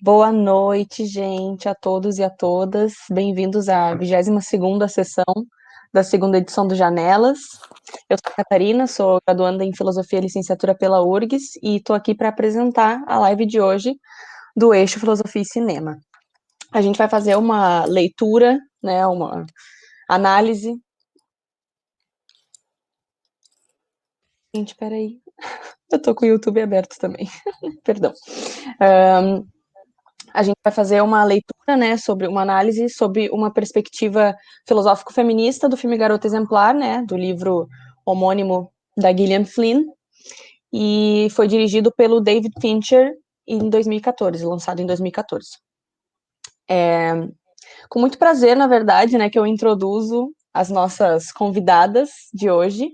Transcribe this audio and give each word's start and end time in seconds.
Boa 0.00 0.30
noite, 0.30 1.04
gente, 1.06 1.68
a 1.68 1.74
todos 1.74 2.18
e 2.18 2.22
a 2.22 2.30
todas. 2.30 2.94
Bem-vindos 3.10 3.68
à 3.68 3.96
22ª 3.96 4.86
sessão 4.88 5.24
da 5.92 6.04
segunda 6.04 6.38
edição 6.38 6.68
do 6.68 6.76
Janelas. 6.76 7.40
Eu 8.08 8.16
sou 8.16 8.32
a 8.32 8.36
Catarina, 8.36 8.86
sou 8.86 9.18
graduanda 9.26 9.64
em 9.64 9.74
Filosofia 9.74 10.20
e 10.20 10.22
Licenciatura 10.22 10.72
pela 10.72 11.02
URGS 11.02 11.58
e 11.60 11.78
estou 11.78 11.96
aqui 11.96 12.14
para 12.14 12.28
apresentar 12.28 13.02
a 13.08 13.18
live 13.18 13.44
de 13.44 13.60
hoje 13.60 13.96
do 14.56 14.72
eixo 14.72 15.00
Filosofia 15.00 15.42
e 15.42 15.44
Cinema. 15.44 15.98
A 16.72 16.80
gente 16.80 16.96
vai 16.96 17.08
fazer 17.08 17.36
uma 17.36 17.84
leitura, 17.84 18.56
né, 18.80 19.04
uma 19.04 19.44
análise. 20.08 20.76
Gente, 24.54 24.76
peraí. 24.76 25.20
Eu 25.90 26.00
tô 26.00 26.14
com 26.14 26.24
o 26.24 26.28
YouTube 26.28 26.60
aberto 26.60 26.96
também. 27.00 27.28
Perdão. 27.82 28.12
Um, 28.80 29.57
a 30.32 30.42
gente 30.42 30.56
vai 30.64 30.72
fazer 30.72 31.02
uma 31.02 31.24
leitura, 31.24 31.76
né, 31.76 31.96
sobre 31.96 32.26
uma 32.26 32.42
análise 32.42 32.88
sobre 32.88 33.28
uma 33.30 33.52
perspectiva 33.52 34.34
filosófico-feminista 34.66 35.68
do 35.68 35.76
filme 35.76 35.96
Garota 35.96 36.26
Exemplar, 36.26 36.74
né, 36.74 37.02
do 37.06 37.16
livro 37.16 37.68
homônimo 38.04 38.72
da 38.96 39.14
Gillian 39.14 39.44
Flynn, 39.44 39.84
e 40.72 41.28
foi 41.30 41.46
dirigido 41.48 41.92
pelo 41.92 42.20
David 42.20 42.52
Fincher 42.60 43.12
em 43.46 43.70
2014, 43.70 44.44
lançado 44.44 44.80
em 44.80 44.86
2014. 44.86 45.46
É, 46.70 47.14
com 47.88 47.98
muito 47.98 48.18
prazer, 48.18 48.56
na 48.56 48.66
verdade, 48.66 49.16
né, 49.16 49.30
que 49.30 49.38
eu 49.38 49.46
introduzo 49.46 50.30
as 50.52 50.68
nossas 50.68 51.32
convidadas 51.32 52.10
de 52.32 52.50
hoje. 52.50 52.90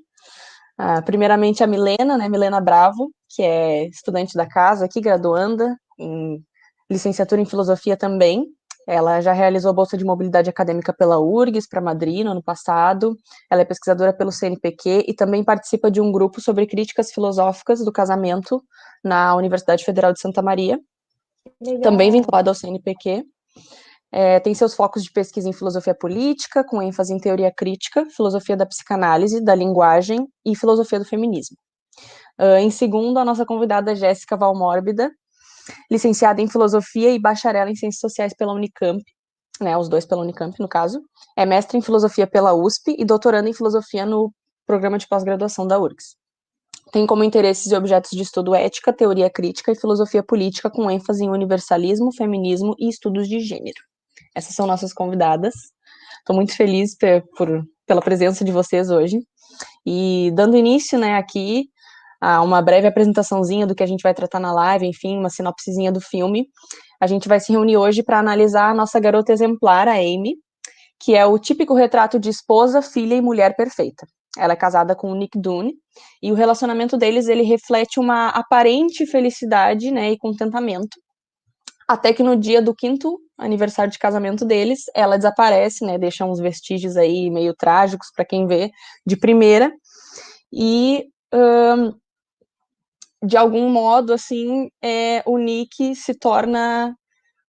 Ah, 0.77 1.03
primeiramente 1.03 1.63
a 1.63 1.67
Milena, 1.67 2.19
né, 2.19 2.29
Milena 2.29 2.61
Bravo, 2.61 3.11
que 3.29 3.43
é 3.43 3.87
estudante 3.89 4.35
da 4.35 4.47
casa 4.47 4.85
aqui, 4.85 5.01
graduanda 5.01 5.77
em 5.99 6.43
licenciatura 6.95 7.41
em 7.41 7.45
filosofia 7.45 7.97
também. 7.97 8.47
Ela 8.87 9.21
já 9.21 9.33
realizou 9.33 9.71
a 9.71 9.75
bolsa 9.75 9.97
de 9.97 10.05
mobilidade 10.05 10.49
acadêmica 10.49 10.93
pela 10.93 11.19
URGS 11.19 11.67
para 11.69 11.81
Madrid 11.81 12.25
no 12.25 12.33
ano 12.33 12.43
passado. 12.43 13.17
Ela 13.51 13.63
é 13.63 13.65
pesquisadora 13.65 14.13
pelo 14.13 14.31
CNPq 14.31 15.05
e 15.09 15.15
também 15.15 15.43
participa 15.43 15.91
de 15.91 16.01
um 16.01 16.13
grupo 16.13 16.41
sobre 16.41 16.67
críticas 16.67 17.11
filosóficas 17.11 17.85
do 17.85 17.91
casamento 17.91 18.63
na 19.03 19.35
Universidade 19.35 19.85
Federal 19.85 20.13
de 20.13 20.21
Santa 20.21 20.43
Maria, 20.43 20.79
Legal. 21.61 21.81
também 21.81 22.11
vinculada 22.11 22.51
ao 22.51 22.55
CNPq. 22.55 23.25
É, 24.13 24.39
tem 24.39 24.55
seus 24.55 24.75
focos 24.75 25.03
de 25.03 25.11
pesquisa 25.11 25.49
em 25.49 25.53
filosofia 25.53 25.95
política, 25.95 26.63
com 26.63 26.81
ênfase 26.81 27.13
em 27.13 27.19
teoria 27.19 27.51
crítica, 27.51 28.07
filosofia 28.15 28.57
da 28.57 28.67
psicanálise, 28.67 29.43
da 29.43 29.55
linguagem 29.55 30.29
e 30.45 30.55
filosofia 30.55 31.01
do 31.01 31.05
feminismo. 31.05 31.57
Uh, 32.39 32.59
em 32.59 32.71
segundo, 32.71 33.19
a 33.19 33.25
nossa 33.25 33.45
convidada 33.47 33.95
Jéssica 33.95 34.37
Valmórbida, 34.37 35.11
licenciada 35.91 36.41
em 36.41 36.49
Filosofia 36.49 37.11
e 37.11 37.19
bacharel 37.19 37.69
em 37.69 37.75
Ciências 37.75 38.01
Sociais 38.01 38.35
pela 38.37 38.53
Unicamp, 38.53 39.03
né, 39.61 39.77
os 39.77 39.89
dois 39.89 40.05
pela 40.05 40.23
Unicamp, 40.23 40.59
no 40.59 40.69
caso. 40.69 41.01
É 41.37 41.47
mestre 41.47 41.79
em 41.79 41.83
Filosofia 41.83 42.27
pela 42.27 42.55
USP 42.55 42.97
e 42.99 43.05
doutorando 43.05 43.49
em 43.49 43.53
Filosofia 43.53 44.05
no 44.05 44.33
programa 44.67 44.99
de 44.99 45.07
pós-graduação 45.07 45.67
da 45.67 45.79
URGS. 45.79 46.17
Tem 46.93 47.07
como 47.07 47.25
interesses 47.25 47.73
e 47.73 47.75
objetos 47.75 48.11
de 48.11 48.23
estudo 48.23 48.55
ética, 48.55 48.93
teoria 48.93 49.31
crítica 49.31 49.73
e 49.73 49.77
filosofia 49.77 50.23
política, 50.23 50.71
com 50.71 50.91
ênfase 50.91 51.25
em 51.25 51.31
universalismo, 51.31 52.15
feminismo 52.15 52.75
e 52.79 52.89
estudos 52.89 53.29
de 53.29 53.41
gênero. 53.41 53.81
Essas 54.35 54.55
são 54.55 54.67
nossas 54.67 54.93
convidadas. 54.93 55.55
Estou 56.19 56.37
muito 56.37 56.57
feliz 56.57 56.97
por, 57.37 57.65
pela 57.87 58.01
presença 58.01 58.45
de 58.45 58.53
vocês 58.53 58.91
hoje. 58.91 59.19
E 59.87 60.31
dando 60.35 60.57
início, 60.57 60.99
né, 60.99 61.17
aqui, 61.17 61.69
uma 62.23 62.63
breve 62.63 62.87
apresentaçãozinha 62.87 63.67
do 63.67 63.75
que 63.75 63.83
a 63.83 63.87
gente 63.87 64.03
vai 64.03 64.15
tratar 64.15 64.41
na 64.41 64.53
live, 64.53 64.87
enfim, 64.87 65.19
uma 65.19 65.31
sinopsezinha 65.31 65.93
do 65.93 66.01
filme. 66.01 66.47
A 67.01 67.07
gente 67.07 67.29
vai 67.29 67.41
se 67.41 67.53
reunir 67.53 67.77
hoje 67.77 68.03
para 68.03 68.19
analisar 68.19 68.71
a 68.71 68.75
nossa 68.75 68.99
garota 68.99 69.33
exemplar, 69.33 69.89
a 69.89 69.95
Amy, 69.95 70.37
que 71.01 71.15
é 71.15 71.27
o 71.27 71.39
típico 71.39 71.75
retrato 71.75 72.19
de 72.19 72.31
esposa, 72.31 72.81
filha 72.81 73.15
e 73.15 73.21
mulher 73.21 73.55
perfeita. 73.57 74.07
Ela 74.39 74.55
é 74.55 74.57
casada 74.57 74.97
com 74.97 75.13
o 75.13 75.15
Nick 75.15 75.39
Dune, 75.39 75.75
e 76.23 76.33
o 76.33 76.35
relacionamento 76.35 76.97
deles, 76.97 77.29
ele 77.29 77.43
reflete 77.43 78.01
uma 78.01 78.31
aparente 78.31 79.07
felicidade, 79.07 79.91
né, 79.91 80.11
e 80.13 80.19
contentamento. 80.19 80.99
Até 81.87 82.13
que 82.13 82.23
no 82.23 82.35
dia 82.37 82.63
do 82.63 82.75
quinto 82.75 83.19
aniversário 83.39 83.93
de 83.93 83.99
casamento 83.99 84.45
deles, 84.45 84.85
ela 84.95 85.17
desaparece, 85.17 85.85
né, 85.85 85.99
deixa 85.99 86.25
uns 86.25 86.41
vestígios 86.41 86.97
aí 86.97 87.31
meio 87.31 87.55
trágicos 87.55 88.09
para 88.15 88.25
quem 88.25 88.47
vê 88.47 88.71
de 89.07 89.17
primeira, 89.17 89.71
e 90.53 91.05
de 93.25 93.37
algum 93.37 93.69
modo, 93.71 94.13
assim, 94.13 94.69
é, 94.83 95.23
o 95.27 95.39
Nick 95.39 95.95
se 95.95 96.15
torna 96.15 96.95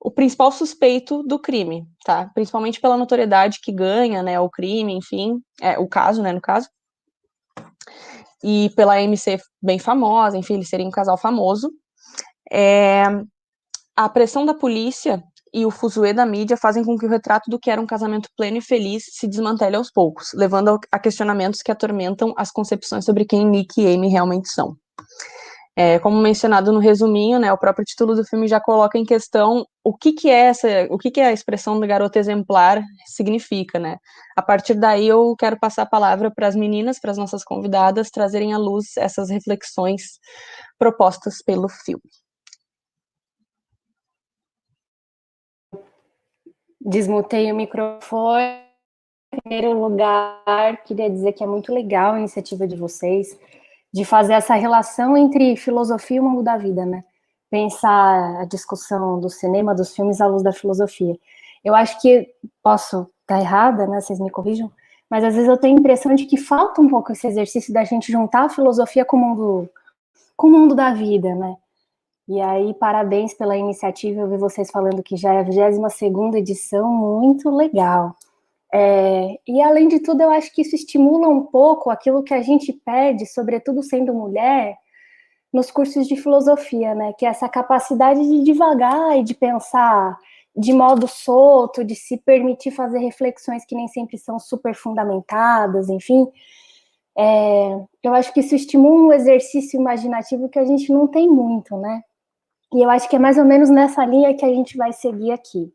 o 0.00 0.10
principal 0.10 0.52
suspeito 0.52 1.22
do 1.22 1.38
crime, 1.38 1.86
tá? 2.04 2.30
Principalmente 2.34 2.80
pela 2.80 2.96
notoriedade 2.96 3.58
que 3.62 3.72
ganha, 3.72 4.22
né, 4.22 4.38
o 4.38 4.50
crime, 4.50 4.92
enfim, 4.92 5.40
é, 5.60 5.78
o 5.78 5.88
caso, 5.88 6.22
né, 6.22 6.32
no 6.32 6.40
caso. 6.40 6.68
E 8.42 8.70
pela 8.76 9.00
MC 9.00 9.38
bem 9.62 9.78
famosa, 9.78 10.36
enfim, 10.36 10.54
eles 10.54 10.68
seriam 10.68 10.88
um 10.88 10.92
casal 10.92 11.16
famoso. 11.16 11.70
É, 12.52 13.04
a 13.96 14.08
pressão 14.08 14.44
da 14.44 14.52
polícia 14.52 15.22
e 15.52 15.64
o 15.64 15.70
fuzuê 15.70 16.12
da 16.12 16.26
mídia 16.26 16.56
fazem 16.56 16.84
com 16.84 16.98
que 16.98 17.06
o 17.06 17.08
retrato 17.08 17.48
do 17.48 17.58
que 17.58 17.70
era 17.70 17.80
um 17.80 17.86
casamento 17.86 18.28
pleno 18.36 18.58
e 18.58 18.60
feliz 18.60 19.04
se 19.08 19.26
desmantele 19.26 19.76
aos 19.76 19.90
poucos, 19.90 20.32
levando 20.34 20.78
a 20.92 20.98
questionamentos 20.98 21.62
que 21.62 21.72
atormentam 21.72 22.34
as 22.36 22.50
concepções 22.50 23.04
sobre 23.04 23.24
quem 23.24 23.46
Nick 23.46 23.80
e 23.80 23.94
Amy 23.94 24.08
realmente 24.08 24.50
são. 24.50 24.76
É, 25.76 25.98
como 25.98 26.20
mencionado 26.20 26.72
no 26.72 26.78
resuminho, 26.78 27.40
né, 27.40 27.52
o 27.52 27.58
próprio 27.58 27.84
título 27.84 28.14
do 28.14 28.24
filme 28.24 28.46
já 28.46 28.60
coloca 28.60 28.96
em 28.96 29.04
questão 29.04 29.66
o 29.82 29.92
que, 29.92 30.12
que 30.12 30.30
é 30.30 30.46
essa, 30.46 30.68
o 30.88 30.96
que, 30.96 31.10
que 31.10 31.20
a 31.20 31.32
expressão 31.32 31.80
do 31.80 31.86
garoto 31.86 32.16
exemplar 32.16 32.80
significa, 33.06 33.78
né? 33.78 33.98
A 34.36 34.42
partir 34.42 34.74
daí 34.74 35.08
eu 35.08 35.34
quero 35.36 35.58
passar 35.58 35.82
a 35.82 35.86
palavra 35.86 36.30
para 36.30 36.46
as 36.46 36.54
meninas, 36.54 37.00
para 37.00 37.10
as 37.10 37.18
nossas 37.18 37.42
convidadas, 37.42 38.08
trazerem 38.08 38.54
à 38.54 38.58
luz 38.58 38.96
essas 38.96 39.30
reflexões 39.30 40.20
propostas 40.78 41.42
pelo 41.42 41.68
filme. 41.68 42.02
Desmutei 46.80 47.50
o 47.50 47.56
microfone. 47.56 48.62
Em 49.32 49.40
primeiro 49.40 49.72
lugar, 49.72 50.84
queria 50.84 51.10
dizer 51.10 51.32
que 51.32 51.42
é 51.42 51.46
muito 51.46 51.74
legal 51.74 52.14
a 52.14 52.18
iniciativa 52.18 52.66
de 52.68 52.76
vocês 52.76 53.36
de 53.94 54.04
fazer 54.04 54.32
essa 54.32 54.56
relação 54.56 55.16
entre 55.16 55.56
filosofia 55.56 56.16
e 56.16 56.20
o 56.20 56.24
mundo 56.24 56.42
da 56.42 56.56
vida, 56.56 56.84
né? 56.84 57.04
Pensar 57.48 58.40
a 58.40 58.44
discussão 58.44 59.20
do 59.20 59.30
cinema, 59.30 59.72
dos 59.72 59.94
filmes 59.94 60.20
à 60.20 60.26
luz 60.26 60.42
da 60.42 60.52
filosofia. 60.52 61.16
Eu 61.64 61.76
acho 61.76 62.00
que 62.00 62.28
posso 62.60 63.08
estar 63.20 63.38
errada, 63.38 63.86
né? 63.86 64.00
Vocês 64.00 64.18
me 64.18 64.30
corrijam, 64.30 64.68
mas 65.08 65.22
às 65.22 65.34
vezes 65.36 65.48
eu 65.48 65.56
tenho 65.56 65.76
a 65.76 65.78
impressão 65.78 66.12
de 66.12 66.26
que 66.26 66.36
falta 66.36 66.80
um 66.80 66.88
pouco 66.88 67.12
esse 67.12 67.24
exercício 67.24 67.72
da 67.72 67.84
gente 67.84 68.10
juntar 68.10 68.46
a 68.46 68.48
filosofia 68.48 69.04
com 69.04 69.16
o 69.16 69.20
mundo, 69.20 69.70
com 70.36 70.48
o 70.48 70.50
mundo 70.50 70.74
da 70.74 70.92
vida, 70.92 71.32
né? 71.32 71.54
E 72.26 72.40
aí, 72.40 72.74
parabéns 72.74 73.32
pela 73.32 73.56
iniciativa. 73.56 74.22
Eu 74.22 74.28
vi 74.28 74.38
vocês 74.38 74.72
falando 74.72 75.04
que 75.04 75.16
já 75.16 75.34
é 75.34 75.38
a 75.38 75.42
22 75.44 76.34
edição, 76.34 76.90
muito 76.90 77.48
legal. 77.48 78.16
É, 78.76 79.38
e 79.46 79.62
além 79.62 79.86
de 79.86 80.00
tudo, 80.00 80.22
eu 80.22 80.30
acho 80.30 80.52
que 80.52 80.62
isso 80.62 80.74
estimula 80.74 81.28
um 81.28 81.44
pouco 81.44 81.90
aquilo 81.90 82.24
que 82.24 82.34
a 82.34 82.42
gente 82.42 82.72
pede, 82.72 83.24
sobretudo 83.24 83.84
sendo 83.84 84.12
mulher, 84.12 84.76
nos 85.52 85.70
cursos 85.70 86.08
de 86.08 86.16
filosofia, 86.16 86.92
né? 86.92 87.12
Que 87.16 87.24
é 87.24 87.28
essa 87.28 87.48
capacidade 87.48 88.20
de 88.20 88.42
devagar 88.42 89.16
e 89.16 89.22
de 89.22 89.32
pensar 89.32 90.18
de 90.56 90.72
modo 90.72 91.06
solto, 91.06 91.84
de 91.84 91.94
se 91.94 92.16
permitir 92.16 92.72
fazer 92.72 92.98
reflexões 92.98 93.64
que 93.64 93.76
nem 93.76 93.86
sempre 93.86 94.18
são 94.18 94.40
super 94.40 94.74
fundamentadas, 94.74 95.88
enfim. 95.88 96.26
É, 97.16 97.80
eu 98.02 98.12
acho 98.12 98.34
que 98.34 98.40
isso 98.40 98.56
estimula 98.56 99.08
um 99.08 99.12
exercício 99.12 99.78
imaginativo 99.78 100.48
que 100.48 100.58
a 100.58 100.64
gente 100.64 100.92
não 100.92 101.06
tem 101.06 101.28
muito, 101.28 101.76
né? 101.76 102.02
E 102.72 102.82
eu 102.82 102.90
acho 102.90 103.08
que 103.08 103.14
é 103.14 103.20
mais 103.20 103.38
ou 103.38 103.44
menos 103.44 103.70
nessa 103.70 104.04
linha 104.04 104.34
que 104.34 104.44
a 104.44 104.48
gente 104.48 104.76
vai 104.76 104.92
seguir 104.92 105.30
aqui. 105.30 105.72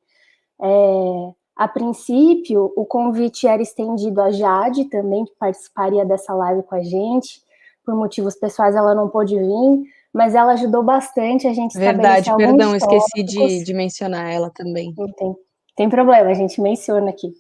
É, 0.62 1.34
a 1.60 1.68
princípio, 1.68 2.72
o 2.74 2.86
convite 2.86 3.46
era 3.46 3.62
estendido 3.62 4.22
a 4.22 4.32
Jade 4.32 4.86
também, 4.86 5.26
que 5.26 5.34
participaria 5.38 6.06
dessa 6.06 6.34
live 6.34 6.64
com 6.64 6.74
a 6.74 6.82
gente. 6.82 7.42
Por 7.84 7.94
motivos 7.96 8.34
pessoais, 8.34 8.78
ela 8.78 8.96
não 8.96 9.10
pôde 9.10 9.38
vir, 9.38 9.84
mas 10.14 10.36
ela 10.36 10.54
ajudou 10.54 10.82
bastante 10.84 11.50
a 11.50 11.54
gente 11.54 11.78
Verdade, 11.78 12.34
perdão, 12.38 12.74
esqueci 12.74 13.24
de, 13.24 13.66
de, 13.66 13.74
mencionar 13.74 14.32
ela 14.32 14.50
também. 14.56 14.94
Não 14.98 15.12
tem, 15.12 15.36
tem 15.76 15.90
problema, 15.90 16.30
a 16.30 16.34
gente 16.34 16.62
menciona 16.62 17.10
aqui. 17.10 17.34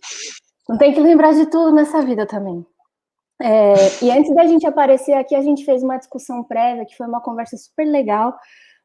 Não 0.67 0.77
tem 0.77 0.93
que 0.93 0.99
lembrar 0.99 1.31
de 1.31 1.45
tudo 1.45 1.71
nessa 1.71 2.01
vida 2.01 2.25
também. 2.25 2.65
É, 3.41 3.73
e 4.03 4.11
antes 4.11 4.35
da 4.35 4.45
gente 4.45 4.67
aparecer 4.67 5.13
aqui, 5.13 5.33
a 5.33 5.41
gente 5.41 5.63
fez 5.63 5.81
uma 5.81 5.95
discussão 5.95 6.43
prévia, 6.43 6.85
que 6.85 6.97
foi 6.97 7.07
uma 7.07 7.21
conversa 7.21 7.55
super 7.55 7.85
legal. 7.85 8.37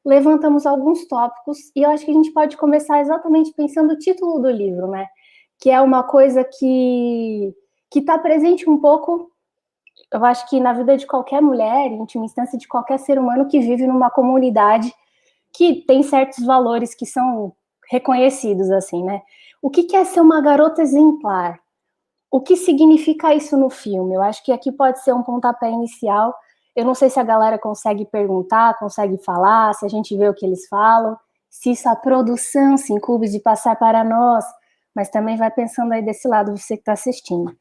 Levantamos 0.07 0.65
alguns 0.65 1.09
tópicos, 1.09 1.59
e 1.75 1.83
eu 1.83 1.91
acho 1.91 2.05
que 2.05 2.13
a 2.13 2.15
gente 2.15 2.33
pode 2.33 2.57
começar 2.57 3.01
exatamente 3.01 3.53
pensando 3.53 3.95
o 3.95 3.99
título 3.99 4.39
do 4.39 4.49
livro, 4.49 4.87
né? 4.87 5.09
Que 5.61 5.71
é 5.71 5.81
uma 5.81 6.03
coisa 6.03 6.45
que 6.45 7.55
que 7.91 8.01
está 8.01 8.19
presente 8.19 8.69
um 8.69 8.77
pouco, 8.77 9.31
eu 10.13 10.25
acho 10.25 10.49
que 10.49 10.59
na 10.59 10.73
vida 10.73 10.97
de 10.97 11.07
qualquer 11.07 11.41
mulher, 11.41 11.87
em 11.87 12.01
última 12.01 12.25
instância, 12.25 12.59
de 12.59 12.67
qualquer 12.67 12.99
ser 12.99 13.19
humano 13.21 13.47
que 13.47 13.61
vive 13.61 13.87
numa 13.87 14.11
comunidade 14.11 14.93
que 15.53 15.85
tem 15.87 16.03
certos 16.03 16.45
valores 16.45 16.95
que 16.95 17.07
são 17.07 17.53
reconhecidos, 17.89 18.71
assim, 18.73 19.05
né? 19.05 19.23
O 19.63 19.71
que, 19.71 19.85
que 19.85 19.97
é 19.97 20.05
ser 20.05 20.21
uma 20.21 20.41
garota 20.41 20.83
exemplar? 20.83 21.61
O 22.31 22.41
que 22.41 22.57
significa 22.57 23.33
isso 23.33 23.57
no 23.57 23.71
filme? 23.71 24.15
Eu 24.15 24.23
acho 24.23 24.45
que 24.45 24.51
aqui 24.51 24.73
pode 24.73 25.03
ser 25.03 25.13
um 25.13 25.23
pontapé 25.23 25.71
inicial. 25.71 26.35
Eu 26.75 26.85
não 26.85 26.95
sei 26.95 27.09
se 27.09 27.21
a 27.21 27.23
galera 27.23 27.59
consegue 27.59 28.05
perguntar, 28.05 28.77
consegue 28.79 29.17
falar, 29.19 29.73
se 29.75 29.87
a 29.87 29.89
gente 29.89 30.17
vê 30.17 30.29
o 30.29 30.35
que 30.35 30.45
eles 30.45 30.67
falam, 30.67 31.17
se 31.49 31.71
isso 31.71 31.89
a 31.89 31.95
produção 31.95 32.77
se 32.77 32.93
incube 32.93 33.29
de 33.29 33.39
passar 33.39 33.77
para 33.77 34.03
nós, 34.03 34.45
mas 34.95 35.09
também 35.09 35.37
vai 35.37 35.51
pensando 35.51 35.93
aí 35.93 36.03
desse 36.03 36.29
lado, 36.29 36.57
você 36.57 36.77
que 36.77 36.83
está 36.83 36.93
assistindo. 36.93 37.57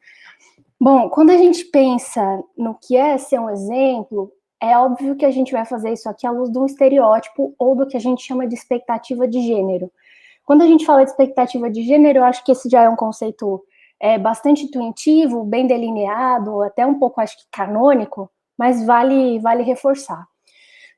Bom, 0.80 1.10
quando 1.10 1.32
a 1.32 1.38
gente 1.38 1.66
pensa 1.66 2.44
no 2.58 2.76
que 2.76 2.96
é 2.96 3.18
ser 3.18 3.40
um 3.40 3.50
exemplo, 3.50 4.32
é 4.62 4.78
óbvio 4.78 5.16
que 5.16 5.26
a 5.26 5.32
gente 5.32 5.52
vai 5.52 5.66
fazer 5.66 5.94
isso 5.94 6.10
aqui 6.10 6.28
à 6.28 6.32
luz 6.32 6.52
de 6.52 6.58
um 6.58 6.66
estereótipo 6.66 7.54
ou 7.58 7.76
do 7.76 7.88
que 7.88 7.98
a 7.98 8.00
gente 8.00 8.24
chama 8.24 8.48
de 8.48 8.56
expectativa 8.56 9.28
de 9.28 9.42
gênero. 9.42 9.92
Quando 10.46 10.62
a 10.62 10.68
gente 10.68 10.86
fala 10.86 11.04
de 11.04 11.10
expectativa 11.10 11.70
de 11.70 11.84
gênero, 11.84 12.20
eu 12.20 12.24
acho 12.24 12.44
que 12.44 12.52
esse 12.52 12.70
já 12.70 12.84
é 12.84 12.90
um 12.90 12.96
conceito 12.96 13.64
é, 14.00 14.18
bastante 14.18 14.66
intuitivo, 14.66 15.44
bem 15.46 15.66
delineado, 15.66 16.62
até 16.62 16.86
um 16.86 17.00
pouco, 17.00 17.22
acho 17.22 17.38
que, 17.38 17.46
canônico, 17.52 18.30
mas 18.58 18.86
vale, 18.86 19.40
vale 19.40 19.64
reforçar. 19.64 20.28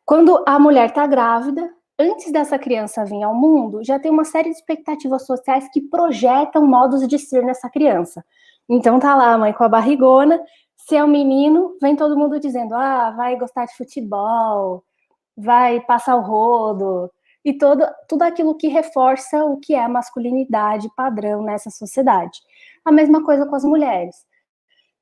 Quando 0.03 0.43
a 0.47 0.59
mulher 0.59 0.89
está 0.89 1.05
grávida, 1.05 1.71
antes 1.99 2.31
dessa 2.31 2.59
criança 2.59 3.05
vir 3.05 3.23
ao 3.23 3.33
mundo, 3.35 3.83
já 3.83 3.99
tem 3.99 4.11
uma 4.11 4.25
série 4.25 4.49
de 4.49 4.55
expectativas 4.57 5.25
sociais 5.25 5.67
que 5.71 5.81
projetam 5.81 6.65
modos 6.67 7.07
de 7.07 7.17
ser 7.19 7.43
nessa 7.43 7.69
criança. 7.69 8.23
Então 8.69 8.99
tá 8.99 9.15
lá 9.15 9.33
a 9.33 9.37
mãe 9.37 9.53
com 9.53 9.63
a 9.63 9.69
barrigona, 9.69 10.41
se 10.77 10.95
é 10.95 11.03
um 11.03 11.07
menino, 11.07 11.77
vem 11.81 11.95
todo 11.95 12.17
mundo 12.17 12.39
dizendo: 12.39 12.75
"Ah, 12.75 13.11
vai 13.11 13.37
gostar 13.37 13.65
de 13.65 13.75
futebol, 13.77 14.83
vai 15.37 15.81
passar 15.81 16.15
o 16.17 16.21
rodo", 16.21 17.11
e 17.45 17.53
todo, 17.57 17.85
tudo 18.09 18.23
aquilo 18.23 18.55
que 18.57 18.67
reforça 18.69 19.45
o 19.45 19.57
que 19.59 19.75
é 19.75 19.83
a 19.83 19.89
masculinidade 19.89 20.89
padrão 20.95 21.43
nessa 21.43 21.69
sociedade. 21.71 22.39
A 22.85 22.91
mesma 22.91 23.23
coisa 23.25 23.45
com 23.47 23.55
as 23.55 23.65
mulheres. 23.65 24.15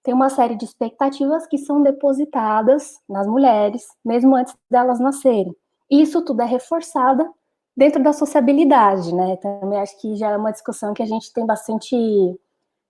Tem 0.03 0.13
uma 0.13 0.29
série 0.29 0.55
de 0.55 0.65
expectativas 0.65 1.47
que 1.47 1.57
são 1.57 1.81
depositadas 1.83 2.93
nas 3.09 3.27
mulheres, 3.27 3.83
mesmo 4.05 4.35
antes 4.35 4.55
delas 4.71 4.99
nascerem. 4.99 5.55
Isso 6.01 6.23
tudo 6.23 6.41
é 6.41 6.45
reforçado 6.45 7.29
dentro 7.77 8.01
da 8.01 8.13
sociabilidade, 8.13 9.13
né? 9.13 9.37
Também 9.37 9.77
acho 9.79 9.99
que 10.01 10.15
já 10.15 10.31
é 10.31 10.37
uma 10.37 10.51
discussão 10.51 10.91
que 10.91 11.03
a 11.03 11.05
gente 11.05 11.31
tem 11.31 11.45
bastante 11.45 11.95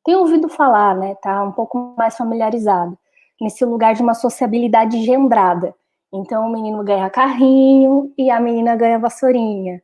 tem 0.06 0.16
ouvido 0.16 0.48
falar, 0.48 0.96
né? 0.96 1.16
Tá 1.16 1.44
um 1.44 1.52
pouco 1.52 1.94
mais 1.98 2.16
familiarizado 2.16 2.98
nesse 3.42 3.66
lugar 3.66 3.94
de 3.94 4.02
uma 4.02 4.14
sociabilidade 4.14 5.04
gendrada. 5.04 5.76
Então, 6.14 6.48
o 6.48 6.52
menino 6.52 6.82
ganha 6.82 7.10
carrinho 7.10 8.14
e 8.18 8.30
a 8.30 8.40
menina 8.40 8.76
ganha 8.76 9.00
vassourinha. 9.00 9.82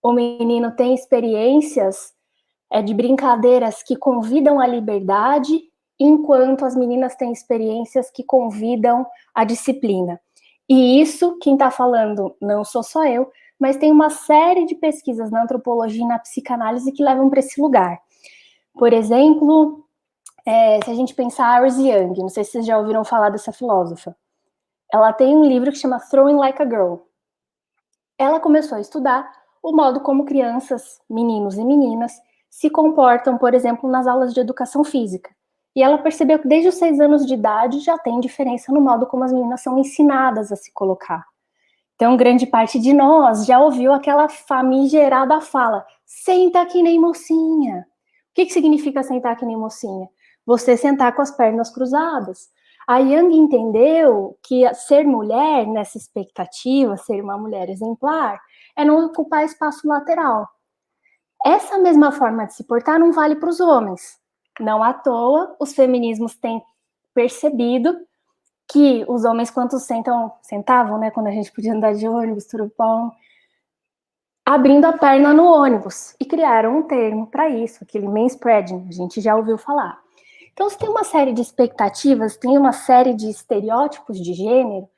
O 0.00 0.12
menino 0.12 0.70
tem 0.76 0.94
experiências 0.94 2.12
é, 2.70 2.80
de 2.80 2.94
brincadeiras 2.94 3.82
que 3.82 3.96
convidam 3.96 4.60
à 4.60 4.66
liberdade, 4.68 5.60
enquanto 5.98 6.64
as 6.64 6.76
meninas 6.76 7.16
têm 7.16 7.32
experiências 7.32 8.10
que 8.10 8.22
convidam 8.22 9.04
à 9.34 9.44
disciplina. 9.44 10.20
E 10.68 11.00
isso, 11.00 11.38
quem 11.40 11.54
está 11.54 11.70
falando, 11.70 12.34
não 12.40 12.64
sou 12.64 12.82
só 12.82 13.04
eu, 13.06 13.30
mas 13.58 13.76
tem 13.76 13.92
uma 13.92 14.10
série 14.10 14.64
de 14.64 14.74
pesquisas 14.74 15.30
na 15.30 15.42
antropologia 15.42 16.02
e 16.02 16.08
na 16.08 16.18
psicanálise 16.18 16.92
que 16.92 17.02
levam 17.02 17.28
para 17.28 17.40
esse 17.40 17.60
lugar. 17.60 18.00
Por 18.74 18.92
exemplo, 18.92 19.84
é, 20.46 20.80
se 20.84 20.90
a 20.90 20.94
gente 20.94 21.14
pensar 21.14 21.60
Iris 21.60 21.78
Young, 21.78 22.18
não 22.18 22.28
sei 22.28 22.44
se 22.44 22.52
vocês 22.52 22.66
já 22.66 22.78
ouviram 22.78 23.04
falar 23.04 23.30
dessa 23.30 23.52
filósofa 23.52 24.16
ela 24.92 25.10
tem 25.10 25.34
um 25.34 25.44
livro 25.44 25.72
que 25.72 25.78
chama 25.78 25.98
Throwing 25.98 26.36
Like 26.36 26.62
a 26.62 26.66
Girl. 26.66 26.96
Ela 28.18 28.38
começou 28.38 28.76
a 28.76 28.80
estudar 28.80 29.32
o 29.62 29.74
modo 29.74 30.00
como 30.00 30.26
crianças, 30.26 31.00
meninos 31.08 31.56
e 31.56 31.64
meninas, 31.64 32.12
se 32.50 32.68
comportam, 32.68 33.38
por 33.38 33.54
exemplo, 33.54 33.88
nas 33.88 34.06
aulas 34.06 34.34
de 34.34 34.40
educação 34.40 34.84
física. 34.84 35.34
E 35.74 35.82
ela 35.82 35.98
percebeu 35.98 36.38
que 36.38 36.48
desde 36.48 36.68
os 36.68 36.74
seis 36.74 37.00
anos 37.00 37.26
de 37.26 37.34
idade 37.34 37.80
já 37.80 37.96
tem 37.98 38.20
diferença 38.20 38.72
no 38.72 38.80
modo 38.80 39.06
como 39.06 39.24
as 39.24 39.32
meninas 39.32 39.62
são 39.62 39.78
ensinadas 39.78 40.52
a 40.52 40.56
se 40.56 40.72
colocar. 40.72 41.24
Então, 41.94 42.16
grande 42.16 42.46
parte 42.46 42.78
de 42.78 42.92
nós 42.92 43.46
já 43.46 43.60
ouviu 43.60 43.92
aquela 43.92 44.28
famigerada 44.28 45.40
fala: 45.40 45.86
senta 46.04 46.64
que 46.66 46.82
nem 46.82 46.98
mocinha. 46.98 47.86
O 48.30 48.34
que, 48.34 48.46
que 48.46 48.52
significa 48.52 49.02
sentar 49.02 49.36
que 49.36 49.46
nem 49.46 49.56
mocinha? 49.56 50.08
Você 50.44 50.76
sentar 50.76 51.14
com 51.14 51.22
as 51.22 51.30
pernas 51.30 51.70
cruzadas. 51.70 52.50
A 52.86 52.98
Young 52.98 53.36
entendeu 53.36 54.36
que 54.42 54.72
ser 54.74 55.04
mulher 55.04 55.66
nessa 55.66 55.96
expectativa, 55.96 56.96
ser 56.96 57.22
uma 57.22 57.38
mulher 57.38 57.70
exemplar, 57.70 58.40
é 58.76 58.84
não 58.84 59.06
ocupar 59.06 59.44
espaço 59.44 59.86
lateral. 59.86 60.48
Essa 61.44 61.78
mesma 61.78 62.10
forma 62.10 62.46
de 62.46 62.54
se 62.54 62.64
portar 62.64 62.98
não 62.98 63.12
vale 63.12 63.36
para 63.36 63.48
os 63.48 63.60
homens. 63.60 64.21
Não 64.60 64.82
à 64.82 64.92
toa, 64.92 65.56
os 65.58 65.74
feminismos 65.74 66.34
têm 66.34 66.62
percebido 67.14 67.96
que 68.70 69.04
os 69.08 69.24
homens, 69.24 69.50
quando 69.50 69.78
sentam, 69.78 70.32
sentavam, 70.42 70.98
né, 70.98 71.10
quando 71.10 71.26
a 71.26 71.30
gente 71.30 71.52
podia 71.52 71.74
andar 71.74 71.94
de 71.94 72.08
ônibus, 72.08 72.46
turupão, 72.46 73.12
abrindo 74.44 74.86
a 74.86 74.92
perna 74.92 75.32
no 75.32 75.44
ônibus, 75.44 76.14
e 76.18 76.24
criaram 76.24 76.78
um 76.78 76.82
termo 76.82 77.26
para 77.26 77.48
isso, 77.48 77.84
aquele 77.84 78.08
manspreading, 78.08 78.86
a 78.88 78.92
gente 78.92 79.20
já 79.20 79.36
ouviu 79.36 79.58
falar. 79.58 80.00
Então, 80.52 80.68
se 80.68 80.76
tem 80.76 80.88
uma 80.88 81.04
série 81.04 81.32
de 81.32 81.40
expectativas, 81.40 82.36
tem 82.36 82.58
uma 82.58 82.72
série 82.72 83.14
de 83.14 83.28
estereótipos 83.30 84.20
de 84.20 84.34
gênero, 84.34 84.88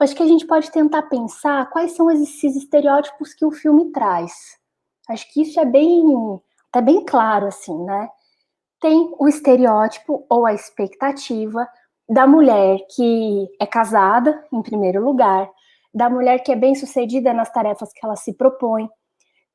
acho 0.00 0.14
que 0.14 0.22
a 0.22 0.26
gente 0.26 0.46
pode 0.46 0.70
tentar 0.70 1.02
pensar 1.02 1.68
quais 1.70 1.92
são 1.92 2.10
esses 2.10 2.56
estereótipos 2.56 3.34
que 3.34 3.44
o 3.44 3.50
filme 3.50 3.90
traz. 3.90 4.32
Acho 5.08 5.32
que 5.32 5.42
isso 5.42 5.58
é 5.58 5.64
bem, 5.64 6.04
até 6.70 6.80
bem 6.80 7.04
claro, 7.04 7.46
assim, 7.46 7.76
né? 7.84 8.08
Tem 8.80 9.12
o 9.18 9.28
estereótipo 9.28 10.24
ou 10.28 10.46
a 10.46 10.54
expectativa 10.54 11.68
da 12.08 12.26
mulher 12.26 12.78
que 12.94 13.48
é 13.60 13.66
casada, 13.66 14.42
em 14.52 14.62
primeiro 14.62 15.04
lugar, 15.04 15.50
da 15.92 16.08
mulher 16.08 16.38
que 16.40 16.52
é 16.52 16.56
bem 16.56 16.74
sucedida 16.74 17.32
nas 17.34 17.50
tarefas 17.52 17.92
que 17.92 18.04
ela 18.04 18.16
se 18.16 18.32
propõe, 18.32 18.88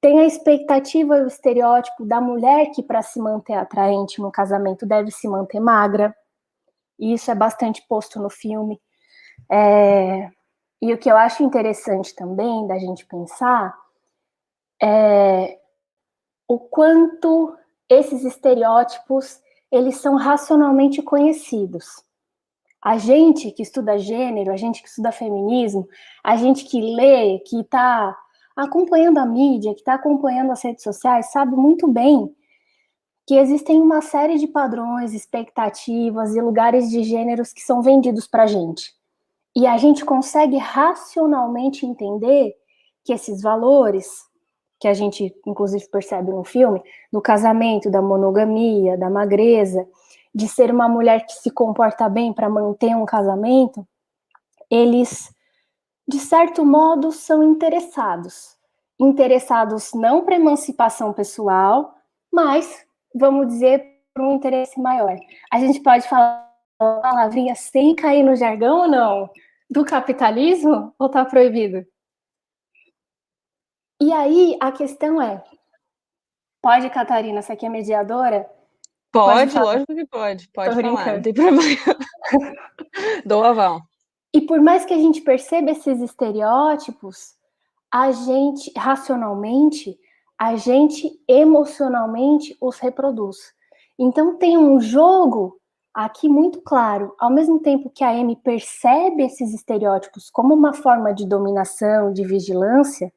tem 0.03 0.19
a 0.19 0.25
expectativa 0.25 1.17
e 1.17 1.21
o 1.21 1.27
estereótipo 1.27 2.05
da 2.05 2.19
mulher 2.19 2.71
que, 2.71 2.83
para 2.83 3.01
se 3.01 3.21
manter 3.21 3.53
atraente 3.53 4.21
no 4.21 4.29
casamento, 4.29 4.85
deve 4.85 5.09
se 5.09 5.29
manter 5.29 5.61
magra. 5.61 6.13
E 6.99 7.13
isso 7.13 7.31
é 7.31 7.35
bastante 7.35 7.81
posto 7.87 8.19
no 8.19 8.29
filme. 8.29 8.81
É... 9.49 10.29
E 10.81 10.93
o 10.93 10.97
que 10.97 11.09
eu 11.09 11.15
acho 11.15 11.41
interessante 11.41 12.13
também 12.13 12.67
da 12.67 12.77
gente 12.77 13.05
pensar 13.05 13.73
é 14.81 15.57
o 16.49 16.59
quanto 16.59 17.57
esses 17.93 18.23
estereótipos 18.23 19.39
eles 19.71 19.97
são 19.97 20.15
racionalmente 20.15 21.01
conhecidos. 21.01 22.03
A 22.81 22.97
gente 22.97 23.49
que 23.51 23.63
estuda 23.63 23.97
gênero, 23.97 24.51
a 24.51 24.57
gente 24.57 24.81
que 24.81 24.87
estuda 24.87 25.11
feminismo, 25.11 25.87
a 26.23 26.35
gente 26.35 26.65
que 26.65 26.81
lê, 26.81 27.39
que 27.39 27.61
está 27.61 28.15
acompanhando 28.55 29.17
a 29.17 29.25
mídia, 29.25 29.73
que 29.73 29.79
está 29.79 29.95
acompanhando 29.95 30.51
as 30.51 30.61
redes 30.63 30.83
sociais, 30.83 31.31
sabe 31.31 31.55
muito 31.55 31.87
bem 31.87 32.35
que 33.25 33.35
existem 33.35 33.81
uma 33.81 34.01
série 34.01 34.37
de 34.37 34.47
padrões, 34.47 35.13
expectativas 35.13 36.35
e 36.35 36.41
lugares 36.41 36.89
de 36.89 37.03
gêneros 37.03 37.53
que 37.53 37.61
são 37.61 37.81
vendidos 37.81 38.27
para 38.27 38.43
a 38.43 38.47
gente. 38.47 38.93
E 39.55 39.65
a 39.65 39.77
gente 39.77 40.03
consegue 40.03 40.57
racionalmente 40.57 41.85
entender 41.85 42.53
que 43.03 43.13
esses 43.13 43.41
valores, 43.41 44.07
que 44.83 44.87
a 44.89 44.93
gente 44.93 45.33
inclusive 45.47 45.87
percebe 45.87 46.29
no 46.29 46.43
filme, 46.43 46.83
do 47.09 47.21
casamento, 47.21 47.89
da 47.89 48.01
monogamia, 48.01 48.97
da 48.97 49.09
magreza, 49.09 49.87
de 50.35 50.45
ser 50.45 50.69
uma 50.71 50.89
mulher 50.89 51.25
que 51.25 51.31
se 51.35 51.49
comporta 51.49 52.09
bem 52.09 52.33
para 52.33 52.49
manter 52.49 52.93
um 52.93 53.05
casamento, 53.05 53.87
eles 54.69 55.33
de 56.05 56.19
certo 56.19 56.65
modo, 56.65 57.13
são 57.13 57.41
interessados. 57.41 58.57
Interessados 58.99 59.93
não 59.93 60.25
para 60.25 60.35
emancipação 60.35 61.13
pessoal, 61.13 61.95
mas, 62.29 62.85
vamos 63.15 63.47
dizer, 63.47 63.85
para 64.13 64.21
um 64.21 64.33
interesse 64.33 64.77
maior. 64.81 65.15
A 65.49 65.59
gente 65.59 65.79
pode 65.79 66.05
falar 66.09 66.45
palavrinha 66.77 67.55
sem 67.55 67.95
cair 67.95 68.21
no 68.21 68.35
jargão 68.35 68.81
ou 68.81 68.87
não? 68.89 69.29
Do 69.69 69.85
capitalismo 69.85 70.93
ou 70.99 71.07
está 71.07 71.23
proibido? 71.23 71.85
E 74.03 74.11
aí 74.11 74.57
a 74.59 74.69
questão 74.69 75.21
é: 75.21 75.41
pode, 76.61 76.89
Catarina, 76.89 77.41
você 77.41 77.53
aqui 77.53 77.65
é 77.65 77.69
mediadora? 77.69 78.45
Pode, 79.13 79.53
pode 79.53 79.65
lógico 79.65 79.95
que 79.95 80.05
pode. 80.05 80.49
Pode 80.49 80.75
Tô 80.75 80.81
falar, 80.81 80.93
brincando. 80.93 81.15
não 81.15 81.21
tem 81.21 81.33
problema. 81.33 81.61
Dou 83.25 83.45
aval. 83.45 83.79
E 84.33 84.41
por 84.41 84.59
mais 84.59 84.83
que 84.83 84.93
a 84.93 84.97
gente 84.97 85.21
perceba 85.21 85.71
esses 85.71 86.01
estereótipos, 86.01 87.35
a 87.89 88.11
gente, 88.11 88.73
racionalmente, 88.75 89.97
a 90.37 90.57
gente 90.57 91.09
emocionalmente 91.25 92.57
os 92.59 92.79
reproduz. 92.79 93.53
Então 93.97 94.35
tem 94.35 94.57
um 94.57 94.81
jogo 94.81 95.57
aqui 95.93 96.27
muito 96.27 96.61
claro. 96.61 97.15
Ao 97.17 97.29
mesmo 97.29 97.57
tempo 97.61 97.89
que 97.89 98.03
a 98.03 98.09
Amy 98.09 98.35
percebe 98.35 99.23
esses 99.23 99.53
estereótipos 99.53 100.29
como 100.29 100.53
uma 100.53 100.73
forma 100.73 101.13
de 101.13 101.25
dominação, 101.25 102.11
de 102.11 102.25
vigilância, 102.25 103.13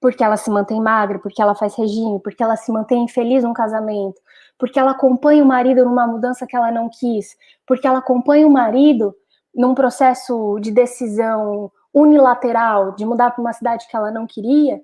porque 0.00 0.22
ela 0.22 0.36
se 0.36 0.50
mantém 0.50 0.80
magra, 0.80 1.18
porque 1.18 1.40
ela 1.40 1.54
faz 1.54 1.74
regime, 1.74 2.20
porque 2.22 2.42
ela 2.42 2.56
se 2.56 2.70
mantém 2.70 3.04
infeliz 3.04 3.42
no 3.42 3.54
casamento, 3.54 4.20
porque 4.58 4.78
ela 4.78 4.92
acompanha 4.92 5.42
o 5.42 5.46
marido 5.46 5.84
numa 5.84 6.06
mudança 6.06 6.46
que 6.46 6.56
ela 6.56 6.70
não 6.70 6.88
quis, 6.90 7.36
porque 7.66 7.86
ela 7.86 7.98
acompanha 7.98 8.46
o 8.46 8.50
marido 8.50 9.14
num 9.54 9.74
processo 9.74 10.58
de 10.60 10.70
decisão 10.70 11.70
unilateral 11.92 12.92
de 12.92 13.06
mudar 13.06 13.30
para 13.30 13.40
uma 13.40 13.52
cidade 13.52 13.86
que 13.88 13.96
ela 13.96 14.10
não 14.10 14.26
queria, 14.26 14.80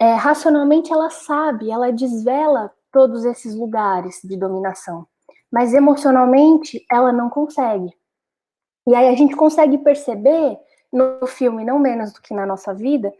é, 0.00 0.14
racionalmente 0.14 0.92
ela 0.92 1.10
sabe, 1.10 1.70
ela 1.70 1.90
desvela 1.90 2.70
todos 2.92 3.24
esses 3.24 3.54
lugares 3.54 4.20
de 4.22 4.36
dominação, 4.36 5.06
mas 5.50 5.74
emocionalmente 5.74 6.84
ela 6.90 7.12
não 7.12 7.28
consegue. 7.28 7.92
E 8.86 8.94
aí 8.94 9.08
a 9.08 9.16
gente 9.16 9.34
consegue 9.34 9.78
perceber 9.78 10.56
no 10.92 11.26
filme, 11.26 11.64
não 11.64 11.78
menos 11.78 12.12
do 12.12 12.22
que 12.22 12.32
na 12.32 12.46
nossa 12.46 12.72
vida, 12.72 13.12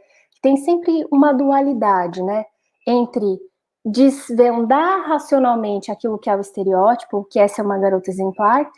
tem 0.46 0.56
sempre 0.58 1.04
uma 1.10 1.32
dualidade, 1.32 2.22
né? 2.22 2.44
Entre 2.86 3.40
desvendar 3.84 5.08
racionalmente 5.08 5.90
aquilo 5.90 6.20
que 6.20 6.30
é 6.30 6.36
o 6.36 6.40
estereótipo, 6.40 7.26
que 7.28 7.40
é 7.40 7.46
uma 7.58 7.76
garota 7.76 8.08
exemplar, 8.08 8.70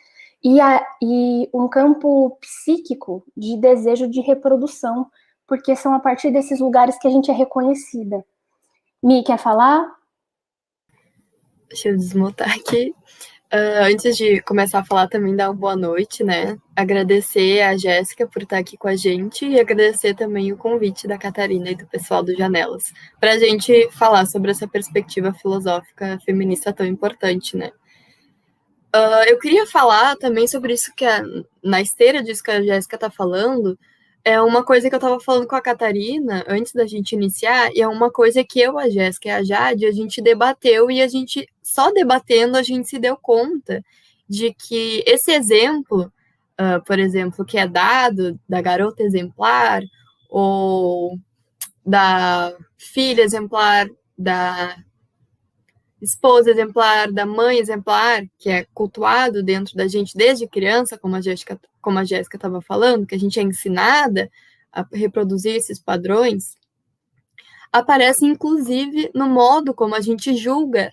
e, 0.42 0.58
a, 0.62 0.82
e 1.02 1.46
um 1.52 1.68
campo 1.68 2.38
psíquico 2.40 3.22
de 3.37 3.58
desejo 3.58 4.08
de 4.08 4.22
reprodução, 4.22 5.10
porque 5.46 5.76
são 5.76 5.92
a 5.92 6.00
partir 6.00 6.30
desses 6.30 6.58
lugares 6.58 6.98
que 6.98 7.06
a 7.06 7.10
gente 7.10 7.30
é 7.30 7.34
reconhecida. 7.34 8.25
Mi, 9.02 9.22
quer 9.22 9.38
falar? 9.38 9.94
Deixa 11.68 11.90
eu 11.90 11.98
desmontar 11.98 12.50
aqui. 12.56 12.94
Uh, 13.50 13.81
antes 13.85 14.14
de 14.14 14.43
começar 14.43 14.81
a 14.81 14.85
falar, 14.85 15.09
também 15.09 15.35
dar 15.35 15.49
uma 15.49 15.57
boa 15.57 15.75
noite, 15.75 16.23
né? 16.23 16.59
Agradecer 16.76 17.62
a 17.62 17.78
Jéssica 17.78 18.26
por 18.26 18.43
estar 18.43 18.59
aqui 18.59 18.76
com 18.76 18.88
a 18.88 18.95
gente 18.95 19.47
e 19.47 19.59
agradecer 19.59 20.14
também 20.14 20.52
o 20.52 20.57
convite 20.59 21.09
da 21.09 21.17
Catarina 21.17 21.71
e 21.71 21.75
do 21.75 21.87
pessoal 21.87 22.23
do 22.23 22.37
Janelas 22.37 22.93
para 23.19 23.33
a 23.33 23.38
gente 23.38 23.88
falar 23.93 24.26
sobre 24.26 24.50
essa 24.50 24.69
perspectiva 24.69 25.33
filosófica 25.33 26.19
feminista 26.26 26.75
tão 26.75 26.85
importante, 26.85 27.57
né? 27.57 27.73
Uh, 28.95 29.25
eu 29.26 29.38
queria 29.38 29.67
falar 29.67 30.14
também 30.17 30.47
sobre 30.47 30.75
isso 30.75 30.93
que 30.95 31.07
a, 31.07 31.23
na 31.64 31.81
esteira 31.81 32.23
disso 32.23 32.43
que 32.43 32.50
a 32.50 32.62
Jéssica 32.62 32.97
está 32.97 33.09
falando, 33.09 33.78
é 34.25 34.40
uma 34.40 34.62
coisa 34.62 34.88
que 34.88 34.94
eu 34.94 34.98
estava 34.98 35.18
falando 35.20 35.46
com 35.46 35.56
a 35.56 35.60
Catarina 35.60 36.44
antes 36.48 36.72
da 36.72 36.87
gente 36.87 37.12
iniciar, 37.12 37.70
e 37.75 37.80
é 37.80 37.88
uma 37.88 38.10
coisa 38.10 38.44
que 38.44 38.60
eu, 38.60 38.78
a 38.78 38.88
Jéssica 38.88 39.28
e 39.28 39.30
a 39.32 39.42
Jade, 39.42 39.87
a 39.87 39.92
gente 39.92 40.20
debateu 40.20 40.90
e 40.90 41.00
a 41.00 41.08
gente, 41.08 41.46
só 41.62 41.90
debatendo, 41.92 42.56
a 42.56 42.62
gente 42.62 42.88
se 42.88 42.98
deu 42.98 43.16
conta 43.16 43.82
de 44.28 44.52
que 44.52 45.02
esse 45.06 45.32
exemplo, 45.32 46.12
uh, 46.60 46.84
por 46.84 46.98
exemplo, 46.98 47.44
que 47.44 47.58
é 47.58 47.66
dado 47.66 48.38
da 48.48 48.60
garota 48.60 49.02
exemplar, 49.02 49.82
ou 50.28 51.18
da 51.84 52.54
filha 52.76 53.22
exemplar, 53.22 53.88
da 54.16 54.76
esposa 56.00 56.50
exemplar, 56.50 57.11
da 57.11 57.26
mãe 57.26 57.59
exemplar, 57.59 58.23
que 58.38 58.49
é 58.49 58.67
cultuado 58.73 59.43
dentro 59.43 59.75
da 59.75 59.88
gente 59.88 60.17
desde 60.17 60.47
criança, 60.47 60.97
como 60.97 61.17
a 61.17 61.21
Jéssica 61.21 61.61
como 61.81 61.99
a 61.99 62.05
Jéssica 62.05 62.37
estava 62.37 62.61
falando, 62.61 63.07
que 63.07 63.14
a 63.14 63.19
gente 63.19 63.38
é 63.38 63.43
ensinada 63.43 64.31
a 64.73 64.87
reproduzir 64.93 65.55
esses 65.55 65.78
padrões, 65.78 66.57
aparece 67.73 68.26
inclusive 68.26 69.11
no 69.14 69.28
modo 69.28 69.73
como 69.73 69.95
a 69.95 70.00
gente 70.00 70.37
julga 70.37 70.93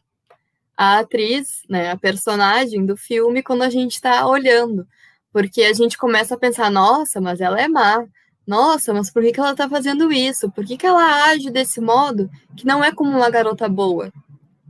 a 0.78 1.00
atriz, 1.00 1.64
né, 1.70 1.92
a 1.92 1.98
personagem 1.98 2.86
do 2.86 2.96
filme 2.98 3.42
quando 3.42 3.64
a 3.64 3.70
gente 3.70 3.94
está 3.94 4.26
olhando, 4.28 4.88
porque 5.32 5.64
a 5.64 5.74
gente 5.74 5.98
começa 5.98 6.36
a 6.36 6.40
pensar, 6.40 6.70
nossa, 6.70 7.20
mas 7.20 7.42
ela 7.42 7.60
é 7.60 7.68
má, 7.68 8.06
nossa, 8.46 8.94
mas 8.94 9.10
por 9.10 9.24
que, 9.24 9.32
que 9.32 9.40
ela 9.40 9.52
está 9.52 9.68
fazendo 9.68 10.12
isso? 10.12 10.52
Por 10.52 10.66
que, 10.66 10.78
que 10.78 10.86
ela 10.86 11.30
age 11.30 11.50
desse 11.50 11.82
modo 11.82 12.30
que 12.56 12.66
não 12.66 12.84
é 12.84 12.92
como 12.92 13.10
uma 13.10 13.30
garota 13.30 13.68
boa, 13.68 14.12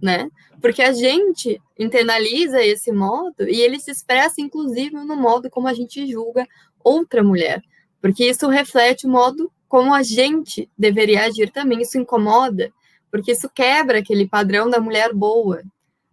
né? 0.01 0.29
Porque 0.61 0.81
a 0.81 0.91
gente 0.91 1.61
internaliza 1.77 2.63
esse 2.63 2.91
modo 2.91 3.47
e 3.47 3.61
ele 3.61 3.79
se 3.79 3.91
expressa, 3.91 4.41
inclusive, 4.41 4.91
no 4.91 5.15
modo 5.15 5.49
como 5.49 5.67
a 5.67 5.73
gente 5.73 6.09
julga 6.09 6.47
outra 6.83 7.23
mulher. 7.23 7.61
Porque 8.01 8.25
isso 8.25 8.47
reflete 8.47 9.05
o 9.05 9.09
modo 9.09 9.51
como 9.67 9.93
a 9.93 10.03
gente 10.03 10.69
deveria 10.77 11.25
agir 11.25 11.51
também. 11.51 11.81
Isso 11.81 11.97
incomoda, 11.97 12.71
porque 13.11 13.31
isso 13.31 13.49
quebra 13.49 13.99
aquele 13.99 14.27
padrão 14.27 14.69
da 14.69 14.79
mulher 14.79 15.13
boa, 15.13 15.61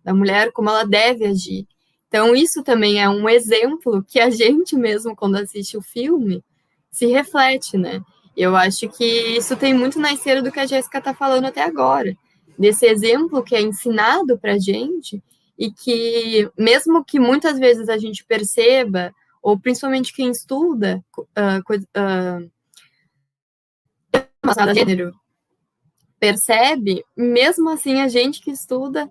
da 0.04 0.14
mulher 0.14 0.52
como 0.52 0.68
ela 0.68 0.84
deve 0.84 1.26
agir. 1.26 1.66
Então, 2.08 2.34
isso 2.34 2.62
também 2.62 3.00
é 3.00 3.08
um 3.08 3.28
exemplo 3.28 4.04
que 4.06 4.20
a 4.20 4.28
gente 4.28 4.76
mesmo, 4.76 5.16
quando 5.16 5.36
assiste 5.36 5.76
o 5.78 5.82
filme, 5.82 6.44
se 6.90 7.06
reflete, 7.06 7.78
né? 7.78 8.02
Eu 8.36 8.54
acho 8.54 8.88
que 8.88 9.04
isso 9.04 9.56
tem 9.56 9.72
muito 9.72 9.98
na 9.98 10.12
esteira 10.12 10.42
do 10.42 10.52
que 10.52 10.60
a 10.60 10.66
Jéssica 10.66 10.98
está 10.98 11.14
falando 11.14 11.46
até 11.46 11.62
agora 11.62 12.14
desse 12.58 12.86
exemplo 12.86 13.42
que 13.42 13.54
é 13.54 13.60
ensinado 13.60 14.38
para 14.38 14.54
a 14.54 14.58
gente 14.58 15.22
e 15.58 15.70
que, 15.70 16.50
mesmo 16.58 17.04
que 17.04 17.20
muitas 17.20 17.58
vezes 17.58 17.88
a 17.88 17.98
gente 17.98 18.24
perceba, 18.24 19.14
ou 19.42 19.58
principalmente 19.58 20.12
quem 20.12 20.30
estuda 20.30 21.04
uh, 21.18 21.62
uh, 21.98 22.50
gênero, 24.74 25.12
percebe, 26.18 27.04
mesmo 27.16 27.68
assim 27.70 28.00
a 28.00 28.08
gente 28.08 28.40
que 28.40 28.50
estuda 28.50 29.10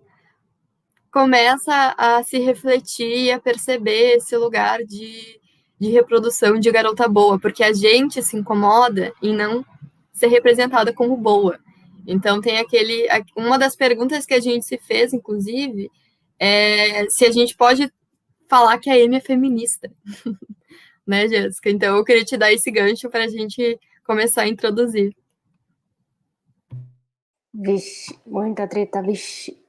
começa 1.12 1.94
a 1.98 2.24
se 2.24 2.40
refletir 2.40 3.26
e 3.26 3.32
a 3.32 3.40
perceber 3.40 4.16
esse 4.16 4.36
lugar 4.38 4.80
de, 4.84 5.40
de 5.78 5.90
reprodução 5.90 6.58
de 6.58 6.72
garota 6.72 7.08
boa, 7.08 7.38
porque 7.38 7.64
a 7.64 7.74
gente 7.74 8.24
se 8.24 8.38
incomoda 8.38 9.14
em 9.22 9.36
não 9.36 9.66
ser 10.14 10.28
representada 10.28 10.94
como 10.94 11.18
boa. 11.18 11.60
Então 12.06 12.42
tem 12.42 12.58
aquele. 12.58 13.08
Uma 13.36 13.58
das 13.58 13.76
perguntas 13.76 14.26
que 14.26 14.34
a 14.34 14.40
gente 14.40 14.66
se 14.66 14.78
fez, 14.78 15.14
inclusive, 15.14 15.90
é 16.40 17.08
se 17.10 17.26
a 17.26 17.32
gente 17.32 17.56
pode 17.56 17.92
falar 18.50 18.78
que 18.80 18.90
a 18.90 18.94
Amy 18.94 19.18
é 19.18 19.22
feminista. 19.22 19.92
né, 21.06 21.28
Jéssica? 21.28 21.70
Então 21.70 21.96
eu 21.96 22.04
queria 22.04 22.26
te 22.26 22.38
dar 22.38 22.52
esse 22.52 22.70
gancho 22.72 23.10
para 23.10 23.26
a 23.26 23.28
gente 23.28 23.80
começar 24.06 24.44
a 24.44 24.48
introduzir. 24.48 25.16
Vixe, 27.54 28.18
muita 28.26 28.68
treta, 28.68 29.02
vixe. 29.02 29.62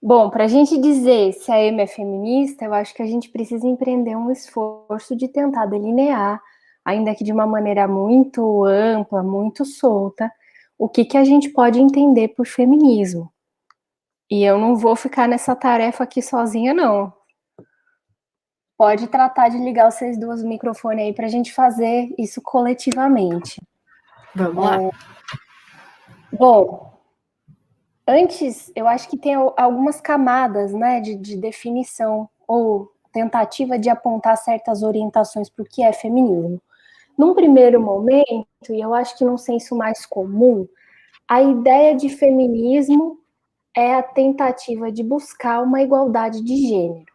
Bom, 0.00 0.30
para 0.30 0.44
a 0.44 0.48
gente 0.48 0.80
dizer 0.80 1.32
se 1.32 1.50
a 1.50 1.56
Amy 1.56 1.82
é 1.82 1.86
feminista, 1.86 2.64
eu 2.64 2.72
acho 2.72 2.94
que 2.94 3.02
a 3.02 3.06
gente 3.06 3.28
precisa 3.28 3.66
empreender 3.66 4.16
um 4.16 4.30
esforço 4.30 5.16
de 5.16 5.28
tentar 5.28 5.66
delinear, 5.66 6.40
ainda 6.84 7.14
que 7.14 7.24
de 7.24 7.32
uma 7.32 7.46
maneira 7.46 7.86
muito 7.88 8.64
ampla, 8.64 9.22
muito 9.22 9.64
solta, 9.64 10.30
o 10.78 10.88
que, 10.88 11.04
que 11.04 11.16
a 11.16 11.24
gente 11.24 11.50
pode 11.50 11.80
entender 11.80 12.28
por 12.28 12.46
feminismo. 12.46 13.32
E 14.30 14.44
eu 14.44 14.58
não 14.58 14.76
vou 14.76 14.94
ficar 14.94 15.26
nessa 15.26 15.56
tarefa 15.56 16.04
aqui 16.04 16.22
sozinha, 16.22 16.72
não. 16.72 17.12
Pode 18.76 19.08
tratar 19.08 19.48
de 19.48 19.58
ligar 19.58 19.90
vocês 19.90 20.16
duas 20.18 20.42
microfones 20.42 21.04
aí 21.04 21.12
para 21.12 21.26
a 21.26 21.30
gente 21.30 21.52
fazer 21.52 22.14
isso 22.16 22.40
coletivamente. 22.40 23.60
Vamos 24.34 24.64
lá. 24.64 24.82
É... 24.82 24.90
Bom, 26.30 26.96
antes, 28.06 28.70
eu 28.76 28.86
acho 28.86 29.08
que 29.08 29.18
tem 29.18 29.34
algumas 29.34 30.00
camadas 30.00 30.72
né, 30.72 31.00
de, 31.00 31.16
de 31.16 31.36
definição 31.36 32.28
ou 32.46 32.92
tentativa 33.12 33.78
de 33.78 33.88
apontar 33.88 34.36
certas 34.36 34.82
orientações 34.82 35.50
para 35.50 35.62
o 35.64 35.66
que 35.66 35.82
é 35.82 35.92
feminismo. 35.92 36.62
Num 37.18 37.34
primeiro 37.34 37.80
momento, 37.80 38.46
e 38.70 38.80
eu 38.80 38.94
acho 38.94 39.18
que 39.18 39.24
num 39.24 39.36
senso 39.36 39.74
mais 39.74 40.06
comum, 40.06 40.68
a 41.26 41.42
ideia 41.42 41.96
de 41.96 42.08
feminismo 42.08 43.18
é 43.76 43.96
a 43.96 44.02
tentativa 44.02 44.92
de 44.92 45.02
buscar 45.02 45.62
uma 45.62 45.82
igualdade 45.82 46.42
de 46.42 46.56
gênero. 46.56 47.12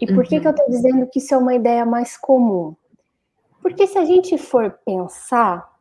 E 0.00 0.06
por 0.06 0.18
uhum. 0.18 0.22
que, 0.24 0.40
que 0.40 0.46
eu 0.46 0.50
estou 0.50 0.68
dizendo 0.68 1.06
que 1.06 1.20
isso 1.20 1.32
é 1.32 1.38
uma 1.38 1.54
ideia 1.54 1.86
mais 1.86 2.16
comum? 2.16 2.74
Porque 3.62 3.86
se 3.86 3.96
a 3.96 4.04
gente 4.04 4.36
for 4.36 4.78
pensar, 4.84 5.72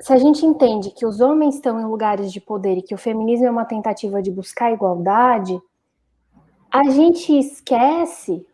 se 0.00 0.12
a 0.12 0.16
gente 0.16 0.44
entende 0.44 0.90
que 0.90 1.06
os 1.06 1.20
homens 1.20 1.54
estão 1.54 1.80
em 1.80 1.86
lugares 1.86 2.32
de 2.32 2.40
poder 2.40 2.76
e 2.76 2.82
que 2.82 2.94
o 2.94 2.98
feminismo 2.98 3.46
é 3.46 3.50
uma 3.50 3.64
tentativa 3.64 4.20
de 4.20 4.30
buscar 4.30 4.72
igualdade, 4.72 5.58
a 6.70 6.84
gente 6.90 7.36
esquece 7.38 8.44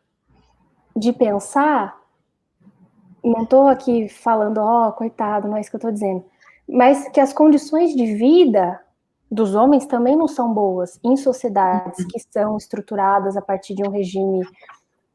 de 0.94 1.12
pensar 1.12 2.01
não 3.22 3.42
estou 3.42 3.68
aqui 3.68 4.08
falando, 4.08 4.58
ó, 4.58 4.88
oh, 4.88 4.92
coitado, 4.92 5.48
não 5.48 5.56
é 5.56 5.60
isso 5.60 5.70
que 5.70 5.76
eu 5.76 5.78
estou 5.78 5.92
dizendo, 5.92 6.24
mas 6.68 7.08
que 7.08 7.20
as 7.20 7.32
condições 7.32 7.94
de 7.94 8.14
vida 8.14 8.80
dos 9.30 9.54
homens 9.54 9.86
também 9.86 10.14
não 10.16 10.28
são 10.28 10.52
boas 10.52 11.00
em 11.02 11.16
sociedades 11.16 12.00
uhum. 12.00 12.08
que 12.08 12.20
são 12.30 12.56
estruturadas 12.56 13.36
a 13.36 13.42
partir 13.42 13.74
de 13.74 13.82
um 13.82 13.90
regime 13.90 14.46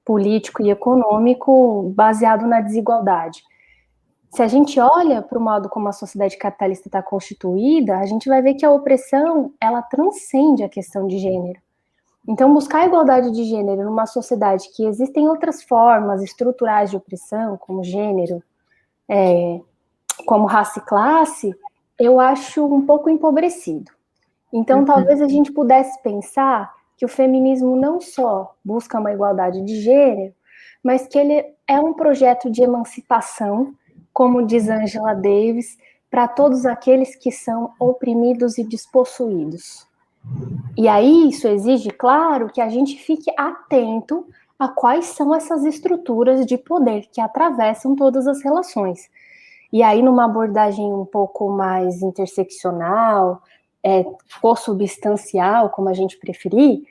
político 0.03 0.63
e 0.63 0.71
econômico 0.71 1.91
baseado 1.95 2.47
na 2.47 2.61
desigualdade. 2.61 3.43
Se 4.31 4.41
a 4.41 4.47
gente 4.47 4.79
olha 4.79 5.21
para 5.21 5.37
o 5.37 5.41
modo 5.41 5.69
como 5.69 5.87
a 5.87 5.93
sociedade 5.93 6.37
capitalista 6.37 6.87
está 6.87 7.01
constituída, 7.01 7.97
a 7.97 8.05
gente 8.05 8.27
vai 8.27 8.41
ver 8.41 8.55
que 8.55 8.65
a 8.65 8.71
opressão 8.71 9.53
ela 9.59 9.81
transcende 9.81 10.63
a 10.63 10.69
questão 10.69 11.07
de 11.07 11.17
gênero. 11.17 11.59
Então, 12.27 12.53
buscar 12.53 12.79
a 12.81 12.86
igualdade 12.86 13.31
de 13.31 13.46
gênero 13.46 13.86
numa 13.86 14.05
sociedade 14.05 14.69
que 14.75 14.86
existem 14.86 15.29
outras 15.29 15.63
formas 15.63 16.22
estruturais 16.22 16.89
de 16.89 16.98
opressão, 16.98 17.57
como 17.57 17.84
gênero, 17.84 18.43
é, 19.07 19.62
como 20.25 20.46
raça 20.46 20.79
e 20.79 20.81
classe, 20.81 21.55
eu 21.98 22.19
acho 22.19 22.65
um 22.65 22.86
pouco 22.86 23.10
empobrecido. 23.10 23.91
Então, 24.51 24.79
uhum. 24.79 24.86
talvez 24.86 25.22
a 25.22 25.27
gente 25.27 25.51
pudesse 25.51 26.01
pensar 26.01 26.74
que 26.98 27.05
o 27.05 27.10
feminismo 27.10 27.75
não 27.75 28.01
só 28.01 28.55
busca 28.63 29.00
uma 29.00 29.13
igualdade 29.13 29.63
de 29.63 29.79
gênero, 29.81 30.34
mas 30.84 31.07
que 31.07 31.17
ele 31.17 31.46
é 31.67 31.79
um 31.79 31.93
projeto 31.93 32.50
de 32.50 32.62
emancipação, 32.62 33.74
como 34.12 34.46
diz 34.46 34.67
Angela 34.67 35.13
Davis, 35.13 35.77
para 36.10 36.27
todos 36.27 36.65
aqueles 36.65 37.15
que 37.15 37.31
são 37.31 37.72
oprimidos 37.79 38.57
e 38.57 38.63
despossuídos. 38.63 39.86
E 40.77 40.88
aí 40.88 41.29
isso 41.29 41.48
exige, 41.48 41.89
claro, 41.89 42.50
que 42.50 42.62
a 42.62 42.69
gente 42.69 42.98
fique 42.98 43.31
atento 43.38 44.25
a 44.60 44.67
quais 44.67 45.05
são 45.05 45.34
essas 45.34 45.63
estruturas 45.65 46.46
de 46.46 46.57
poder 46.57 47.07
que 47.12 47.22
atravessam 47.22 47.96
todas 47.96 48.27
as 48.27 48.41
relações. 48.41 49.10
E 49.72 49.84
aí, 49.84 50.01
numa 50.01 50.25
abordagem 50.25 50.86
um 50.86 51.05
pouco 51.05 51.50
mais 51.50 52.01
interseccional, 52.01 53.43
é, 53.84 54.05
substancial, 54.57 55.69
como 55.69 55.89
a 55.89 55.93
gente 55.93 56.17
preferir, 56.17 56.84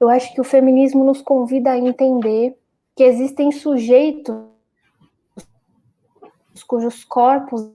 eu 0.00 0.08
acho 0.08 0.34
que 0.34 0.40
o 0.40 0.44
feminismo 0.44 1.04
nos 1.04 1.22
convida 1.22 1.70
a 1.70 1.78
entender 1.78 2.58
que 2.96 3.04
existem 3.04 3.52
sujeitos 3.52 4.34
cujos 6.72 7.04
corpos 7.04 7.70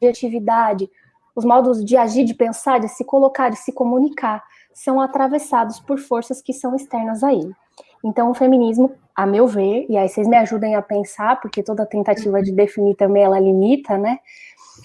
de 0.00 0.06
atividade, 0.06 0.90
os 1.36 1.44
modos 1.44 1.84
de 1.84 1.98
agir, 1.98 2.24
de 2.24 2.32
pensar, 2.32 2.80
de 2.80 2.88
se 2.88 3.04
colocar, 3.04 3.50
de 3.50 3.58
se 3.58 3.70
comunicar, 3.70 4.42
são 4.72 4.98
atravessados 5.00 5.78
por 5.78 5.98
forças 5.98 6.40
que 6.40 6.54
são 6.54 6.74
externas 6.74 7.22
a 7.22 7.32
ele. 7.32 7.54
Então, 8.02 8.30
o 8.30 8.34
feminismo, 8.34 8.92
a 9.14 9.26
meu 9.26 9.46
ver, 9.46 9.84
e 9.88 9.98
aí 9.98 10.08
vocês 10.08 10.26
me 10.26 10.36
ajudem 10.36 10.74
a 10.74 10.82
pensar, 10.82 11.38
porque 11.40 11.62
toda 11.62 11.84
tentativa 11.84 12.42
de 12.42 12.52
definir 12.52 12.94
também 12.96 13.22
ela 13.22 13.38
limita, 13.38 13.98
né? 13.98 14.18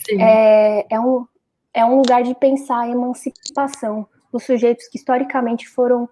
É, 0.10 0.94
é, 0.94 1.00
um, 1.00 1.26
é 1.74 1.86
um 1.86 1.98
lugar 1.98 2.22
de 2.24 2.36
pensar 2.36 2.82
a 2.82 2.90
emancipação 2.90 4.06
dos 4.32 4.44
sujeitos 4.44 4.88
que 4.88 4.98
historicamente 4.98 5.70
foram 5.70 6.10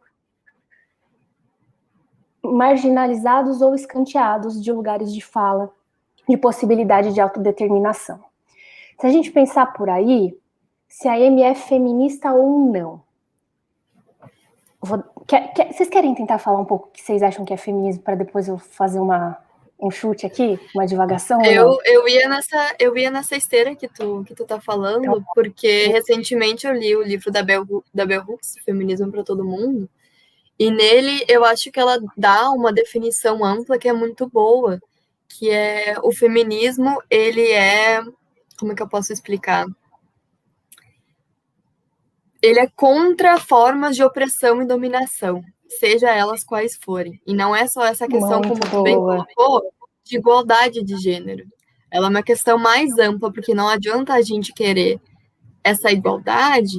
marginalizados 2.42 3.62
ou 3.62 3.76
escanteados 3.76 4.62
de 4.62 4.72
lugares 4.72 5.14
de 5.14 5.22
fala, 5.22 5.70
de 6.28 6.38
possibilidade 6.38 7.14
de 7.14 7.20
autodeterminação. 7.20 8.29
Se 9.00 9.08
a 9.08 9.10
gente 9.10 9.32
pensar 9.32 9.68
por 9.68 9.90
aí, 9.90 10.38
se 10.88 11.08
a 11.08 11.18
M 11.20 11.42
é 11.42 11.56
feminista 11.56 12.32
ou 12.32 12.72
não. 12.72 13.02
Vou, 14.82 15.04
quer, 15.28 15.54
quer, 15.54 15.72
vocês 15.74 15.90
querem 15.90 16.16
tentar 16.16 16.40
falar 16.40 16.60
um 16.60 16.66
pouco 16.66 16.88
o 16.88 16.92
que 16.92 17.02
vocês 17.02 17.22
acham 17.22 17.46
que 17.46 17.54
é 17.54 17.58
feminismo 17.58 18.02
para 18.02 18.16
depois 18.16 18.48
eu 18.48 18.58
fazer 18.58 19.00
uma, 19.00 19.38
um 19.80 19.90
chute 19.90 20.26
aqui, 20.26 20.60
uma 20.76 20.86
divagação? 20.86 21.42
Eu, 21.44 21.78
eu, 21.86 22.08
ia 22.08 22.28
nessa, 22.28 22.76
eu 22.78 22.98
ia 22.98 23.10
nessa 23.10 23.38
esteira 23.38 23.76
que 23.76 23.88
tu, 23.88 24.24
que 24.26 24.36
tu 24.36 24.46
tá 24.46 24.60
falando, 24.60 25.06
então, 25.06 25.24
porque 25.34 25.88
recentemente 25.88 26.68
eu 26.68 26.74
li 26.74 26.96
o 26.96 27.04
livro 27.04 27.32
da 27.32 27.42
Bell, 27.42 27.66
da 27.94 28.06
Bell 28.06 28.24
Hooks, 28.28 28.56
Feminismo 28.66 29.12
para 29.12 29.24
Todo 29.24 29.46
Mundo, 29.46 29.90
e 30.58 30.70
nele 30.70 31.24
eu 31.28 31.46
acho 31.46 31.72
que 31.72 31.80
ela 31.80 32.00
dá 32.18 32.50
uma 32.52 32.74
definição 32.74 33.46
ampla 33.46 33.78
que 33.78 33.88
é 33.88 33.94
muito 33.94 34.28
boa, 34.28 34.80
que 35.28 35.50
é 35.50 35.96
o 36.04 36.12
feminismo, 36.12 37.02
ele 37.10 37.50
é, 37.50 38.02
como 38.60 38.74
é 38.74 38.76
que 38.76 38.84
eu 38.84 38.90
posso 38.90 39.14
explicar? 39.14 39.66
Ele 42.42 42.60
é 42.60 42.68
contra 42.68 43.40
formas 43.40 43.96
de 43.96 44.04
opressão 44.04 44.62
e 44.62 44.66
dominação, 44.66 45.44
seja 45.68 46.10
elas 46.10 46.44
quais 46.44 46.76
forem. 46.76 47.22
E 47.26 47.34
não 47.34 47.56
é 47.56 47.68
só 47.68 47.86
essa 47.86 48.08
questão, 48.08 48.42
muito 48.42 48.60
como 48.60 48.72
tu 48.72 48.84
bem 48.84 48.96
colocou, 48.96 49.74
de 50.04 50.18
igualdade 50.18 50.84
de 50.84 50.98
gênero. 50.98 51.46
Ela 51.92 52.08
é 52.08 52.10
uma 52.10 52.24
questão 52.24 52.58
mais 52.58 52.98
ampla, 52.98 53.32
porque 53.32 53.54
não 53.54 53.68
adianta 53.68 54.14
a 54.14 54.22
gente 54.22 54.54
querer 54.54 55.02
essa 55.64 55.92
igualdade 55.92 56.78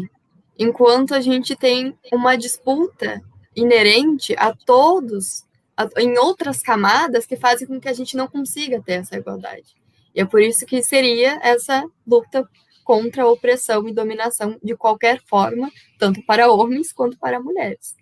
enquanto 0.58 1.14
a 1.14 1.20
gente 1.20 1.56
tem 1.56 1.96
uma 2.12 2.36
disputa 2.36 3.20
inerente 3.56 4.34
a 4.38 4.54
todos, 4.54 5.44
a, 5.76 5.88
em 5.98 6.18
outras 6.18 6.60
camadas, 6.62 7.26
que 7.26 7.36
fazem 7.36 7.66
com 7.66 7.80
que 7.80 7.88
a 7.88 7.92
gente 7.92 8.16
não 8.16 8.28
consiga 8.28 8.80
ter 8.82 8.92
essa 8.92 9.16
igualdade. 9.16 9.79
E 10.14 10.20
é 10.20 10.24
por 10.24 10.40
isso 10.40 10.66
que 10.66 10.82
seria 10.82 11.38
essa 11.42 11.84
luta 12.06 12.48
contra 12.84 13.22
a 13.22 13.28
opressão 13.28 13.86
e 13.88 13.94
dominação 13.94 14.58
de 14.62 14.76
qualquer 14.76 15.20
forma, 15.24 15.70
tanto 15.98 16.22
para 16.24 16.50
homens 16.50 16.92
quanto 16.92 17.16
para 17.18 17.40
mulheres. 17.40 17.94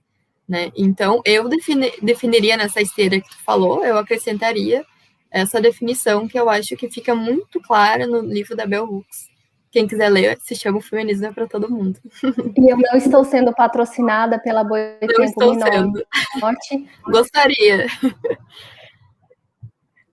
Né? 0.48 0.72
Então, 0.74 1.20
eu 1.24 1.46
defini, 1.48 1.92
definiria 2.00 2.56
nessa 2.56 2.80
esteira 2.80 3.20
que 3.20 3.28
tu 3.28 3.42
falou, 3.44 3.84
eu 3.84 3.98
acrescentaria 3.98 4.84
essa 5.30 5.60
definição 5.60 6.26
que 6.26 6.40
eu 6.40 6.48
acho 6.48 6.74
que 6.74 6.90
fica 6.90 7.14
muito 7.14 7.60
clara 7.60 8.06
no 8.06 8.20
livro 8.20 8.56
da 8.56 8.64
Bell 8.64 8.84
Hooks, 8.84 9.28
quem 9.70 9.86
quiser 9.86 10.08
ler, 10.08 10.38
se 10.40 10.54
chama 10.54 10.78
o 10.78 10.80
Feminismo 10.80 11.26
é 11.26 11.32
para 11.32 11.46
todo 11.46 11.70
mundo. 11.70 12.00
E 12.56 12.70
eu 12.70 12.76
não 12.76 12.96
estou 12.96 13.24
sendo 13.24 13.52
patrocinada 13.52 14.38
pela 14.38 14.64
Boa 14.64 14.96
Não 15.02 15.24
estou 15.24 15.54
sendo. 15.60 16.06
Norte. 16.40 16.88
Gostaria. 17.04 17.86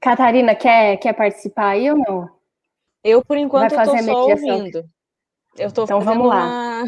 Catarina, 0.06 0.54
quer, 0.54 0.98
quer 0.98 1.14
participar 1.14 1.70
aí 1.70 1.90
ou 1.90 1.98
não? 1.98 2.30
Eu, 3.04 3.26
por 3.26 3.38
enquanto, 3.38 3.72
estou 3.72 3.98
só 3.98 4.28
ouvindo. 4.28 4.86
Eu 5.58 5.68
estou 5.68 5.86
então, 5.86 6.00
fazendo 6.00 6.20
vamos 6.20 6.28
lá. 6.28 6.46
Uma, 6.46 6.86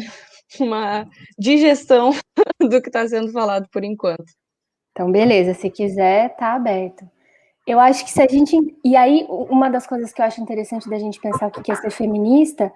uma 0.60 1.08
digestão 1.36 2.12
do 2.62 2.80
que 2.80 2.88
está 2.88 3.08
sendo 3.08 3.32
falado 3.32 3.68
por 3.72 3.82
enquanto. 3.82 4.32
Então, 4.92 5.10
beleza. 5.10 5.52
Se 5.52 5.68
quiser, 5.68 6.36
tá 6.36 6.54
aberto. 6.54 7.10
Eu 7.66 7.80
acho 7.80 8.04
que 8.04 8.10
se 8.12 8.22
a 8.22 8.28
gente. 8.28 8.56
E 8.84 8.94
aí, 8.94 9.26
uma 9.28 9.68
das 9.68 9.84
coisas 9.84 10.12
que 10.12 10.22
eu 10.22 10.24
acho 10.24 10.40
interessante 10.40 10.88
da 10.88 10.96
gente 10.96 11.20
pensar 11.20 11.48
o 11.48 11.50
que 11.50 11.72
é 11.72 11.74
ser 11.74 11.90
feminista 11.90 12.72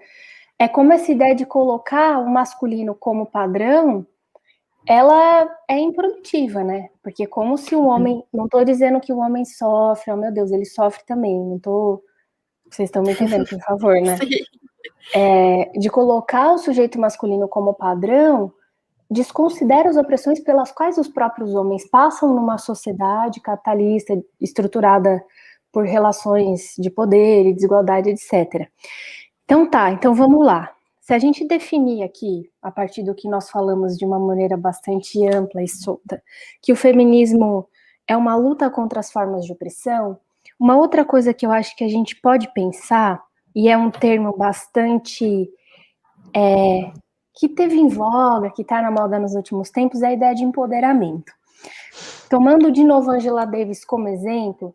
é 0.59 0.67
como 0.67 0.93
essa 0.93 1.13
ideia 1.13 1.37
de 1.37 1.47
colocar 1.47 2.19
o 2.19 2.29
masculino 2.29 2.97
como 2.97 3.27
padrão 3.27 4.05
ela 4.87 5.49
é 5.69 5.79
improdutiva, 5.79 6.65
né? 6.65 6.89
Porque 7.03 7.27
como 7.27 7.57
se 7.57 7.75
o 7.75 7.85
homem. 7.85 8.25
Não 8.33 8.45
estou 8.45 8.65
dizendo 8.65 9.01
que 9.01 9.13
o 9.13 9.19
homem 9.19 9.45
sofre, 9.45 10.13
oh 10.13 10.17
meu 10.17 10.33
Deus, 10.33 10.51
ele 10.51 10.65
sofre 10.65 11.05
também. 11.07 11.39
Não 11.39 11.59
tô. 11.59 12.03
Vocês 12.71 12.89
estão 12.89 13.03
me 13.03 13.13
entendendo, 13.13 13.49
por 13.49 13.61
favor, 13.61 14.01
né? 14.01 14.17
É, 15.15 15.71
de 15.79 15.91
colocar 15.91 16.53
o 16.53 16.59
sujeito 16.59 16.99
masculino 16.99 17.49
como 17.49 17.75
padrão 17.75 18.53
desconsidera 19.11 19.91
as 19.91 19.97
opressões 19.97 20.41
pelas 20.41 20.73
quais 20.73 20.97
os 20.97 21.09
próprios 21.09 21.55
homens 21.55 21.87
passam 21.89 22.33
numa 22.33 22.57
sociedade 22.57 23.41
capitalista 23.41 24.15
estruturada 24.41 25.23
por 25.71 25.85
relações 25.85 26.75
de 26.79 26.91
poder 26.91 27.47
e 27.47 27.53
desigualdade, 27.53 28.11
etc. 28.11 28.69
Então 29.45 29.69
tá, 29.69 29.91
então 29.91 30.15
vamos 30.15 30.45
lá. 30.45 30.73
Se 31.03 31.13
a 31.13 31.19
gente 31.19 31.45
definir 31.45 32.05
aqui, 32.05 32.49
a 32.63 32.71
partir 32.71 33.03
do 33.03 33.13
que 33.13 33.29
nós 33.29 33.51
falamos 33.51 33.99
de 33.99 34.07
uma 34.07 34.21
maneira 34.21 34.57
bastante 34.57 35.27
ampla 35.27 35.61
e 35.61 35.67
solta, 35.67 36.23
que 36.63 36.73
o 36.73 36.77
feminismo 36.77 37.69
é 38.07 38.17
uma 38.17 38.37
luta 38.37 38.71
contra 38.71 39.01
as 39.01 39.11
formas 39.11 39.45
de 39.45 39.53
opressão, 39.53 40.17
uma 40.61 40.77
outra 40.77 41.05
coisa 41.05 41.35
que 41.35 41.45
eu 41.45 41.51
acho 41.51 41.75
que 41.75 41.83
a 41.83 41.89
gente 41.89 42.15
pode 42.15 42.55
pensar, 42.55 43.21
e 43.53 43.69
é 43.69 43.77
um 43.77 43.91
termo 43.91 44.37
bastante 44.37 45.51
é, 46.33 46.93
que 47.35 47.49
teve 47.49 47.75
em 47.75 47.89
voga, 47.89 48.53
que 48.53 48.63
está 48.63 48.81
na 48.81 48.93
moda 48.93 49.19
nos 49.19 49.35
últimos 49.35 49.71
tempos, 49.71 50.03
é 50.03 50.07
a 50.07 50.13
ideia 50.13 50.37
de 50.37 50.45
empoderamento. 50.45 51.33
Tomando 52.31 52.71
de 52.71 52.85
novo 52.85 53.11
Angela 53.11 53.45
Davis 53.45 53.85
como 53.85 54.07
exemplo, 54.07 54.73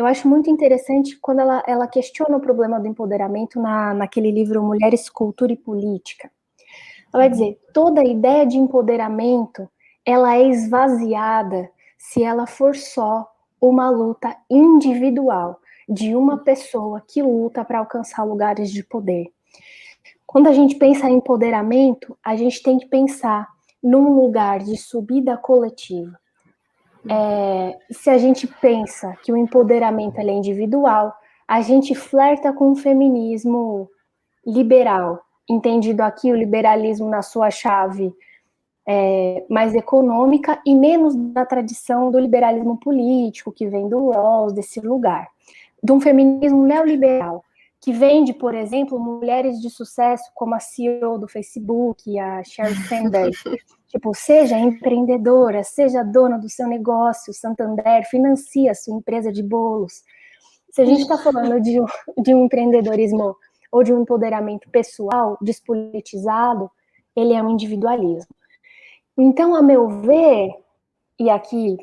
eu 0.00 0.06
acho 0.06 0.26
muito 0.26 0.48
interessante 0.48 1.18
quando 1.18 1.40
ela, 1.40 1.62
ela 1.66 1.86
questiona 1.86 2.36
o 2.36 2.40
problema 2.40 2.80
do 2.80 2.88
empoderamento 2.88 3.60
na, 3.60 3.92
naquele 3.92 4.30
livro 4.30 4.62
Mulheres, 4.62 5.10
Cultura 5.10 5.52
e 5.52 5.56
Política. 5.56 6.30
Ela 7.12 7.24
vai 7.24 7.28
dizer, 7.28 7.60
toda 7.74 8.02
ideia 8.02 8.46
de 8.46 8.56
empoderamento, 8.56 9.68
ela 10.04 10.36
é 10.36 10.48
esvaziada 10.48 11.70
se 11.98 12.22
ela 12.22 12.46
for 12.46 12.74
só 12.74 13.30
uma 13.60 13.90
luta 13.90 14.34
individual 14.48 15.60
de 15.86 16.16
uma 16.16 16.38
pessoa 16.38 17.02
que 17.06 17.20
luta 17.20 17.62
para 17.62 17.80
alcançar 17.80 18.24
lugares 18.24 18.70
de 18.70 18.82
poder. 18.82 19.26
Quando 20.26 20.46
a 20.46 20.52
gente 20.52 20.76
pensa 20.76 21.10
em 21.10 21.16
empoderamento, 21.16 22.16
a 22.24 22.36
gente 22.36 22.62
tem 22.62 22.78
que 22.78 22.86
pensar 22.86 23.46
num 23.82 24.14
lugar 24.14 24.60
de 24.60 24.78
subida 24.78 25.36
coletiva. 25.36 26.18
É, 27.08 27.78
se 27.90 28.10
a 28.10 28.18
gente 28.18 28.46
pensa 28.46 29.16
que 29.22 29.32
o 29.32 29.36
empoderamento 29.36 30.18
é 30.18 30.24
individual, 30.24 31.14
a 31.46 31.60
gente 31.62 31.94
flerta 31.94 32.52
com 32.52 32.72
o 32.72 32.76
feminismo 32.76 33.88
liberal, 34.46 35.20
entendido 35.48 36.02
aqui 36.02 36.30
o 36.30 36.36
liberalismo 36.36 37.08
na 37.08 37.22
sua 37.22 37.50
chave 37.50 38.14
é, 38.86 39.44
mais 39.48 39.74
econômica 39.74 40.60
e 40.64 40.74
menos 40.74 41.14
da 41.14 41.44
tradição 41.44 42.10
do 42.10 42.18
liberalismo 42.18 42.78
político, 42.78 43.52
que 43.52 43.66
vem 43.66 43.88
do 43.88 44.10
Rawls, 44.10 44.52
desse 44.52 44.80
lugar, 44.80 45.28
de 45.82 45.92
um 45.92 46.00
feminismo 46.00 46.64
neoliberal, 46.64 47.44
que 47.80 47.92
vende, 47.92 48.32
por 48.32 48.54
exemplo, 48.54 48.98
mulheres 48.98 49.60
de 49.60 49.70
sucesso 49.70 50.30
como 50.34 50.54
a 50.54 50.60
CEO 50.60 51.18
do 51.18 51.26
Facebook, 51.26 52.18
a 52.18 52.42
Sheryl 52.44 52.74
Sandberg. 52.88 53.36
tipo, 53.90 54.14
seja 54.14 54.56
empreendedora, 54.56 55.62
seja 55.64 56.02
dona 56.02 56.38
do 56.38 56.48
seu 56.48 56.66
negócio, 56.66 57.34
Santander, 57.34 58.08
financia 58.08 58.70
a 58.70 58.74
sua 58.74 58.96
empresa 58.96 59.32
de 59.32 59.42
bolos. 59.42 60.02
Se 60.70 60.80
a 60.80 60.84
gente 60.84 61.02
está 61.02 61.18
falando 61.18 61.60
de 61.60 61.80
um, 61.80 61.86
de 62.22 62.32
um 62.32 62.44
empreendedorismo 62.44 63.36
ou 63.72 63.82
de 63.82 63.92
um 63.92 64.02
empoderamento 64.02 64.70
pessoal 64.70 65.36
despolitizado, 65.42 66.70
ele 67.14 67.34
é 67.34 67.42
um 67.42 67.50
individualismo. 67.50 68.32
Então, 69.18 69.54
a 69.54 69.62
meu 69.62 69.88
ver, 69.88 70.54
e 71.18 71.28
aqui 71.28 71.76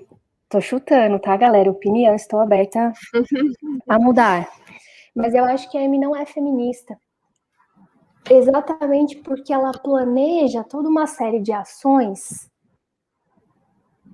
tô 0.49 0.61
chutando, 0.61 1.19
tá, 1.19 1.35
galera? 1.35 1.69
Opinião, 1.69 2.15
estou 2.15 2.39
aberta 2.39 2.93
a 3.87 3.99
mudar. 3.99 4.49
Mas 5.13 5.33
eu 5.33 5.43
acho 5.43 5.69
que 5.69 5.77
a 5.77 5.81
Amy 5.81 5.99
não 5.99 6.15
é 6.15 6.25
feminista. 6.25 6.97
Exatamente 8.29 9.17
porque 9.17 9.53
ela 9.53 9.71
planeja 9.71 10.63
toda 10.63 10.89
uma 10.89 11.07
série 11.07 11.39
de 11.39 11.51
ações 11.51 12.49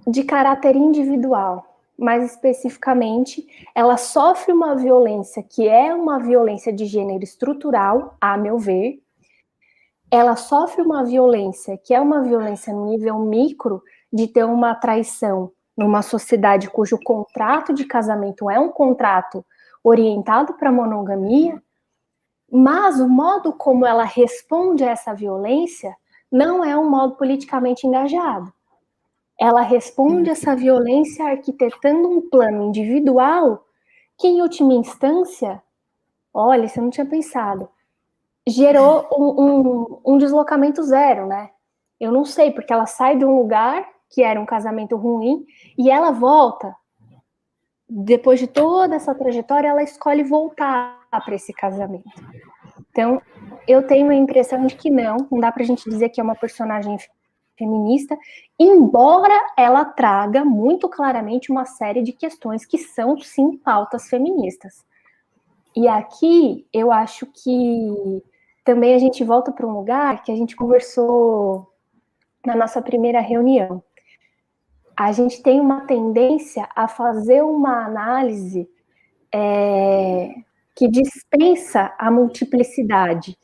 de 0.07 0.23
caráter 0.23 0.75
individual. 0.75 1.65
Mais 1.97 2.31
especificamente, 2.31 3.45
ela 3.73 3.97
sofre 3.97 4.51
uma 4.51 4.75
violência 4.75 5.43
que 5.43 5.67
é 5.67 5.93
uma 5.93 6.19
violência 6.19 6.73
de 6.73 6.85
gênero 6.85 7.23
estrutural, 7.23 8.15
a 8.19 8.37
meu 8.37 8.57
ver, 8.57 8.99
ela 10.11 10.35
sofre 10.35 10.81
uma 10.81 11.03
violência, 11.03 11.77
que 11.77 11.93
é 11.93 11.99
uma 11.99 12.21
violência 12.21 12.73
no 12.73 12.85
nível 12.85 13.19
micro, 13.19 13.81
de 14.11 14.27
ter 14.27 14.43
uma 14.43 14.75
traição 14.75 15.51
numa 15.75 16.03
sociedade 16.03 16.69
cujo 16.69 16.99
contrato 17.03 17.73
de 17.73 17.83
casamento 17.85 18.49
é 18.49 18.59
um 18.59 18.69
contrato 18.69 19.43
orientado 19.83 20.53
para 20.53 20.71
monogamia, 20.71 21.61
mas 22.55 22.99
o 22.99 23.09
modo 23.09 23.51
como 23.51 23.83
ela 23.83 24.03
responde 24.03 24.83
a 24.83 24.91
essa 24.91 25.11
violência 25.11 25.97
não 26.31 26.63
é 26.63 26.77
um 26.77 26.87
modo 26.87 27.15
politicamente 27.15 27.87
engajado. 27.87 28.53
Ela 29.39 29.61
responde 29.61 30.29
a 30.29 30.33
essa 30.33 30.55
violência 30.55 31.25
arquitetando 31.25 32.07
um 32.07 32.21
plano 32.29 32.65
individual 32.65 33.65
que, 34.19 34.27
em 34.27 34.39
última 34.39 34.75
instância, 34.75 35.63
olha, 36.31 36.67
você 36.67 36.79
não 36.79 36.91
tinha 36.91 37.07
pensado, 37.07 37.67
gerou 38.45 39.07
um, 39.17 39.41
um, 39.41 40.01
um, 40.13 40.17
deslocamento 40.19 40.83
zero, 40.83 41.25
né? 41.25 41.49
Eu 41.99 42.11
não 42.11 42.23
sei, 42.23 42.51
porque 42.51 42.71
ela 42.71 42.85
sai 42.85 43.17
de 43.17 43.25
um 43.25 43.35
lugar 43.35 43.83
que 44.11 44.21
era 44.21 44.39
um 44.39 44.45
casamento 44.45 44.95
ruim 44.95 45.43
e 45.75 45.89
ela 45.89 46.11
volta. 46.11 46.75
Depois 47.89 48.39
de 48.39 48.45
toda 48.45 48.95
essa 48.95 49.15
trajetória, 49.15 49.69
ela 49.69 49.81
escolhe 49.81 50.23
voltar 50.23 51.03
para 51.21 51.35
esse 51.35 51.53
casamento. 51.53 52.09
Então, 52.93 53.19
eu 53.67 53.81
tenho 53.87 54.11
a 54.11 54.15
impressão 54.15 54.67
de 54.67 54.75
que 54.75 54.87
não, 54.87 55.17
não 55.31 55.39
dá 55.39 55.51
para 55.51 55.63
a 55.63 55.65
gente 55.65 55.89
dizer 55.89 56.09
que 56.09 56.21
é 56.21 56.23
uma 56.23 56.35
personagem 56.35 56.95
feminista, 57.57 58.15
embora 58.59 59.33
ela 59.57 59.83
traga 59.83 60.45
muito 60.45 60.87
claramente 60.87 61.51
uma 61.51 61.65
série 61.65 62.03
de 62.03 62.13
questões 62.13 62.65
que 62.65 62.77
são, 62.77 63.19
sim, 63.19 63.57
pautas 63.57 64.07
feministas. 64.07 64.85
E 65.75 65.87
aqui 65.87 66.67
eu 66.71 66.91
acho 66.91 67.25
que 67.25 68.23
também 68.63 68.93
a 68.93 68.99
gente 68.99 69.23
volta 69.23 69.51
para 69.51 69.65
um 69.65 69.75
lugar 69.75 70.23
que 70.23 70.31
a 70.31 70.35
gente 70.35 70.55
conversou 70.55 71.67
na 72.45 72.55
nossa 72.55 72.79
primeira 72.79 73.21
reunião. 73.21 73.83
A 74.95 75.11
gente 75.11 75.41
tem 75.41 75.59
uma 75.59 75.81
tendência 75.87 76.69
a 76.75 76.87
fazer 76.87 77.41
uma 77.41 77.85
análise 77.85 78.69
é, 79.33 80.35
que 80.75 80.87
dispensa 80.87 81.93
a 81.97 82.09
multiplicidade. 82.09 83.37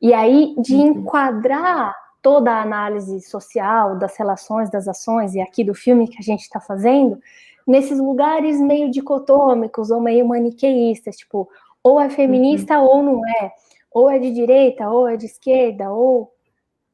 E 0.00 0.12
aí, 0.12 0.54
de 0.58 0.74
uhum. 0.74 0.86
enquadrar 0.86 1.94
toda 2.20 2.52
a 2.52 2.62
análise 2.62 3.20
social 3.20 3.98
das 3.98 4.16
relações, 4.16 4.70
das 4.70 4.86
ações, 4.88 5.34
e 5.34 5.40
aqui 5.40 5.64
do 5.64 5.74
filme 5.74 6.08
que 6.08 6.18
a 6.18 6.22
gente 6.22 6.42
está 6.42 6.60
fazendo, 6.60 7.18
nesses 7.66 7.98
lugares 7.98 8.60
meio 8.60 8.90
dicotômicos 8.90 9.90
ou 9.90 10.00
meio 10.00 10.26
maniqueístas, 10.26 11.16
tipo, 11.16 11.48
ou 11.82 12.00
é 12.00 12.08
feminista 12.10 12.78
uhum. 12.78 12.86
ou 12.86 13.02
não 13.02 13.28
é 13.28 13.52
ou 13.92 14.10
é 14.10 14.18
de 14.18 14.32
direita, 14.32 14.88
ou 14.90 15.06
é 15.06 15.16
de 15.16 15.26
esquerda, 15.26 15.90
ou, 15.90 16.32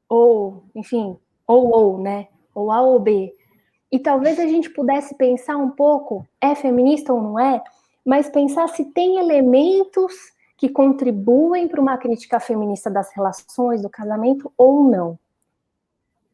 ou, 0.09 0.65
enfim, 0.75 1.17
ou, 1.47 1.71
ou, 1.71 1.99
né? 1.99 2.29
Ou 2.55 2.73
A 2.73 2.83
ou 2.83 2.99
B. 2.99 3.33
E 3.91 3.99
talvez 3.99 4.39
a 4.39 4.47
gente 4.47 4.69
pudesse 4.71 5.15
pensar 5.15 5.57
um 5.57 5.71
pouco, 5.71 6.27
é 6.41 6.55
feminista 6.55 7.13
ou 7.13 7.23
não 7.23 7.41
é, 7.41 7.63
mas 8.09 8.31
pensar 8.31 8.67
se 8.69 8.87
tem 8.87 9.19
elementos 9.19 10.15
que 10.57 10.67
contribuem 10.67 11.69
para 11.69 11.79
uma 11.79 11.99
crítica 11.99 12.41
feminista 12.41 12.91
das 12.91 13.13
relações, 13.15 13.83
do 13.83 13.91
casamento 13.91 14.51
ou 14.57 14.83
não. 14.83 15.19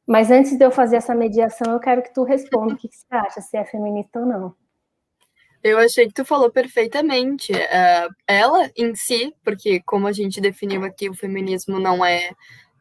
Mas 0.06 0.30
antes 0.30 0.56
de 0.56 0.64
eu 0.64 0.70
fazer 0.70 0.98
essa 0.98 1.16
mediação, 1.16 1.72
eu 1.72 1.80
quero 1.80 2.00
que 2.00 2.14
tu 2.14 2.22
responda 2.22 2.74
o 2.74 2.76
que, 2.76 2.86
que 2.86 2.96
você 2.96 3.06
acha, 3.10 3.40
se 3.40 3.56
é 3.56 3.64
feminista 3.64 4.20
ou 4.20 4.24
não. 4.26 4.54
Eu 5.64 5.78
achei 5.78 6.06
que 6.06 6.14
tu 6.14 6.24
falou 6.24 6.48
perfeitamente. 6.48 7.52
Uh, 7.52 8.14
ela 8.24 8.70
em 8.76 8.94
si, 8.94 9.34
porque 9.42 9.82
como 9.84 10.06
a 10.06 10.12
gente 10.12 10.40
definiu 10.40 10.84
aqui, 10.84 11.10
o 11.10 11.14
feminismo 11.14 11.80
não 11.80 12.04
é 12.04 12.30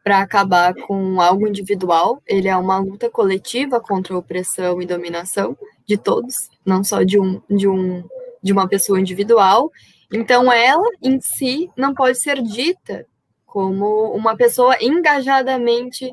para 0.04 0.20
acabar 0.20 0.72
com 0.72 1.20
algo 1.20 1.48
individual, 1.48 2.22
ele 2.28 2.46
é 2.46 2.56
uma 2.56 2.78
luta 2.78 3.10
coletiva 3.10 3.80
contra 3.80 4.14
a 4.14 4.18
opressão 4.18 4.80
e 4.80 4.86
dominação 4.86 5.58
de 5.84 5.96
todos, 5.96 6.48
não 6.64 6.84
só 6.84 7.02
de 7.02 7.18
um 7.18 7.42
de 7.50 7.66
um 7.66 8.04
de 8.44 8.52
uma 8.52 8.68
pessoa 8.68 9.00
individual. 9.00 9.72
Então 10.12 10.52
ela 10.52 10.88
em 11.02 11.18
si 11.20 11.70
não 11.76 11.94
pode 11.94 12.20
ser 12.20 12.40
dita 12.42 13.06
como 13.46 14.12
uma 14.12 14.36
pessoa 14.36 14.76
engajadamente 14.80 16.06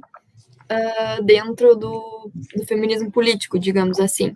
uh, 0.71 1.23
dentro 1.23 1.75
do, 1.75 2.31
do 2.55 2.65
feminismo 2.65 3.11
político, 3.11 3.59
digamos 3.59 3.99
assim. 3.99 4.33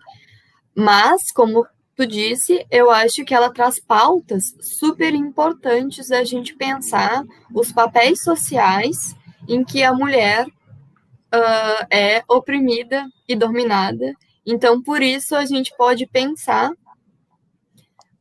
Mas, 0.76 1.32
como 1.32 1.66
tu 1.96 2.06
disse, 2.06 2.66
eu 2.70 2.92
acho 2.92 3.24
que 3.24 3.34
ela 3.34 3.54
traz 3.54 3.80
pautas 3.80 4.56
super 4.60 5.14
importantes 5.14 6.12
a 6.12 6.24
gente 6.24 6.56
pensar 6.56 7.24
os 7.54 7.72
papéis 7.72 8.22
sociais 8.22 9.16
em 9.48 9.64
que 9.64 9.84
a 9.84 9.94
mulher 9.94 10.46
uh, 10.46 11.86
é 11.90 12.24
oprimida 12.28 13.08
e 13.28 13.36
dominada. 13.36 14.14
Então, 14.46 14.82
por 14.82 15.02
isso, 15.02 15.36
a 15.36 15.46
gente 15.46 15.74
pode 15.78 16.06
pensar 16.08 16.72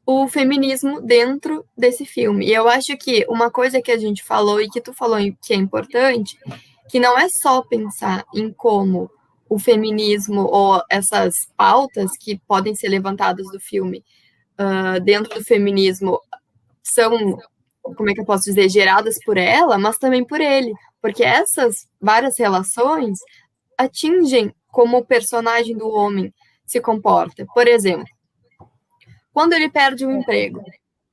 o 0.07 0.29
feminismo 0.29 1.01
dentro 1.01 1.65
desse 1.77 2.05
filme. 2.05 2.47
E 2.47 2.53
eu 2.53 2.69
acho 2.69 2.97
que 2.97 3.25
uma 3.29 3.51
coisa 3.51 3.81
que 3.81 3.91
a 3.91 3.99
gente 3.99 4.23
falou 4.23 4.61
e 4.61 4.69
que 4.69 4.81
tu 4.81 4.93
falou 4.93 5.19
que 5.43 5.55
é 5.55 5.57
importante, 5.57 6.39
que 6.89 7.01
não 7.01 7.19
é 7.19 7.29
só 7.29 7.63
pensar 7.63 8.25
em 8.35 8.53
como 8.53 9.11
o 9.49 9.59
feminismo 9.59 10.43
ou 10.43 10.83
essas 10.91 11.35
pautas 11.57 12.11
que 12.19 12.39
podem 12.47 12.75
ser 12.75 12.89
levantadas 12.89 13.47
do 13.51 13.61
filme 13.61 14.05
uh, 14.59 15.01
dentro 15.01 15.39
do 15.39 15.45
feminismo 15.45 16.21
são, 16.83 17.39
como 17.83 18.11
é 18.11 18.15
que 18.15 18.21
eu 18.21 18.25
posso 18.25 18.45
dizer, 18.45 18.69
geradas 18.69 19.17
por 19.25 19.37
ela, 19.37 19.79
mas 19.79 19.97
também 19.97 20.25
por 20.25 20.41
ele, 20.41 20.73
porque 21.01 21.23
essas 21.23 21.87
várias 22.01 22.39
relações 22.39 23.19
atingem 23.79 24.55
como 24.69 24.99
o 24.99 25.05
personagem 25.05 25.77
do 25.77 25.89
homem 25.89 26.33
se 26.67 26.81
comporta. 26.81 27.47
Por 27.55 27.67
exemplo, 27.67 28.07
quando 29.35 29.53
ele 29.53 29.69
perde 29.69 30.07
um 30.07 30.21
emprego, 30.21 30.63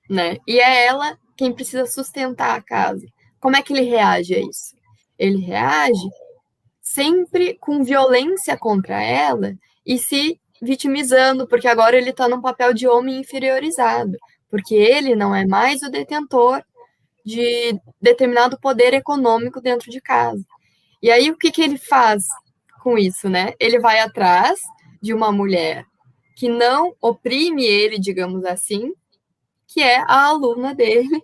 né? 0.07 0.37
E 0.47 0.59
é 0.59 0.85
ela 0.85 1.17
quem 1.35 1.51
precisa 1.51 1.87
sustentar 1.87 2.55
a 2.55 2.61
casa. 2.61 3.05
Como 3.39 3.57
é 3.57 3.63
que 3.63 3.73
ele 3.73 3.81
reage 3.81 4.35
a 4.35 4.39
isso? 4.39 4.75
Ele 5.17 5.43
reage 5.43 6.07
sempre 6.79 7.55
com 7.55 7.83
violência 7.83 8.55
contra 8.55 9.01
ela 9.01 9.55
e 9.83 9.97
se 9.97 10.39
vitimizando, 10.61 11.47
porque 11.47 11.67
agora 11.67 11.97
ele 11.97 12.11
está 12.11 12.29
num 12.29 12.39
papel 12.39 12.73
de 12.75 12.87
homem 12.87 13.19
inferiorizado, 13.19 14.15
porque 14.49 14.75
ele 14.75 15.15
não 15.15 15.33
é 15.33 15.43
mais 15.43 15.81
o 15.81 15.89
detentor 15.89 16.63
de 17.25 17.75
determinado 17.99 18.59
poder 18.59 18.93
econômico 18.93 19.59
dentro 19.59 19.89
de 19.89 19.99
casa. 19.99 20.43
E 21.01 21.09
aí 21.09 21.31
o 21.31 21.37
que, 21.37 21.51
que 21.51 21.63
ele 21.63 21.79
faz 21.79 22.23
com 22.83 22.99
isso, 22.99 23.27
né? 23.27 23.53
Ele 23.59 23.79
vai 23.79 23.99
atrás 23.99 24.59
de 25.01 25.11
uma 25.11 25.31
mulher 25.31 25.85
que 26.35 26.49
não 26.49 26.95
oprime 27.01 27.65
ele, 27.65 27.99
digamos 27.99 28.45
assim, 28.45 28.93
que 29.67 29.81
é 29.81 29.97
a 29.99 30.27
aluna 30.27 30.73
dele, 30.73 31.23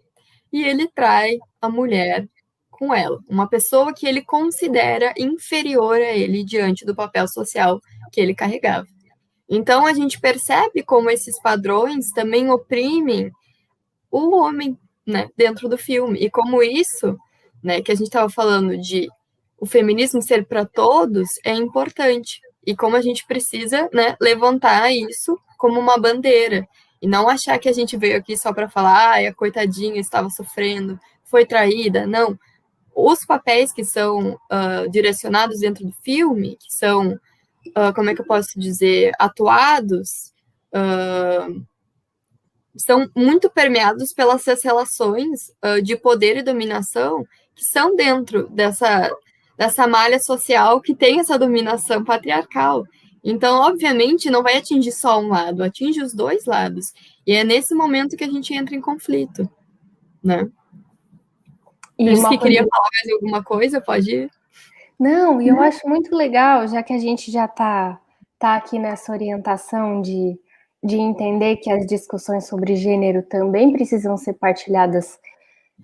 e 0.52 0.64
ele 0.64 0.88
trai 0.88 1.38
a 1.62 1.70
mulher 1.70 2.28
com 2.70 2.94
ela, 2.94 3.20
uma 3.28 3.48
pessoa 3.48 3.94
que 3.94 4.06
ele 4.06 4.22
considera 4.22 5.14
inferior 5.18 5.96
a 5.96 6.12
ele 6.12 6.44
diante 6.44 6.86
do 6.86 6.96
papel 6.96 7.28
social 7.28 7.82
que 8.12 8.22
ele 8.22 8.36
carregava. 8.36 8.88
Então 9.50 9.86
a 9.86 9.94
gente 9.94 10.20
percebe 10.20 10.84
como 10.84 11.10
esses 11.10 11.42
padrões 11.42 12.12
também 12.12 12.52
oprimem 12.52 13.32
o 14.12 14.36
homem, 14.36 14.78
né, 15.06 15.30
dentro 15.36 15.68
do 15.68 15.78
filme. 15.78 16.20
E 16.20 16.30
como 16.30 16.62
isso, 16.62 17.18
né, 17.64 17.82
que 17.82 17.92
a 17.92 17.96
gente 17.96 18.08
estava 18.08 18.30
falando 18.30 18.78
de 18.78 19.08
o 19.60 19.66
feminismo 19.66 20.22
ser 20.22 20.46
para 20.46 20.66
todos 20.66 21.28
é 21.44 21.54
importante 21.54 22.40
e 22.68 22.76
como 22.76 22.98
a 22.98 23.02
gente 23.02 23.26
precisa, 23.26 23.90
né, 23.94 24.18
levantar 24.20 24.92
isso 24.92 25.40
como 25.58 25.80
uma 25.80 25.98
bandeira. 25.98 26.68
E 27.02 27.08
não 27.08 27.30
achar 27.30 27.58
que 27.58 27.70
a 27.70 27.72
gente 27.72 27.96
veio 27.96 28.18
aqui 28.18 28.36
só 28.36 28.52
para 28.52 28.68
falar, 28.68 29.12
ai, 29.12 29.26
a 29.26 29.34
coitadinha 29.34 30.02
estava 30.02 30.30
sofrendo, 30.30 31.00
foi 31.24 31.46
traída, 31.46 32.06
não. 32.06 32.38
Os 32.94 33.26
papéis 33.26 33.72
que 33.72 33.86
são 33.86 34.34
uh, 34.34 34.90
direcionados 34.92 35.62
dentro 35.62 35.86
do 35.86 35.94
filme, 36.04 36.58
que 36.58 36.74
são, 36.74 37.14
uh, 37.14 37.94
como 37.96 38.10
é 38.10 38.16
que 38.16 38.20
eu 38.20 38.26
posso 38.26 38.60
dizer, 38.60 39.14
atuados 39.18 40.34
uh, 40.74 41.66
são 42.76 43.10
muito 43.16 43.50
permeados 43.50 44.12
pelas 44.12 44.44
relações 44.62 45.52
de 45.84 45.96
poder 45.96 46.38
e 46.38 46.44
dominação 46.44 47.26
que 47.56 47.66
são 47.66 47.96
dentro 47.96 48.48
dessa, 48.50 49.10
dessa 49.58 49.88
malha 49.88 50.20
social 50.20 50.80
que 50.80 50.96
tem 50.96 51.20
essa 51.20 51.38
dominação 51.38 52.04
patriarcal. 52.04 52.86
Então, 53.24 53.62
obviamente, 53.62 54.30
não 54.30 54.44
vai 54.44 54.58
atingir 54.58 54.92
só 54.92 55.20
um 55.20 55.30
lado, 55.30 55.64
atinge 55.64 56.02
os 56.02 56.14
dois 56.14 56.46
lados. 56.46 56.94
E 57.26 57.34
é 57.34 57.44
nesse 57.44 57.74
momento 57.74 58.16
que 58.16 58.24
a 58.24 58.30
gente 58.30 58.54
entra 58.54 58.76
em 58.76 58.82
conflito, 58.82 59.50
né? 60.24 60.50
E 62.00 62.16
Por 62.16 62.30
que 62.30 62.38
queria 62.38 62.66
falar 62.66 62.88
mais 62.94 63.14
alguma 63.14 63.44
coisa, 63.44 63.82
pode 63.82 64.16
ir. 64.16 64.32
Não, 65.00 65.42
e 65.42 65.48
eu 65.48 65.60
acho 65.60 65.88
muito 65.88 66.16
legal, 66.16 66.68
já 66.68 66.82
que 66.82 66.94
a 66.94 66.98
gente 66.98 67.32
já 67.32 67.46
está 67.46 68.00
tá 68.40 68.56
aqui 68.56 68.80
nessa 68.80 69.12
orientação 69.12 70.02
de, 70.02 70.40
de 70.84 70.96
entender 70.96 71.58
que 71.58 71.72
as 71.72 71.86
discussões 71.86 72.48
sobre 72.48 72.76
gênero 72.76 73.24
também 73.24 73.74
precisam 73.74 74.16
ser 74.16 74.34
partilhadas 74.34 75.20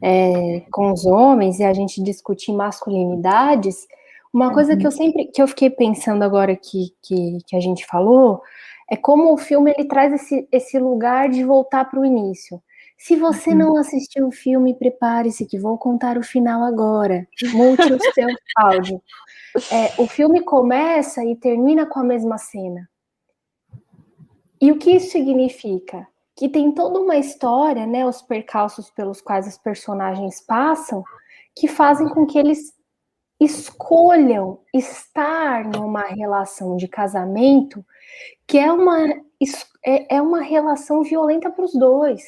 é, 0.01 0.63
com 0.71 0.91
os 0.91 1.05
homens 1.05 1.59
e 1.59 1.63
a 1.63 1.73
gente 1.73 2.01
discutir 2.01 2.51
masculinidades. 2.53 3.87
Uma 4.33 4.51
coisa 4.51 4.75
que 4.75 4.85
eu 4.85 4.89
uhum. 4.89 4.97
sempre 4.97 5.25
que 5.25 5.41
eu 5.41 5.47
fiquei 5.47 5.69
pensando 5.69 6.23
agora 6.23 6.55
que, 6.55 6.93
que, 7.01 7.37
que 7.45 7.55
a 7.55 7.59
gente 7.59 7.85
falou 7.85 8.41
é 8.89 8.97
como 8.97 9.31
o 9.31 9.37
filme 9.37 9.73
ele 9.77 9.87
traz 9.87 10.13
esse, 10.13 10.47
esse 10.51 10.77
lugar 10.79 11.29
de 11.29 11.43
voltar 11.43 11.85
para 11.85 11.99
o 11.99 12.05
início. 12.05 12.61
Se 12.97 13.15
você 13.15 13.51
uhum. 13.51 13.57
não 13.57 13.77
assistiu 13.77 14.27
o 14.27 14.31
filme, 14.31 14.73
prepare-se 14.73 15.45
que 15.45 15.59
vou 15.59 15.77
contar 15.77 16.17
o 16.17 16.23
final 16.23 16.63
agora. 16.63 17.27
Mute 17.53 17.93
o 17.93 17.99
seu 18.13 18.27
áudio. 18.57 19.01
É, 19.71 20.01
o 20.01 20.07
filme 20.07 20.41
começa 20.41 21.23
e 21.23 21.35
termina 21.35 21.85
com 21.85 21.99
a 21.99 22.03
mesma 22.03 22.37
cena. 22.37 22.89
E 24.59 24.71
o 24.71 24.77
que 24.77 24.91
isso 24.91 25.11
significa? 25.11 26.07
Que 26.35 26.49
tem 26.49 26.71
toda 26.71 26.99
uma 26.99 27.17
história, 27.17 27.85
né, 27.85 28.05
os 28.05 28.21
percalços 28.21 28.89
pelos 28.89 29.21
quais 29.21 29.47
os 29.47 29.57
personagens 29.57 30.41
passam, 30.41 31.03
que 31.55 31.67
fazem 31.67 32.09
com 32.09 32.25
que 32.25 32.37
eles 32.37 32.73
escolham 33.39 34.59
estar 34.73 35.65
numa 35.65 36.03
relação 36.03 36.77
de 36.77 36.87
casamento 36.87 37.85
que 38.47 38.57
é 38.57 38.71
uma, 38.71 39.07
é, 39.85 40.15
é 40.15 40.21
uma 40.21 40.41
relação 40.41 41.03
violenta 41.03 41.49
para 41.49 41.65
os 41.65 41.73
dois. 41.73 42.21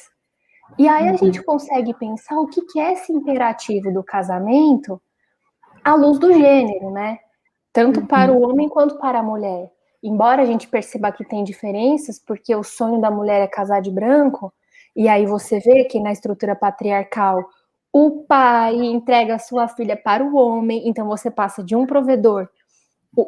E 0.78 0.88
aí 0.88 1.08
a 1.08 1.12
uhum. 1.12 1.18
gente 1.18 1.42
consegue 1.42 1.94
pensar 1.94 2.38
o 2.38 2.46
que, 2.46 2.62
que 2.62 2.80
é 2.80 2.92
esse 2.92 3.12
imperativo 3.12 3.92
do 3.92 4.02
casamento 4.02 5.00
à 5.84 5.94
luz 5.94 6.18
do 6.18 6.32
gênero, 6.32 6.90
né? 6.90 7.18
Tanto 7.72 8.00
uhum. 8.00 8.06
para 8.06 8.32
o 8.32 8.42
homem 8.42 8.68
quanto 8.68 8.98
para 8.98 9.20
a 9.20 9.22
mulher. 9.22 9.70
Embora 10.02 10.42
a 10.42 10.44
gente 10.46 10.68
perceba 10.68 11.12
que 11.12 11.24
tem 11.24 11.44
diferenças, 11.44 12.18
porque 12.18 12.54
o 12.54 12.62
sonho 12.62 13.00
da 13.00 13.10
mulher 13.10 13.42
é 13.42 13.46
casar 13.46 13.80
de 13.80 13.90
branco, 13.90 14.52
e 14.94 15.08
aí 15.08 15.26
você 15.26 15.58
vê 15.58 15.84
que 15.84 16.00
na 16.00 16.12
estrutura 16.12 16.54
patriarcal 16.54 17.44
o 17.92 18.24
pai 18.24 18.74
entrega 18.74 19.38
sua 19.38 19.68
filha 19.68 19.96
para 19.96 20.22
o 20.22 20.36
homem, 20.36 20.88
então 20.88 21.06
você 21.06 21.30
passa 21.30 21.62
de 21.64 21.74
um 21.74 21.86
provedor, 21.86 22.48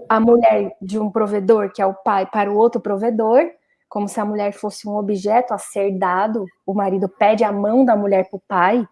a 0.09 0.20
mulher 0.20 0.76
de 0.81 0.98
um 0.98 1.11
provedor, 1.11 1.72
que 1.72 1.81
é 1.81 1.87
o 1.87 1.94
pai, 1.94 2.26
para 2.26 2.50
o 2.50 2.57
outro 2.57 2.81
provedor, 2.81 3.50
como 3.88 4.07
se 4.07 4.20
a 4.20 4.24
mulher 4.24 4.52
fosse 4.52 4.87
um 4.87 4.96
objeto 4.96 5.54
a 5.54 5.59
ser 5.59 5.98
dado, 5.98 6.44
o 6.66 6.74
marido 6.74 7.09
pede 7.09 7.42
a 7.44 7.50
mão 7.50 7.85
da 7.85 7.96
mulher 7.96 8.28
para 8.28 8.37
o 8.37 8.42
pai, 8.46 8.87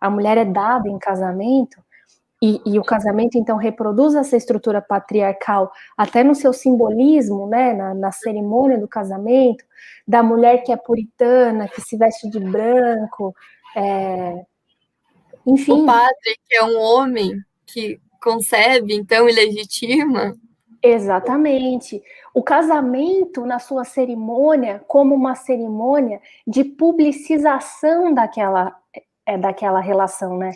a 0.00 0.08
mulher 0.08 0.38
é 0.38 0.44
dada 0.44 0.88
em 0.88 0.98
casamento, 0.98 1.82
e, 2.42 2.60
e, 2.66 2.78
o 2.78 2.84
casamento 2.84 3.38
então 3.38 3.56
reproduz 3.56 4.14
essa 4.14 4.36
estrutura 4.36 4.82
patriarcal 4.82 5.72
até 5.96 6.22
no 6.22 6.34
seu 6.34 6.52
simbolismo, 6.52 7.46
né, 7.46 7.72
na, 7.72 7.94
na, 7.94 8.12
cerimônia 8.12 8.78
do 8.78 8.86
casamento, 8.86 9.64
da 10.06 10.22
mulher 10.22 10.62
que 10.62 10.70
é 10.70 10.76
puritana, 10.76 11.68
que 11.68 11.80
se 11.80 11.96
veste 11.96 12.28
de 12.28 12.38
branco, 12.38 13.34
é... 13.74 14.44
enfim. 15.46 15.82
O 15.82 15.86
padre 15.86 16.38
que 16.46 16.56
é 16.56 16.62
um 16.62 16.78
homem 16.78 17.40
que 17.64 17.98
concebe 18.20 18.94
então 18.94 19.28
e 19.28 19.32
legitima 19.32 20.34
Exatamente. 20.82 22.00
O 22.32 22.42
casamento, 22.42 23.44
na 23.44 23.58
sua 23.58 23.84
cerimônia, 23.84 24.84
como 24.86 25.14
uma 25.14 25.34
cerimônia 25.34 26.20
de 26.46 26.62
publicização 26.62 28.14
daquela, 28.14 28.76
é, 29.26 29.36
daquela 29.36 29.80
relação, 29.80 30.36
né? 30.38 30.52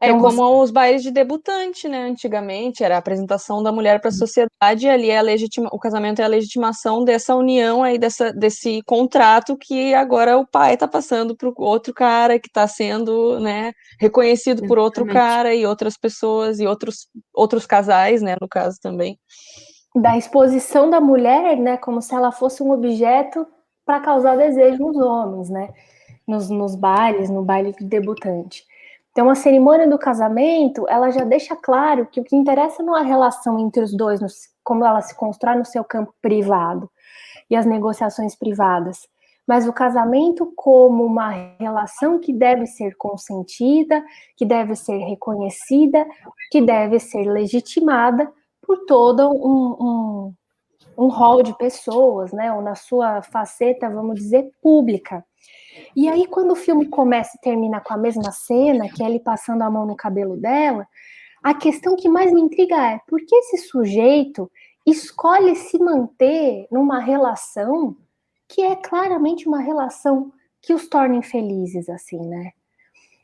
É 0.00 0.08
então, 0.08 0.20
como 0.20 0.36
você... 0.36 0.64
os 0.64 0.70
bailes 0.70 1.02
de 1.02 1.10
debutante, 1.12 1.88
né? 1.88 2.08
Antigamente 2.08 2.82
era 2.82 2.96
a 2.96 2.98
apresentação 2.98 3.62
da 3.62 3.70
mulher 3.70 4.00
para 4.00 4.08
a 4.08 4.12
sociedade 4.12 4.86
e 4.86 4.88
ali 4.88 5.10
é 5.10 5.18
a 5.18 5.22
legitima... 5.22 5.68
o 5.72 5.78
casamento 5.78 6.20
é 6.20 6.24
a 6.24 6.28
legitimação 6.28 7.04
dessa 7.04 7.36
união 7.36 7.82
aí, 7.84 7.98
dessa, 7.98 8.32
desse 8.32 8.82
contrato 8.84 9.56
que 9.56 9.94
agora 9.94 10.36
o 10.38 10.46
pai 10.46 10.74
está 10.74 10.88
passando 10.88 11.36
para 11.36 11.48
o 11.48 11.54
outro 11.58 11.94
cara 11.94 12.38
que 12.40 12.48
está 12.48 12.66
sendo, 12.66 13.38
né, 13.38 13.72
reconhecido 14.00 14.66
por 14.66 14.78
outro 14.78 15.06
cara 15.06 15.54
e 15.54 15.64
outras 15.64 15.96
pessoas 15.96 16.58
e 16.58 16.66
outros, 16.66 17.06
outros 17.32 17.64
casais, 17.64 18.22
né, 18.22 18.36
no 18.40 18.48
caso 18.48 18.78
também 18.82 19.18
da 19.94 20.16
exposição 20.16 20.88
da 20.88 21.00
mulher, 21.00 21.56
né, 21.58 21.76
como 21.76 22.00
se 22.00 22.14
ela 22.14 22.32
fosse 22.32 22.62
um 22.62 22.70
objeto 22.70 23.46
para 23.84 24.00
causar 24.00 24.36
desejo 24.36 24.78
nos 24.78 24.96
homens, 24.96 25.50
né, 25.50 25.68
nos, 26.26 26.48
nos 26.50 26.74
bailes, 26.74 27.30
no 27.30 27.42
baile 27.42 27.72
de 27.72 27.84
debutante. 27.84 28.64
Então, 29.12 29.28
a 29.28 29.34
cerimônia 29.34 29.88
do 29.88 29.98
casamento, 29.98 30.86
ela 30.88 31.10
já 31.10 31.22
deixa 31.22 31.54
claro 31.54 32.06
que 32.06 32.18
o 32.18 32.24
que 32.24 32.34
interessa 32.34 32.82
não 32.82 32.96
é 32.96 33.00
a 33.00 33.04
relação 33.04 33.58
entre 33.58 33.82
os 33.82 33.94
dois, 33.94 34.20
como 34.64 34.84
ela 34.84 35.02
se 35.02 35.14
constrói 35.14 35.56
no 35.56 35.66
seu 35.66 35.84
campo 35.84 36.14
privado 36.22 36.90
e 37.50 37.54
as 37.54 37.66
negociações 37.66 38.34
privadas, 38.34 39.06
mas 39.46 39.68
o 39.68 39.72
casamento 39.72 40.50
como 40.56 41.04
uma 41.04 41.30
relação 41.60 42.18
que 42.18 42.32
deve 42.32 42.66
ser 42.66 42.96
consentida, 42.96 44.02
que 44.34 44.46
deve 44.46 44.74
ser 44.74 44.96
reconhecida, 44.98 46.06
que 46.50 46.62
deve 46.62 46.98
ser 46.98 47.24
legitimada 47.24 48.32
por 48.62 48.86
todo 48.86 49.28
um, 49.28 49.76
um, 49.80 50.34
um 50.96 51.08
hall 51.08 51.42
de 51.42 51.56
pessoas, 51.58 52.32
né? 52.32 52.52
Ou 52.52 52.62
na 52.62 52.74
sua 52.74 53.20
faceta, 53.20 53.90
vamos 53.90 54.16
dizer, 54.16 54.50
pública. 54.62 55.22
E 55.94 56.08
aí, 56.08 56.26
quando 56.26 56.52
o 56.52 56.56
filme 56.56 56.86
começa 56.86 57.36
e 57.36 57.40
termina 57.40 57.80
com 57.80 57.94
a 57.94 57.96
mesma 57.96 58.30
cena, 58.30 58.88
que 58.88 59.02
é 59.02 59.06
ele 59.06 59.20
passando 59.20 59.62
a 59.62 59.70
mão 59.70 59.86
no 59.86 59.96
cabelo 59.96 60.36
dela, 60.36 60.86
a 61.42 61.54
questão 61.54 61.96
que 61.96 62.08
mais 62.08 62.32
me 62.32 62.40
intriga 62.40 62.76
é 62.76 63.00
por 63.08 63.20
que 63.24 63.34
esse 63.34 63.58
sujeito 63.58 64.50
escolhe 64.86 65.54
se 65.56 65.78
manter 65.78 66.66
numa 66.70 66.98
relação 66.98 67.96
que 68.48 68.62
é 68.62 68.76
claramente 68.76 69.48
uma 69.48 69.60
relação 69.60 70.32
que 70.60 70.74
os 70.74 70.88
torna 70.88 71.16
infelizes, 71.16 71.88
assim, 71.88 72.18
né? 72.18 72.52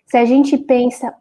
Se 0.06 0.16
a 0.16 0.24
gente 0.24 0.56
pensa, 0.56 1.14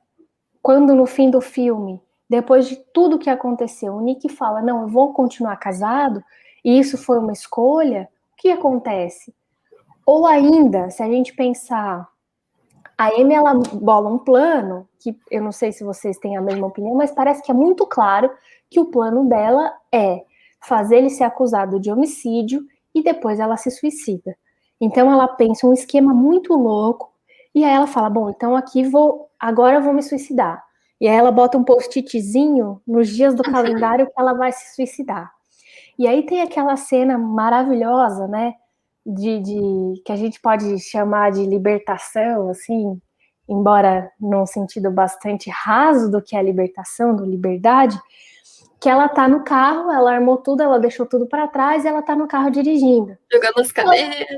quando 0.61 0.95
no 0.95 1.05
fim 1.05 1.29
do 1.29 1.41
filme 1.41 2.01
depois 2.29 2.67
de 2.67 2.75
tudo 2.93 3.19
que 3.19 3.29
aconteceu, 3.29 3.93
o 3.93 4.01
Nick 4.01 4.27
fala: 4.29 4.61
Não, 4.61 4.81
eu 4.81 4.87
vou 4.87 5.13
continuar 5.13 5.55
casado, 5.57 6.23
e 6.63 6.77
isso 6.77 6.97
foi 6.97 7.19
uma 7.19 7.31
escolha. 7.31 8.09
O 8.33 8.35
que 8.37 8.49
acontece? 8.49 9.33
Ou 10.07 10.25
ainda, 10.25 10.89
se 10.89 11.03
a 11.03 11.05
gente 11.05 11.35
pensar, 11.35 12.07
a 12.97 13.07
Amy 13.09 13.33
ela 13.33 13.53
bola 13.73 14.09
um 14.09 14.17
plano, 14.17 14.87
que 14.97 15.13
eu 15.29 15.41
não 15.41 15.51
sei 15.51 15.73
se 15.73 15.83
vocês 15.83 16.17
têm 16.17 16.37
a 16.37 16.41
mesma 16.41 16.65
opinião, 16.65 16.95
mas 16.95 17.11
parece 17.11 17.43
que 17.43 17.51
é 17.51 17.53
muito 17.53 17.85
claro 17.85 18.31
que 18.69 18.79
o 18.79 18.85
plano 18.85 19.27
dela 19.27 19.73
é 19.91 20.23
fazer 20.61 20.99
ele 20.99 21.09
ser 21.09 21.25
acusado 21.25 21.77
de 21.77 21.91
homicídio 21.91 22.65
e 22.95 23.03
depois 23.03 23.37
ela 23.37 23.57
se 23.57 23.69
suicida. 23.69 24.37
Então 24.79 25.11
ela 25.11 25.27
pensa 25.27 25.67
um 25.67 25.73
esquema 25.73 26.13
muito 26.13 26.53
louco 26.53 27.11
e 27.53 27.65
aí 27.65 27.73
ela 27.73 27.87
fala: 27.87 28.09
"Bom, 28.09 28.29
então 28.29 28.55
aqui 28.55 28.85
vou, 28.85 29.29
agora 29.37 29.75
eu 29.75 29.81
vou 29.81 29.93
me 29.93 30.01
suicidar". 30.01 30.63
E 31.01 31.07
aí 31.07 31.17
ela 31.17 31.31
bota 31.33 31.57
um 31.57 31.65
post-itzinho 31.65 32.81
nos 32.87 33.09
dias 33.09 33.35
do 33.35 33.43
calendário 33.51 34.05
que 34.07 34.13
ela 34.17 34.33
vai 34.33 34.53
se 34.53 34.73
suicidar. 34.73 35.33
E 35.99 36.07
aí 36.07 36.23
tem 36.25 36.41
aquela 36.41 36.77
cena 36.77 37.17
maravilhosa, 37.17 38.25
né? 38.25 38.53
De, 39.09 39.39
de, 39.39 40.01
que 40.03 40.11
a 40.11 40.17
gente 40.17 40.37
pode 40.41 40.79
chamar 40.79 41.31
de 41.31 41.45
libertação, 41.45 42.49
assim, 42.49 42.99
embora 43.47 44.11
num 44.19 44.45
sentido 44.45 44.91
bastante 44.91 45.49
raso 45.49 46.11
do 46.11 46.21
que 46.21 46.35
é 46.35 46.39
a 46.39 46.43
libertação, 46.43 47.15
do 47.15 47.25
liberdade, 47.25 47.97
que 48.79 48.87
ela 48.87 49.09
tá 49.09 49.27
no 49.27 49.43
carro, 49.43 49.91
ela 49.91 50.13
armou 50.13 50.37
tudo, 50.37 50.61
ela 50.61 50.79
deixou 50.79 51.05
tudo 51.05 51.25
para 51.25 51.47
trás 51.47 51.83
e 51.83 51.87
ela 51.87 52.01
tá 52.01 52.15
no 52.15 52.27
carro 52.27 52.51
dirigindo. 52.51 53.17
Jogando 53.31 53.59
as 53.59 53.71
canetas. 53.71 54.37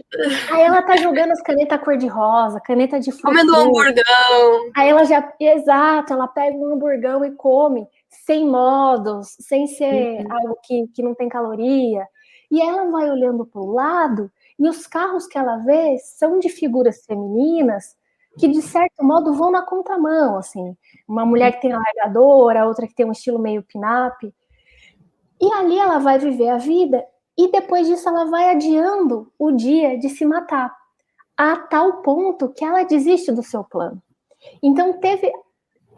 Aí 0.51 0.61
ela 0.61 0.81
tá 0.81 0.95
jogando 0.95 1.31
as 1.31 1.41
canetas 1.41 1.81
cor-de-rosa, 1.81 2.61
caneta 2.61 2.99
de 2.99 3.11
fruta. 3.11 3.27
Comendo 3.27 3.53
um 3.53 3.67
hamburgão. 3.67 4.71
Aí 4.77 4.87
ela 4.87 5.03
já, 5.03 5.33
exato, 5.39 6.13
ela 6.13 6.27
pega 6.27 6.55
um 6.55 6.73
hamburgão 6.73 7.25
e 7.25 7.31
come, 7.31 7.85
sem 8.07 8.47
modos, 8.47 9.35
sem 9.41 9.67
ser 9.67 10.21
uhum. 10.21 10.33
algo 10.33 10.57
que, 10.63 10.87
que 10.95 11.03
não 11.03 11.13
tem 11.13 11.27
caloria. 11.27 12.07
E 12.49 12.61
ela 12.61 12.89
vai 12.89 13.09
olhando 13.09 13.45
para 13.45 13.61
o 13.61 13.73
lado 13.73 14.31
e 14.59 14.67
os 14.67 14.85
carros 14.85 15.25
que 15.25 15.37
ela 15.37 15.57
vê 15.57 15.97
são 15.99 16.39
de 16.39 16.49
figuras 16.49 17.05
femininas 17.05 17.95
que 18.37 18.47
de 18.47 18.61
certo 18.61 19.03
modo 19.03 19.33
vão 19.33 19.51
na 19.51 19.63
contramão, 19.63 20.37
assim, 20.37 20.75
uma 21.07 21.25
mulher 21.25 21.53
que 21.53 21.61
tem 21.61 21.73
largadora, 21.73 22.65
outra 22.65 22.87
que 22.87 22.93
tem 22.93 23.05
um 23.05 23.11
estilo 23.11 23.39
meio 23.39 23.63
pin-up, 23.63 24.33
e 25.41 25.53
ali 25.53 25.77
ela 25.79 25.99
vai 25.99 26.19
viver 26.19 26.49
a 26.49 26.57
vida 26.57 27.03
e 27.37 27.49
depois 27.51 27.87
disso 27.87 28.07
ela 28.07 28.25
vai 28.25 28.49
adiando 28.51 29.31
o 29.39 29.51
dia 29.51 29.97
de 29.97 30.09
se 30.09 30.25
matar. 30.25 30.77
a 31.37 31.55
tal 31.55 32.01
ponto 32.01 32.49
que 32.49 32.65
ela 32.65 32.83
desiste 32.83 33.31
do 33.31 33.41
seu 33.41 33.63
plano. 33.63 34.01
Então 34.61 34.99
teve 34.99 35.31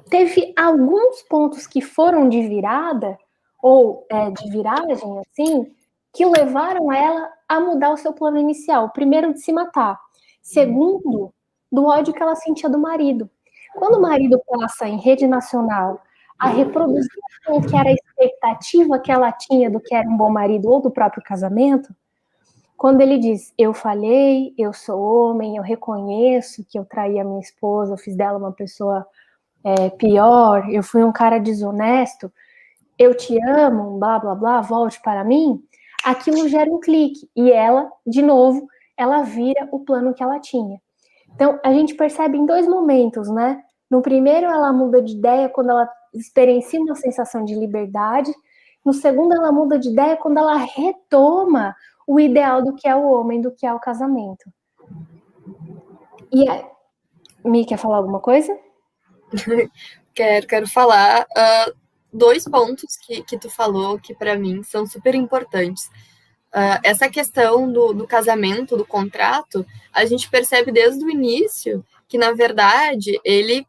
teve 0.10 0.54
alguns 0.56 1.24
pontos 1.24 1.66
que 1.66 1.82
foram 1.82 2.30
de 2.30 2.48
virada 2.48 3.18
ou 3.62 4.06
é, 4.12 4.30
de 4.30 4.52
viragem 4.52 5.20
assim 5.20 5.74
que 6.14 6.26
levaram 6.26 6.92
ela 6.94 7.32
a 7.52 7.60
mudar 7.60 7.92
o 7.92 7.98
seu 7.98 8.14
plano 8.14 8.38
inicial. 8.38 8.92
Primeiro 8.92 9.34
de 9.34 9.42
se 9.42 9.52
matar, 9.52 10.00
segundo 10.42 11.34
do 11.70 11.86
ódio 11.86 12.14
que 12.14 12.24
ela 12.24 12.34
sentia 12.34 12.70
do 12.70 12.80
marido. 12.80 13.30
Quando 13.76 13.96
o 13.96 14.02
marido 14.02 14.42
passa 14.48 14.88
em 14.88 14.98
rede 14.98 15.28
nacional 15.28 16.02
a 16.40 16.48
reproduzir 16.48 17.12
o 17.50 17.62
que 17.62 17.76
era 17.76 17.90
a 17.90 17.94
expectativa 17.94 18.98
que 19.00 19.12
ela 19.12 19.34
tinha 19.34 19.70
do 19.70 19.82
que 19.82 19.94
era 19.94 20.08
um 20.08 20.16
bom 20.16 20.30
marido 20.30 20.70
ou 20.70 20.82
do 20.82 20.90
próprio 20.90 21.22
casamento, 21.22 21.94
quando 22.78 23.02
ele 23.02 23.18
diz, 23.18 23.54
eu 23.58 23.74
falhei, 23.74 24.54
eu 24.58 24.72
sou 24.72 25.02
homem, 25.02 25.58
eu 25.58 25.64
reconheço 25.64 26.66
que 26.70 26.80
eu 26.80 26.86
traí 26.86 27.20
a 27.20 27.24
minha 27.26 27.42
esposa, 27.42 27.94
eu 27.94 27.98
fiz 27.98 28.16
dela 28.16 28.38
uma 28.38 28.54
pessoa 28.54 29.06
é, 29.62 29.90
pior, 29.90 30.70
eu 30.70 30.82
fui 30.82 31.04
um 31.04 31.12
cara 31.12 31.38
desonesto, 31.38 32.32
eu 32.98 33.14
te 33.14 33.38
amo, 33.46 34.00
blá 34.00 34.20
blá 34.20 34.36
blá, 34.36 34.62
volte 34.62 35.02
para 35.02 35.24
mim, 35.24 35.62
aquilo 36.04 36.48
gera 36.48 36.70
um 36.70 36.80
clique. 36.80 37.30
E 37.36 37.52
ela, 37.52 37.90
de 38.06 38.22
novo, 38.22 38.68
ela 38.98 39.22
vira 39.24 39.68
o 39.72 39.80
plano 39.80 40.14
que 40.14 40.24
ela 40.24 40.40
tinha. 40.40 40.80
Então, 41.34 41.60
a 41.64 41.74
gente 41.74 41.96
percebe 41.96 42.38
em 42.38 42.46
dois 42.46 42.68
momentos, 42.68 43.30
né? 43.30 43.62
No 43.90 44.02
primeiro, 44.02 44.48
ela 44.48 44.72
muda 44.72 45.02
de 45.02 45.14
ideia 45.14 45.50
quando 45.50 45.70
ela 45.70 45.90
experiencia 46.14 46.80
uma 46.80 46.96
sensação 46.96 47.44
de 47.44 47.56
liberdade. 47.56 48.32
No 48.86 48.94
segundo, 48.94 49.34
ela 49.34 49.52
muda 49.52 49.80
de 49.80 49.90
ideia 49.90 50.18
quando 50.18 50.38
ela 50.38 50.56
retoma 50.58 51.76
o 52.08 52.20
ideal 52.20 52.64
do 52.64 52.76
que 52.76 52.88
é 52.88 52.96
o 52.96 53.10
homem, 53.10 53.42
do 53.42 53.52
que 53.52 53.66
é 53.66 53.74
o 53.74 53.80
casamento. 53.80 54.52
E 56.32 56.50
é... 56.50 56.70
Mi, 57.44 57.66
quer 57.66 57.78
falar 57.78 57.98
alguma 57.98 58.20
coisa? 58.20 58.58
quero, 60.14 60.48
quero 60.48 60.68
falar 60.68 61.24
uh, 61.24 61.81
dois 62.12 62.44
pontos 62.44 62.98
que, 62.98 63.24
que 63.24 63.38
tu 63.38 63.50
falou 63.50 64.00
que 64.00 64.14
para 64.14 64.38
mim 64.38 64.64
são 64.64 64.86
super 64.86 65.16
importantes. 65.16 65.86
Uh, 66.54 66.80
essa 66.84 67.10
questão 67.10 67.72
do, 67.72 67.94
do 67.94 68.06
casamento, 68.06 68.76
do 68.76 68.86
contrato, 68.86 69.66
a 69.94 70.06
gente 70.06 70.30
percebe 70.30 70.72
desde 70.72 71.04
o 71.04 71.10
início 71.10 71.86
que, 72.08 72.18
na 72.18 72.34
verdade, 72.34 73.20
ele 73.24 73.66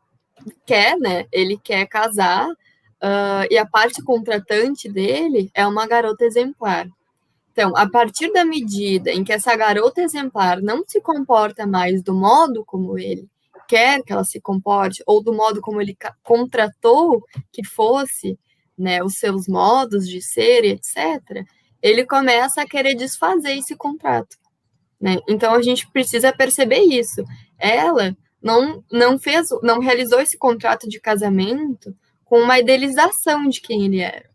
quer, 0.67 0.99
né? 0.99 1.27
Ele 1.31 1.57
quer 1.57 1.87
casar 1.87 2.49
uh, 2.51 3.47
e 3.49 3.57
a 3.57 3.65
parte 3.65 4.03
contratante 4.03 4.89
dele 4.89 5.51
é 5.55 5.65
uma 5.67 5.87
garota 5.87 6.25
exemplar. 6.25 6.89
Então, 7.53 7.77
a 7.77 7.89
partir 7.89 8.33
da 8.33 8.45
medida 8.45 9.13
em 9.13 9.23
que 9.23 9.33
essa 9.33 9.55
garota 9.55 10.01
exemplar 10.01 10.61
não 10.61 10.83
se 10.85 11.01
comporta 11.01 11.67
mais 11.67 12.03
do 12.03 12.15
modo 12.15 12.65
como 12.65 12.99
ele 12.99 13.29
quer 13.73 14.03
que 14.03 14.13
ela 14.13 14.23
se 14.23 14.39
comporte, 14.39 15.03
ou 15.07 15.23
do 15.23 15.33
modo 15.33 15.63
como 15.63 15.81
ele 15.81 15.97
contratou 16.23 17.25
que 17.51 17.65
fosse, 17.65 18.39
né, 18.77 19.03
os 19.03 19.15
seus 19.15 19.49
modos 19.49 20.07
de 20.07 20.21
ser, 20.21 20.63
etc., 20.63 21.43
ele 21.81 22.05
começa 22.05 22.61
a 22.61 22.67
querer 22.67 22.95
desfazer 22.95 23.57
esse 23.57 23.75
contrato. 23.75 24.37
Né? 25.01 25.17
Então 25.27 25.55
a 25.55 25.63
gente 25.63 25.91
precisa 25.91 26.31
perceber 26.35 26.81
isso. 26.81 27.25
Ela 27.59 28.15
não, 28.43 28.85
não 28.93 29.19
fez, 29.19 29.49
não 29.63 29.81
realizou 29.81 30.21
esse 30.21 30.37
contrato 30.37 30.87
de 30.87 31.01
casamento 31.01 31.97
com 32.27 32.41
uma 32.41 32.59
idealização 32.59 33.49
de 33.49 33.63
quem 33.63 33.87
ele 33.87 34.01
era. 34.01 34.31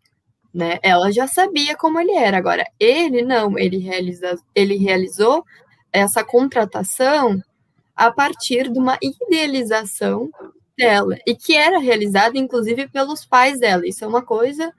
Né? 0.52 0.80
Ela 0.82 1.12
já 1.12 1.28
sabia 1.28 1.76
como 1.76 2.00
ele 2.00 2.12
era. 2.12 2.36
Agora, 2.36 2.66
ele 2.80 3.22
não, 3.22 3.56
ele, 3.56 3.78
realiza, 3.78 4.34
ele 4.52 4.76
realizou 4.76 5.44
essa 5.92 6.24
contratação 6.24 7.40
a 7.98 8.12
partir 8.12 8.70
de 8.70 8.78
uma 8.78 8.96
idealização 9.02 10.30
dela, 10.76 11.18
e 11.26 11.34
que 11.34 11.56
era 11.56 11.80
realizada, 11.80 12.38
inclusive, 12.38 12.88
pelos 12.88 13.24
pais 13.24 13.58
dela. 13.58 13.84
Isso 13.84 14.04
é 14.04 14.06
uma 14.06 14.24
coisa 14.24 14.72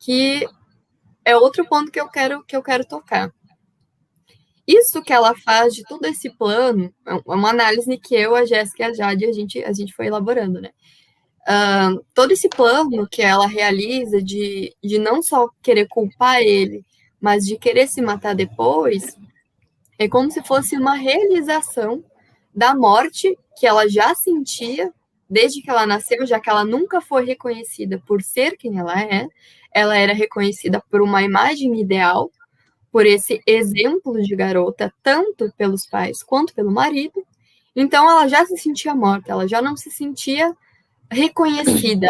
que 0.00 0.48
é 1.22 1.36
outro 1.36 1.68
ponto 1.68 1.92
que 1.92 2.00
eu 2.00 2.08
quero, 2.08 2.42
que 2.44 2.56
eu 2.56 2.62
quero 2.62 2.86
tocar. 2.86 3.30
Isso 4.66 5.02
que 5.02 5.12
ela 5.12 5.34
faz 5.34 5.74
de 5.74 5.82
todo 5.82 6.06
esse 6.06 6.30
plano, 6.30 6.92
é 7.06 7.14
uma 7.26 7.50
análise 7.50 7.98
que 7.98 8.14
eu, 8.14 8.34
a 8.34 8.46
Jéssica 8.46 8.84
e 8.84 8.86
a 8.86 8.94
Jade, 8.94 9.26
a 9.26 9.32
gente, 9.32 9.62
a 9.62 9.72
gente 9.72 9.92
foi 9.92 10.06
elaborando, 10.06 10.58
né? 10.58 10.70
Uh, 11.42 12.02
todo 12.14 12.30
esse 12.30 12.48
plano 12.48 13.06
que 13.06 13.20
ela 13.20 13.46
realiza 13.46 14.22
de, 14.22 14.74
de 14.82 14.98
não 14.98 15.22
só 15.22 15.50
querer 15.60 15.88
culpar 15.88 16.40
ele, 16.40 16.86
mas 17.20 17.44
de 17.44 17.58
querer 17.58 17.86
se 17.86 18.00
matar 18.00 18.34
depois, 18.34 19.18
é 19.98 20.08
como 20.08 20.30
se 20.30 20.42
fosse 20.42 20.76
uma 20.76 20.94
realização 20.94 22.02
da 22.54 22.74
morte 22.74 23.36
que 23.56 23.66
ela 23.66 23.88
já 23.88 24.14
sentia 24.14 24.92
desde 25.28 25.62
que 25.62 25.70
ela 25.70 25.86
nasceu, 25.86 26.26
já 26.26 26.38
que 26.38 26.50
ela 26.50 26.64
nunca 26.64 27.00
foi 27.00 27.24
reconhecida 27.24 28.02
por 28.06 28.22
ser 28.22 28.56
quem 28.56 28.78
ela 28.78 29.00
é, 29.00 29.26
ela 29.72 29.96
era 29.96 30.12
reconhecida 30.12 30.82
por 30.90 31.00
uma 31.00 31.22
imagem 31.22 31.80
ideal, 31.80 32.30
por 32.90 33.06
esse 33.06 33.40
exemplo 33.46 34.20
de 34.20 34.36
garota, 34.36 34.92
tanto 35.02 35.50
pelos 35.56 35.86
pais 35.86 36.22
quanto 36.22 36.52
pelo 36.54 36.70
marido. 36.70 37.24
Então 37.74 38.08
ela 38.10 38.28
já 38.28 38.44
se 38.44 38.58
sentia 38.58 38.94
morta, 38.94 39.32
ela 39.32 39.48
já 39.48 39.62
não 39.62 39.74
se 39.74 39.90
sentia 39.90 40.54
reconhecida, 41.10 42.08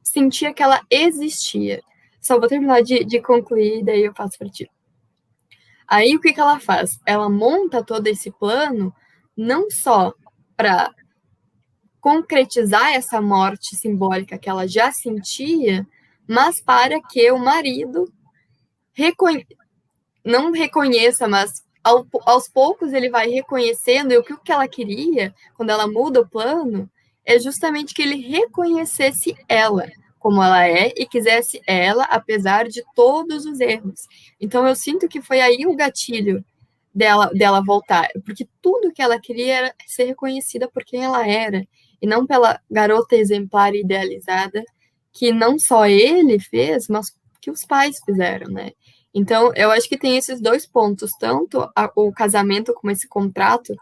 sentia 0.00 0.54
que 0.54 0.62
ela 0.62 0.80
existia. 0.88 1.82
Só 2.20 2.38
vou 2.38 2.48
terminar 2.48 2.80
de, 2.82 3.04
de 3.04 3.20
concluir, 3.20 3.84
daí 3.84 4.04
eu 4.04 4.14
passo 4.14 4.38
para 4.38 4.48
ti. 4.48 4.70
Aí 5.88 6.14
o 6.14 6.20
que, 6.20 6.32
que 6.32 6.40
ela 6.40 6.60
faz? 6.60 7.00
Ela 7.04 7.28
monta 7.28 7.82
todo 7.82 8.06
esse 8.06 8.30
plano 8.30 8.94
não 9.36 9.70
só 9.70 10.14
para 10.56 10.92
concretizar 12.00 12.92
essa 12.92 13.20
morte 13.20 13.76
simbólica 13.76 14.38
que 14.38 14.48
ela 14.48 14.66
já 14.68 14.92
sentia, 14.92 15.86
mas 16.28 16.60
para 16.60 17.00
que 17.00 17.30
o 17.30 17.38
marido 17.38 18.12
reconhe... 18.92 19.46
não 20.24 20.52
reconheça, 20.52 21.26
mas 21.26 21.64
ao, 21.82 22.06
aos 22.26 22.48
poucos 22.48 22.92
ele 22.92 23.10
vai 23.10 23.28
reconhecendo, 23.28 24.12
e 24.12 24.18
o 24.18 24.22
que 24.22 24.52
ela 24.52 24.68
queria, 24.68 25.34
quando 25.54 25.70
ela 25.70 25.86
muda 25.86 26.20
o 26.20 26.28
plano, 26.28 26.90
é 27.24 27.38
justamente 27.38 27.94
que 27.94 28.02
ele 28.02 28.16
reconhecesse 28.16 29.34
ela 29.48 29.86
como 30.24 30.42
ela 30.42 30.66
é 30.66 30.90
e 30.96 31.04
quisesse 31.04 31.60
ela, 31.66 32.04
apesar 32.04 32.66
de 32.66 32.82
todos 32.94 33.44
os 33.44 33.60
erros. 33.60 34.06
Então 34.40 34.66
eu 34.66 34.74
sinto 34.74 35.06
que 35.06 35.20
foi 35.20 35.38
aí 35.42 35.66
o 35.66 35.76
gatilho 35.76 36.42
dela, 36.94 37.30
dela 37.34 37.62
voltar, 37.64 38.08
porque 38.24 38.46
tudo 38.62 38.92
que 38.92 39.02
ela 39.02 39.18
queria 39.20 39.54
era 39.54 39.74
ser 39.86 40.04
reconhecida 40.04 40.68
por 40.68 40.84
quem 40.84 41.02
ela 41.02 41.26
era, 41.26 41.66
e 42.00 42.06
não 42.06 42.26
pela 42.26 42.60
garota 42.70 43.16
exemplar 43.16 43.74
idealizada 43.74 44.62
que 45.12 45.32
não 45.32 45.58
só 45.58 45.86
ele 45.86 46.38
fez, 46.38 46.88
mas 46.88 47.06
que 47.40 47.50
os 47.50 47.64
pais 47.64 47.96
fizeram, 48.04 48.50
né? 48.50 48.72
Então, 49.12 49.52
eu 49.54 49.70
acho 49.70 49.88
que 49.88 49.96
tem 49.96 50.16
esses 50.16 50.40
dois 50.40 50.66
pontos, 50.66 51.12
tanto 51.18 51.60
a, 51.74 51.90
o 51.94 52.12
casamento 52.12 52.74
como 52.74 52.90
esse 52.90 53.08
contrato 53.08 53.72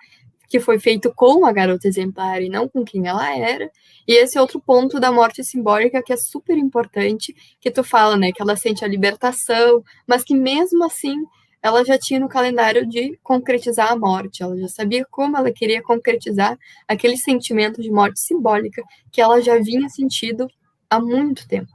que 0.48 0.60
foi 0.60 0.78
feito 0.78 1.10
com 1.14 1.46
a 1.46 1.52
garota 1.52 1.88
exemplar 1.88 2.42
e 2.42 2.50
não 2.50 2.68
com 2.68 2.84
quem 2.84 3.08
ela 3.08 3.34
era, 3.34 3.70
e 4.06 4.12
esse 4.12 4.38
outro 4.38 4.60
ponto 4.60 5.00
da 5.00 5.10
morte 5.10 5.42
simbólica 5.42 6.02
que 6.02 6.12
é 6.12 6.16
super 6.16 6.58
importante, 6.58 7.34
que 7.58 7.70
tu 7.70 7.82
fala, 7.82 8.18
né, 8.18 8.30
que 8.32 8.42
ela 8.42 8.54
sente 8.54 8.84
a 8.84 8.88
libertação, 8.88 9.82
mas 10.06 10.22
que 10.22 10.34
mesmo 10.34 10.84
assim 10.84 11.16
ela 11.62 11.84
já 11.84 11.98
tinha 11.98 12.18
no 12.18 12.28
calendário 12.28 12.86
de 12.86 13.18
concretizar 13.22 13.92
a 13.92 13.96
morte, 13.96 14.42
ela 14.42 14.56
já 14.58 14.68
sabia 14.68 15.06
como 15.10 15.36
ela 15.36 15.52
queria 15.52 15.82
concretizar 15.82 16.58
aquele 16.88 17.16
sentimento 17.16 17.80
de 17.80 17.90
morte 17.90 18.20
simbólica 18.20 18.82
que 19.12 19.20
ela 19.20 19.40
já 19.40 19.56
vinha 19.58 19.88
sentido 19.88 20.48
há 20.90 21.00
muito 21.00 21.46
tempo. 21.46 21.70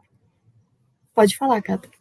Pode 1.15 1.37
falar, 1.37 1.61
Cata. 1.61 1.96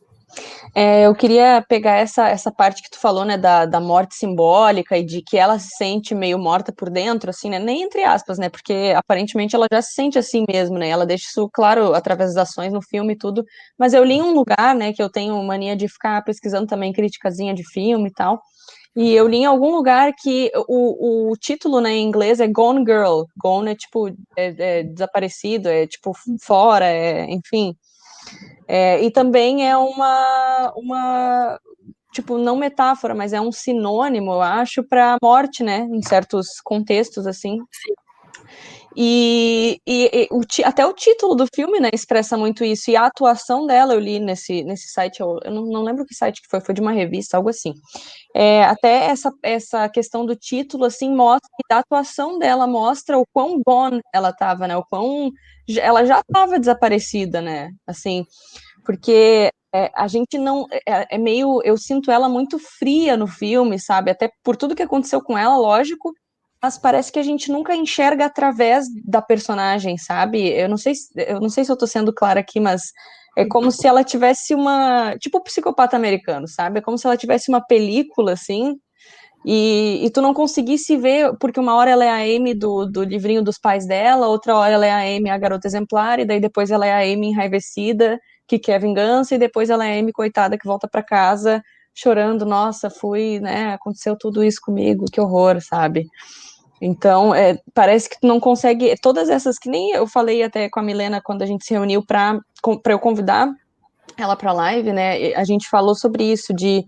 É, 0.74 1.06
eu 1.06 1.14
queria 1.14 1.64
pegar 1.68 1.96
essa, 1.96 2.28
essa 2.28 2.52
parte 2.52 2.82
que 2.82 2.90
tu 2.90 2.98
falou, 2.98 3.24
né, 3.24 3.38
da, 3.38 3.64
da 3.64 3.80
morte 3.80 4.14
simbólica 4.14 4.96
e 4.98 5.04
de 5.04 5.22
que 5.22 5.36
ela 5.36 5.58
se 5.58 5.70
sente 5.76 6.14
meio 6.14 6.38
morta 6.38 6.72
por 6.72 6.90
dentro, 6.90 7.30
assim, 7.30 7.48
né, 7.48 7.58
nem 7.58 7.82
entre 7.82 8.04
aspas, 8.04 8.38
né, 8.38 8.48
porque 8.48 8.92
aparentemente 8.94 9.56
ela 9.56 9.66
já 9.72 9.80
se 9.80 9.92
sente 9.92 10.18
assim 10.18 10.44
mesmo, 10.48 10.78
né, 10.78 10.88
ela 10.88 11.06
deixa 11.06 11.26
isso 11.28 11.48
claro 11.52 11.94
através 11.94 12.34
das 12.34 12.48
ações 12.50 12.72
no 12.72 12.82
filme 12.82 13.14
e 13.14 13.18
tudo, 13.18 13.44
mas 13.78 13.94
eu 13.94 14.04
li 14.04 14.14
em 14.14 14.22
um 14.22 14.34
lugar, 14.34 14.74
né, 14.74 14.92
que 14.92 15.02
eu 15.02 15.10
tenho 15.10 15.42
mania 15.42 15.74
de 15.76 15.88
ficar 15.88 16.22
pesquisando 16.24 16.66
também 16.66 16.92
criticazinha 16.92 17.54
de 17.54 17.64
filme 17.70 18.08
e 18.08 18.12
tal, 18.12 18.40
e 18.96 19.12
eu 19.14 19.28
li 19.28 19.38
em 19.38 19.44
algum 19.44 19.74
lugar 19.74 20.10
que 20.14 20.50
o, 20.68 21.30
o 21.30 21.36
título 21.36 21.82
né, 21.82 21.92
em 21.92 22.06
inglês 22.06 22.40
é 22.40 22.48
Gone 22.48 22.80
Girl. 22.80 23.24
Gone 23.36 23.72
é 23.72 23.74
tipo 23.74 24.08
é, 24.34 24.78
é 24.80 24.82
desaparecido, 24.84 25.68
é 25.68 25.86
tipo 25.86 26.12
fora, 26.40 26.86
é, 26.86 27.26
enfim. 27.30 27.76
É, 28.68 29.02
e 29.02 29.10
também 29.10 29.68
é 29.68 29.76
uma, 29.76 30.72
uma, 30.76 31.60
tipo, 32.12 32.38
não 32.38 32.56
metáfora, 32.56 33.14
mas 33.14 33.32
é 33.32 33.40
um 33.40 33.52
sinônimo, 33.52 34.32
eu 34.32 34.42
acho, 34.42 34.82
para 34.82 35.16
morte, 35.22 35.62
né, 35.62 35.86
em 35.90 36.02
certos 36.02 36.60
contextos, 36.64 37.26
assim. 37.26 37.58
E, 38.98 39.78
e, 39.86 40.10
e 40.10 40.28
o, 40.32 40.40
até 40.64 40.86
o 40.86 40.94
título 40.94 41.34
do 41.34 41.46
filme, 41.54 41.78
né, 41.78 41.90
expressa 41.92 42.36
muito 42.36 42.64
isso. 42.64 42.90
E 42.90 42.96
a 42.96 43.04
atuação 43.04 43.66
dela, 43.66 43.92
eu 43.92 44.00
li 44.00 44.18
nesse, 44.18 44.64
nesse 44.64 44.88
site, 44.88 45.20
eu, 45.20 45.38
eu 45.44 45.52
não, 45.52 45.66
não, 45.66 45.82
lembro 45.82 46.06
que 46.06 46.14
site 46.14 46.40
que 46.40 46.48
foi, 46.48 46.60
foi 46.62 46.74
de 46.74 46.80
uma 46.80 46.92
revista, 46.92 47.36
algo 47.36 47.50
assim. 47.50 47.74
É, 48.34 48.64
até 48.64 49.06
essa, 49.06 49.30
essa 49.42 49.88
questão 49.90 50.24
do 50.24 50.34
título, 50.34 50.86
assim, 50.86 51.14
mostra, 51.14 51.48
da 51.68 51.78
atuação 51.80 52.38
dela 52.38 52.66
mostra 52.66 53.18
o 53.18 53.26
quão 53.32 53.60
bom 53.64 54.00
ela 54.14 54.30
estava, 54.30 54.66
né, 54.66 54.76
o 54.76 54.84
quão 54.84 55.30
ela 55.78 56.04
já 56.04 56.20
estava 56.20 56.58
desaparecida, 56.58 57.40
né, 57.40 57.70
assim, 57.86 58.24
porque 58.84 59.50
é, 59.74 59.90
a 59.94 60.06
gente 60.08 60.38
não, 60.38 60.66
é, 60.70 61.16
é 61.16 61.18
meio, 61.18 61.60
eu 61.64 61.76
sinto 61.76 62.10
ela 62.10 62.28
muito 62.28 62.58
fria 62.58 63.16
no 63.16 63.26
filme, 63.26 63.78
sabe, 63.78 64.10
até 64.10 64.30
por 64.42 64.56
tudo 64.56 64.74
que 64.74 64.82
aconteceu 64.82 65.20
com 65.20 65.36
ela, 65.36 65.56
lógico, 65.56 66.12
mas 66.62 66.78
parece 66.78 67.12
que 67.12 67.18
a 67.18 67.22
gente 67.22 67.50
nunca 67.52 67.74
enxerga 67.74 68.24
através 68.26 68.86
da 69.04 69.20
personagem, 69.20 69.98
sabe? 69.98 70.48
Eu 70.48 70.68
não 70.68 70.76
sei, 70.76 70.94
eu 71.14 71.40
não 71.40 71.48
sei 71.48 71.64
se 71.64 71.70
eu 71.70 71.76
tô 71.76 71.86
sendo 71.86 72.12
clara 72.12 72.40
aqui, 72.40 72.58
mas 72.58 72.82
é 73.36 73.44
como 73.44 73.70
se 73.70 73.86
ela 73.86 74.02
tivesse 74.02 74.54
uma, 74.54 75.14
tipo 75.18 75.38
o 75.38 75.42
psicopata 75.42 75.96
americano, 75.96 76.48
sabe? 76.48 76.78
É 76.78 76.82
como 76.82 76.96
se 76.96 77.06
ela 77.06 77.16
tivesse 77.16 77.50
uma 77.50 77.60
película 77.60 78.32
assim, 78.32 78.74
e, 79.46 80.04
e, 80.04 80.10
tu 80.10 80.20
não 80.20 80.34
conseguisse 80.34 80.96
ver, 80.96 81.36
porque 81.38 81.60
uma 81.60 81.76
hora 81.76 81.90
ela 81.90 82.04
é 82.04 82.10
a 82.10 82.36
Amy 82.36 82.52
do, 82.52 82.84
do 82.84 83.04
livrinho 83.04 83.42
dos 83.44 83.58
pais 83.58 83.86
dela, 83.86 84.26
outra 84.26 84.56
hora 84.56 84.72
ela 84.74 84.84
é 84.84 84.90
a 84.90 85.16
Amy, 85.16 85.30
a 85.30 85.38
garota 85.38 85.68
exemplar, 85.68 86.18
e 86.18 86.24
daí 86.24 86.40
depois 86.40 86.70
ela 86.70 86.84
é 86.84 86.92
a 86.92 87.12
Amy 87.12 87.28
enraivecida, 87.28 88.18
que 88.46 88.58
quer 88.58 88.80
vingança, 88.80 89.36
e 89.36 89.38
depois 89.38 89.70
ela 89.70 89.86
é 89.86 89.96
a 89.96 90.00
Amy 90.00 90.12
coitada 90.12 90.58
que 90.58 90.66
volta 90.66 90.88
para 90.88 91.02
casa 91.02 91.62
chorando, 91.96 92.44
nossa, 92.44 92.90
fui, 92.90 93.40
né, 93.40 93.72
aconteceu 93.72 94.16
tudo 94.18 94.44
isso 94.44 94.60
comigo, 94.62 95.06
que 95.10 95.18
horror, 95.18 95.62
sabe? 95.62 96.06
Então, 96.78 97.34
é, 97.34 97.58
parece 97.72 98.10
que 98.10 98.20
tu 98.20 98.26
não 98.26 98.38
consegue. 98.38 98.94
Todas 99.00 99.30
essas 99.30 99.58
que 99.58 99.70
nem 99.70 99.92
eu 99.92 100.06
falei 100.06 100.42
até 100.42 100.68
com 100.68 100.78
a 100.78 100.82
Milena 100.82 101.22
quando 101.24 101.40
a 101.40 101.46
gente 101.46 101.64
se 101.64 101.72
reuniu 101.72 102.04
para 102.04 102.38
eu 102.86 102.98
convidar 102.98 103.48
ela 104.18 104.36
para 104.36 104.52
live, 104.52 104.92
né? 104.92 105.34
A 105.34 105.44
gente 105.44 105.68
falou 105.68 105.94
sobre 105.94 106.24
isso, 106.24 106.54
de 106.54 106.84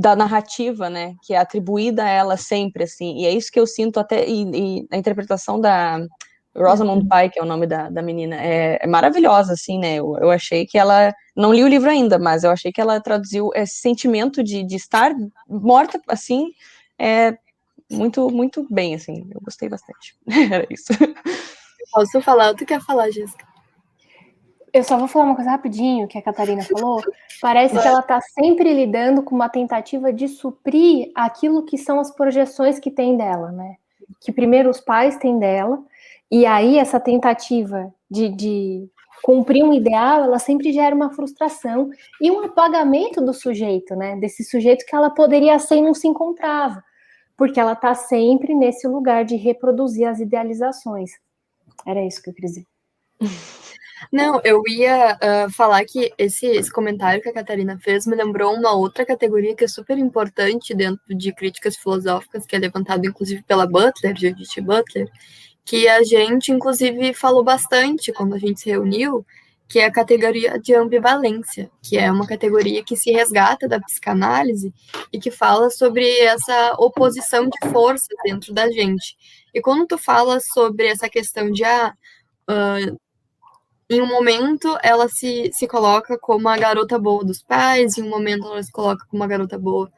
da 0.00 0.16
narrativa, 0.16 0.88
né? 0.88 1.14
Que 1.22 1.34
é 1.34 1.36
atribuída 1.36 2.04
a 2.04 2.08
ela 2.08 2.36
sempre, 2.38 2.84
assim. 2.84 3.18
E 3.18 3.26
é 3.26 3.30
isso 3.30 3.52
que 3.52 3.60
eu 3.60 3.66
sinto 3.66 4.00
até. 4.00 4.26
E, 4.26 4.78
e 4.78 4.88
a 4.90 4.96
interpretação 4.96 5.60
da 5.60 6.00
Rosamund 6.56 7.06
Pike, 7.06 7.34
que 7.34 7.38
é 7.38 7.42
o 7.42 7.46
nome 7.46 7.66
da, 7.66 7.90
da 7.90 8.00
menina, 8.00 8.36
é, 8.36 8.78
é 8.80 8.86
maravilhosa, 8.86 9.52
assim, 9.52 9.78
né? 9.78 9.96
Eu, 9.96 10.16
eu, 10.18 10.30
achei 10.30 10.64
que 10.64 10.78
ela. 10.78 11.14
Não 11.36 11.52
li 11.52 11.62
o 11.62 11.68
livro 11.68 11.90
ainda, 11.90 12.18
mas 12.18 12.44
eu 12.44 12.50
achei 12.50 12.72
que 12.72 12.80
ela 12.80 12.98
traduziu 12.98 13.50
esse 13.54 13.76
sentimento 13.76 14.42
de, 14.42 14.64
de 14.64 14.76
estar 14.76 15.12
morta, 15.46 16.00
assim. 16.08 16.52
É, 16.98 17.36
muito, 17.90 18.30
muito 18.30 18.66
bem, 18.70 18.94
assim. 18.94 19.28
Eu 19.30 19.40
gostei 19.42 19.68
bastante. 19.68 20.16
Era 20.50 20.66
isso. 20.70 20.94
Posso 21.92 22.22
falar? 22.22 22.54
Tu 22.54 22.64
quer 22.64 22.80
falar, 22.80 23.10
Jéssica? 23.10 23.49
Eu 24.72 24.84
só 24.84 24.96
vou 24.96 25.08
falar 25.08 25.24
uma 25.26 25.34
coisa 25.34 25.50
rapidinho 25.50 26.06
que 26.06 26.18
a 26.18 26.22
Catarina 26.22 26.62
falou. 26.62 27.02
Parece 27.40 27.78
que 27.78 27.86
ela 27.86 28.00
está 28.00 28.20
sempre 28.20 28.72
lidando 28.72 29.22
com 29.22 29.34
uma 29.34 29.48
tentativa 29.48 30.12
de 30.12 30.28
suprir 30.28 31.10
aquilo 31.14 31.64
que 31.64 31.76
são 31.76 31.98
as 31.98 32.10
projeções 32.10 32.78
que 32.78 32.90
tem 32.90 33.16
dela, 33.16 33.50
né? 33.50 33.76
Que 34.20 34.30
primeiro 34.32 34.70
os 34.70 34.80
pais 34.80 35.16
têm 35.16 35.38
dela, 35.38 35.82
e 36.30 36.46
aí 36.46 36.78
essa 36.78 37.00
tentativa 37.00 37.92
de, 38.10 38.28
de 38.28 38.88
cumprir 39.22 39.64
um 39.64 39.72
ideal, 39.72 40.24
ela 40.24 40.38
sempre 40.38 40.72
gera 40.72 40.94
uma 40.94 41.10
frustração 41.10 41.90
e 42.20 42.30
um 42.30 42.44
apagamento 42.44 43.20
do 43.20 43.32
sujeito, 43.32 43.96
né? 43.96 44.16
Desse 44.16 44.44
sujeito 44.44 44.86
que 44.86 44.94
ela 44.94 45.10
poderia 45.10 45.58
ser 45.58 45.76
e 45.76 45.82
não 45.82 45.94
se 45.94 46.06
encontrava 46.06 46.82
porque 47.40 47.58
ela 47.58 47.72
está 47.72 47.94
sempre 47.94 48.54
nesse 48.54 48.86
lugar 48.86 49.24
de 49.24 49.34
reproduzir 49.34 50.06
as 50.06 50.20
idealizações. 50.20 51.12
Era 51.86 52.04
isso 52.04 52.22
que 52.22 52.28
eu 52.28 52.34
queria 52.34 52.50
dizer. 52.50 52.66
Não, 54.12 54.40
eu 54.44 54.62
ia 54.66 55.16
uh, 55.16 55.50
falar 55.50 55.84
que 55.84 56.12
esse, 56.16 56.46
esse 56.46 56.70
comentário 56.70 57.22
que 57.22 57.28
a 57.28 57.32
Catarina 57.32 57.78
fez 57.78 58.06
me 58.06 58.16
lembrou 58.16 58.54
uma 58.54 58.72
outra 58.72 59.04
categoria 59.04 59.54
que 59.54 59.64
é 59.64 59.68
super 59.68 59.98
importante 59.98 60.74
dentro 60.74 61.14
de 61.14 61.32
críticas 61.34 61.76
filosóficas, 61.76 62.46
que 62.46 62.56
é 62.56 62.58
levantado 62.58 63.06
inclusive 63.06 63.42
pela 63.42 63.66
Butler, 63.66 64.16
Judith 64.16 64.60
Butler, 64.60 65.08
que 65.64 65.86
a 65.86 66.02
gente 66.02 66.50
inclusive 66.50 67.12
falou 67.14 67.44
bastante 67.44 68.12
quando 68.12 68.34
a 68.34 68.38
gente 68.38 68.60
se 68.60 68.70
reuniu, 68.70 69.24
que 69.68 69.78
é 69.78 69.84
a 69.84 69.92
categoria 69.92 70.58
de 70.58 70.74
ambivalência, 70.74 71.70
que 71.80 71.96
é 71.96 72.10
uma 72.10 72.26
categoria 72.26 72.82
que 72.82 72.96
se 72.96 73.12
resgata 73.12 73.68
da 73.68 73.78
psicanálise 73.78 74.74
e 75.12 75.20
que 75.20 75.30
fala 75.30 75.70
sobre 75.70 76.08
essa 76.22 76.74
oposição 76.76 77.48
de 77.48 77.70
forças 77.70 78.08
dentro 78.24 78.52
da 78.52 78.68
gente. 78.68 79.16
E 79.54 79.60
quando 79.60 79.86
tu 79.86 79.96
fala 79.96 80.40
sobre 80.40 80.88
essa 80.88 81.08
questão 81.08 81.52
de 81.52 81.62
ah, 81.62 81.94
uh, 82.50 83.00
em 83.90 84.00
um 84.00 84.06
momento 84.06 84.78
ela 84.82 85.08
se, 85.08 85.50
se 85.52 85.66
coloca 85.66 86.16
como 86.16 86.48
a 86.48 86.56
garota 86.56 86.98
boa 86.98 87.24
dos 87.24 87.42
pais, 87.42 87.98
em 87.98 88.02
um 88.02 88.08
momento 88.08 88.46
ela 88.46 88.62
se 88.62 88.70
coloca 88.70 89.04
como 89.10 89.22
a 89.24 89.26
garota 89.26 89.58
boa 89.58 89.90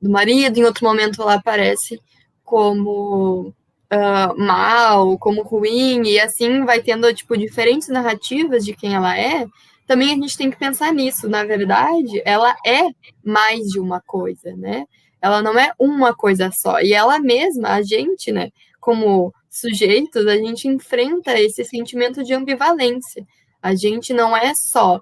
do 0.00 0.08
marido, 0.08 0.56
em 0.56 0.64
outro 0.64 0.86
momento 0.86 1.20
ela 1.20 1.34
aparece 1.34 2.00
como 2.44 3.52
uh, 3.92 4.38
mal, 4.38 5.18
como 5.18 5.42
ruim, 5.42 6.02
e 6.06 6.20
assim 6.20 6.64
vai 6.64 6.80
tendo, 6.80 7.12
tipo, 7.12 7.36
diferentes 7.36 7.88
narrativas 7.88 8.64
de 8.64 8.74
quem 8.74 8.94
ela 8.94 9.18
é, 9.18 9.46
também 9.86 10.12
a 10.12 10.14
gente 10.14 10.38
tem 10.38 10.50
que 10.50 10.56
pensar 10.56 10.92
nisso. 10.92 11.28
Na 11.28 11.44
verdade, 11.44 12.22
ela 12.24 12.54
é 12.64 12.82
mais 13.24 13.66
de 13.66 13.80
uma 13.80 14.00
coisa, 14.00 14.54
né? 14.56 14.84
Ela 15.20 15.42
não 15.42 15.58
é 15.58 15.72
uma 15.78 16.14
coisa 16.14 16.50
só. 16.52 16.80
E 16.80 16.92
ela 16.92 17.18
mesma, 17.18 17.70
a 17.70 17.82
gente, 17.82 18.30
né, 18.30 18.50
como 18.80 19.34
sujeitos, 19.50 20.26
a 20.28 20.36
gente 20.36 20.68
enfrenta 20.68 21.38
esse 21.38 21.64
sentimento 21.64 22.22
de 22.22 22.32
ambivalência. 22.32 23.26
A 23.62 23.74
gente 23.74 24.12
não 24.12 24.36
é 24.36 24.52
só 24.54 24.96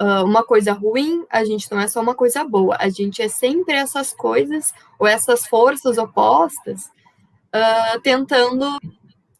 uh, 0.00 0.24
uma 0.24 0.42
coisa 0.42 0.72
ruim, 0.72 1.24
a 1.30 1.44
gente 1.44 1.70
não 1.70 1.80
é 1.80 1.88
só 1.88 2.00
uma 2.00 2.14
coisa 2.14 2.44
boa. 2.44 2.76
A 2.78 2.88
gente 2.88 3.20
é 3.20 3.28
sempre 3.28 3.74
essas 3.74 4.12
coisas 4.12 4.72
ou 4.98 5.06
essas 5.06 5.46
forças 5.46 5.98
opostas 5.98 6.86
uh, 7.54 8.00
tentando, 8.02 8.78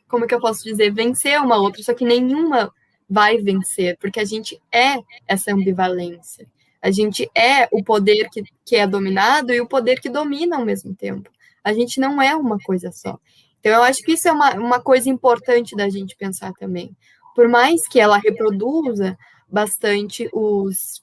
como 0.08 0.26
que 0.26 0.34
eu 0.34 0.40
posso 0.40 0.62
dizer, 0.64 0.92
vencer 0.92 1.40
uma 1.40 1.56
outra, 1.56 1.82
só 1.82 1.94
que 1.94 2.04
nenhuma 2.04 2.72
vai 3.08 3.38
vencer, 3.38 3.96
porque 3.98 4.20
a 4.20 4.24
gente 4.24 4.60
é 4.72 4.98
essa 5.26 5.52
ambivalência. 5.52 6.46
A 6.80 6.90
gente 6.90 7.28
é 7.34 7.68
o 7.72 7.82
poder 7.82 8.28
que, 8.30 8.44
que 8.64 8.76
é 8.76 8.86
dominado 8.86 9.52
e 9.52 9.60
o 9.60 9.66
poder 9.66 10.00
que 10.00 10.08
domina 10.08 10.56
ao 10.56 10.64
mesmo 10.64 10.94
tempo. 10.94 11.30
A 11.64 11.72
gente 11.72 11.98
não 11.98 12.22
é 12.22 12.36
uma 12.36 12.58
coisa 12.58 12.92
só. 12.92 13.18
Então, 13.58 13.72
eu 13.72 13.82
acho 13.82 14.00
que 14.02 14.12
isso 14.12 14.28
é 14.28 14.32
uma, 14.32 14.54
uma 14.54 14.80
coisa 14.80 15.08
importante 15.10 15.74
da 15.74 15.88
gente 15.88 16.16
pensar 16.16 16.52
também. 16.52 16.96
Por 17.38 17.46
mais 17.46 17.86
que 17.86 18.00
ela 18.00 18.18
reproduza 18.18 19.16
bastante 19.48 20.28
os, 20.32 21.00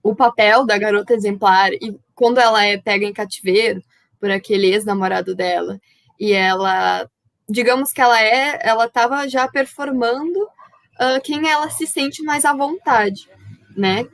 o 0.00 0.14
papel 0.14 0.64
da 0.64 0.78
garota 0.78 1.12
exemplar, 1.12 1.72
e 1.72 1.98
quando 2.14 2.38
ela 2.38 2.64
é 2.64 2.78
pega 2.78 3.04
em 3.04 3.12
cativeiro 3.12 3.82
por 4.20 4.30
aquele 4.30 4.68
ex-namorado 4.68 5.34
dela, 5.34 5.80
e 6.20 6.32
ela, 6.32 7.10
digamos 7.48 7.92
que 7.92 8.00
ela 8.00 8.22
é, 8.22 8.60
ela 8.62 8.84
estava 8.84 9.28
já 9.28 9.48
performando 9.48 10.38
uh, 10.40 11.20
quem 11.24 11.48
ela 11.48 11.68
se 11.68 11.84
sente 11.84 12.22
mais 12.22 12.44
à 12.44 12.52
vontade, 12.52 13.28
né? 13.76 14.06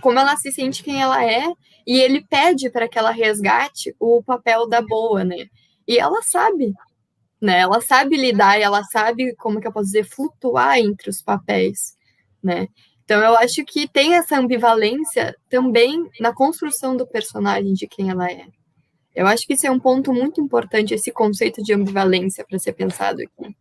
Como 0.00 0.18
ela 0.18 0.34
se 0.34 0.50
sente 0.50 0.82
quem 0.82 1.00
ela 1.00 1.24
é, 1.24 1.44
e 1.86 2.00
ele 2.00 2.26
pede 2.28 2.70
para 2.70 2.88
que 2.88 2.98
ela 2.98 3.12
resgate 3.12 3.94
o 4.00 4.20
papel 4.20 4.68
da 4.68 4.82
boa, 4.82 5.22
né? 5.22 5.46
E 5.86 5.96
ela 5.96 6.20
sabe, 6.24 6.74
né? 7.40 7.60
Ela 7.60 7.80
sabe 7.80 8.16
lidar, 8.16 8.58
e 8.58 8.62
ela 8.62 8.82
sabe 8.84 9.34
como 9.36 9.60
que 9.60 9.66
eu 9.66 9.72
posso 9.72 9.86
dizer 9.86 10.04
flutuar 10.04 10.78
entre 10.78 11.08
os 11.08 11.22
papéis, 11.22 11.96
né? 12.42 12.68
Então 13.04 13.20
eu 13.20 13.36
acho 13.36 13.64
que 13.64 13.88
tem 13.88 14.14
essa 14.14 14.38
ambivalência 14.38 15.34
também 15.48 16.08
na 16.20 16.32
construção 16.32 16.96
do 16.96 17.06
personagem 17.06 17.72
de 17.72 17.88
quem 17.88 18.10
ela 18.10 18.30
é. 18.30 18.46
Eu 19.14 19.26
acho 19.26 19.46
que 19.46 19.54
isso 19.54 19.66
é 19.66 19.70
um 19.70 19.80
ponto 19.80 20.12
muito 20.12 20.40
importante, 20.40 20.94
esse 20.94 21.10
conceito 21.10 21.62
de 21.62 21.74
ambivalência 21.74 22.44
para 22.48 22.58
ser 22.58 22.72
pensado 22.72 23.20
aqui. 23.20 23.56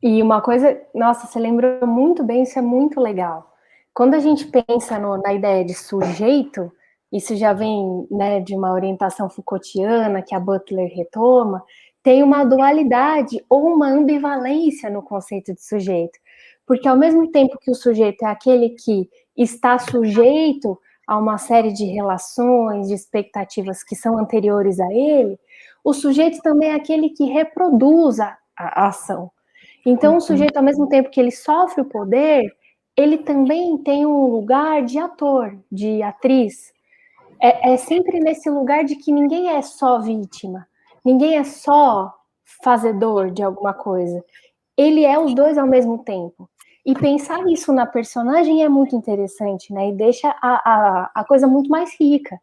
E 0.00 0.22
uma 0.22 0.40
coisa, 0.40 0.80
nossa, 0.94 1.26
você 1.26 1.38
lembrou 1.38 1.86
muito 1.86 2.22
bem, 2.22 2.42
isso 2.42 2.58
é 2.58 2.62
muito 2.62 3.00
legal. 3.00 3.52
Quando 3.94 4.14
a 4.14 4.20
gente 4.20 4.46
pensa 4.46 4.98
no, 4.98 5.16
na 5.18 5.34
ideia 5.34 5.64
de 5.64 5.74
sujeito, 5.74 6.72
isso 7.12 7.36
já 7.36 7.52
vem 7.52 8.06
né, 8.10 8.40
de 8.40 8.54
uma 8.54 8.72
orientação 8.72 9.28
Foucaultiana 9.28 10.22
que 10.22 10.34
a 10.34 10.40
Butler 10.40 10.90
retoma, 10.94 11.62
tem 12.02 12.22
uma 12.22 12.44
dualidade 12.44 13.44
ou 13.48 13.66
uma 13.66 13.88
ambivalência 13.88 14.90
no 14.90 15.02
conceito 15.02 15.54
de 15.54 15.62
sujeito. 15.62 16.18
Porque 16.66 16.88
ao 16.88 16.96
mesmo 16.96 17.30
tempo 17.30 17.58
que 17.58 17.70
o 17.70 17.74
sujeito 17.74 18.24
é 18.24 18.28
aquele 18.28 18.70
que 18.70 19.08
está 19.36 19.78
sujeito 19.78 20.78
a 21.06 21.18
uma 21.18 21.38
série 21.38 21.72
de 21.72 21.84
relações, 21.84 22.88
de 22.88 22.94
expectativas 22.94 23.82
que 23.82 23.94
são 23.94 24.18
anteriores 24.18 24.80
a 24.80 24.92
ele, 24.92 25.38
o 25.84 25.92
sujeito 25.92 26.40
também 26.42 26.70
é 26.70 26.74
aquele 26.74 27.10
que 27.10 27.24
reproduz 27.24 28.20
a, 28.20 28.36
a 28.56 28.88
ação. 28.88 29.30
Então, 29.84 30.12
o 30.12 30.14
uhum. 30.14 30.20
sujeito, 30.20 30.56
ao 30.56 30.62
mesmo 30.62 30.88
tempo 30.88 31.10
que 31.10 31.20
ele 31.20 31.32
sofre 31.32 31.82
o 31.82 31.84
poder, 31.88 32.44
ele 32.96 33.18
também 33.18 33.76
tem 33.78 34.06
um 34.06 34.26
lugar 34.26 34.82
de 34.82 34.98
ator, 34.98 35.58
de 35.70 36.02
atriz. 36.02 36.72
É, 37.40 37.72
é 37.72 37.76
sempre 37.76 38.20
nesse 38.20 38.48
lugar 38.48 38.84
de 38.84 38.94
que 38.96 39.10
ninguém 39.10 39.50
é 39.50 39.60
só 39.62 40.00
vítima, 40.00 40.66
ninguém 41.04 41.38
é 41.38 41.44
só 41.44 42.14
fazedor 42.62 43.30
de 43.30 43.42
alguma 43.42 43.72
coisa. 43.72 44.24
Ele 44.76 45.04
é 45.04 45.18
os 45.18 45.34
dois 45.34 45.58
ao 45.58 45.66
mesmo 45.66 45.98
tempo. 45.98 46.48
E 46.84 46.94
pensar 46.94 47.46
isso 47.48 47.72
na 47.72 47.86
personagem 47.86 48.64
é 48.64 48.68
muito 48.68 48.96
interessante, 48.96 49.72
né? 49.72 49.88
E 49.88 49.92
deixa 49.92 50.28
a, 50.42 50.62
a, 50.64 51.10
a 51.14 51.24
coisa 51.24 51.46
muito 51.46 51.70
mais 51.70 51.94
rica. 51.98 52.40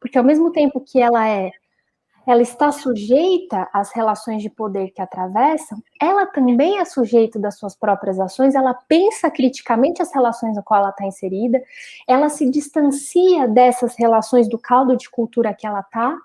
Porque 0.00 0.16
ao 0.16 0.24
mesmo 0.24 0.50
tempo 0.50 0.80
que 0.80 1.00
ela 1.00 1.28
é 1.28 1.50
ela 2.26 2.42
está 2.42 2.70
sujeita 2.70 3.68
às 3.72 3.92
relações 3.92 4.42
de 4.42 4.48
poder 4.48 4.90
que 4.90 5.02
atravessam, 5.02 5.82
ela 6.00 6.26
também 6.26 6.78
é 6.78 6.84
sujeita 6.84 7.38
das 7.38 7.58
suas 7.58 7.74
próprias 7.74 8.20
ações, 8.20 8.54
ela 8.54 8.74
pensa 8.74 9.30
criticamente 9.30 10.00
as 10.00 10.12
relações 10.14 10.54
na 10.54 10.62
qual 10.62 10.80
ela 10.80 10.90
está 10.90 11.04
inserida, 11.04 11.60
ela 12.06 12.28
se 12.28 12.48
distancia 12.48 13.48
dessas 13.48 13.96
relações 13.96 14.48
do 14.48 14.58
caldo 14.58 14.96
de 14.96 15.10
cultura 15.10 15.52
que 15.52 15.66
ela 15.66 15.80
está, 15.80 16.16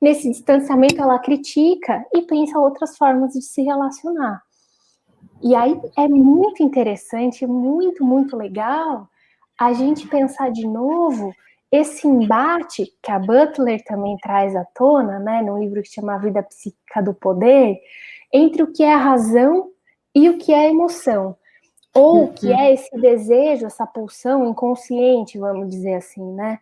nesse 0.00 0.30
distanciamento 0.30 1.00
ela 1.00 1.18
critica 1.18 2.04
e 2.14 2.22
pensa 2.22 2.58
outras 2.58 2.96
formas 2.96 3.32
de 3.32 3.42
se 3.42 3.62
relacionar. 3.62 4.42
E 5.42 5.54
aí 5.54 5.78
é 5.96 6.08
muito 6.08 6.62
interessante, 6.62 7.46
muito, 7.46 8.04
muito 8.04 8.36
legal 8.36 9.08
a 9.58 9.72
gente 9.72 10.06
pensar 10.06 10.50
de 10.50 10.66
novo 10.66 11.32
esse 11.70 12.06
embate 12.06 12.86
que 13.02 13.10
a 13.10 13.18
Butler 13.18 13.82
também 13.84 14.16
traz 14.18 14.54
à 14.54 14.64
tona, 14.64 15.18
né, 15.18 15.42
no 15.42 15.58
livro 15.58 15.82
que 15.82 15.88
chama 15.88 16.14
A 16.14 16.18
Vida 16.18 16.42
Psíquica 16.42 17.02
do 17.02 17.12
Poder, 17.12 17.78
entre 18.32 18.62
o 18.62 18.72
que 18.72 18.82
é 18.82 18.92
a 18.92 18.98
razão 18.98 19.70
e 20.14 20.28
o 20.28 20.38
que 20.38 20.52
é 20.52 20.60
a 20.60 20.70
emoção, 20.70 21.36
ou 21.94 22.24
o 22.24 22.32
que 22.32 22.52
é 22.52 22.72
esse 22.72 22.94
desejo, 22.98 23.66
essa 23.66 23.86
pulsão 23.86 24.48
inconsciente, 24.48 25.38
vamos 25.38 25.68
dizer 25.68 25.94
assim, 25.94 26.24
né? 26.32 26.60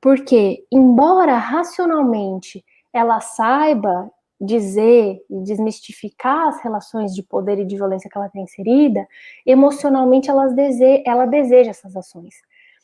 Porque, 0.00 0.64
embora 0.72 1.36
racionalmente 1.36 2.64
ela 2.92 3.20
saiba 3.20 4.10
dizer 4.40 5.22
e 5.28 5.42
desmistificar 5.42 6.48
as 6.48 6.62
relações 6.62 7.14
de 7.14 7.22
poder 7.22 7.58
e 7.58 7.64
de 7.64 7.76
violência 7.76 8.08
que 8.10 8.16
ela 8.16 8.30
tem 8.30 8.42
inserida, 8.42 9.06
emocionalmente 9.44 10.30
ela 10.30 10.46
deseja, 10.46 11.02
ela 11.06 11.26
deseja 11.26 11.70
essas 11.70 11.94
ações. 11.94 12.34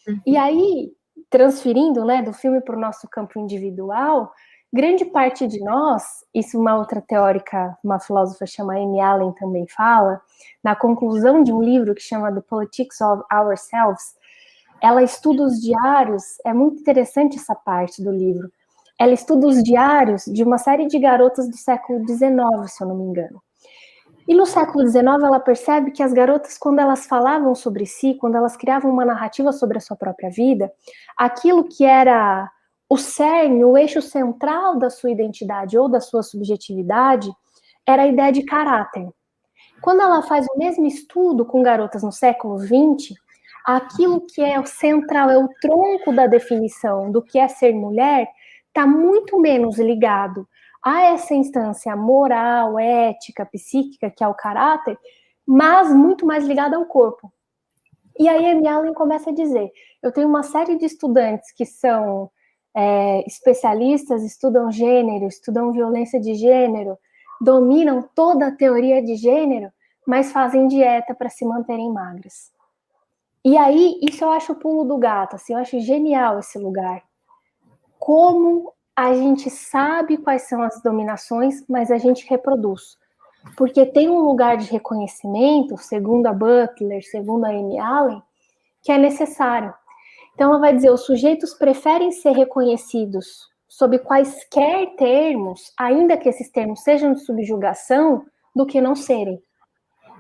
Uhum. 0.07 0.21
E 0.27 0.37
aí, 0.37 0.93
transferindo 1.31 2.05
né, 2.05 2.23
do 2.23 2.33
filme 2.33 2.61
para 2.61 2.77
o 2.77 2.81
nosso 2.81 3.09
campo 3.09 3.39
individual, 3.39 4.31
grande 4.71 5.07
parte 5.07 5.47
de 5.47 5.59
nós, 5.61 6.05
isso 6.35 6.61
uma 6.61 6.77
outra 6.77 7.01
teórica, 7.01 7.77
uma 7.83 7.99
filósofa 7.99 8.45
chama 8.45 8.75
Amy 8.75 9.01
Allen 9.01 9.33
também 9.33 9.67
fala, 9.67 10.21
na 10.63 10.77
conclusão 10.77 11.43
de 11.43 11.53
um 11.53 11.63
livro 11.63 11.95
que 11.95 12.03
chama 12.03 12.33
The 12.33 12.43
Politics 12.43 13.01
of 13.01 13.23
Ourselves, 13.33 14.15
ela 14.83 15.03
estuda 15.03 15.43
os 15.43 15.61
diários, 15.61 16.23
é 16.45 16.53
muito 16.53 16.81
interessante 16.81 17.37
essa 17.37 17.55
parte 17.55 18.03
do 18.03 18.11
livro. 18.11 18.51
Ela 18.99 19.13
estuda 19.13 19.47
os 19.47 19.63
diários 19.63 20.25
de 20.25 20.43
uma 20.43 20.59
série 20.59 20.87
de 20.87 20.99
garotas 20.99 21.49
do 21.49 21.57
século 21.57 22.07
XIX, 22.07 22.31
se 22.67 22.83
eu 22.83 22.89
não 22.89 22.97
me 22.97 23.05
engano. 23.05 23.43
E 24.29 24.35
no 24.35 24.45
século 24.45 24.87
XIX, 24.87 25.05
ela 25.23 25.39
percebe 25.39 25.93
que 25.93 26.03
as 26.03 26.13
garotas, 26.13 26.59
quando 26.59 26.81
elas 26.81 27.07
falavam 27.07 27.55
sobre 27.55 27.87
si, 27.87 28.15
quando 28.15 28.37
elas 28.37 28.57
criavam 28.57 28.91
uma 28.91 29.05
narrativa 29.05 29.53
sobre 29.53 29.79
a 29.79 29.81
sua 29.81 29.97
própria 29.97 30.31
vida, 30.31 30.73
aquilo 31.17 31.69
que 31.69 31.85
era 31.85 32.51
o 32.89 32.97
cerne, 32.97 33.65
o 33.65 33.77
eixo 33.77 34.03
central 34.03 34.79
da 34.79 34.91
sua 34.91 35.11
identidade 35.11 35.79
ou 35.79 35.89
da 35.89 36.01
sua 36.01 36.23
subjetividade, 36.23 37.31
era 37.87 38.03
a 38.03 38.07
ideia 38.07 38.33
de 38.33 38.43
caráter. 38.43 39.09
Quando 39.81 40.01
ela 40.01 40.23
faz 40.23 40.45
o 40.47 40.59
mesmo 40.59 40.87
estudo 40.87 41.45
com 41.45 41.63
garotas 41.63 42.03
no 42.03 42.11
século 42.11 42.59
XX, 42.59 43.15
aquilo 43.67 44.21
que 44.21 44.41
é 44.41 44.61
o 44.61 44.65
central, 44.65 45.29
é 45.29 45.37
o 45.37 45.49
tronco 45.61 46.13
da 46.13 46.29
definição 46.29 47.11
do 47.11 47.21
que 47.21 47.37
é 47.37 47.49
ser 47.49 47.75
mulher, 47.75 48.29
está 48.69 48.87
muito 48.87 49.41
menos 49.41 49.77
ligado 49.77 50.47
a 50.85 51.03
essa 51.07 51.35
instância 51.35 51.97
moral, 51.97 52.79
ética, 52.79 53.45
psíquica, 53.45 54.09
que 54.09 54.23
é 54.23 54.29
o 54.29 54.35
caráter, 54.35 54.97
mas 55.45 55.93
muito 55.93 56.25
mais 56.25 56.47
ligada 56.47 56.77
ao 56.77 56.85
corpo. 56.85 57.33
E 58.17 58.29
aí 58.29 58.47
Amy 58.47 58.69
Allen 58.69 58.95
começa 58.95 59.31
a 59.31 59.35
dizer: 59.35 59.69
eu 60.01 60.13
tenho 60.13 60.29
uma 60.29 60.45
série 60.45 60.77
de 60.77 60.85
estudantes 60.85 61.53
que 61.53 61.67
são 61.67 62.31
é, 62.75 63.27
especialistas, 63.27 64.23
estudam 64.23 64.71
gênero, 64.71 65.27
estudam 65.27 65.73
violência 65.73 66.21
de 66.21 66.35
gênero, 66.35 66.97
dominam 67.41 68.09
toda 68.15 68.47
a 68.47 68.53
teoria 68.55 69.03
de 69.03 69.17
gênero, 69.17 69.73
mas 70.07 70.31
fazem 70.31 70.69
dieta 70.69 71.15
para 71.15 71.29
se 71.29 71.45
manterem 71.45 71.93
magras. 71.93 72.55
E 73.49 73.57
aí, 73.57 74.01
isso 74.03 74.25
eu 74.25 74.31
acho 74.31 74.55
o 74.55 74.57
pulo 74.57 74.83
do 74.83 74.99
gato, 74.99 75.37
assim, 75.37 75.53
eu 75.53 75.61
acho 75.61 75.79
genial 75.79 76.41
esse 76.41 76.59
lugar. 76.59 77.01
Como 77.97 78.73
a 78.97 79.15
gente 79.15 79.49
sabe 79.51 80.17
quais 80.17 80.49
são 80.49 80.61
as 80.63 80.83
dominações, 80.83 81.65
mas 81.69 81.93
a 81.93 81.97
gente 81.97 82.29
reproduz. 82.29 82.99
Porque 83.57 83.87
tem 83.87 84.11
um 84.11 84.19
lugar 84.19 84.57
de 84.57 84.69
reconhecimento, 84.69 85.79
segundo 85.79 86.27
a 86.27 86.33
Butler, 86.33 87.09
segundo 87.09 87.45
a 87.45 87.51
Amy 87.51 87.79
Allen, 87.79 88.21
que 88.83 88.91
é 88.91 88.99
necessário. 88.99 89.73
Então, 90.35 90.51
ela 90.51 90.59
vai 90.59 90.75
dizer: 90.75 90.91
os 90.91 91.07
sujeitos 91.07 91.55
preferem 91.55 92.11
ser 92.11 92.33
reconhecidos 92.33 93.49
sob 93.69 93.97
quaisquer 94.01 94.97
termos, 94.97 95.73
ainda 95.79 96.17
que 96.17 96.29
esses 96.29 96.51
termos 96.51 96.83
sejam 96.83 97.13
de 97.13 97.21
subjugação, 97.21 98.27
do 98.57 98.67
que 98.67 98.81
não 98.81 98.97
serem. 98.97 99.41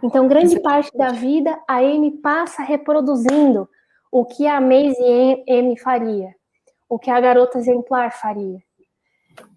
Então, 0.02 0.28
grande 0.28 0.60
parte 0.60 0.96
da 0.96 1.08
vida, 1.08 1.58
a 1.66 1.78
Amy 1.78 2.12
passa 2.20 2.62
reproduzindo 2.62 3.68
o 4.12 4.24
que 4.24 4.46
a 4.46 4.60
Maisie 4.60 5.44
M 5.46 5.76
faria, 5.78 6.34
o 6.88 6.98
que 6.98 7.10
a 7.10 7.20
garota 7.20 7.58
exemplar 7.58 8.12
faria 8.12 8.58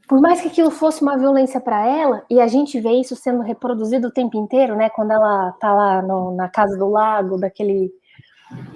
por 0.09 0.19
mais 0.19 0.41
que 0.41 0.47
aquilo 0.47 0.71
fosse 0.71 1.03
uma 1.03 1.15
violência 1.15 1.61
para 1.61 1.85
ela, 1.85 2.25
e 2.27 2.41
a 2.41 2.47
gente 2.47 2.79
vê 2.79 2.93
isso 2.93 3.15
sendo 3.15 3.43
reproduzido 3.43 4.07
o 4.07 4.11
tempo 4.11 4.35
inteiro, 4.39 4.75
né? 4.75 4.89
Quando 4.89 5.11
ela 5.11 5.51
tá 5.59 5.71
lá 5.71 6.01
no, 6.01 6.35
na 6.35 6.49
casa 6.49 6.75
do 6.75 6.89
lago, 6.89 7.37
daquele 7.37 7.91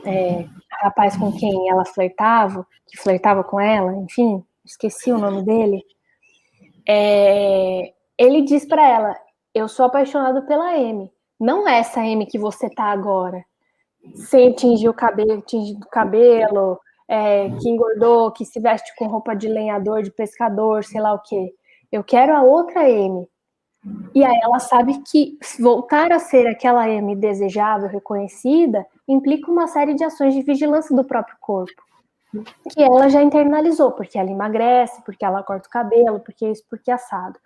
é, 0.05 0.45
rapaz 0.70 1.18
com 1.18 1.32
quem 1.32 1.72
ela 1.72 1.84
flertava, 1.86 2.68
que 2.86 2.99
flertava 2.99 3.43
com 3.43 3.59
ela, 3.59 3.95
enfim, 3.95 4.45
esqueci 4.64 5.11
o 5.11 5.18
nome 5.18 5.41
dele. 5.41 5.84
É, 6.88 7.91
ele 8.16 8.43
diz 8.43 8.64
para 8.64 8.88
ela: 8.88 9.18
Eu 9.55 9.68
sou 9.68 9.88
apaixonado 9.88 10.45
pela 10.45 10.78
M, 10.78 11.11
não 11.39 11.67
essa 11.67 12.05
M 12.05 12.25
que 12.25 12.38
você 12.38 12.69
tá 12.69 12.86
agora, 12.86 13.43
sem 14.15 14.51
tingir 14.53 14.89
o 14.89 14.93
cabelo, 14.93 15.41
tingir 15.41 15.75
o 15.75 15.89
cabelo, 15.89 16.79
é, 17.07 17.49
que 17.61 17.69
engordou, 17.69 18.31
que 18.31 18.45
se 18.45 18.59
veste 18.59 18.93
com 18.95 19.07
roupa 19.07 19.36
de 19.36 19.47
lenhador, 19.47 20.01
de 20.01 20.11
pescador, 20.11 20.84
sei 20.84 21.01
lá 21.01 21.13
o 21.13 21.21
quê. 21.21 21.53
Eu 21.91 22.03
quero 22.03 22.36
a 22.36 22.41
outra 22.41 22.89
M. 22.89 23.27
E 24.15 24.23
aí 24.23 24.39
ela 24.41 24.59
sabe 24.59 25.01
que 25.03 25.38
voltar 25.59 26.11
a 26.11 26.19
ser 26.19 26.47
aquela 26.47 26.89
M 26.89 27.15
desejável, 27.15 27.89
reconhecida, 27.89 28.86
implica 29.07 29.51
uma 29.51 29.67
série 29.67 29.93
de 29.93 30.03
ações 30.03 30.34
de 30.34 30.41
vigilância 30.41 30.95
do 30.95 31.03
próprio 31.03 31.36
corpo. 31.39 31.84
Que 32.71 32.81
ela 32.81 33.09
já 33.09 33.21
internalizou, 33.21 33.91
porque 33.91 34.17
ela 34.17 34.31
emagrece, 34.31 35.03
porque 35.03 35.23
ela 35.23 35.43
corta 35.43 35.67
o 35.67 35.71
cabelo, 35.71 36.19
porque 36.19 36.49
isso, 36.49 36.63
porque 36.67 36.89
assado. 36.89 37.38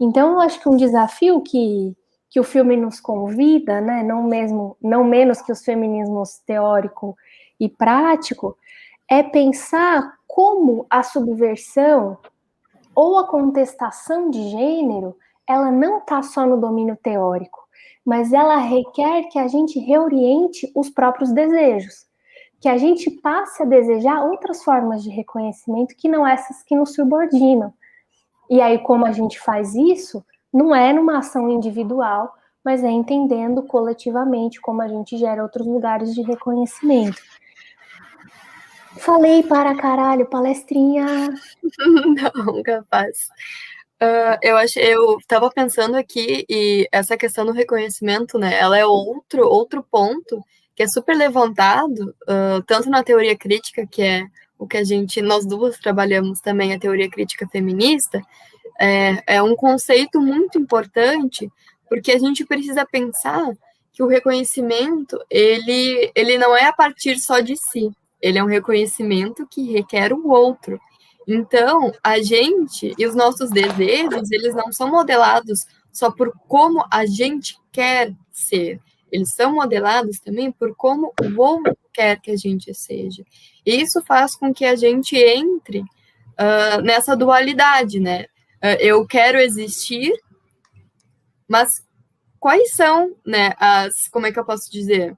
Então, 0.00 0.32
eu 0.32 0.40
acho 0.40 0.60
que 0.60 0.68
um 0.68 0.76
desafio 0.76 1.40
que, 1.40 1.94
que 2.34 2.40
o 2.40 2.42
filme 2.42 2.76
nos 2.76 2.98
convida, 2.98 3.80
né, 3.80 4.02
não 4.02 4.24
mesmo, 4.24 4.76
não 4.82 5.04
menos 5.04 5.40
que 5.40 5.52
os 5.52 5.64
feminismos 5.64 6.38
teórico 6.44 7.16
e 7.60 7.68
prático, 7.68 8.58
é 9.08 9.22
pensar 9.22 10.14
como 10.26 10.84
a 10.90 11.04
subversão 11.04 12.18
ou 12.92 13.18
a 13.18 13.28
contestação 13.28 14.30
de 14.30 14.50
gênero, 14.50 15.16
ela 15.46 15.70
não 15.70 15.98
está 15.98 16.22
só 16.22 16.44
no 16.44 16.60
domínio 16.60 16.98
teórico, 17.00 17.68
mas 18.04 18.32
ela 18.32 18.56
requer 18.56 19.28
que 19.28 19.38
a 19.38 19.46
gente 19.46 19.78
reoriente 19.78 20.68
os 20.74 20.90
próprios 20.90 21.30
desejos, 21.30 22.04
que 22.60 22.68
a 22.68 22.76
gente 22.76 23.12
passe 23.12 23.62
a 23.62 23.66
desejar 23.66 24.24
outras 24.24 24.64
formas 24.64 25.04
de 25.04 25.10
reconhecimento 25.10 25.94
que 25.94 26.08
não 26.08 26.26
essas 26.26 26.64
que 26.64 26.74
nos 26.74 26.94
subordinam. 26.94 27.72
E 28.50 28.60
aí, 28.60 28.80
como 28.80 29.06
a 29.06 29.12
gente 29.12 29.38
faz 29.38 29.76
isso, 29.76 30.24
não 30.54 30.72
é 30.72 30.92
numa 30.92 31.18
ação 31.18 31.50
individual, 31.50 32.32
mas 32.64 32.84
é 32.84 32.90
entendendo 32.90 33.64
coletivamente 33.64 34.60
como 34.60 34.80
a 34.80 34.86
gente 34.86 35.18
gera 35.18 35.42
outros 35.42 35.66
lugares 35.66 36.14
de 36.14 36.22
reconhecimento. 36.22 37.20
Falei 38.98 39.42
para 39.42 39.74
caralho, 39.74 40.24
palestrinha. 40.26 41.04
Não, 42.46 42.62
capaz. 42.62 43.28
Uh, 44.00 44.38
eu 44.40 44.56
acho, 44.56 44.78
eu 44.78 45.18
estava 45.18 45.50
pensando 45.50 45.96
aqui 45.96 46.44
e 46.48 46.88
essa 46.92 47.16
questão 47.16 47.44
do 47.44 47.52
reconhecimento, 47.52 48.38
né? 48.38 48.56
Ela 48.58 48.78
é 48.78 48.86
outro 48.86 49.46
outro 49.46 49.82
ponto 49.82 50.40
que 50.74 50.82
é 50.82 50.88
super 50.88 51.16
levantado 51.16 52.14
uh, 52.22 52.62
tanto 52.66 52.88
na 52.88 53.02
teoria 53.02 53.36
crítica 53.36 53.86
que 53.86 54.02
é 54.02 54.26
o 54.58 54.66
que 54.66 54.76
a 54.76 54.84
gente 54.84 55.22
nós 55.22 55.46
duas 55.46 55.78
trabalhamos 55.78 56.40
também 56.40 56.72
a 56.72 56.78
teoria 56.78 57.08
crítica 57.08 57.46
feminista 57.48 58.20
é, 58.80 59.36
é 59.36 59.42
um 59.42 59.54
conceito 59.56 60.20
muito 60.20 60.58
importante 60.58 61.50
porque 61.88 62.12
a 62.12 62.18
gente 62.18 62.44
precisa 62.44 62.84
pensar 62.84 63.52
que 63.92 64.02
o 64.02 64.08
reconhecimento 64.08 65.18
ele 65.30 66.10
ele 66.14 66.38
não 66.38 66.56
é 66.56 66.66
a 66.66 66.72
partir 66.72 67.18
só 67.18 67.40
de 67.40 67.56
si 67.56 67.92
ele 68.24 68.38
é 68.38 68.42
um 68.42 68.46
reconhecimento 68.46 69.46
que 69.46 69.70
requer 69.70 70.10
o 70.10 70.30
outro. 70.30 70.80
Então, 71.28 71.92
a 72.02 72.22
gente 72.22 72.94
e 72.98 73.06
os 73.06 73.14
nossos 73.14 73.50
desejos, 73.50 74.30
eles 74.32 74.54
não 74.54 74.72
são 74.72 74.90
modelados 74.90 75.66
só 75.92 76.10
por 76.10 76.32
como 76.48 76.82
a 76.90 77.04
gente 77.04 77.58
quer 77.70 78.14
ser. 78.32 78.80
Eles 79.12 79.34
são 79.34 79.52
modelados 79.52 80.20
também 80.20 80.50
por 80.50 80.74
como 80.74 81.12
o 81.20 81.38
outro 81.38 81.76
quer 81.92 82.18
que 82.18 82.30
a 82.30 82.36
gente 82.36 82.72
seja. 82.72 83.22
E 83.64 83.82
isso 83.82 84.02
faz 84.02 84.34
com 84.34 84.54
que 84.54 84.64
a 84.64 84.74
gente 84.74 85.14
entre 85.18 85.80
uh, 85.80 86.80
nessa 86.82 87.14
dualidade, 87.14 88.00
né? 88.00 88.24
Uh, 88.64 88.80
eu 88.80 89.06
quero 89.06 89.36
existir, 89.38 90.10
mas 91.46 91.68
quais 92.40 92.72
são, 92.72 93.14
né, 93.26 93.52
as, 93.58 94.08
como 94.08 94.26
é 94.26 94.32
que 94.32 94.38
eu 94.38 94.44
posso 94.44 94.72
dizer? 94.72 95.14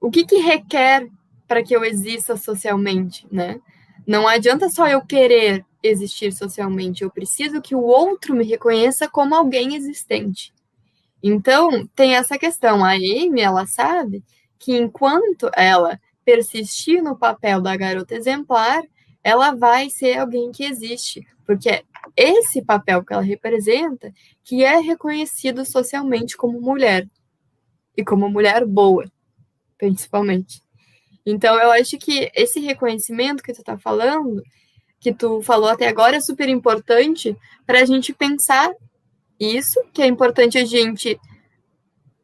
O 0.00 0.10
que 0.10 0.26
que 0.26 0.38
requer 0.38 1.08
para 1.46 1.62
que 1.62 1.76
eu 1.76 1.84
exista 1.84 2.36
socialmente, 2.36 3.24
né? 3.30 3.60
Não 4.04 4.26
adianta 4.26 4.68
só 4.68 4.88
eu 4.88 5.00
querer 5.06 5.64
existir 5.80 6.32
socialmente, 6.32 7.04
eu 7.04 7.10
preciso 7.10 7.62
que 7.62 7.74
o 7.74 7.82
outro 7.82 8.34
me 8.34 8.44
reconheça 8.44 9.08
como 9.08 9.34
alguém 9.34 9.76
existente. 9.76 10.52
Então, 11.22 11.86
tem 11.94 12.16
essa 12.16 12.36
questão. 12.36 12.84
A 12.84 12.94
Amy, 12.94 13.40
ela 13.40 13.66
sabe 13.66 14.24
que 14.58 14.76
enquanto 14.76 15.48
ela 15.54 16.00
persistir 16.24 17.00
no 17.00 17.16
papel 17.16 17.60
da 17.60 17.76
garota 17.76 18.14
exemplar, 18.14 18.82
ela 19.22 19.52
vai 19.52 19.88
ser 19.88 20.18
alguém 20.18 20.50
que 20.50 20.64
existe, 20.64 21.26
porque 21.46 21.68
é 21.68 21.84
esse 22.16 22.62
papel 22.62 23.04
que 23.04 23.12
ela 23.12 23.22
representa 23.22 24.12
que 24.44 24.64
é 24.64 24.78
reconhecido 24.80 25.64
socialmente 25.64 26.36
como 26.36 26.60
mulher 26.60 27.08
e 27.96 28.04
como 28.04 28.28
mulher 28.28 28.64
boa, 28.64 29.04
principalmente. 29.78 30.62
Então, 31.24 31.58
eu 31.58 31.70
acho 31.70 31.98
que 31.98 32.30
esse 32.34 32.60
reconhecimento 32.60 33.42
que 33.42 33.52
tu 33.52 33.60
está 33.60 33.78
falando, 33.78 34.42
que 34.98 35.12
tu 35.12 35.42
falou 35.42 35.68
até 35.68 35.88
agora, 35.88 36.16
é 36.16 36.20
super 36.20 36.48
importante 36.48 37.36
para 37.66 37.80
a 37.80 37.84
gente 37.84 38.12
pensar 38.12 38.70
isso, 39.38 39.80
que 39.92 40.02
é 40.02 40.06
importante 40.06 40.58
a 40.58 40.64
gente 40.64 41.18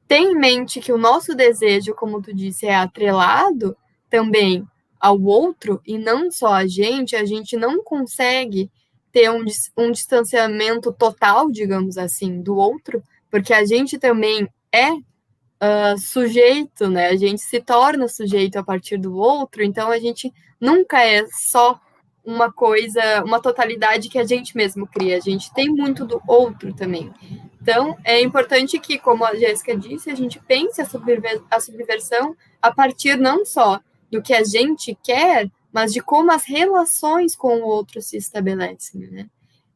ter 0.06 0.18
em 0.18 0.36
mente 0.38 0.80
que 0.80 0.92
o 0.92 0.98
nosso 0.98 1.34
desejo, 1.34 1.94
como 1.94 2.22
tu 2.22 2.34
disse, 2.34 2.66
é 2.66 2.74
atrelado 2.74 3.76
também 4.08 4.66
ao 5.00 5.20
outro 5.20 5.80
e 5.86 5.98
não 5.98 6.30
só 6.30 6.52
a 6.52 6.66
gente, 6.66 7.16
a 7.16 7.24
gente 7.24 7.56
não 7.56 7.82
consegue 7.82 8.70
ter 9.16 9.30
um, 9.30 9.42
um 9.78 9.90
distanciamento 9.90 10.92
total, 10.92 11.50
digamos 11.50 11.96
assim, 11.96 12.42
do 12.42 12.54
outro, 12.54 13.02
porque 13.30 13.54
a 13.54 13.64
gente 13.64 13.98
também 13.98 14.46
é 14.70 14.92
uh, 14.92 15.96
sujeito, 15.98 16.90
né? 16.90 17.08
A 17.08 17.16
gente 17.16 17.40
se 17.40 17.58
torna 17.58 18.08
sujeito 18.08 18.58
a 18.58 18.62
partir 18.62 18.98
do 18.98 19.16
outro, 19.16 19.64
então 19.64 19.90
a 19.90 19.98
gente 19.98 20.30
nunca 20.60 21.02
é 21.02 21.24
só 21.30 21.80
uma 22.22 22.52
coisa, 22.52 23.24
uma 23.24 23.40
totalidade 23.40 24.10
que 24.10 24.18
a 24.18 24.26
gente 24.26 24.54
mesmo 24.54 24.86
cria. 24.86 25.16
A 25.16 25.20
gente 25.20 25.50
tem 25.54 25.70
muito 25.70 26.04
do 26.04 26.20
outro 26.28 26.74
também. 26.74 27.10
Então, 27.62 27.96
é 28.04 28.20
importante 28.20 28.78
que, 28.78 28.98
como 28.98 29.24
a 29.24 29.34
Jéssica 29.34 29.74
disse, 29.74 30.10
a 30.10 30.14
gente 30.14 30.38
pense 30.40 30.78
a, 30.82 30.84
subver 30.84 31.42
a 31.50 31.58
subversão 31.58 32.36
a 32.60 32.70
partir 32.70 33.16
não 33.16 33.46
só 33.46 33.80
do 34.10 34.20
que 34.20 34.34
a 34.34 34.44
gente 34.44 34.94
quer, 35.02 35.50
mas 35.72 35.92
de 35.92 36.00
como 36.00 36.32
as 36.32 36.44
relações 36.44 37.36
com 37.36 37.58
o 37.58 37.66
outro 37.66 38.00
se 38.00 38.16
estabelecem, 38.16 39.08
né? 39.10 39.26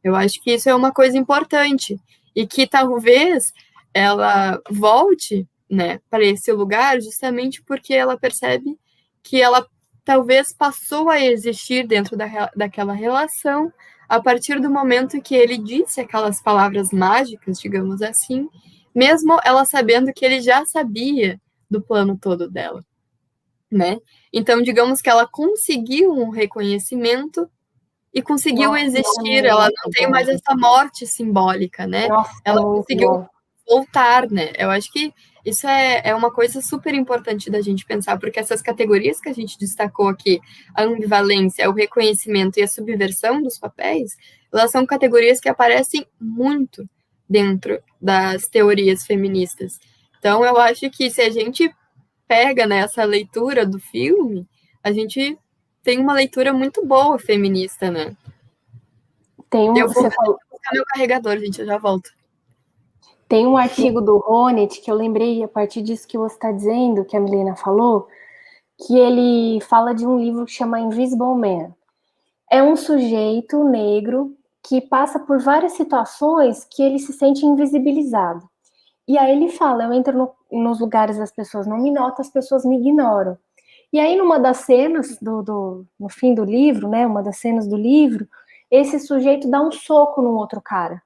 Eu 0.03 0.15
acho 0.15 0.41
que 0.41 0.53
isso 0.53 0.69
é 0.69 0.75
uma 0.75 0.91
coisa 0.91 1.17
importante 1.17 1.99
e 2.35 2.47
que 2.47 2.65
talvez 2.65 3.53
ela 3.93 4.59
volte, 4.69 5.47
né, 5.69 5.99
para 6.09 6.23
esse 6.23 6.51
lugar 6.51 6.99
justamente 6.99 7.61
porque 7.61 7.93
ela 7.93 8.17
percebe 8.17 8.77
que 9.23 9.41
ela 9.41 9.65
talvez 10.03 10.53
passou 10.53 11.09
a 11.09 11.19
existir 11.19 11.85
dentro 11.85 12.17
da, 12.17 12.49
daquela 12.55 12.93
relação 12.93 13.71
a 14.09 14.21
partir 14.21 14.59
do 14.59 14.69
momento 14.69 15.21
que 15.21 15.35
ele 15.35 15.57
disse 15.57 16.01
aquelas 16.01 16.41
palavras 16.41 16.91
mágicas, 16.91 17.59
digamos 17.59 18.01
assim, 18.01 18.49
mesmo 18.93 19.39
ela 19.43 19.63
sabendo 19.63 20.11
que 20.11 20.25
ele 20.25 20.41
já 20.41 20.65
sabia 20.65 21.39
do 21.69 21.81
plano 21.81 22.17
todo 22.19 22.49
dela, 22.49 22.83
né? 23.71 23.97
Então, 24.33 24.61
digamos 24.61 25.01
que 25.01 25.09
ela 25.09 25.27
conseguiu 25.27 26.11
um 26.11 26.29
reconhecimento 26.29 27.49
e 28.13 28.21
conseguiu 28.21 28.71
Nossa, 28.71 28.83
existir, 28.83 29.45
ela 29.45 29.69
não 29.83 29.91
tem 29.91 30.09
mais 30.09 30.27
essa 30.27 30.55
morte 30.55 31.07
simbólica, 31.07 31.87
né? 31.87 32.07
Nossa, 32.07 32.31
ela 32.43 32.61
conseguiu 32.61 33.25
voltar, 33.65 34.29
né? 34.29 34.51
Eu 34.57 34.69
acho 34.69 34.91
que 34.91 35.13
isso 35.45 35.65
é, 35.65 36.01
é 36.03 36.13
uma 36.13 36.31
coisa 36.31 36.61
super 36.61 36.93
importante 36.93 37.49
da 37.49 37.61
gente 37.61 37.85
pensar, 37.85 38.19
porque 38.19 38.39
essas 38.39 38.61
categorias 38.61 39.19
que 39.19 39.29
a 39.29 39.33
gente 39.33 39.57
destacou 39.57 40.09
aqui, 40.09 40.39
a 40.75 40.83
ambivalência, 40.83 41.69
o 41.69 41.73
reconhecimento 41.73 42.59
e 42.59 42.63
a 42.63 42.67
subversão 42.67 43.41
dos 43.41 43.57
papéis, 43.57 44.17
elas 44.53 44.71
são 44.71 44.85
categorias 44.85 45.39
que 45.39 45.49
aparecem 45.49 46.05
muito 46.19 46.87
dentro 47.29 47.81
das 47.99 48.47
teorias 48.47 49.05
feministas. 49.05 49.79
Então, 50.19 50.43
eu 50.45 50.57
acho 50.57 50.89
que 50.91 51.09
se 51.09 51.21
a 51.21 51.29
gente 51.29 51.73
pega 52.31 52.65
nessa 52.65 53.01
né, 53.01 53.07
leitura 53.07 53.65
do 53.65 53.77
filme, 53.77 54.47
a 54.81 54.93
gente 54.93 55.37
tem 55.83 55.99
uma 55.99 56.13
leitura 56.13 56.53
muito 56.53 56.85
boa 56.85 57.19
feminista, 57.19 57.91
né? 57.91 58.15
Tem 59.49 59.69
um, 59.69 59.75
eu 59.75 59.89
vou 59.89 60.03
buscar 60.03 60.73
meu 60.73 60.85
carregador, 60.85 61.37
gente, 61.39 61.59
eu 61.59 61.67
já 61.67 61.77
volto. 61.77 62.09
Tem 63.27 63.45
um 63.45 63.57
artigo 63.57 63.99
do 63.99 64.17
Ronet 64.17 64.79
que 64.79 64.89
eu 64.89 64.95
lembrei 64.95 65.43
a 65.43 65.47
partir 65.47 65.81
disso 65.81 66.07
que 66.07 66.17
você 66.17 66.35
está 66.35 66.53
dizendo, 66.53 67.03
que 67.03 67.17
a 67.17 67.19
Milena 67.19 67.57
falou, 67.57 68.07
que 68.87 68.97
ele 68.97 69.59
fala 69.65 69.93
de 69.93 70.07
um 70.07 70.17
livro 70.17 70.45
que 70.45 70.53
chama 70.53 70.79
Invisible 70.79 71.35
Man. 71.35 71.75
É 72.49 72.63
um 72.63 72.77
sujeito 72.77 73.61
negro 73.65 74.37
que 74.63 74.79
passa 74.79 75.19
por 75.19 75.37
várias 75.41 75.73
situações 75.73 76.65
que 76.69 76.81
ele 76.81 76.99
se 76.99 77.11
sente 77.11 77.45
invisibilizado. 77.45 78.49
E 79.05 79.17
aí 79.17 79.31
ele 79.31 79.49
fala: 79.49 79.83
eu 79.83 79.93
entro 79.93 80.17
no, 80.17 80.31
nos 80.51 80.79
lugares 80.79 81.19
as 81.19 81.31
pessoas 81.31 81.65
não 81.65 81.77
me 81.77 81.91
notam, 81.91 82.21
as 82.21 82.29
pessoas 82.29 82.65
me 82.65 82.77
ignoram. 82.77 83.37
E 83.93 83.99
aí, 83.99 84.15
numa 84.15 84.39
das 84.39 84.57
cenas 84.57 85.17
do, 85.21 85.41
do, 85.41 85.85
no 85.99 86.09
fim 86.09 86.33
do 86.33 86.43
livro, 86.43 86.87
né? 86.87 87.05
Uma 87.05 87.21
das 87.21 87.37
cenas 87.37 87.67
do 87.67 87.75
livro, 87.75 88.27
esse 88.69 88.99
sujeito 88.99 89.49
dá 89.49 89.61
um 89.61 89.71
soco 89.71 90.21
no 90.21 90.35
outro 90.35 90.61
cara. 90.61 91.01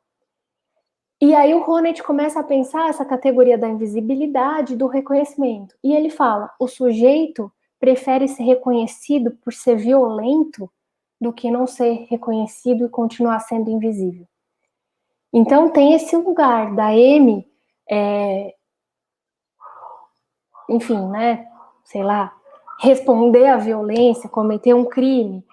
E 1.19 1.33
aí 1.33 1.53
o 1.53 1.63
Ronet 1.63 2.03
começa 2.03 2.39
a 2.39 2.43
pensar 2.43 2.89
essa 2.89 3.05
categoria 3.05 3.57
da 3.57 3.67
invisibilidade, 3.67 4.75
do 4.75 4.85
reconhecimento. 4.85 5.75
E 5.83 5.93
ele 5.95 6.09
fala: 6.09 6.51
o 6.59 6.67
sujeito 6.67 7.51
prefere 7.79 8.27
ser 8.27 8.43
reconhecido 8.43 9.31
por 9.43 9.53
ser 9.53 9.77
violento 9.77 10.69
do 11.19 11.33
que 11.33 11.49
não 11.49 11.65
ser 11.65 12.05
reconhecido 12.09 12.85
e 12.85 12.89
continuar 12.89 13.39
sendo 13.39 13.69
invisível. 13.69 14.27
Então 15.33 15.69
tem 15.69 15.93
esse 15.93 16.15
lugar 16.15 16.75
da 16.75 16.95
M, 16.95 17.47
é, 17.89 18.53
enfim, 20.69 20.99
né? 21.09 21.47
Sei 21.83 22.03
lá, 22.03 22.33
responder 22.79 23.47
à 23.47 23.57
violência, 23.57 24.29
cometer 24.29 24.73
um 24.73 24.85
crime, 24.85 25.45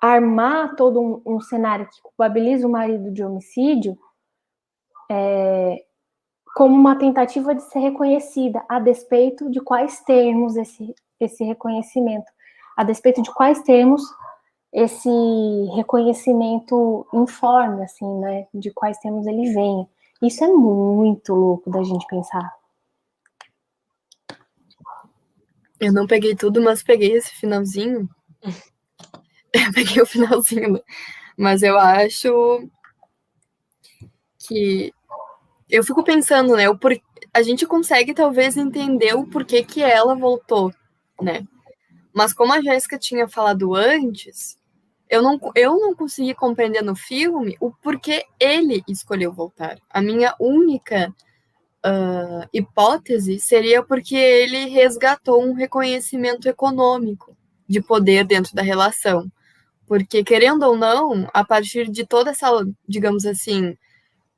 armar 0.00 0.76
todo 0.76 1.00
um, 1.00 1.22
um 1.26 1.40
cenário 1.40 1.86
que 1.86 2.02
culpabiliza 2.02 2.66
o 2.66 2.70
marido 2.70 3.10
de 3.10 3.22
homicídio 3.22 3.98
é, 5.10 5.84
como 6.54 6.74
uma 6.74 6.96
tentativa 6.96 7.54
de 7.54 7.62
ser 7.62 7.80
reconhecida, 7.80 8.64
a 8.68 8.78
despeito 8.78 9.50
de 9.50 9.60
quais 9.60 10.00
termos 10.02 10.56
esse, 10.56 10.94
esse 11.18 11.44
reconhecimento, 11.44 12.30
a 12.76 12.84
despeito 12.84 13.22
de 13.22 13.32
quais 13.32 13.62
termos 13.62 14.02
esse 14.72 15.10
reconhecimento 15.74 17.06
informe, 17.12 17.82
assim, 17.82 18.20
né, 18.20 18.46
de 18.54 18.70
quais 18.70 18.98
termos 18.98 19.26
ele 19.26 19.52
vem. 19.52 19.88
Isso 20.22 20.44
é 20.44 20.48
muito 20.48 21.34
louco 21.34 21.70
da 21.70 21.82
gente 21.82 22.06
pensar. 22.06 22.59
Eu 25.80 25.92
não 25.92 26.06
peguei 26.06 26.36
tudo, 26.36 26.60
mas 26.60 26.82
peguei 26.82 27.12
esse 27.12 27.34
finalzinho. 27.34 28.08
eu 29.52 29.72
peguei 29.72 30.02
o 30.02 30.06
finalzinho, 30.06 30.80
mas 31.36 31.62
eu 31.62 31.78
acho 31.78 32.68
que 34.38 34.92
eu 35.68 35.82
fico 35.82 36.02
pensando, 36.02 36.56
né? 36.56 36.68
O 36.68 36.76
por... 36.76 36.92
A 37.32 37.42
gente 37.42 37.66
consegue 37.66 38.12
talvez 38.12 38.56
entender 38.56 39.14
o 39.14 39.26
porquê 39.26 39.62
que 39.62 39.82
ela 39.82 40.14
voltou, 40.14 40.72
né? 41.20 41.46
Mas 42.12 42.32
como 42.32 42.52
a 42.52 42.60
Jéssica 42.60 42.98
tinha 42.98 43.28
falado 43.28 43.74
antes, 43.74 44.58
eu 45.08 45.22
não, 45.22 45.40
eu 45.54 45.78
não 45.78 45.94
consegui 45.94 46.34
compreender 46.34 46.82
no 46.82 46.96
filme 46.96 47.56
o 47.60 47.70
porquê 47.70 48.24
ele 48.38 48.82
escolheu 48.88 49.32
voltar. 49.32 49.78
A 49.88 50.02
minha 50.02 50.34
única 50.40 51.14
uh, 51.84 52.48
hipótese 52.52 53.38
seria 53.38 53.82
porque 53.82 54.16
ele 54.16 54.66
resgatou 54.66 55.42
um 55.42 55.54
reconhecimento 55.54 56.48
econômico 56.48 57.36
de 57.68 57.80
poder 57.80 58.24
dentro 58.24 58.54
da 58.54 58.62
relação. 58.62 59.30
Porque, 59.86 60.22
querendo 60.22 60.62
ou 60.62 60.76
não, 60.76 61.28
a 61.34 61.44
partir 61.44 61.88
de 61.90 62.06
toda 62.06 62.30
essa, 62.30 62.48
digamos 62.86 63.26
assim, 63.26 63.76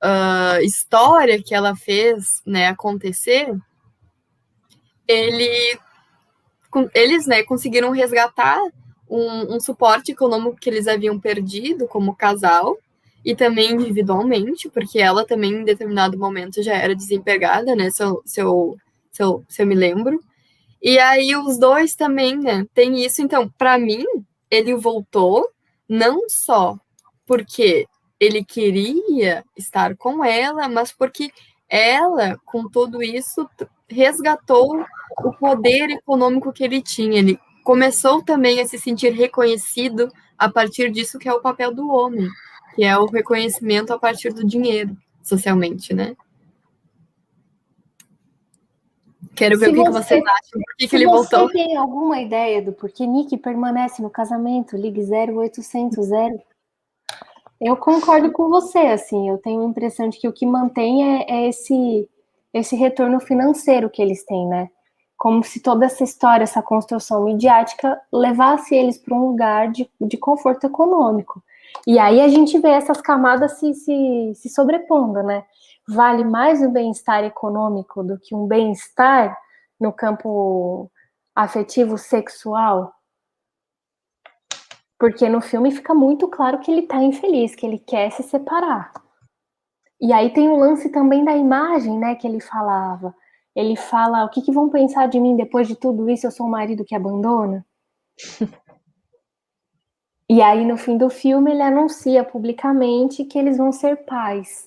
uh, 0.02 0.60
história 0.62 1.42
que 1.42 1.54
ela 1.54 1.76
fez 1.76 2.42
né, 2.46 2.68
acontecer, 2.68 3.54
ele, 5.06 5.78
eles 6.94 7.26
né, 7.26 7.42
conseguiram 7.42 7.90
resgatar 7.90 8.58
um, 9.08 9.56
um, 9.56 9.60
suporte 9.60 10.12
econômico 10.12 10.56
que 10.56 10.70
eles 10.70 10.88
haviam 10.88 11.20
perdido 11.20 11.86
como 11.86 12.16
casal, 12.16 12.78
e 13.24 13.34
também 13.34 13.72
individualmente, 13.72 14.68
porque 14.68 14.98
ela 14.98 15.24
também 15.24 15.52
em 15.52 15.64
determinado 15.64 16.18
momento 16.18 16.62
já 16.62 16.74
era 16.74 16.94
desempregada, 16.94 17.74
né? 17.76 17.90
Se 17.90 18.02
eu, 18.02 18.22
se 18.24 18.40
eu, 18.40 18.76
se 19.10 19.22
eu, 19.22 19.44
se 19.48 19.62
eu 19.62 19.66
me 19.66 19.74
lembro. 19.74 20.20
E 20.82 20.98
aí 20.98 21.36
os 21.36 21.58
dois 21.58 21.94
também, 21.94 22.36
né? 22.36 22.66
Tem 22.74 23.04
isso. 23.04 23.22
Então, 23.22 23.48
para 23.56 23.78
mim, 23.78 24.04
ele 24.50 24.74
voltou 24.74 25.48
não 25.88 26.28
só 26.28 26.76
porque 27.26 27.86
ele 28.18 28.44
queria 28.44 29.44
estar 29.56 29.96
com 29.96 30.24
ela, 30.24 30.68
mas 30.68 30.92
porque 30.92 31.30
ela, 31.68 32.38
com 32.44 32.68
tudo 32.68 33.02
isso, 33.02 33.48
resgatou 33.88 34.84
o 35.24 35.32
poder 35.32 35.90
econômico 35.90 36.52
que 36.52 36.64
ele 36.64 36.82
tinha. 36.82 37.18
Ele 37.18 37.38
começou 37.64 38.22
também 38.22 38.60
a 38.60 38.66
se 38.66 38.78
sentir 38.78 39.12
reconhecido 39.12 40.08
a 40.36 40.48
partir 40.48 40.90
disso 40.90 41.18
que 41.18 41.28
é 41.28 41.32
o 41.32 41.40
papel 41.40 41.72
do 41.72 41.88
homem, 41.88 42.28
que 42.74 42.84
é 42.84 42.96
o 42.96 43.06
reconhecimento 43.06 43.92
a 43.92 43.98
partir 43.98 44.32
do 44.32 44.44
dinheiro, 44.44 44.96
socialmente, 45.22 45.94
né? 45.94 46.16
Quero 49.34 49.58
ver 49.58 49.66
se 49.66 49.72
o 49.72 49.84
que, 49.84 49.90
você, 49.90 50.16
que 50.16 50.22
vocês 50.22 50.24
acham. 50.26 50.60
Por 50.60 50.76
que, 50.76 50.88
que 50.88 50.96
ele 50.96 51.06
voltou? 51.06 51.46
Você 51.48 51.52
tem 51.52 51.76
alguma 51.76 52.20
ideia 52.20 52.60
do 52.60 52.72
porquê 52.72 53.06
Nick 53.06 53.36
permanece 53.38 54.02
no 54.02 54.10
casamento? 54.10 54.76
Ligue 54.76 55.02
0800 55.02 56.08
Eu 57.60 57.76
concordo 57.76 58.30
com 58.30 58.48
você, 58.48 58.78
assim, 58.78 59.28
eu 59.28 59.38
tenho 59.38 59.62
a 59.62 59.68
impressão 59.68 60.08
de 60.08 60.18
que 60.18 60.28
o 60.28 60.32
que 60.32 60.44
mantém 60.44 61.18
é, 61.18 61.30
é 61.30 61.48
esse, 61.48 62.08
esse 62.52 62.76
retorno 62.76 63.20
financeiro 63.20 63.88
que 63.88 64.02
eles 64.02 64.24
têm, 64.24 64.46
né? 64.46 64.68
Como 65.16 65.42
se 65.42 65.60
toda 65.60 65.86
essa 65.86 66.04
história, 66.04 66.44
essa 66.44 66.60
construção 66.60 67.24
midiática 67.24 67.98
levasse 68.12 68.74
eles 68.74 68.98
para 68.98 69.14
um 69.14 69.28
lugar 69.28 69.70
de, 69.70 69.88
de 70.00 70.16
conforto 70.16 70.66
econômico. 70.66 71.42
E 71.86 71.98
aí 71.98 72.20
a 72.20 72.28
gente 72.28 72.58
vê 72.58 72.70
essas 72.70 73.00
camadas 73.00 73.58
se, 73.58 73.74
se, 73.74 74.32
se 74.34 74.48
sobrepondo, 74.48 75.22
né? 75.22 75.44
vale 75.88 76.24
mais 76.24 76.62
o 76.62 76.70
bem-estar 76.70 77.24
econômico 77.24 78.02
do 78.02 78.18
que 78.18 78.34
um 78.34 78.46
bem-estar 78.46 79.36
no 79.80 79.92
campo 79.92 80.90
afetivo 81.34 81.98
sexual? 81.98 82.92
Porque 84.98 85.28
no 85.28 85.40
filme 85.40 85.72
fica 85.72 85.94
muito 85.94 86.28
claro 86.28 86.60
que 86.60 86.70
ele 86.70 86.82
tá 86.82 87.02
infeliz, 87.02 87.54
que 87.54 87.66
ele 87.66 87.78
quer 87.78 88.10
se 88.12 88.22
separar. 88.22 88.92
E 90.00 90.12
aí 90.12 90.32
tem 90.32 90.48
o 90.48 90.56
lance 90.56 90.90
também 90.90 91.24
da 91.24 91.36
imagem, 91.36 91.98
né, 91.98 92.14
que 92.14 92.26
ele 92.26 92.40
falava. 92.40 93.14
Ele 93.54 93.76
fala: 93.76 94.24
o 94.24 94.30
que, 94.30 94.42
que 94.42 94.52
vão 94.52 94.68
pensar 94.68 95.06
de 95.08 95.18
mim 95.20 95.36
depois 95.36 95.66
de 95.66 95.76
tudo 95.76 96.08
isso? 96.08 96.26
Eu 96.26 96.30
sou 96.30 96.46
um 96.46 96.50
marido 96.50 96.84
que 96.84 96.94
abandona. 96.94 97.66
e 100.32 100.40
aí, 100.40 100.64
no 100.64 100.78
fim 100.78 100.96
do 100.96 101.10
filme, 101.10 101.50
ele 101.50 101.60
anuncia 101.60 102.24
publicamente 102.24 103.22
que 103.22 103.38
eles 103.38 103.58
vão 103.58 103.70
ser 103.70 104.06
pais. 104.06 104.66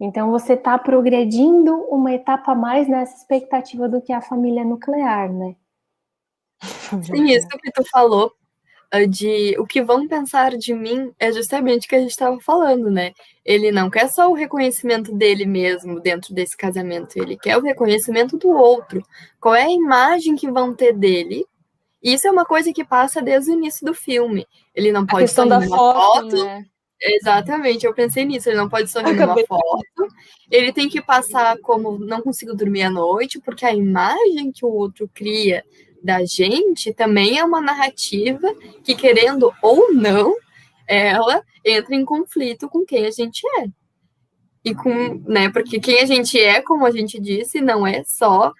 Então 0.00 0.30
você 0.30 0.54
está 0.54 0.78
progredindo 0.78 1.74
uma 1.90 2.14
etapa 2.14 2.52
a 2.52 2.54
mais 2.54 2.88
nessa 2.88 3.14
expectativa 3.18 3.90
do 3.90 4.00
que 4.00 4.10
a 4.10 4.22
família 4.22 4.64
nuclear, 4.64 5.30
né? 5.30 5.54
Sim, 7.04 7.26
isso 7.26 7.46
que 7.48 7.70
tu 7.72 7.84
falou 7.90 8.32
ah, 8.90 9.04
de 9.04 9.54
o 9.58 9.66
que 9.66 9.82
vão 9.82 10.08
pensar 10.08 10.56
de 10.56 10.72
mim 10.72 11.12
é 11.18 11.30
justamente 11.30 11.84
o 11.84 11.90
que 11.90 11.96
a 11.96 12.00
gente 12.00 12.12
estava 12.12 12.40
falando, 12.40 12.90
né? 12.90 13.12
Ele 13.44 13.70
não 13.70 13.90
quer 13.90 14.08
só 14.08 14.30
o 14.30 14.34
reconhecimento 14.34 15.14
dele 15.14 15.44
mesmo 15.44 16.00
dentro 16.00 16.32
desse 16.32 16.56
casamento, 16.56 17.18
ele 17.18 17.36
quer 17.36 17.58
o 17.58 17.62
reconhecimento 17.62 18.38
do 18.38 18.48
outro. 18.48 19.02
Qual 19.38 19.54
é 19.54 19.64
a 19.64 19.70
imagem 19.70 20.36
que 20.36 20.50
vão 20.50 20.74
ter 20.74 20.94
dele? 20.94 21.44
Isso 22.02 22.26
é 22.28 22.30
uma 22.30 22.44
coisa 22.44 22.72
que 22.72 22.84
passa 22.84 23.22
desde 23.22 23.50
o 23.50 23.54
início 23.54 23.84
do 23.84 23.94
filme. 23.94 24.46
Ele 24.74 24.92
não 24.92 25.06
pode 25.06 25.28
só 25.28 25.44
da 25.44 25.60
foto, 25.60 26.30
foto 26.30 26.44
né? 26.44 26.66
Exatamente, 27.00 27.84
eu 27.84 27.94
pensei 27.94 28.24
nisso. 28.24 28.48
Ele 28.48 28.56
não 28.56 28.68
pode 28.68 28.90
sorrir 28.90 29.14
numa 29.14 29.36
foto. 29.46 30.08
Ele 30.50 30.72
tem 30.72 30.88
que 30.88 31.00
passar 31.00 31.58
como 31.58 31.98
não 31.98 32.22
consigo 32.22 32.54
dormir 32.54 32.84
à 32.84 32.90
noite, 32.90 33.40
porque 33.40 33.66
a 33.66 33.74
imagem 33.74 34.52
que 34.52 34.64
o 34.64 34.70
outro 34.70 35.08
cria 35.12 35.64
da 36.02 36.24
gente 36.24 36.92
também 36.94 37.38
é 37.38 37.44
uma 37.44 37.60
narrativa 37.60 38.54
que, 38.84 38.94
querendo 38.94 39.52
ou 39.60 39.92
não, 39.92 40.36
ela 40.86 41.42
entra 41.64 41.94
em 41.94 42.04
conflito 42.04 42.68
com 42.68 42.84
quem 42.84 43.06
a 43.06 43.10
gente 43.10 43.42
é. 43.60 43.66
E 44.64 44.74
com, 44.74 45.22
né, 45.26 45.50
porque 45.50 45.78
quem 45.78 46.00
a 46.00 46.06
gente 46.06 46.38
é, 46.38 46.60
como 46.60 46.86
a 46.86 46.90
gente 46.90 47.20
disse, 47.20 47.60
não 47.60 47.86
é 47.86 48.02
só 48.04 48.52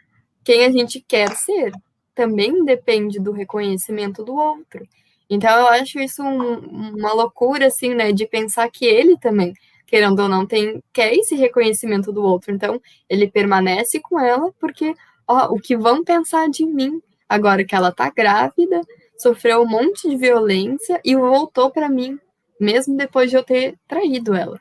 quem 0.45 0.65
a 0.65 0.71
gente 0.71 1.01
quer 1.01 1.35
ser. 1.35 1.73
Também 2.17 2.65
depende 2.65 3.21
do 3.21 3.31
reconhecimento 3.31 4.25
do 4.25 4.35
outro. 4.35 4.85
Então 5.31 5.57
eu 5.57 5.69
acho 5.69 6.01
isso 6.01 6.23
um, 6.25 6.59
uma 6.97 7.13
loucura, 7.13 7.67
assim, 7.67 7.95
né, 7.95 8.11
de 8.13 8.27
pensar 8.27 8.69
que 8.71 8.85
ele 8.85 9.17
também, 9.17 9.53
querendo 9.87 10.21
ou 10.21 10.29
não, 10.29 10.45
tem, 10.45 10.83
quer 10.93 11.15
esse 11.15 11.37
reconhecimento 11.37 12.11
do 12.11 12.25
outro. 12.25 12.53
Então 12.53 12.81
ele 13.09 13.29
permanece 13.29 14.01
com 14.01 14.19
ela 14.19 14.53
porque, 14.59 14.95
ó, 15.29 15.55
o 15.55 15.61
que 15.61 15.77
vão 15.77 16.03
pensar 16.03 16.49
de 16.49 16.67
mim 16.67 17.01
agora 17.29 17.65
que 17.65 17.75
ela 17.75 17.93
tá 17.93 18.11
grávida, 18.11 18.81
sofreu 19.19 19.63
um 19.63 19.69
monte 19.69 20.09
de 20.09 20.17
violência 20.17 21.01
e 21.05 21.17
voltou 21.17 21.71
para 21.71 21.89
mim, 21.89 22.19
mesmo 22.61 22.97
depois 22.97 23.31
de 23.31 23.37
eu 23.37 23.43
ter 23.43 23.77
traído 23.89 24.35
ela, 24.35 24.61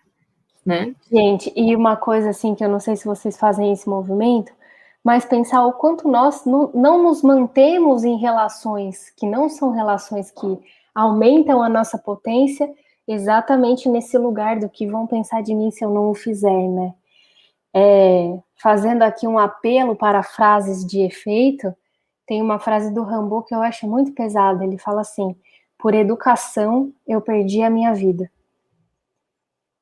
né? 0.66 0.94
Gente, 1.12 1.52
e 1.56 1.76
uma 1.76 1.96
coisa 1.96 2.30
assim 2.30 2.56
que 2.56 2.64
eu 2.64 2.70
não 2.70 2.80
sei 2.80 2.96
se 2.96 3.06
vocês 3.06 3.38
fazem 3.38 3.72
esse 3.72 3.88
movimento, 3.88 4.52
mas 5.06 5.24
pensar 5.24 5.64
o 5.68 5.74
quanto 5.74 6.08
nós 6.08 6.46
não, 6.46 6.72
não 6.74 7.04
nos 7.04 7.22
mantemos 7.22 8.04
em 8.04 8.18
relações 8.18 9.12
que 9.12 9.28
não 9.28 9.48
são 9.48 9.70
relações 9.70 10.32
que 10.32 10.60
aumentam 10.96 11.62
a 11.62 11.70
nossa 11.70 11.96
potência, 11.96 12.68
exatamente 13.08 13.88
nesse 13.88 14.18
lugar 14.18 14.60
do 14.60 14.68
que 14.68 14.88
vão 14.88 15.06
pensar 15.06 15.44
de 15.44 15.54
mim 15.54 15.70
se 15.70 15.86
eu 15.86 15.92
não 15.92 16.10
o 16.10 16.16
fizer, 16.16 16.68
né? 16.70 16.96
É, 17.72 18.40
fazendo 18.56 19.04
aqui 19.04 19.28
um 19.28 19.38
apelo 19.38 19.96
para 19.96 20.24
frases 20.24 20.84
de 20.84 21.02
efeito, 21.02 21.72
tem 22.26 22.42
uma 22.42 22.58
frase 22.58 22.92
do 22.92 23.04
Rambo 23.04 23.44
que 23.44 23.54
eu 23.54 23.62
acho 23.62 23.88
muito 23.88 24.12
pesada. 24.14 24.64
Ele 24.64 24.80
fala 24.80 25.02
assim: 25.02 25.36
por 25.78 25.94
educação 25.94 26.92
eu 27.08 27.22
perdi 27.22 27.62
a 27.62 27.70
minha 27.70 27.94
vida. 27.94 28.28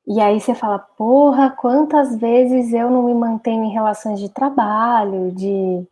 E 0.06 0.20
aí 0.20 0.38
você 0.38 0.54
fala, 0.54 0.78
porra, 0.78 1.50
quantas 1.50 2.16
vezes 2.16 2.72
eu 2.74 2.90
não 2.90 3.04
me 3.04 3.14
mantenho 3.14 3.64
em 3.64 3.72
relações 3.72 4.20
de 4.20 4.28
trabalho, 4.28 5.32
de, 5.32 5.82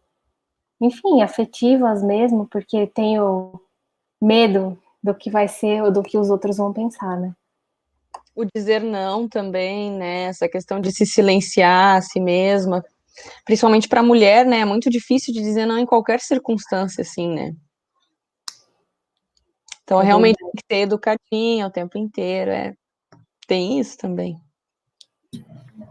enfim, 0.80 1.22
afetivas 1.22 2.02
mesmo, 2.02 2.46
porque 2.46 2.86
tenho 2.86 3.58
medo 4.20 4.78
do 5.02 5.14
que 5.14 5.30
vai 5.30 5.48
ser 5.48 5.82
ou 5.82 5.90
do 5.90 6.02
que 6.02 6.18
os 6.18 6.28
outros 6.28 6.58
vão 6.58 6.72
pensar, 6.72 7.18
né? 7.18 7.32
O 8.34 8.44
dizer 8.54 8.82
não 8.82 9.26
também, 9.26 9.90
né? 9.90 10.24
Essa 10.24 10.48
questão 10.48 10.78
de 10.78 10.92
se 10.92 11.06
silenciar 11.06 11.96
a 11.96 12.02
si 12.02 12.20
mesma, 12.20 12.84
principalmente 13.46 13.88
para 13.88 14.00
a 14.00 14.04
mulher, 14.04 14.44
né? 14.44 14.60
É 14.60 14.64
muito 14.64 14.90
difícil 14.90 15.32
de 15.32 15.40
dizer 15.40 15.64
não 15.64 15.78
em 15.78 15.86
qualquer 15.86 16.20
circunstância, 16.20 17.00
assim, 17.00 17.28
né? 17.28 17.54
Então, 19.84 20.00
é 20.00 20.04
realmente 20.04 20.36
tem 20.36 20.50
que 20.50 20.64
ter 20.68 20.76
educadinho 20.82 21.66
o 21.66 21.70
tempo 21.70 21.98
inteiro, 21.98 22.50
é 22.50 22.74
tem 23.46 23.78
isso 23.80 23.96
também. 23.98 24.40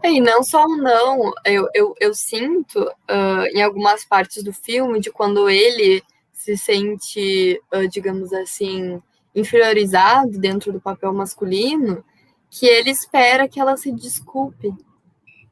E 0.04 0.20
não 0.20 0.42
só 0.42 0.64
um 0.64 0.76
não, 0.76 1.32
eu, 1.44 1.68
eu, 1.74 1.94
eu 2.00 2.14
sinto 2.14 2.80
uh, 2.82 3.46
em 3.54 3.62
algumas 3.62 4.04
partes 4.04 4.42
do 4.42 4.52
filme 4.52 5.00
de 5.00 5.10
quando 5.10 5.48
ele 5.48 6.02
se 6.32 6.56
sente, 6.56 7.60
uh, 7.72 7.86
digamos 7.88 8.32
assim, 8.32 9.00
inferiorizado 9.34 10.38
dentro 10.38 10.72
do 10.72 10.80
papel 10.80 11.12
masculino, 11.12 12.04
que 12.50 12.66
ele 12.66 12.90
espera 12.90 13.48
que 13.48 13.60
ela 13.60 13.76
se 13.76 13.92
desculpe 13.92 14.74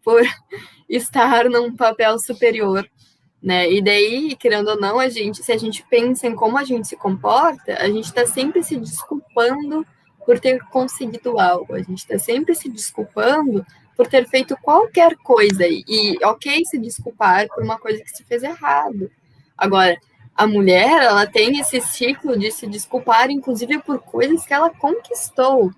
por 0.02 0.20
estar 0.88 1.48
num 1.48 1.74
papel 1.76 2.18
superior, 2.18 2.88
né? 3.40 3.70
E 3.70 3.80
daí, 3.80 4.36
querendo 4.36 4.68
ou 4.68 4.80
não, 4.80 4.98
a 4.98 5.08
gente, 5.08 5.42
se 5.42 5.52
a 5.52 5.56
gente 5.56 5.84
pensa 5.88 6.26
em 6.26 6.34
como 6.34 6.58
a 6.58 6.64
gente 6.64 6.88
se 6.88 6.96
comporta, 6.96 7.74
a 7.80 7.86
gente 7.86 8.06
está 8.06 8.26
sempre 8.26 8.62
se 8.62 8.76
desculpando 8.76 9.86
por 10.24 10.38
ter 10.38 10.60
conseguido 10.70 11.38
algo. 11.38 11.74
A 11.74 11.78
gente 11.78 11.98
está 11.98 12.18
sempre 12.18 12.54
se 12.54 12.68
desculpando 12.68 13.64
por 13.96 14.06
ter 14.06 14.26
feito 14.28 14.56
qualquer 14.62 15.16
coisa. 15.16 15.64
E, 15.66 16.16
ok 16.24 16.64
se 16.64 16.78
desculpar 16.78 17.48
por 17.48 17.62
uma 17.62 17.78
coisa 17.78 18.02
que 18.02 18.10
se 18.10 18.24
fez 18.24 18.42
errado. 18.42 19.10
Agora, 19.56 19.98
a 20.34 20.46
mulher, 20.46 21.02
ela 21.02 21.26
tem 21.26 21.58
esse 21.58 21.80
ciclo 21.82 22.38
de 22.38 22.50
se 22.50 22.66
desculpar, 22.66 23.30
inclusive 23.30 23.78
por 23.80 24.00
coisas 24.00 24.46
que 24.46 24.54
ela 24.54 24.70
conquistou, 24.70 25.70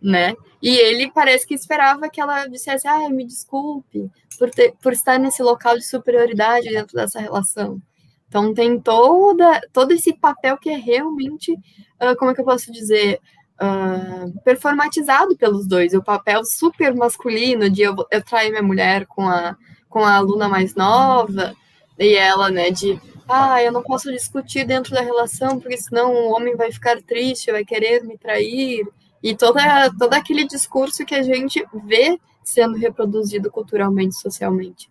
né? 0.00 0.34
E 0.60 0.76
ele 0.76 1.10
parece 1.10 1.46
que 1.46 1.54
esperava 1.54 2.10
que 2.10 2.20
ela 2.20 2.46
dissesse, 2.46 2.86
ah, 2.86 3.08
me 3.08 3.24
desculpe 3.24 4.10
por, 4.38 4.50
ter, 4.50 4.74
por 4.82 4.92
estar 4.92 5.18
nesse 5.18 5.42
local 5.42 5.76
de 5.78 5.84
superioridade 5.84 6.68
dentro 6.68 6.94
dessa 6.94 7.18
relação. 7.18 7.80
Então 8.28 8.54
tem 8.54 8.78
toda, 8.78 9.60
todo 9.72 9.92
esse 9.92 10.12
papel 10.12 10.56
que 10.58 10.70
é 10.70 10.76
realmente, 10.76 11.52
uh, 11.52 12.14
como 12.18 12.30
é 12.30 12.34
que 12.34 12.40
eu 12.40 12.44
posso 12.44 12.70
dizer, 12.70 13.18
uh, 13.60 14.40
performatizado 14.42 15.36
pelos 15.36 15.66
dois. 15.66 15.92
O 15.94 16.02
papel 16.02 16.42
super 16.44 16.94
masculino 16.94 17.68
de 17.68 17.82
eu, 17.82 17.94
eu 18.10 18.22
trair 18.24 18.50
minha 18.50 18.62
mulher 18.62 19.06
com 19.06 19.28
a, 19.28 19.56
com 19.88 20.04
a 20.04 20.14
aluna 20.14 20.48
mais 20.48 20.74
nova, 20.74 21.54
e 21.98 22.14
ela, 22.14 22.50
né, 22.50 22.70
de 22.70 22.98
ah, 23.28 23.62
eu 23.62 23.70
não 23.70 23.82
posso 23.82 24.10
discutir 24.10 24.66
dentro 24.66 24.92
da 24.92 25.02
relação, 25.02 25.60
porque 25.60 25.76
senão 25.76 26.12
o 26.12 26.34
homem 26.34 26.56
vai 26.56 26.72
ficar 26.72 27.00
triste, 27.00 27.52
vai 27.52 27.64
querer 27.64 28.02
me 28.02 28.18
trair. 28.18 28.84
e 29.22 29.36
toda, 29.36 29.62
todo 29.98 30.14
aquele 30.14 30.46
discurso 30.46 31.04
que 31.04 31.14
a 31.14 31.22
gente 31.22 31.64
vê 31.84 32.18
sendo 32.42 32.76
reproduzido 32.76 33.50
culturalmente, 33.50 34.18
socialmente. 34.18 34.90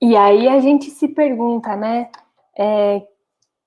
E 0.00 0.14
aí 0.16 0.46
a 0.48 0.60
gente 0.60 0.90
se 0.90 1.08
pergunta, 1.08 1.74
né, 1.74 2.10
é, 2.56 3.02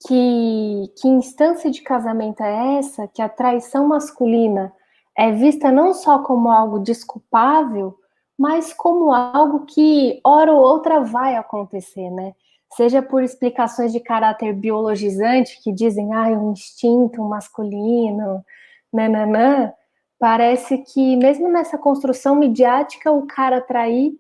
que, 0.08 0.94
que 0.98 1.08
instância 1.08 1.72
de 1.72 1.82
casamento 1.82 2.42
é 2.42 2.78
essa 2.78 3.08
que 3.08 3.22
a 3.22 3.30
traição 3.30 3.88
masculina 3.88 4.72
é 5.18 5.32
vista 5.32 5.72
não 5.72 5.94
só 5.94 6.20
como 6.20 6.50
algo 6.50 6.80
desculpável, 6.80 7.98
mas 8.38 8.74
como 8.74 9.14
algo 9.14 9.66
que, 9.66 10.20
hora 10.24 10.52
ou 10.52 10.60
outra, 10.60 11.02
vai 11.02 11.36
acontecer, 11.36 12.10
né? 12.10 12.34
Seja 12.76 13.02
por 13.02 13.24
explicações 13.24 13.94
de 13.94 14.00
caráter 14.00 14.54
biologizante, 14.54 15.62
que 15.64 15.72
dizem, 15.72 16.14
ah, 16.14 16.30
é 16.30 16.38
um 16.38 16.52
instinto 16.52 17.24
masculino, 17.24 18.44
nananã, 18.92 19.72
parece 20.20 20.80
que, 20.80 21.16
mesmo 21.16 21.48
nessa 21.48 21.78
construção 21.78 22.36
midiática, 22.36 23.12
o 23.12 23.26
cara 23.26 23.62
trair 23.62 24.14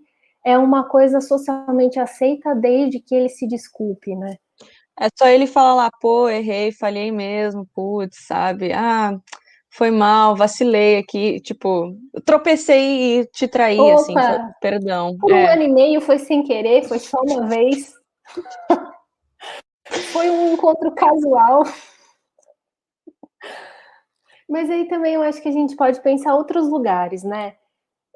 é 0.45 0.57
uma 0.57 0.83
coisa 0.85 1.19
socialmente 1.19 1.99
aceita 1.99 2.55
desde 2.55 2.99
que 2.99 3.13
ele 3.13 3.29
se 3.29 3.45
desculpe, 3.47 4.15
né? 4.15 4.37
É 4.99 5.07
só 5.17 5.27
ele 5.27 5.45
falar 5.45 5.73
lá, 5.73 5.89
pô, 5.99 6.29
errei, 6.29 6.71
falhei 6.71 7.11
mesmo, 7.11 7.67
putz, 7.73 8.25
sabe? 8.25 8.71
Ah, 8.71 9.19
foi 9.69 9.91
mal, 9.91 10.37
vacilei 10.37 10.97
aqui, 10.97 11.41
tipo, 11.41 11.93
tropecei 12.23 13.19
e 13.19 13.25
te 13.25 13.45
traí, 13.45 13.77
assim, 13.91 14.13
Opa, 14.13 14.21
assim, 14.21 14.51
perdão. 14.61 15.17
Por 15.17 15.31
é. 15.31 15.35
um 15.35 15.47
ano 15.47 15.61
e 15.63 15.67
meio 15.67 15.99
foi 15.99 16.17
sem 16.17 16.43
querer, 16.43 16.87
foi 16.87 16.99
só 16.99 17.17
uma 17.21 17.45
vez. 17.47 17.93
foi 20.13 20.29
um 20.29 20.53
encontro 20.53 20.95
casual. 20.95 21.63
Mas 24.47 24.69
aí 24.69 24.87
também 24.87 25.15
eu 25.15 25.21
acho 25.23 25.41
que 25.41 25.49
a 25.49 25.51
gente 25.51 25.75
pode 25.75 25.99
pensar 26.01 26.35
outros 26.35 26.69
lugares, 26.69 27.23
né? 27.23 27.55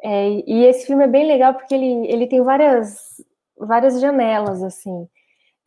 É, 0.02 0.30
e 0.30 0.64
esse 0.66 0.86
filme 0.86 1.04
é 1.04 1.08
bem 1.08 1.28
legal 1.28 1.54
porque 1.54 1.76
ele, 1.76 2.08
ele 2.08 2.28
tem 2.28 2.42
várias, 2.42 3.22
várias 3.58 4.00
janelas, 4.00 4.64
assim. 4.64 5.10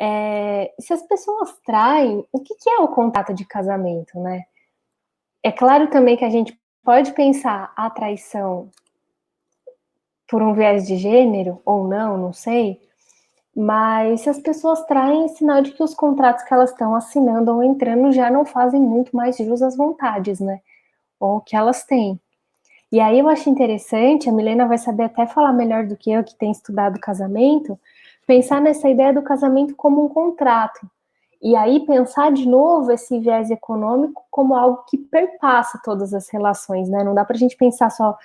É, 0.04 0.74
se 0.80 0.92
as 0.92 1.02
pessoas 1.02 1.56
traem, 1.64 2.26
o 2.32 2.40
que, 2.40 2.56
que 2.56 2.68
é 2.68 2.78
o 2.80 2.88
contato 2.88 3.32
de 3.32 3.44
casamento, 3.44 4.18
né? 4.18 4.46
É 5.40 5.52
claro 5.52 5.88
também 5.90 6.16
que 6.16 6.24
a 6.24 6.28
gente 6.28 6.58
pode 6.82 7.12
pensar 7.12 7.72
a 7.76 7.88
traição 7.88 8.68
por 10.26 10.42
um 10.42 10.54
viés 10.54 10.88
de 10.88 10.96
gênero 10.96 11.62
ou 11.64 11.86
não, 11.86 12.18
não 12.18 12.32
sei. 12.32 12.80
Mas 13.54 14.22
se 14.22 14.30
as 14.30 14.40
pessoas 14.40 14.84
traem, 14.86 15.26
é 15.26 15.28
sinal 15.28 15.62
de 15.62 15.70
que 15.70 15.84
os 15.84 15.94
contratos 15.94 16.42
que 16.42 16.52
elas 16.52 16.70
estão 16.70 16.96
assinando 16.96 17.52
ou 17.52 17.62
entrando 17.62 18.10
já 18.10 18.28
não 18.28 18.44
fazem 18.44 18.80
muito 18.80 19.14
mais 19.14 19.36
jus 19.36 19.62
às 19.62 19.76
vontades, 19.76 20.40
né? 20.40 20.62
Ou 21.20 21.40
que 21.40 21.54
elas 21.54 21.84
têm. 21.84 22.20
E 22.90 22.98
aí 22.98 23.20
eu 23.20 23.28
acho 23.28 23.48
interessante, 23.48 24.28
a 24.28 24.32
Milena 24.32 24.66
vai 24.66 24.78
saber 24.78 25.04
até 25.04 25.28
falar 25.28 25.52
melhor 25.52 25.86
do 25.86 25.96
que 25.96 26.10
eu, 26.10 26.24
que 26.24 26.34
tem 26.34 26.50
estudado 26.50 26.98
casamento, 26.98 27.78
pensar 28.26 28.60
nessa 28.60 28.88
ideia 28.88 29.12
do 29.12 29.22
casamento 29.22 29.74
como 29.74 30.04
um 30.04 30.08
contrato. 30.08 30.80
E 31.40 31.56
aí 31.56 31.84
pensar 31.84 32.30
de 32.30 32.46
novo 32.46 32.92
esse 32.92 33.18
viés 33.18 33.50
econômico 33.50 34.24
como 34.30 34.54
algo 34.54 34.84
que 34.88 34.96
perpassa 34.96 35.80
todas 35.84 36.14
as 36.14 36.28
relações, 36.28 36.88
né? 36.88 37.02
Não 37.02 37.14
dá 37.14 37.24
para 37.24 37.36
a 37.36 37.38
gente 37.38 37.56
pensar 37.56 37.90
só 37.90 38.16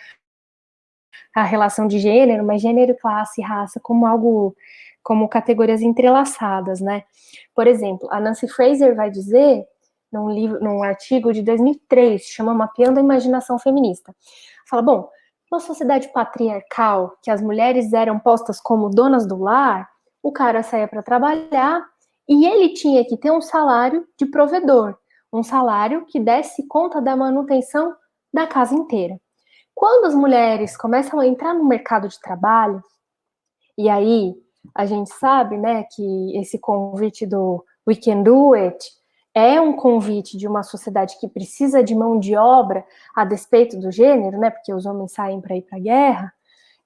a 1.33 1.43
relação 1.43 1.87
de 1.87 1.99
gênero, 1.99 2.43
mas 2.43 2.61
gênero, 2.61 2.95
classe, 2.95 3.41
raça 3.41 3.79
como 3.79 4.05
algo 4.05 4.55
como 5.01 5.29
categorias 5.29 5.81
entrelaçadas, 5.81 6.81
né? 6.81 7.03
Por 7.55 7.65
exemplo, 7.65 8.09
a 8.11 8.19
Nancy 8.19 8.47
Fraser 8.47 8.93
vai 8.95 9.09
dizer 9.09 9.65
num 10.11 10.29
livro, 10.29 10.59
num 10.61 10.83
artigo 10.83 11.33
de 11.33 11.41
2003, 11.41 12.21
chama 12.21 12.53
Mapeando 12.53 12.99
a 12.99 13.03
Imaginação 13.03 13.57
Feminista. 13.57 14.13
Fala, 14.69 14.81
bom, 14.81 15.09
numa 15.51 15.59
sociedade 15.59 16.09
patriarcal, 16.09 17.17
que 17.21 17.31
as 17.31 17.41
mulheres 17.41 17.93
eram 17.93 18.19
postas 18.19 18.59
como 18.59 18.89
donas 18.89 19.27
do 19.27 19.37
lar, 19.37 19.89
o 20.21 20.31
cara 20.31 20.63
saía 20.63 20.87
para 20.87 21.03
trabalhar 21.03 21.85
e 22.27 22.45
ele 22.45 22.73
tinha 22.73 23.05
que 23.05 23.17
ter 23.17 23.31
um 23.31 23.41
salário 23.41 24.05
de 24.17 24.25
provedor, 24.25 24.97
um 25.31 25.43
salário 25.43 26.05
que 26.05 26.19
desse 26.19 26.67
conta 26.67 27.01
da 27.01 27.15
manutenção 27.15 27.95
da 28.33 28.45
casa 28.45 28.75
inteira. 28.75 29.19
Quando 29.73 30.05
as 30.05 30.15
mulheres 30.15 30.75
começam 30.75 31.19
a 31.19 31.27
entrar 31.27 31.53
no 31.53 31.63
mercado 31.63 32.07
de 32.07 32.19
trabalho, 32.19 32.81
e 33.77 33.87
aí 33.87 34.35
a 34.75 34.85
gente 34.85 35.13
sabe, 35.13 35.57
né, 35.57 35.85
que 35.95 36.37
esse 36.37 36.59
convite 36.59 37.25
do 37.25 37.63
We 37.87 37.95
Can 37.95 38.23
Do 38.23 38.53
It 38.53 38.77
é 39.37 39.61
um 39.61 39.73
convite 39.73 40.35
de 40.35 40.47
uma 40.47 40.63
sociedade 40.63 41.15
que 41.19 41.27
precisa 41.27 41.83
de 41.83 41.93
mão 41.93 42.17
de 42.17 42.35
obra 42.35 42.83
a 43.15 43.23
despeito 43.23 43.79
do 43.79 43.91
gênero, 43.91 44.39
né, 44.39 44.49
porque 44.49 44.73
os 44.73 44.87
homens 44.87 45.11
saem 45.11 45.39
para 45.39 45.55
ir 45.55 45.61
para 45.61 45.77
a 45.77 45.81
guerra, 45.81 46.33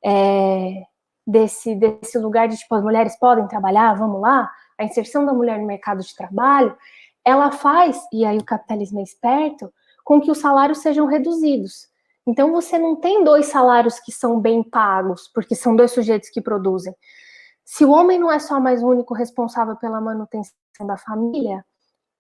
é, 0.04 0.84
desse, 1.26 1.74
desse 1.76 2.20
lugar 2.20 2.50
de 2.50 2.58
tipo, 2.58 2.76
as 2.76 2.84
mulheres 2.84 3.18
podem 3.18 3.48
trabalhar, 3.48 3.94
vamos 3.94 4.20
lá, 4.20 4.52
a 4.78 4.84
inserção 4.84 5.26
da 5.26 5.34
mulher 5.34 5.60
no 5.60 5.66
mercado 5.66 6.02
de 6.04 6.14
trabalho, 6.14 6.76
ela 7.24 7.52
faz, 7.52 8.06
e 8.12 8.26
aí 8.26 8.38
o 8.38 8.44
capitalismo 8.44 9.00
é 9.00 9.04
esperto, 9.04 9.74
com 10.04 10.20
que 10.20 10.30
os 10.30 10.40
salários 10.40 10.80
sejam 10.80 11.06
reduzidos. 11.06 11.88
Então 12.28 12.52
você 12.52 12.78
não 12.78 12.98
tem 12.98 13.24
dois 13.24 13.46
salários 13.46 13.98
que 13.98 14.12
são 14.12 14.42
bem 14.42 14.62
pagos, 14.62 15.30
porque 15.34 15.56
são 15.56 15.74
dois 15.74 15.92
sujeitos 15.92 16.30
que 16.30 16.42
produzem. 16.42 16.94
Se 17.64 17.86
o 17.86 17.92
homem 17.92 18.20
não 18.20 18.30
é 18.30 18.40
só 18.40 18.60
mais 18.60 18.84
o 18.84 18.90
único 18.90 19.14
responsável 19.14 19.78
pela 19.78 20.02
manutenção 20.02 20.54
da 20.86 20.98
família, 20.98 21.64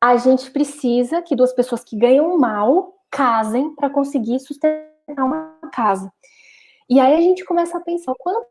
a 0.01 0.17
gente 0.17 0.49
precisa 0.49 1.21
que 1.21 1.35
duas 1.35 1.53
pessoas 1.53 1.83
que 1.83 1.95
ganham 1.95 2.37
mal 2.37 2.95
casem 3.11 3.75
para 3.75 3.89
conseguir 3.89 4.39
sustentar 4.39 4.89
uma 5.19 5.59
casa. 5.71 6.11
E 6.89 6.99
aí 6.99 7.13
a 7.13 7.21
gente 7.21 7.45
começa 7.45 7.77
a 7.77 7.81
pensar 7.81 8.13
quanto 8.17 8.47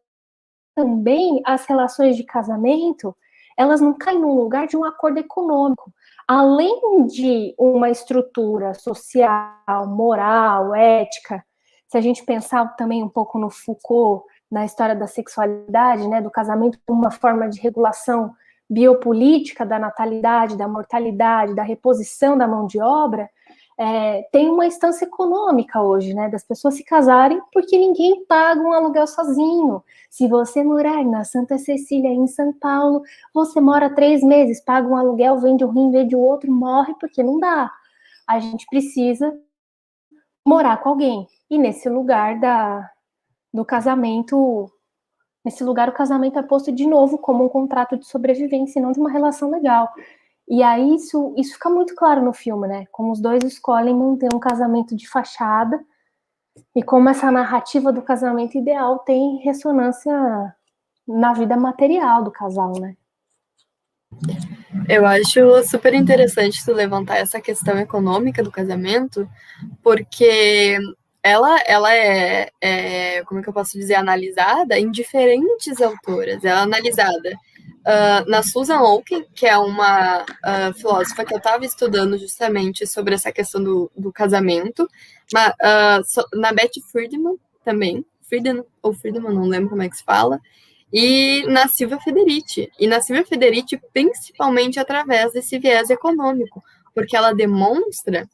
também 0.75 1.43
as 1.45 1.67
relações 1.67 2.17
de 2.17 2.25
casamento 2.25 3.15
elas 3.61 3.81
não 3.81 3.93
caem 3.93 4.19
num 4.19 4.37
lugar 4.37 4.67
de 4.67 4.75
um 4.75 4.85
acordo 4.85 5.19
econômico. 5.19 5.93
Além 6.27 7.07
de 7.07 7.55
uma 7.59 7.91
estrutura 7.91 8.73
social, 8.73 9.87
moral, 9.87 10.75
ética, 10.75 11.45
se 11.87 11.99
a 11.99 12.01
gente 12.01 12.25
pensar 12.25 12.75
também 12.77 13.03
um 13.03 13.09
pouco 13.09 13.39
no 13.39 13.51
Foucault, 13.51 14.25
na 14.51 14.65
história 14.65 14.97
da 14.97 15.07
sexualidade, 15.07 16.09
né, 16.09 16.23
do 16.23 16.31
casamento 16.31 16.79
como 16.87 17.01
uma 17.01 17.11
forma 17.11 17.51
de 17.51 17.61
regulação 17.61 18.33
biopolítica 18.71 19.67
da 19.67 19.81
natalidade, 19.81 20.57
da 20.57 20.69
mortalidade, 20.69 21.57
da 21.57 21.65
reposição 21.65 22.39
da 22.39 22.47
mão 22.47 22.67
de 22.69 22.81
obra, 22.81 23.29
é, 23.77 24.23
tem 24.31 24.49
uma 24.49 24.67
instância 24.67 25.07
econômica 25.07 25.83
hoje, 25.83 26.15
né? 26.15 26.29
Das 26.29 26.45
pessoas 26.45 26.75
se 26.75 26.85
casarem 26.85 27.41
porque 27.53 27.77
ninguém 27.77 28.25
paga 28.27 28.61
um 28.61 28.73
aluguel 28.73 29.07
sozinho. 29.07 29.83
Se 30.11 30.29
você 30.29 30.63
morar 30.63 31.03
na 31.03 31.25
Santa 31.25 31.57
Cecília, 31.59 32.11
em 32.11 32.27
São 32.27 32.53
Paulo, 32.53 33.03
você 33.35 33.61
mora 33.61 33.93
três 33.95 34.23
meses, 34.23 34.63
paga 34.63 34.87
um 34.87 34.97
aluguel, 34.97 35.39
vende 35.41 35.65
um 35.65 35.71
rim, 35.71 35.91
vende 35.91 36.15
o 36.15 36.21
outro, 36.21 36.53
morre 36.53 36.95
porque 37.01 37.23
não 37.23 37.41
dá. 37.41 37.71
A 38.29 38.39
gente 38.39 38.67
precisa 38.67 39.35
morar 40.47 40.77
com 40.83 40.91
alguém. 40.91 41.27
E 41.51 41.59
nesse 41.59 41.89
lugar 41.89 42.39
da, 42.39 42.89
do 43.53 43.65
casamento, 43.65 44.71
nesse 45.45 45.65
lugar 45.65 45.89
o 45.89 45.93
casamento 45.93 46.39
é 46.39 46.43
posto 46.43 46.71
de 46.73 46.87
novo 46.87 47.19
como 47.19 47.45
um 47.45 47.49
contrato 47.49 47.97
de 47.97 48.07
sobrevivência, 48.07 48.79
e 48.79 48.83
não 48.83 48.93
de 48.93 49.01
uma 49.01 49.11
relação 49.11 49.51
legal. 49.51 49.89
E 50.49 50.63
aí 50.63 50.95
isso, 50.97 51.33
isso 51.37 51.55
fica 51.55 51.71
muito 51.71 51.95
claro 51.95 52.23
no 52.23 52.33
filme, 52.33 52.67
né? 52.67 52.85
Como 52.91 53.13
os 53.13 53.21
dois 53.21 53.45
escolhem 53.45 53.95
manter 53.95 54.29
um 54.35 54.41
casamento 54.41 54.97
de 54.97 55.09
fachada 55.09 55.81
e 56.75 56.83
como 56.83 57.09
essa 57.09 57.31
narrativa 57.31 57.93
do 57.93 58.03
casamento 58.03 58.59
ideal 58.59 58.99
tem 58.99 59.37
ressonância 59.45 60.13
na 61.07 61.33
vida 61.33 61.57
material 61.57 62.25
do 62.25 62.31
casal, 62.31 62.73
né? 62.81 62.97
Eu 64.89 65.07
acho 65.07 65.63
super 65.69 65.95
interessante 65.95 66.65
tu 66.65 66.73
levantar 66.73 67.19
essa 67.19 67.41
questão 67.41 67.79
econômica 67.79 68.43
do 68.43 68.51
casamento, 68.51 69.29
porque 69.83 70.77
ela, 71.23 71.61
ela 71.67 71.95
é, 71.95 72.51
é, 72.61 73.23
como 73.25 73.41
é 73.41 73.43
que 73.43 73.49
eu 73.49 73.53
posso 73.53 73.79
dizer, 73.79 73.95
analisada 73.95 74.79
em 74.79 74.91
diferentes 74.91 75.81
autoras. 75.81 76.45
Ela 76.45 76.61
é 76.61 76.63
analisada 76.63 77.33
uh, 77.81 78.31
na 78.31 78.43
Susan 78.43 78.81
Oken, 78.81 79.27
que 79.35 79.47
é 79.47 79.57
uma 79.59 80.23
uh, 80.23 80.73
filósofa 80.75 81.25
que 81.25 81.35
eu 81.35 81.39
estava 81.39 81.65
estudando 81.65 82.17
justamente 82.19 82.87
sobre 82.87 83.15
essa 83.15 83.33
questão 83.33 83.63
do, 83.63 83.91
do 83.97 84.13
casamento, 84.13 84.89
na, 85.33 85.49
uh, 85.51 86.05
so, 86.05 86.25
na 86.35 86.53
Beth 86.53 86.81
Friedman 86.91 87.37
também, 87.65 88.05
Friedman 88.23 88.65
ou 88.83 88.93
Friedman, 88.93 89.35
não 89.35 89.47
lembro 89.47 89.71
como 89.71 89.83
é 89.83 89.89
que 89.89 89.97
se 89.97 90.05
fala, 90.05 90.41
e 90.93 91.45
na 91.47 91.69
Silvia 91.69 92.01
Federici. 92.01 92.71
E 92.79 92.87
na 92.87 93.01
Silvia 93.01 93.25
Federici, 93.25 93.81
principalmente 93.93 94.81
através 94.81 95.33
desse 95.33 95.59
viés 95.59 95.89
econômico, 95.89 96.63
porque 96.95 97.17
ela 97.17 97.33
demonstra 97.33 98.29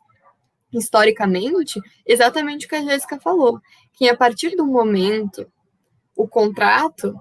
historicamente 0.73 1.81
exatamente 2.05 2.67
o 2.67 2.69
que 2.69 2.77
a 2.77 2.83
Jéssica 2.83 3.19
falou, 3.21 3.61
que 3.95 4.09
a 4.09 4.17
partir 4.17 4.57
do 4.57 4.67
momento 4.67 5.47
o 6.17 6.27
contrato 6.27 7.15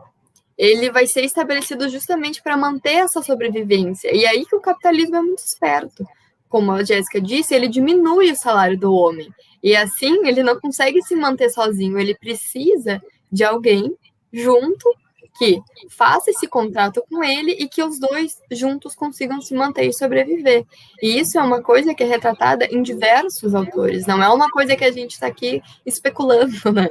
ele 0.58 0.90
vai 0.90 1.06
ser 1.06 1.26
estabelecido 1.26 1.90
justamente 1.90 2.42
para 2.42 2.56
manter 2.56 2.96
essa 2.96 3.22
sobrevivência. 3.22 4.16
E 4.16 4.26
aí 4.26 4.46
que 4.46 4.56
o 4.56 4.62
capitalismo 4.62 5.18
é 5.18 5.22
muito 5.22 5.40
esperto. 5.40 6.06
como 6.48 6.72
a 6.72 6.84
Jéssica 6.84 7.20
disse, 7.20 7.54
ele 7.54 7.68
diminui 7.68 8.32
o 8.32 8.36
salário 8.36 8.80
do 8.80 8.94
homem. 8.94 9.28
E 9.62 9.76
assim 9.76 10.26
ele 10.26 10.42
não 10.42 10.60
consegue 10.60 11.02
se 11.02 11.16
manter 11.16 11.50
sozinho, 11.50 12.00
ele 12.00 12.16
precisa 12.16 13.02
de 13.30 13.44
alguém 13.44 13.94
junto 14.32 14.90
que 15.38 15.62
faça 15.90 16.32
esse 16.32 16.48
contrato 16.48 17.04
com 17.10 17.24
ele 17.24 17.52
e 17.52 17.68
que 17.68 17.84
os 17.84 18.00
dois 18.00 18.38
juntos 18.52 18.96
consigam 18.96 19.42
se 19.42 19.54
manter 19.54 19.86
e 19.86 19.94
sobreviver. 19.94 20.66
E 21.02 21.20
isso 21.20 21.38
é 21.38 21.44
uma 21.44 21.62
coisa 21.62 21.94
que 21.94 22.04
é 22.04 22.08
retratada 22.08 22.66
em 22.66 22.82
diversos 22.82 23.54
autores, 23.54 24.06
não 24.06 24.24
é 24.24 24.30
uma 24.30 24.50
coisa 24.50 24.76
que 24.76 24.86
a 24.86 24.92
gente 24.92 25.12
está 25.12 25.28
aqui 25.28 25.62
especulando, 25.86 26.54
né? 26.74 26.90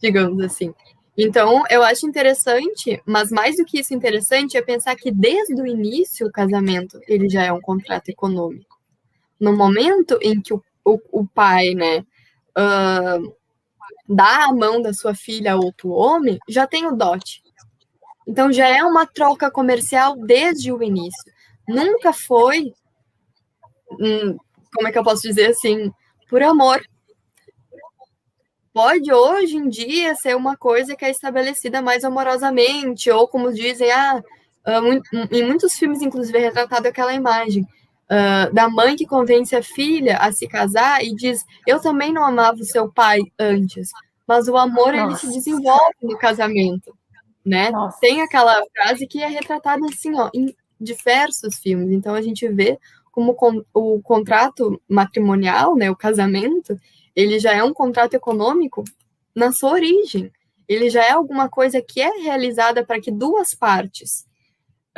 Digamos 0.00 0.42
assim. 0.42 0.72
Então, 1.16 1.62
eu 1.70 1.82
acho 1.82 2.06
interessante, 2.06 3.00
mas 3.06 3.30
mais 3.30 3.56
do 3.56 3.64
que 3.64 3.78
isso 3.78 3.94
interessante 3.94 4.56
é 4.56 4.62
pensar 4.62 4.96
que 4.96 5.12
desde 5.12 5.54
o 5.54 5.66
início 5.66 6.26
o 6.26 6.32
casamento 6.32 6.98
ele 7.06 7.28
já 7.28 7.44
é 7.44 7.52
um 7.52 7.60
contrato 7.60 8.08
econômico. 8.08 8.78
No 9.38 9.56
momento 9.56 10.18
em 10.20 10.40
que 10.40 10.52
o, 10.52 10.62
o, 10.84 10.98
o 11.12 11.26
pai, 11.26 11.74
né, 11.74 12.04
uh, 12.58 13.32
dá 14.08 14.46
a 14.46 14.52
mão 14.52 14.82
da 14.82 14.92
sua 14.92 15.14
filha 15.14 15.52
a 15.52 15.56
outro 15.56 15.90
homem, 15.90 16.38
já 16.48 16.66
tem 16.66 16.84
o 16.86 16.96
dote. 16.96 17.43
Então 18.26 18.52
já 18.52 18.68
é 18.68 18.82
uma 18.82 19.06
troca 19.06 19.50
comercial 19.50 20.16
desde 20.16 20.72
o 20.72 20.82
início. 20.82 21.32
Nunca 21.68 22.12
foi, 22.12 22.72
como 24.74 24.88
é 24.88 24.92
que 24.92 24.98
eu 24.98 25.04
posso 25.04 25.22
dizer 25.22 25.50
assim, 25.50 25.92
por 26.28 26.42
amor. 26.42 26.82
Pode 28.72 29.12
hoje 29.12 29.56
em 29.56 29.68
dia 29.68 30.14
ser 30.16 30.36
uma 30.36 30.56
coisa 30.56 30.96
que 30.96 31.04
é 31.04 31.10
estabelecida 31.10 31.80
mais 31.80 32.02
amorosamente, 32.02 33.08
ou 33.10 33.28
como 33.28 33.52
dizem, 33.52 33.90
ah, 33.92 34.20
ah 34.66 34.80
em 35.30 35.44
muitos 35.44 35.74
filmes, 35.74 36.02
inclusive, 36.02 36.36
é 36.38 36.40
retratado 36.40 36.88
aquela 36.88 37.14
imagem 37.14 37.62
uh, 37.62 38.52
da 38.52 38.68
mãe 38.68 38.96
que 38.96 39.06
convence 39.06 39.54
a 39.54 39.62
filha 39.62 40.16
a 40.16 40.32
se 40.32 40.48
casar 40.48 41.04
e 41.04 41.14
diz: 41.14 41.44
Eu 41.66 41.80
também 41.80 42.12
não 42.12 42.24
amava 42.24 42.56
o 42.56 42.64
seu 42.64 42.90
pai 42.90 43.20
antes, 43.38 43.90
mas 44.26 44.48
o 44.48 44.56
amor 44.56 44.92
Nossa. 44.92 45.04
ele 45.04 45.16
se 45.18 45.38
desenvolve 45.38 45.94
no 46.02 46.18
casamento 46.18 46.92
né? 47.44 47.70
Nossa. 47.70 47.98
Tem 48.00 48.22
aquela 48.22 48.62
frase 48.74 49.06
que 49.06 49.22
é 49.22 49.26
retratada 49.26 49.84
assim, 49.86 50.18
ó, 50.18 50.30
em 50.34 50.54
diversos 50.80 51.58
filmes. 51.58 51.90
Então 51.90 52.14
a 52.14 52.22
gente 52.22 52.48
vê 52.48 52.78
como 53.10 53.36
o 53.72 54.02
contrato 54.02 54.80
matrimonial, 54.88 55.76
né, 55.76 55.88
o 55.88 55.94
casamento, 55.96 56.76
ele 57.14 57.38
já 57.38 57.52
é 57.54 57.62
um 57.62 57.72
contrato 57.72 58.14
econômico 58.14 58.82
na 59.34 59.52
sua 59.52 59.70
origem. 59.70 60.32
Ele 60.66 60.90
já 60.90 61.04
é 61.04 61.12
alguma 61.12 61.48
coisa 61.48 61.80
que 61.80 62.00
é 62.00 62.10
realizada 62.22 62.84
para 62.84 63.00
que 63.00 63.12
duas 63.12 63.54
partes 63.54 64.26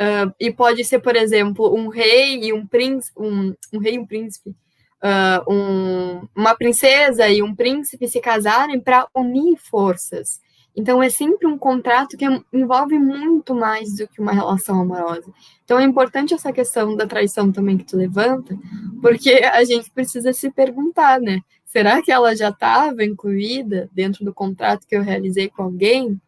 uh, 0.01 0.33
e 0.39 0.51
pode 0.51 0.83
ser, 0.83 0.99
por 0.99 1.15
exemplo, 1.15 1.73
um 1.75 1.89
rei 1.89 2.45
e 2.45 2.53
um 2.53 2.65
príncipe, 2.65 3.19
um, 3.19 3.53
um 3.73 3.79
rei 3.79 3.95
e 3.95 3.99
um 3.99 4.05
príncipe, 4.05 4.49
uh, 4.49 5.51
um, 5.51 6.27
uma 6.35 6.55
princesa 6.55 7.27
e 7.27 7.43
um 7.43 7.53
príncipe 7.53 8.07
se 8.07 8.19
casarem 8.19 8.79
para 8.79 9.07
unir 9.13 9.57
forças 9.57 10.39
então, 10.77 11.01
é 11.01 11.09
sempre 11.09 11.47
um 11.47 11.57
contrato 11.57 12.15
que 12.15 12.23
envolve 12.53 12.99
muito 12.99 13.55
mais 13.55 13.95
do 13.95 14.07
que 14.07 14.21
uma 14.21 14.31
relação 14.31 14.79
amorosa. 14.79 15.25
Então, 15.65 15.79
é 15.79 15.83
importante 15.83 16.35
essa 16.35 16.53
questão 16.53 16.95
da 16.95 17.07
traição 17.07 17.51
também 17.51 17.79
que 17.79 17.83
tu 17.83 17.97
levanta, 17.97 18.55
porque 19.01 19.31
a 19.31 19.63
gente 19.63 19.89
precisa 19.89 20.31
se 20.33 20.51
perguntar, 20.51 21.19
né? 21.19 21.41
Será 21.65 21.99
que 21.99 22.11
ela 22.11 22.35
já 22.35 22.49
estava 22.49 23.03
incluída 23.03 23.89
dentro 23.91 24.23
do 24.23 24.31
contrato 24.31 24.85
que 24.85 24.95
eu 24.95 25.01
realizei 25.01 25.49
com 25.49 25.63
alguém? 25.63 26.21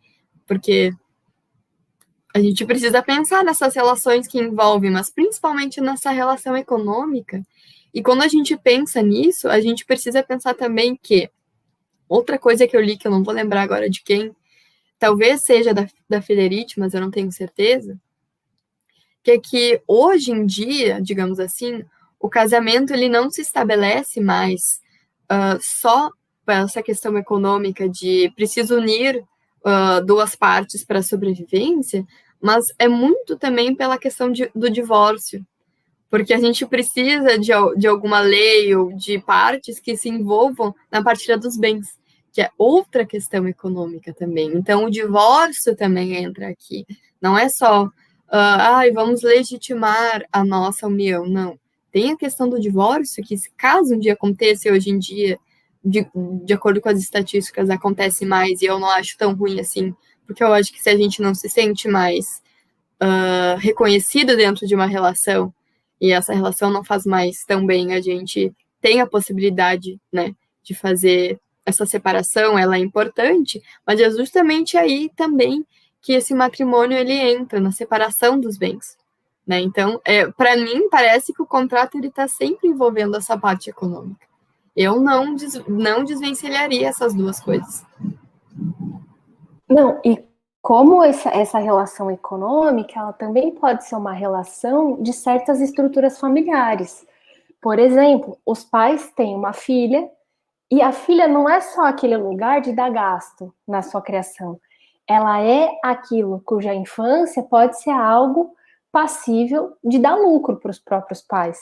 Porque 0.47 0.91
a 2.33 2.39
gente 2.39 2.65
precisa 2.65 3.03
pensar 3.03 3.43
nessas 3.43 3.75
relações 3.75 4.27
que 4.27 4.39
envolvem, 4.39 4.89
mas 4.89 5.11
principalmente 5.11 5.79
nessa 5.79 6.09
relação 6.09 6.57
econômica. 6.57 7.43
E 7.93 8.01
quando 8.01 8.23
a 8.23 8.27
gente 8.27 8.57
pensa 8.57 8.99
nisso, 8.99 9.47
a 9.47 9.61
gente 9.61 9.85
precisa 9.85 10.23
pensar 10.23 10.55
também 10.55 10.95
que 10.99 11.29
outra 12.07 12.39
coisa 12.39 12.67
que 12.67 12.75
eu 12.75 12.81
li, 12.81 12.97
que 12.97 13.05
eu 13.05 13.11
não 13.11 13.23
vou 13.23 13.33
lembrar 13.33 13.61
agora 13.61 13.87
de 13.87 14.01
quem, 14.03 14.35
talvez 14.99 15.43
seja 15.43 15.73
da, 15.73 15.87
da 16.07 16.21
Federici, 16.21 16.77
mas 16.77 16.93
eu 16.93 17.01
não 17.01 17.09
tenho 17.09 17.31
certeza, 17.31 17.97
que 19.23 19.31
é 19.31 19.39
que 19.39 19.81
hoje 19.87 20.31
em 20.31 20.45
dia, 20.45 21.01
digamos 21.01 21.39
assim, 21.39 21.83
o 22.19 22.29
casamento 22.29 22.93
ele 22.93 23.07
não 23.07 23.31
se 23.31 23.41
estabelece 23.41 24.19
mais 24.19 24.81
uh, 25.31 25.57
só 25.61 26.11
para 26.45 26.59
essa 26.59 26.83
questão 26.83 27.17
econômica 27.17 27.87
de 27.87 28.31
preciso 28.35 28.77
unir 28.77 29.23
uh, 29.63 30.05
duas 30.05 30.35
partes 30.35 30.83
para 30.83 30.99
a 30.99 31.03
sobrevivência, 31.03 32.05
mas 32.41 32.65
é 32.77 32.87
muito 32.87 33.37
também 33.37 33.75
pela 33.75 33.97
questão 33.97 34.31
de, 34.31 34.49
do 34.53 34.69
divórcio, 34.69 35.45
porque 36.09 36.33
a 36.33 36.39
gente 36.39 36.65
precisa 36.65 37.37
de, 37.37 37.51
de 37.77 37.87
alguma 37.87 38.19
lei 38.19 38.75
ou 38.75 38.93
de 38.95 39.19
partes 39.19 39.79
que 39.79 39.95
se 39.95 40.09
envolvam 40.09 40.73
na 40.91 41.03
partilha 41.03 41.37
dos 41.37 41.55
bens 41.55 41.98
que 42.39 42.43
é 42.43 42.51
outra 42.57 43.05
questão 43.05 43.45
econômica 43.49 44.13
também. 44.13 44.53
Então, 44.55 44.85
o 44.85 44.89
divórcio 44.89 45.75
também 45.75 46.15
entra 46.15 46.47
aqui. 46.47 46.85
Não 47.21 47.37
é 47.37 47.49
só, 47.49 47.83
uh, 47.83 47.91
ai, 48.31 48.91
vamos 48.91 49.23
legitimar 49.23 50.23
a 50.31 50.45
nossa 50.45 50.87
união, 50.87 51.27
não. 51.27 51.59
Tem 51.91 52.13
a 52.13 52.17
questão 52.17 52.47
do 52.47 52.57
divórcio, 52.57 53.21
que 53.21 53.35
caso 53.57 53.93
um 53.93 53.99
dia 53.99 54.13
aconteça, 54.13 54.71
hoje 54.71 54.89
em 54.89 54.97
dia, 54.97 55.37
de, 55.83 56.07
de 56.45 56.53
acordo 56.53 56.79
com 56.79 56.87
as 56.87 56.97
estatísticas, 56.97 57.69
acontece 57.69 58.25
mais, 58.25 58.61
e 58.61 58.67
eu 58.67 58.79
não 58.79 58.89
acho 58.89 59.17
tão 59.17 59.35
ruim 59.35 59.59
assim, 59.59 59.93
porque 60.25 60.41
eu 60.41 60.53
acho 60.53 60.71
que 60.71 60.81
se 60.81 60.89
a 60.89 60.95
gente 60.95 61.21
não 61.21 61.35
se 61.35 61.49
sente 61.49 61.89
mais 61.89 62.41
uh, 63.03 63.57
reconhecido 63.57 64.37
dentro 64.37 64.65
de 64.65 64.73
uma 64.73 64.85
relação, 64.85 65.53
e 65.99 66.13
essa 66.13 66.33
relação 66.33 66.71
não 66.71 66.85
faz 66.85 67.05
mais 67.05 67.43
tão 67.43 67.65
bem, 67.65 67.93
a 67.93 67.99
gente 67.99 68.49
tem 68.79 69.01
a 69.01 69.05
possibilidade, 69.05 69.99
né, 70.09 70.33
de 70.63 70.73
fazer 70.73 71.37
essa 71.69 71.85
separação 71.85 72.57
ela 72.57 72.75
é 72.75 72.79
importante, 72.79 73.61
mas 73.85 73.99
é 73.99 74.09
justamente 74.09 74.77
aí 74.77 75.09
também 75.15 75.65
que 76.01 76.13
esse 76.13 76.33
matrimônio 76.33 76.97
ele 76.97 77.13
entra 77.13 77.59
na 77.59 77.71
separação 77.71 78.39
dos 78.39 78.57
bens. 78.57 78.97
Né? 79.45 79.61
Então, 79.61 79.99
é, 80.05 80.27
para 80.27 80.55
mim, 80.55 80.89
parece 80.89 81.33
que 81.33 81.41
o 81.41 81.47
contrato 81.47 81.97
ele 81.97 82.07
está 82.07 82.27
sempre 82.27 82.67
envolvendo 82.67 83.17
essa 83.17 83.37
parte 83.37 83.69
econômica. 83.69 84.27
Eu 84.75 85.01
não, 85.01 85.33
des, 85.33 85.61
não 85.67 86.03
desvencilharia 86.03 86.87
essas 86.87 87.13
duas 87.13 87.39
coisas. 87.39 87.83
Não, 89.67 89.99
e 90.05 90.23
como 90.61 91.03
essa, 91.03 91.29
essa 91.29 91.57
relação 91.57 92.11
econômica, 92.11 92.99
ela 92.99 93.13
também 93.13 93.51
pode 93.55 93.85
ser 93.85 93.95
uma 93.95 94.13
relação 94.13 95.01
de 95.01 95.11
certas 95.11 95.59
estruturas 95.61 96.19
familiares. 96.19 97.05
Por 97.61 97.79
exemplo, 97.79 98.37
os 98.45 98.63
pais 98.63 99.11
têm 99.15 99.35
uma 99.35 99.51
filha 99.51 100.09
e 100.71 100.81
a 100.81 100.91
filha 100.91 101.27
não 101.27 101.49
é 101.49 101.59
só 101.61 101.85
aquele 101.85 102.15
lugar 102.15 102.61
de 102.61 102.71
dar 102.73 102.91
gasto 102.91 103.53
na 103.67 103.81
sua 103.81 104.01
criação. 104.01 104.59
Ela 105.07 105.41
é 105.41 105.71
aquilo 105.83 106.41
cuja 106.45 106.73
infância 106.73 107.41
pode 107.41 107.81
ser 107.81 107.89
algo 107.89 108.53
passível 108.91 109.73
de 109.83 109.97
dar 109.97 110.15
lucro 110.15 110.57
para 110.57 110.69
os 110.69 110.79
próprios 110.79 111.21
pais. 111.21 111.59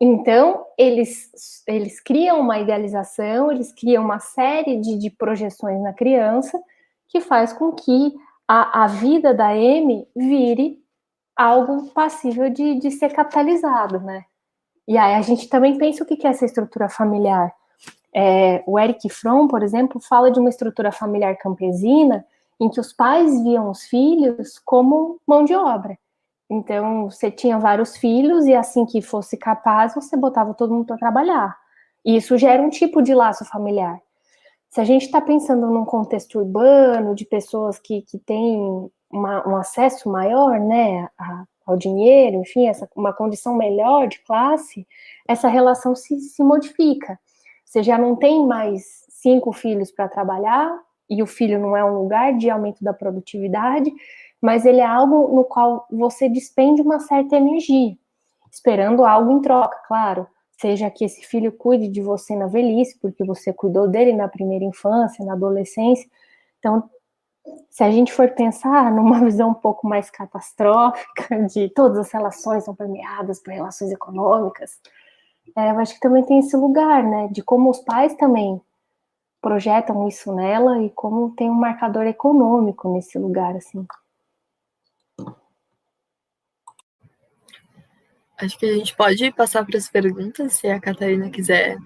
Então, 0.00 0.64
eles, 0.78 1.30
eles 1.66 2.00
criam 2.00 2.40
uma 2.40 2.58
idealização, 2.58 3.50
eles 3.50 3.72
criam 3.72 4.04
uma 4.04 4.20
série 4.20 4.76
de, 4.76 4.98
de 4.98 5.10
projeções 5.10 5.80
na 5.82 5.92
criança 5.92 6.60
que 7.08 7.20
faz 7.20 7.52
com 7.52 7.72
que 7.72 8.14
a, 8.46 8.84
a 8.84 8.86
vida 8.86 9.32
da 9.32 9.56
M 9.56 10.06
vire 10.14 10.78
algo 11.34 11.88
passível 11.90 12.48
de, 12.50 12.78
de 12.78 12.90
ser 12.90 13.12
capitalizado, 13.12 14.00
né? 14.00 14.24
E 14.86 14.96
aí 14.96 15.14
a 15.14 15.22
gente 15.22 15.48
também 15.48 15.76
pensa 15.76 16.04
o 16.04 16.06
que 16.06 16.26
é 16.26 16.30
essa 16.30 16.44
estrutura 16.44 16.88
familiar. 16.88 17.52
É, 18.18 18.64
o 18.66 18.78
Eric 18.78 19.10
Fromm, 19.10 19.46
por 19.46 19.62
exemplo, 19.62 20.00
fala 20.00 20.30
de 20.30 20.40
uma 20.40 20.48
estrutura 20.48 20.90
familiar 20.90 21.36
campesina 21.36 22.24
em 22.58 22.70
que 22.70 22.80
os 22.80 22.90
pais 22.90 23.42
viam 23.42 23.70
os 23.70 23.82
filhos 23.82 24.58
como 24.64 25.20
mão 25.26 25.44
de 25.44 25.54
obra. 25.54 25.98
Então, 26.48 27.10
você 27.10 27.30
tinha 27.30 27.58
vários 27.58 27.98
filhos 27.98 28.46
e 28.46 28.54
assim 28.54 28.86
que 28.86 29.02
fosse 29.02 29.36
capaz, 29.36 29.94
você 29.94 30.16
botava 30.16 30.54
todo 30.54 30.72
mundo 30.72 30.86
para 30.86 30.96
trabalhar. 30.96 31.54
E 32.02 32.16
isso 32.16 32.38
gera 32.38 32.62
um 32.62 32.70
tipo 32.70 33.02
de 33.02 33.12
laço 33.14 33.44
familiar. 33.44 34.00
Se 34.70 34.80
a 34.80 34.84
gente 34.84 35.04
está 35.04 35.20
pensando 35.20 35.66
num 35.66 35.84
contexto 35.84 36.38
urbano, 36.38 37.14
de 37.14 37.26
pessoas 37.26 37.78
que, 37.78 38.00
que 38.00 38.18
têm 38.18 38.90
uma, 39.12 39.46
um 39.46 39.56
acesso 39.56 40.08
maior 40.08 40.58
né, 40.58 41.06
a, 41.18 41.44
ao 41.66 41.76
dinheiro, 41.76 42.36
enfim, 42.36 42.66
essa, 42.66 42.88
uma 42.96 43.12
condição 43.12 43.54
melhor 43.54 44.08
de 44.08 44.20
classe, 44.20 44.86
essa 45.28 45.48
relação 45.48 45.94
se, 45.94 46.18
se 46.20 46.42
modifica. 46.42 47.18
Você 47.76 47.82
já 47.82 47.98
não 47.98 48.16
tem 48.16 48.46
mais 48.46 49.04
cinco 49.10 49.52
filhos 49.52 49.90
para 49.90 50.08
trabalhar, 50.08 50.74
e 51.10 51.22
o 51.22 51.26
filho 51.26 51.60
não 51.60 51.76
é 51.76 51.84
um 51.84 51.98
lugar 51.98 52.32
de 52.32 52.48
aumento 52.48 52.82
da 52.82 52.94
produtividade, 52.94 53.92
mas 54.40 54.64
ele 54.64 54.80
é 54.80 54.86
algo 54.86 55.36
no 55.36 55.44
qual 55.44 55.86
você 55.90 56.26
despende 56.26 56.80
uma 56.80 57.00
certa 57.00 57.36
energia, 57.36 57.94
esperando 58.50 59.04
algo 59.04 59.30
em 59.30 59.42
troca, 59.42 59.76
claro. 59.86 60.26
Seja 60.58 60.90
que 60.90 61.04
esse 61.04 61.26
filho 61.26 61.52
cuide 61.52 61.88
de 61.88 62.00
você 62.00 62.34
na 62.34 62.46
velhice, 62.46 62.98
porque 62.98 63.22
você 63.22 63.52
cuidou 63.52 63.86
dele 63.86 64.14
na 64.14 64.26
primeira 64.26 64.64
infância, 64.64 65.22
na 65.22 65.34
adolescência. 65.34 66.08
Então, 66.58 66.88
se 67.68 67.84
a 67.84 67.90
gente 67.90 68.10
for 68.10 68.30
pensar 68.30 68.90
numa 68.90 69.20
visão 69.22 69.50
um 69.50 69.54
pouco 69.54 69.86
mais 69.86 70.08
catastrófica, 70.08 71.46
de 71.52 71.68
todas 71.68 71.98
as 71.98 72.10
relações 72.10 72.64
são 72.64 72.74
permeadas 72.74 73.38
por 73.38 73.52
relações 73.52 73.92
econômicas, 73.92 74.80
é, 75.54 75.70
eu 75.70 75.78
acho 75.78 75.94
que 75.94 76.00
também 76.00 76.24
tem 76.24 76.38
esse 76.38 76.56
lugar, 76.56 77.02
né? 77.02 77.28
De 77.28 77.42
como 77.42 77.70
os 77.70 77.78
pais 77.78 78.14
também 78.14 78.60
projetam 79.40 80.08
isso 80.08 80.34
nela 80.34 80.82
e 80.82 80.90
como 80.90 81.34
tem 81.36 81.48
um 81.48 81.54
marcador 81.54 82.06
econômico 82.06 82.92
nesse 82.92 83.18
lugar, 83.18 83.54
assim. 83.54 83.86
Acho 88.38 88.58
que 88.58 88.66
a 88.66 88.74
gente 88.74 88.94
pode 88.94 89.32
passar 89.32 89.64
para 89.64 89.78
as 89.78 89.88
perguntas, 89.88 90.54
se 90.54 90.68
a 90.68 90.80
Catarina 90.80 91.30
quiser 91.30 91.78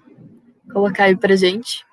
colocar 0.73 1.05
aí 1.05 1.15
para 1.15 1.35
gente. 1.35 1.85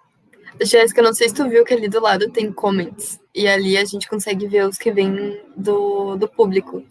Jéssica, 0.61 1.03
não 1.03 1.15
sei 1.15 1.29
se 1.29 1.35
tu 1.35 1.49
viu 1.49 1.65
que 1.65 1.75
ali 1.75 1.89
do 1.89 2.01
lado 2.01 2.31
tem 2.31 2.53
comments. 2.53 3.21
E 3.33 3.47
ali 3.47 3.77
a 3.77 3.85
gente 3.85 4.09
consegue 4.09 4.49
ver 4.49 4.67
os 4.67 4.77
que 4.77 4.91
vêm 4.91 5.41
do, 5.57 6.17
do 6.17 6.29
público. 6.29 6.83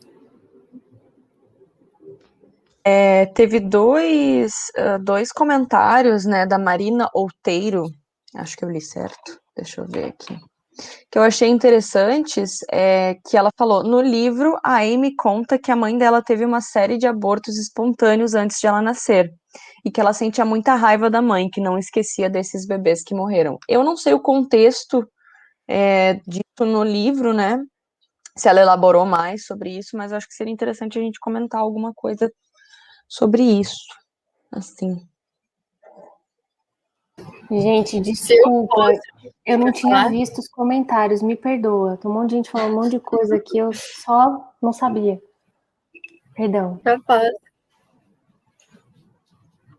É, 2.89 3.25
teve 3.25 3.59
dois, 3.59 4.53
dois 5.01 5.29
comentários, 5.29 6.23
né, 6.23 6.45
da 6.45 6.57
Marina 6.57 7.09
Outeiro, 7.13 7.83
acho 8.33 8.55
que 8.55 8.63
eu 8.63 8.69
li 8.69 8.79
certo, 8.79 9.37
deixa 9.57 9.81
eu 9.81 9.85
ver 9.85 10.05
aqui, 10.05 10.39
que 11.11 11.19
eu 11.19 11.21
achei 11.21 11.49
interessantes, 11.49 12.59
é 12.71 13.17
que 13.25 13.35
ela 13.35 13.49
falou, 13.57 13.83
no 13.83 13.99
livro, 13.99 14.57
a 14.63 14.77
Amy 14.77 15.13
conta 15.17 15.59
que 15.59 15.69
a 15.69 15.75
mãe 15.75 15.97
dela 15.97 16.21
teve 16.21 16.45
uma 16.45 16.61
série 16.61 16.97
de 16.97 17.05
abortos 17.05 17.57
espontâneos 17.57 18.33
antes 18.33 18.57
de 18.57 18.67
ela 18.67 18.81
nascer, 18.81 19.33
e 19.83 19.91
que 19.91 19.99
ela 19.99 20.13
sentia 20.13 20.45
muita 20.45 20.73
raiva 20.75 21.09
da 21.09 21.21
mãe, 21.21 21.49
que 21.49 21.59
não 21.59 21.77
esquecia 21.77 22.29
desses 22.29 22.65
bebês 22.65 23.03
que 23.03 23.13
morreram. 23.13 23.57
Eu 23.67 23.83
não 23.83 23.97
sei 23.97 24.13
o 24.13 24.21
contexto 24.21 25.05
é, 25.67 26.21
disso 26.25 26.65
no 26.65 26.85
livro, 26.85 27.33
né, 27.33 27.59
se 28.37 28.47
ela 28.47 28.61
elaborou 28.61 29.05
mais 29.05 29.45
sobre 29.45 29.77
isso, 29.77 29.97
mas 29.97 30.13
acho 30.13 30.25
que 30.25 30.35
seria 30.35 30.53
interessante 30.53 30.97
a 30.97 31.01
gente 31.01 31.19
comentar 31.19 31.59
alguma 31.59 31.91
coisa 31.93 32.31
sobre 33.07 33.41
isso, 33.43 33.85
assim. 34.51 35.07
Gente, 37.49 37.99
desculpa, 38.01 38.91
eu 39.45 39.57
não 39.57 39.71
tinha 39.71 40.09
visto 40.09 40.39
os 40.39 40.49
comentários, 40.49 41.21
me 41.21 41.35
perdoa. 41.35 41.95
Tem 41.97 42.11
um 42.11 42.13
monte 42.13 42.31
de 42.31 42.35
gente 42.35 42.51
falando 42.51 42.73
um 42.73 42.75
monte 42.75 42.91
de 42.91 42.99
coisa 42.99 43.39
que 43.39 43.57
eu 43.57 43.71
só 43.73 44.53
não 44.61 44.73
sabia. 44.73 45.21
Perdão. 46.35 46.77
Capaz. 46.83 47.31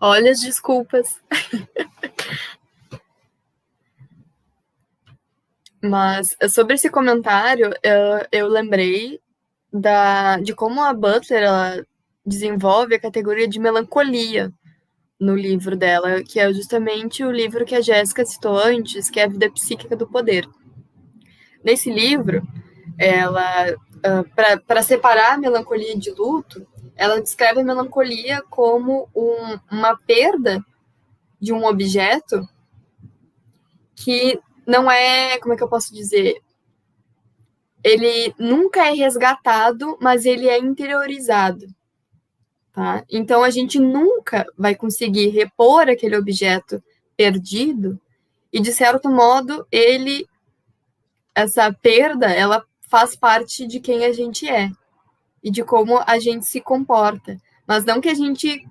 Olha 0.01 0.31
as 0.31 0.41
desculpas. 0.41 1.21
Mas 5.83 6.37
sobre 6.51 6.75
esse 6.75 6.91
comentário, 6.91 7.73
eu, 7.83 8.27
eu 8.33 8.49
lembrei 8.49 9.21
da, 9.73 10.39
de 10.39 10.55
como 10.55 10.83
a 10.83 10.93
Butler 10.93 11.43
ela 11.43 11.87
desenvolve 12.29 12.95
a 12.95 13.01
categoria 13.01 13.49
de 13.49 13.59
melancolia 13.59 14.53
no 15.19 15.35
livro 15.35 15.77
dela, 15.77 16.23
que 16.23 16.39
é 16.39 16.53
justamente 16.53 17.25
o 17.25 17.31
livro 17.31 17.65
que 17.65 17.75
a 17.75 17.81
Jéssica 17.81 18.25
citou 18.25 18.57
antes, 18.57 19.11
que 19.11 19.19
é 19.19 19.25
A 19.25 19.29
Vida 19.29 19.51
Psíquica 19.51 19.97
do 19.97 20.07
Poder. 20.07 20.49
Nesse 21.65 21.91
livro, 21.91 22.47
ela, 22.97 23.73
uh, 23.73 24.61
para 24.67 24.83
separar 24.83 25.35
a 25.35 25.39
melancolia 25.39 25.97
de 25.99 26.11
luto, 26.11 26.65
ela 26.95 27.21
descreve 27.21 27.61
a 27.61 27.65
melancolia 27.65 28.43
como 28.49 29.09
um, 29.15 29.59
uma 29.71 29.97
perda 29.97 30.65
de 31.41 31.53
um 31.53 31.65
objeto 31.65 32.49
que 33.95 34.39
não 34.67 34.91
é, 34.91 35.39
como 35.39 35.55
é 35.55 35.57
que 35.57 35.63
eu 35.63 35.69
posso 35.69 35.93
dizer? 35.93 36.41
Ele 37.83 38.35
nunca 38.39 38.87
é 38.87 38.93
resgatado, 38.93 39.97
mas 40.01 40.25
ele 40.25 40.49
é 40.49 40.59
interiorizado. 40.59 41.67
Tá? 42.79 43.05
Então, 43.11 43.43
a 43.43 43.51
gente 43.51 43.81
nunca 43.81 44.47
vai 44.57 44.73
conseguir 44.73 45.31
repor 45.31 45.89
aquele 45.89 46.17
objeto 46.17 46.81
perdido, 47.17 48.01
e 48.53 48.61
de 48.61 48.73
certo 48.73 49.11
modo, 49.11 49.67
ele, 49.69 50.29
essa 51.35 51.73
perda, 51.73 52.27
ela 52.27 52.65
faz 52.89 53.17
parte 53.17 53.67
de 53.67 53.81
quem 53.81 54.05
a 54.05 54.13
gente 54.13 54.49
é 54.49 54.71
e 55.43 55.51
de 55.51 55.65
como 55.65 56.01
a 56.07 56.21
gente 56.21 56.47
se 56.47 56.61
comporta. 56.61 57.37
Mas 57.67 57.85
não 57.85 58.01
que 58.01 58.09
a 58.09 58.15
gente 58.15 58.65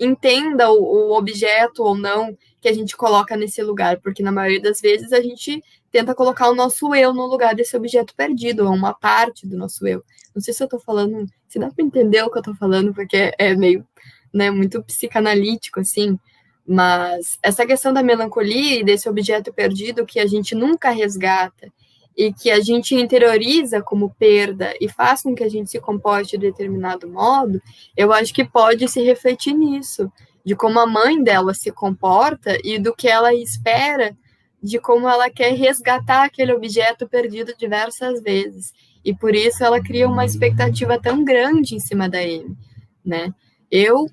entenda 0.00 0.70
o, 0.70 0.82
o 0.82 1.12
objeto 1.14 1.82
ou 1.82 1.94
não 1.94 2.34
que 2.60 2.68
a 2.68 2.72
gente 2.72 2.96
coloca 2.96 3.36
nesse 3.36 3.62
lugar, 3.62 4.00
porque 4.00 4.22
na 4.22 4.30
maioria 4.30 4.60
das 4.60 4.80
vezes 4.80 5.12
a 5.12 5.20
gente 5.20 5.62
tenta 5.90 6.14
colocar 6.14 6.48
o 6.50 6.54
nosso 6.54 6.94
eu 6.94 7.12
no 7.12 7.26
lugar 7.26 7.54
desse 7.54 7.76
objeto 7.76 8.14
perdido, 8.14 8.66
ou 8.66 8.74
uma 8.74 8.92
parte 8.92 9.46
do 9.46 9.56
nosso 9.56 9.86
eu. 9.86 10.04
Não 10.34 10.42
sei 10.42 10.52
se 10.52 10.62
eu 10.62 10.68
tô 10.68 10.78
falando, 10.78 11.26
se 11.48 11.58
dá 11.58 11.70
para 11.70 11.84
entender 11.84 12.22
o 12.22 12.30
que 12.30 12.38
eu 12.38 12.42
tô 12.42 12.54
falando, 12.54 12.92
porque 12.92 13.32
é 13.38 13.54
meio, 13.54 13.86
né, 14.32 14.50
muito 14.50 14.82
psicanalítico, 14.82 15.80
assim, 15.80 16.18
mas 16.66 17.38
essa 17.42 17.66
questão 17.66 17.92
da 17.92 18.02
melancolia 18.02 18.80
e 18.80 18.84
desse 18.84 19.08
objeto 19.08 19.52
perdido 19.52 20.06
que 20.06 20.20
a 20.20 20.26
gente 20.26 20.54
nunca 20.54 20.90
resgata 20.90 21.72
e 22.16 22.32
que 22.32 22.50
a 22.50 22.60
gente 22.60 22.94
interioriza 22.94 23.80
como 23.80 24.14
perda 24.18 24.74
e 24.80 24.88
faz 24.88 25.22
com 25.22 25.34
que 25.34 25.42
a 25.42 25.48
gente 25.48 25.70
se 25.70 25.80
comporte 25.80 26.36
de 26.36 26.46
determinado 26.46 27.08
modo, 27.08 27.60
eu 27.96 28.12
acho 28.12 28.34
que 28.34 28.44
pode 28.44 28.86
se 28.88 29.02
refletir 29.02 29.54
nisso, 29.54 30.12
de 30.44 30.54
como 30.56 30.78
a 30.78 30.86
mãe 30.86 31.22
dela 31.22 31.54
se 31.54 31.70
comporta 31.70 32.56
e 32.64 32.78
do 32.78 32.94
que 32.94 33.08
ela 33.08 33.34
espera 33.34 34.16
de 34.62 34.78
como 34.78 35.08
ela 35.08 35.30
quer 35.30 35.54
resgatar 35.54 36.24
aquele 36.24 36.52
objeto 36.52 37.08
perdido 37.08 37.54
diversas 37.56 38.22
vezes. 38.22 38.72
E 39.04 39.14
por 39.14 39.34
isso 39.34 39.64
ela 39.64 39.82
cria 39.82 40.08
uma 40.08 40.24
expectativa 40.24 41.00
tão 41.00 41.24
grande 41.24 41.74
em 41.74 41.80
cima 41.80 42.08
da 42.08 42.18
Amy, 42.18 42.56
né? 43.04 43.32
Eu 43.70 44.06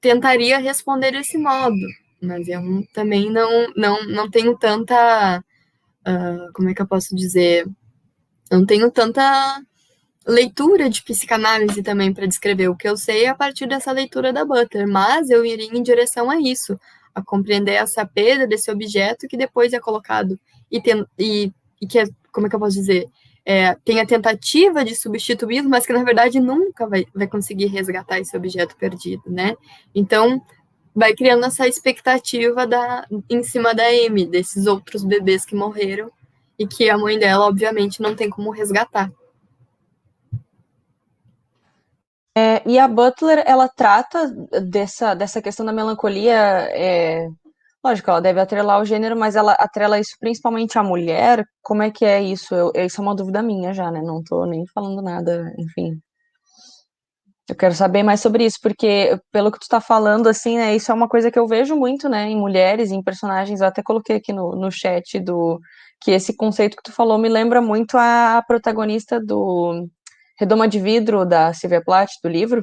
tentaria 0.00 0.58
responder 0.58 1.12
desse 1.12 1.38
modo, 1.38 1.76
mas 2.20 2.46
eu 2.48 2.60
também 2.92 3.30
não, 3.30 3.72
não, 3.74 4.04
não 4.06 4.30
tenho 4.30 4.56
tanta. 4.56 5.42
Uh, 6.06 6.52
como 6.52 6.68
é 6.68 6.74
que 6.74 6.82
eu 6.82 6.86
posso 6.86 7.14
dizer? 7.14 7.66
Não 8.50 8.66
tenho 8.66 8.90
tanta 8.90 9.62
leitura 10.28 10.90
de 10.90 11.02
psicanálise 11.02 11.82
também 11.82 12.12
para 12.12 12.26
descrever. 12.26 12.68
O 12.68 12.76
que 12.76 12.86
eu 12.86 12.96
sei 12.96 13.26
a 13.26 13.34
partir 13.34 13.66
dessa 13.66 13.90
leitura 13.90 14.32
da 14.32 14.44
Butler, 14.44 14.86
mas 14.86 15.30
eu 15.30 15.44
iria 15.44 15.70
em 15.72 15.82
direção 15.82 16.30
a 16.30 16.38
isso, 16.38 16.78
a 17.14 17.22
compreender 17.22 17.72
essa 17.72 18.04
perda 18.04 18.46
desse 18.46 18.70
objeto 18.70 19.26
que 19.26 19.36
depois 19.36 19.72
é 19.72 19.80
colocado 19.80 20.38
e, 20.70 20.80
tem, 20.82 21.04
e, 21.18 21.50
e 21.80 21.86
que 21.86 21.98
é, 21.98 22.04
como 22.30 22.46
é 22.46 22.50
que 22.50 22.54
eu 22.54 22.60
posso 22.60 22.76
dizer? 22.76 23.06
É, 23.44 23.74
tem 23.82 23.98
a 23.98 24.06
tentativa 24.06 24.84
de 24.84 24.94
substituí-lo, 24.94 25.70
mas 25.70 25.86
que 25.86 25.92
na 25.94 26.04
verdade 26.04 26.38
nunca 26.38 26.86
vai, 26.86 27.06
vai 27.14 27.26
conseguir 27.26 27.66
resgatar 27.66 28.20
esse 28.20 28.36
objeto 28.36 28.76
perdido, 28.76 29.22
né? 29.26 29.56
Então, 29.94 30.42
vai 30.94 31.14
criando 31.14 31.46
essa 31.46 31.66
expectativa 31.66 32.66
da, 32.66 33.06
em 33.30 33.42
cima 33.42 33.74
da 33.74 33.84
Amy, 33.86 34.26
desses 34.26 34.66
outros 34.66 35.02
bebês 35.02 35.46
que 35.46 35.54
morreram 35.54 36.10
e 36.58 36.66
que 36.66 36.90
a 36.90 36.98
mãe 36.98 37.18
dela, 37.18 37.46
obviamente, 37.46 38.02
não 38.02 38.14
tem 38.14 38.28
como 38.28 38.50
resgatar. 38.50 39.10
É, 42.38 42.62
e 42.66 42.78
a 42.78 42.86
Butler, 42.86 43.42
ela 43.46 43.68
trata 43.68 44.28
dessa, 44.62 45.14
dessa 45.14 45.42
questão 45.42 45.66
da 45.66 45.72
melancolia, 45.72 46.36
é, 46.72 47.26
lógico, 47.84 48.10
ela 48.10 48.20
deve 48.20 48.40
atrelar 48.40 48.80
o 48.80 48.84
gênero, 48.84 49.16
mas 49.16 49.34
ela 49.34 49.52
atrela 49.54 49.98
isso 49.98 50.16
principalmente 50.20 50.78
à 50.78 50.82
mulher. 50.82 51.44
Como 51.62 51.82
é 51.82 51.90
que 51.90 52.04
é 52.04 52.22
isso? 52.22 52.54
Eu, 52.54 52.72
isso 52.76 53.00
é 53.00 53.02
uma 53.04 53.14
dúvida 53.16 53.42
minha 53.42 53.72
já, 53.72 53.90
né? 53.90 54.00
Não 54.02 54.22
tô 54.22 54.44
nem 54.46 54.64
falando 54.72 55.02
nada, 55.02 55.52
enfim. 55.58 56.00
Eu 57.48 57.56
quero 57.56 57.74
saber 57.74 58.02
mais 58.02 58.20
sobre 58.20 58.44
isso, 58.44 58.58
porque 58.62 59.18
pelo 59.32 59.50
que 59.50 59.58
tu 59.58 59.66
tá 59.68 59.80
falando, 59.80 60.28
assim, 60.28 60.58
né, 60.58 60.76
isso 60.76 60.92
é 60.92 60.94
uma 60.94 61.08
coisa 61.08 61.30
que 61.30 61.38
eu 61.38 61.46
vejo 61.46 61.74
muito, 61.74 62.08
né, 62.08 62.28
em 62.28 62.36
mulheres, 62.36 62.90
em 62.92 63.02
personagens, 63.02 63.60
eu 63.60 63.66
até 63.66 63.82
coloquei 63.82 64.16
aqui 64.16 64.34
no, 64.34 64.54
no 64.54 64.70
chat 64.70 65.18
do, 65.18 65.58
que 66.00 66.10
esse 66.12 66.36
conceito 66.36 66.76
que 66.76 66.82
tu 66.82 66.92
falou 66.92 67.18
me 67.18 67.28
lembra 67.28 67.60
muito 67.60 67.96
a 67.96 68.42
protagonista 68.46 69.20
do 69.20 69.88
Redoma 70.38 70.68
de 70.68 70.78
Vidro, 70.78 71.26
da 71.26 71.52
Silvia 71.52 71.82
Plath, 71.82 72.10
do 72.22 72.28
livro, 72.28 72.62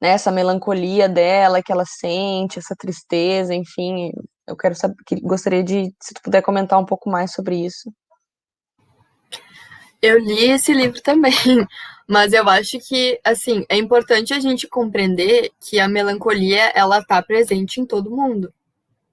né, 0.00 0.10
essa 0.10 0.30
melancolia 0.30 1.08
dela 1.08 1.62
que 1.62 1.72
ela 1.72 1.84
sente, 1.84 2.58
essa 2.58 2.74
tristeza, 2.76 3.54
enfim, 3.54 4.10
eu 4.46 4.56
quero 4.56 4.74
saber, 4.74 4.96
gostaria 5.22 5.62
de, 5.62 5.92
se 6.00 6.14
tu 6.14 6.22
puder 6.22 6.42
comentar 6.42 6.78
um 6.78 6.86
pouco 6.86 7.10
mais 7.10 7.32
sobre 7.32 7.56
isso. 7.64 7.92
Eu 10.00 10.18
li 10.18 10.50
esse 10.50 10.72
livro 10.72 11.00
também, 11.02 11.32
mas 12.08 12.32
eu 12.32 12.48
acho 12.48 12.78
que, 12.80 13.20
assim, 13.24 13.64
é 13.68 13.76
importante 13.76 14.32
a 14.32 14.40
gente 14.40 14.68
compreender 14.68 15.50
que 15.60 15.78
a 15.78 15.88
melancolia, 15.88 16.72
ela 16.74 16.98
está 16.98 17.20
presente 17.20 17.80
em 17.80 17.86
todo 17.86 18.10
mundo, 18.10 18.52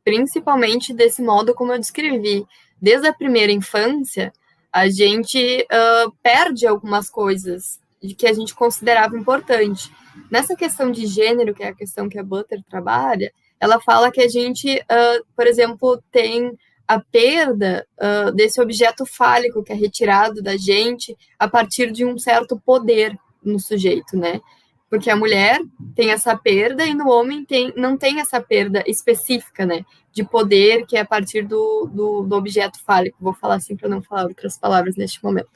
principalmente 0.03 0.93
desse 0.93 1.21
modo 1.21 1.53
como 1.53 1.73
eu 1.73 1.79
descrevi, 1.79 2.45
desde 2.79 3.07
a 3.07 3.13
primeira 3.13 3.51
infância, 3.51 4.31
a 4.75 4.89
gente 4.89 5.65
uh, 5.71 6.11
perde 6.21 6.67
algumas 6.67 7.09
coisas 7.09 7.79
de 8.03 8.13
que 8.13 8.27
a 8.27 8.33
gente 8.33 8.53
considerava 8.53 9.17
importante. 9.17 9.89
Nessa 10.29 10.53
questão 10.53 10.91
de 10.91 11.05
gênero, 11.05 11.53
que 11.55 11.63
é 11.63 11.69
a 11.69 11.73
questão 11.73 12.09
que 12.09 12.19
a 12.19 12.23
Butter 12.23 12.61
trabalha, 12.69 13.31
ela 13.57 13.79
fala 13.79 14.11
que 14.11 14.19
a 14.19 14.27
gente, 14.27 14.75
uh, 14.77 15.25
por 15.33 15.47
exemplo, 15.47 16.03
tem 16.11 16.51
a 16.85 16.99
perda 16.99 17.87
uh, 17.97 18.33
desse 18.33 18.59
objeto 18.59 19.05
fálico 19.05 19.63
que 19.63 19.71
é 19.71 19.75
retirado 19.75 20.43
da 20.43 20.57
gente 20.57 21.15
a 21.39 21.47
partir 21.47 21.89
de 21.89 22.03
um 22.03 22.17
certo 22.17 22.59
poder 22.59 23.17
no 23.41 23.61
sujeito, 23.61 24.17
né? 24.17 24.41
Porque 24.89 25.09
a 25.09 25.15
mulher 25.15 25.59
tem 25.95 26.11
essa 26.11 26.37
perda 26.37 26.85
e 26.85 26.93
no 26.93 27.09
homem 27.09 27.43
tem, 27.43 27.73
não 27.75 27.97
tem 27.97 28.19
essa 28.19 28.39
perda 28.39 28.83
específica, 28.85 29.65
né, 29.65 29.85
de 30.11 30.23
poder 30.23 30.85
que 30.85 30.95
é 30.95 31.01
a 31.01 31.05
partir 31.05 31.43
do, 31.43 31.89
do, 31.91 32.21
do 32.23 32.35
objeto 32.35 32.81
fálico. 32.83 33.17
Vou 33.19 33.33
falar 33.33 33.55
assim 33.55 33.75
para 33.75 33.89
não 33.89 34.01
falar 34.01 34.25
outras 34.25 34.57
palavras 34.57 34.95
neste 34.95 35.23
momento. 35.23 35.49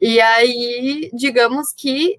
E 0.00 0.20
aí, 0.20 1.10
digamos 1.14 1.72
que 1.72 2.18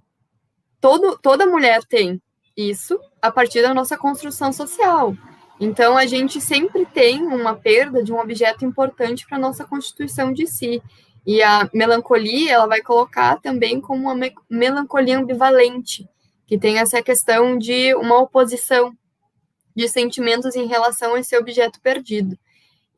todo, 0.81 1.17
toda 1.17 1.45
mulher 1.45 1.83
tem 1.83 2.21
isso 2.55 2.99
a 3.21 3.31
partir 3.31 3.61
da 3.61 3.73
nossa 3.73 3.97
construção 3.97 4.51
social. 4.51 5.15
Então, 5.59 5.97
a 5.97 6.05
gente 6.05 6.41
sempre 6.41 6.85
tem 6.85 7.21
uma 7.21 7.55
perda 7.55 8.03
de 8.03 8.11
um 8.11 8.19
objeto 8.19 8.65
importante 8.65 9.25
para 9.25 9.37
a 9.37 9.39
nossa 9.39 9.63
constituição 9.65 10.33
de 10.33 10.47
si. 10.47 10.81
E 11.25 11.41
a 11.41 11.69
melancolia, 11.73 12.53
ela 12.53 12.67
vai 12.67 12.81
colocar 12.81 13.39
também 13.41 13.79
como 13.79 14.03
uma 14.03 14.15
me 14.15 14.33
melancolia 14.49 15.17
ambivalente, 15.17 16.07
que 16.45 16.57
tem 16.57 16.79
essa 16.79 17.01
questão 17.01 17.57
de 17.57 17.93
uma 17.95 18.19
oposição 18.19 18.95
de 19.75 19.87
sentimentos 19.89 20.55
em 20.55 20.67
relação 20.67 21.15
a 21.15 21.19
esse 21.19 21.35
objeto 21.37 21.81
perdido. 21.81 22.37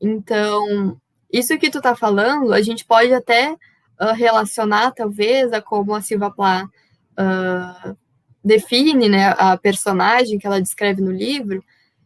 Então, 0.00 0.96
isso 1.32 1.58
que 1.58 1.70
tu 1.70 1.80
tá 1.80 1.96
falando, 1.96 2.52
a 2.52 2.62
gente 2.62 2.84
pode 2.84 3.12
até 3.12 3.52
uh, 3.52 4.12
relacionar, 4.14 4.92
talvez, 4.92 5.52
a 5.52 5.60
como 5.60 5.94
a 5.94 6.00
Silva 6.00 6.30
Plá 6.30 6.68
uh, 7.18 7.96
define 8.44 9.08
né, 9.08 9.34
a 9.36 9.56
personagem 9.56 10.38
que 10.38 10.46
ela 10.46 10.60
descreve 10.60 11.02
no 11.02 11.10
livro, 11.10 11.62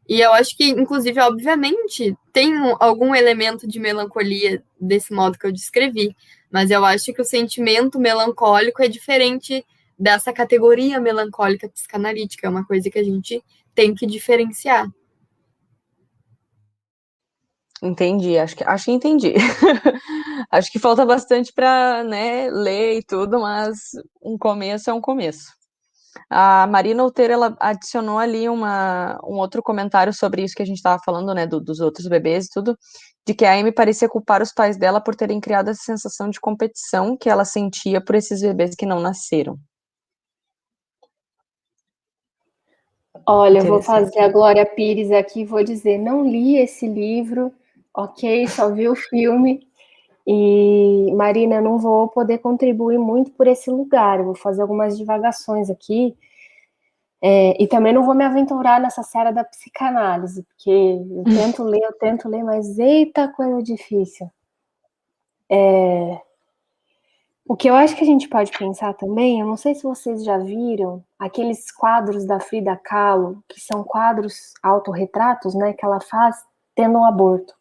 e 0.09 0.21
eu 0.21 0.33
acho 0.33 0.57
que, 0.57 0.69
inclusive, 0.71 1.21
obviamente, 1.21 2.17
tem 2.33 2.55
um, 2.55 2.77
algum 2.81 3.15
elemento 3.15 3.67
de 3.69 3.79
melancolia 3.79 4.63
desse 4.81 5.13
modo 5.13 5.39
que 5.39 5.47
eu 5.47 5.53
descrevi, 5.53 6.17
mas 6.51 6.71
eu 6.71 6.85
acho 6.85 7.13
que 7.13 7.23
o 7.23 7.25
sentimento 7.25 7.99
melancólico 7.99 8.83
é 8.83 8.89
diferente 8.89 9.65
dessa 10.03 10.33
categoria 10.33 10.99
melancólica 10.99 11.69
psicanalítica, 11.69 12.49
é 12.49 12.51
uma 12.51 12.67
coisa 12.67 12.91
que 12.91 12.99
a 12.99 13.05
gente 13.05 13.41
tem 13.73 13.95
que 13.95 14.05
diferenciar. 14.05 14.89
Entendi, 17.81 18.37
acho 18.37 18.57
que, 18.57 18.65
acho 18.65 18.85
que 18.87 18.91
entendi. 18.91 19.35
acho 20.51 20.73
que 20.73 20.81
falta 20.81 21.07
bastante 21.07 21.53
para 21.53 22.03
né, 22.03 22.51
ler 22.51 22.99
e 22.99 23.03
tudo, 23.05 23.41
mas 23.41 23.93
um 24.21 24.37
começo 24.37 24.91
é 24.91 24.93
um 24.93 25.01
começo. 25.01 25.53
A 26.29 26.67
Marina 26.67 27.05
Outeiro, 27.05 27.35
ela 27.35 27.57
adicionou 27.61 28.19
ali 28.19 28.49
uma, 28.49 29.19
um 29.23 29.37
outro 29.37 29.63
comentário 29.63 30.13
sobre 30.13 30.43
isso 30.43 30.55
que 30.55 30.63
a 30.63 30.67
gente 30.67 30.79
estava 30.79 31.01
falando, 31.05 31.33
né, 31.33 31.47
do, 31.47 31.61
dos 31.61 31.79
outros 31.79 32.09
bebês 32.09 32.47
e 32.47 32.51
tudo, 32.53 32.77
de 33.25 33.35
que 33.35 33.45
a 33.45 33.55
Amy 33.55 33.71
parecia 33.71 34.09
culpar 34.09 34.43
os 34.43 34.53
pais 34.53 34.77
dela 34.77 35.01
por 35.01 35.15
terem 35.15 35.41
criado 35.41 35.71
essa 35.71 35.83
sensação 35.85 36.29
de 36.29 36.41
competição 36.41 37.17
que 37.17 37.31
ela 37.31 37.45
sentia 37.45 38.05
por 38.05 38.17
esses 38.17 38.41
bebês 38.43 38.75
que 38.75 38.85
não 38.85 39.01
nasceram. 39.01 39.57
Olha, 43.27 43.59
eu 43.59 43.67
vou 43.67 43.83
fazer 43.83 44.21
a 44.21 44.29
Glória 44.29 44.65
Pires 44.65 45.11
aqui, 45.11 45.45
vou 45.45 45.63
dizer, 45.63 45.99
não 45.99 46.25
li 46.25 46.57
esse 46.57 46.87
livro, 46.87 47.53
ok, 47.95 48.47
só 48.49 48.71
vi 48.71 48.89
o 48.89 48.95
filme, 48.95 49.67
e, 50.27 51.13
Marina, 51.15 51.57
eu 51.57 51.63
não 51.63 51.79
vou 51.79 52.09
poder 52.09 52.39
contribuir 52.39 52.99
muito 52.99 53.31
por 53.33 53.47
esse 53.47 53.71
lugar, 53.71 54.19
eu 54.19 54.27
vou 54.27 54.35
fazer 54.35 54.63
algumas 54.63 54.97
divagações 54.97 55.69
aqui. 55.69 56.17
É, 57.25 57.63
e 57.63 57.69
também 57.69 57.93
não 57.93 58.05
vou 58.05 58.15
me 58.15 58.25
aventurar 58.25 58.81
nessa 58.81 59.03
série 59.03 59.33
da 59.33 59.45
psicanálise, 59.45 60.43
porque 60.43 60.71
eu 60.71 61.25
tento 61.57 61.63
ler, 61.63 61.83
eu 61.83 61.93
tento 61.93 62.29
ler, 62.29 62.43
mas 62.43 62.79
eita 62.79 63.29
coisa 63.29 63.63
difícil. 63.63 64.29
É, 65.49 66.21
o 67.45 67.57
que 67.57 67.69
eu 67.69 67.75
acho 67.75 67.97
que 67.97 68.03
a 68.03 68.07
gente 68.07 68.29
pode 68.29 68.51
pensar 68.57 68.95
também, 68.95 69.41
eu 69.41 69.47
não 69.47 69.57
sei 69.57 69.75
se 69.75 69.83
vocês 69.83 70.25
já 70.25 70.39
viram 70.39 71.05
aqueles 71.19 71.71
quadros 71.71 72.25
da 72.25 72.39
Frida 72.39 72.77
Kahlo, 72.77 73.43
que 73.49 73.61
são 73.61 73.83
quadros 73.83 74.55
autorretratos, 74.63 75.55
né, 75.55 75.73
que 75.73 75.85
ela 75.85 76.01
faz 76.01 76.37
tendo 76.75 76.99
um 76.99 77.05
aborto. 77.05 77.55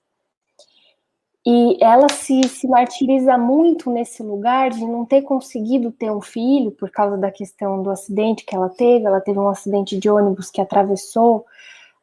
E 1.45 1.83
ela 1.83 2.07
se, 2.07 2.47
se 2.47 2.67
martiriza 2.67 3.35
muito 3.35 3.89
nesse 3.89 4.21
lugar 4.21 4.69
de 4.69 4.85
não 4.85 5.03
ter 5.03 5.23
conseguido 5.23 5.91
ter 5.91 6.11
um 6.11 6.21
filho 6.21 6.71
por 6.71 6.91
causa 6.91 7.17
da 7.17 7.31
questão 7.31 7.81
do 7.81 7.89
acidente 7.89 8.45
que 8.45 8.55
ela 8.55 8.69
teve. 8.69 9.05
Ela 9.05 9.19
teve 9.19 9.39
um 9.39 9.47
acidente 9.47 9.97
de 9.97 10.07
ônibus 10.07 10.51
que 10.51 10.61
atravessou 10.61 11.43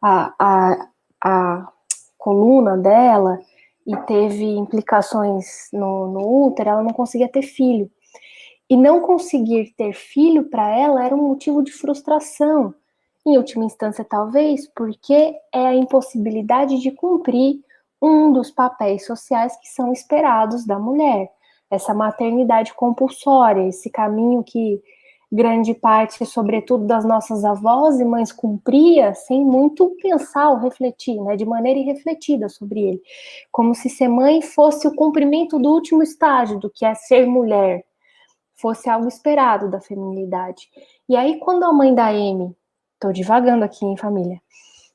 a, 0.03 0.35
a, 0.37 0.89
a 1.23 1.69
coluna 2.17 2.77
dela 2.77 3.39
e 3.89 3.97
teve 4.05 4.45
implicações 4.45 5.71
no, 5.73 6.09
no 6.09 6.47
útero. 6.47 6.69
Ela 6.69 6.83
não 6.83 6.93
conseguia 6.93 7.27
ter 7.27 7.41
filho. 7.41 7.91
E 8.69 8.77
não 8.77 9.01
conseguir 9.01 9.73
ter 9.79 9.95
filho 9.95 10.51
para 10.51 10.69
ela 10.79 11.03
era 11.03 11.17
um 11.17 11.29
motivo 11.29 11.63
de 11.65 11.73
frustração. 11.73 12.75
Em 13.27 13.39
última 13.39 13.65
instância, 13.65 14.05
talvez, 14.05 14.69
porque 14.75 15.35
é 15.55 15.67
a 15.67 15.75
impossibilidade 15.75 16.79
de 16.81 16.91
cumprir 16.91 17.61
um 18.01 18.31
dos 18.31 18.51
papéis 18.51 19.07
sociais 19.07 19.57
que 19.57 19.69
são 19.69 19.91
esperados 19.91 20.67
da 20.67 20.79
mulher. 20.79 21.31
Essa 21.71 21.95
maternidade 21.95 22.75
compulsória, 22.75 23.67
esse 23.67 23.89
caminho 23.89 24.45
que 24.45 24.83
grande 25.31 25.75
parte, 25.75 26.25
sobretudo 26.25 26.87
das 26.87 27.05
nossas 27.05 27.45
avós 27.45 28.01
e 28.01 28.05
mães, 28.05 28.33
cumpria 28.33 29.15
sem 29.15 29.45
muito 29.45 29.95
pensar 30.01 30.51
ou 30.51 30.59
refletir, 30.59 31.21
né, 31.23 31.37
de 31.37 31.45
maneira 31.45 31.79
irrefletida 31.79 32.49
sobre 32.49 32.81
ele. 32.81 33.03
Como 33.53 33.75
se 33.75 33.91
ser 33.91 34.09
mãe 34.09 34.41
fosse 34.41 34.89
o 34.89 34.95
cumprimento 34.95 35.59
do 35.59 35.69
último 35.69 36.03
estágio 36.03 36.59
do 36.59 36.71
que 36.71 36.85
é 36.85 36.95
ser 36.95 37.27
mulher, 37.27 37.85
fosse 38.55 38.89
algo 38.89 39.07
esperado 39.07 39.71
da 39.71 39.81
feminilidade. 39.81 40.69
E 41.09 41.15
aí, 41.15 41.39
quando 41.39 41.65
a 41.65 41.73
mãe 41.73 41.95
da 41.95 42.09
Amy, 42.09 42.57
estou 42.95 43.13
divagando 43.13 43.65
aqui 43.65 43.85
em 43.85 43.97
família, 43.97 44.41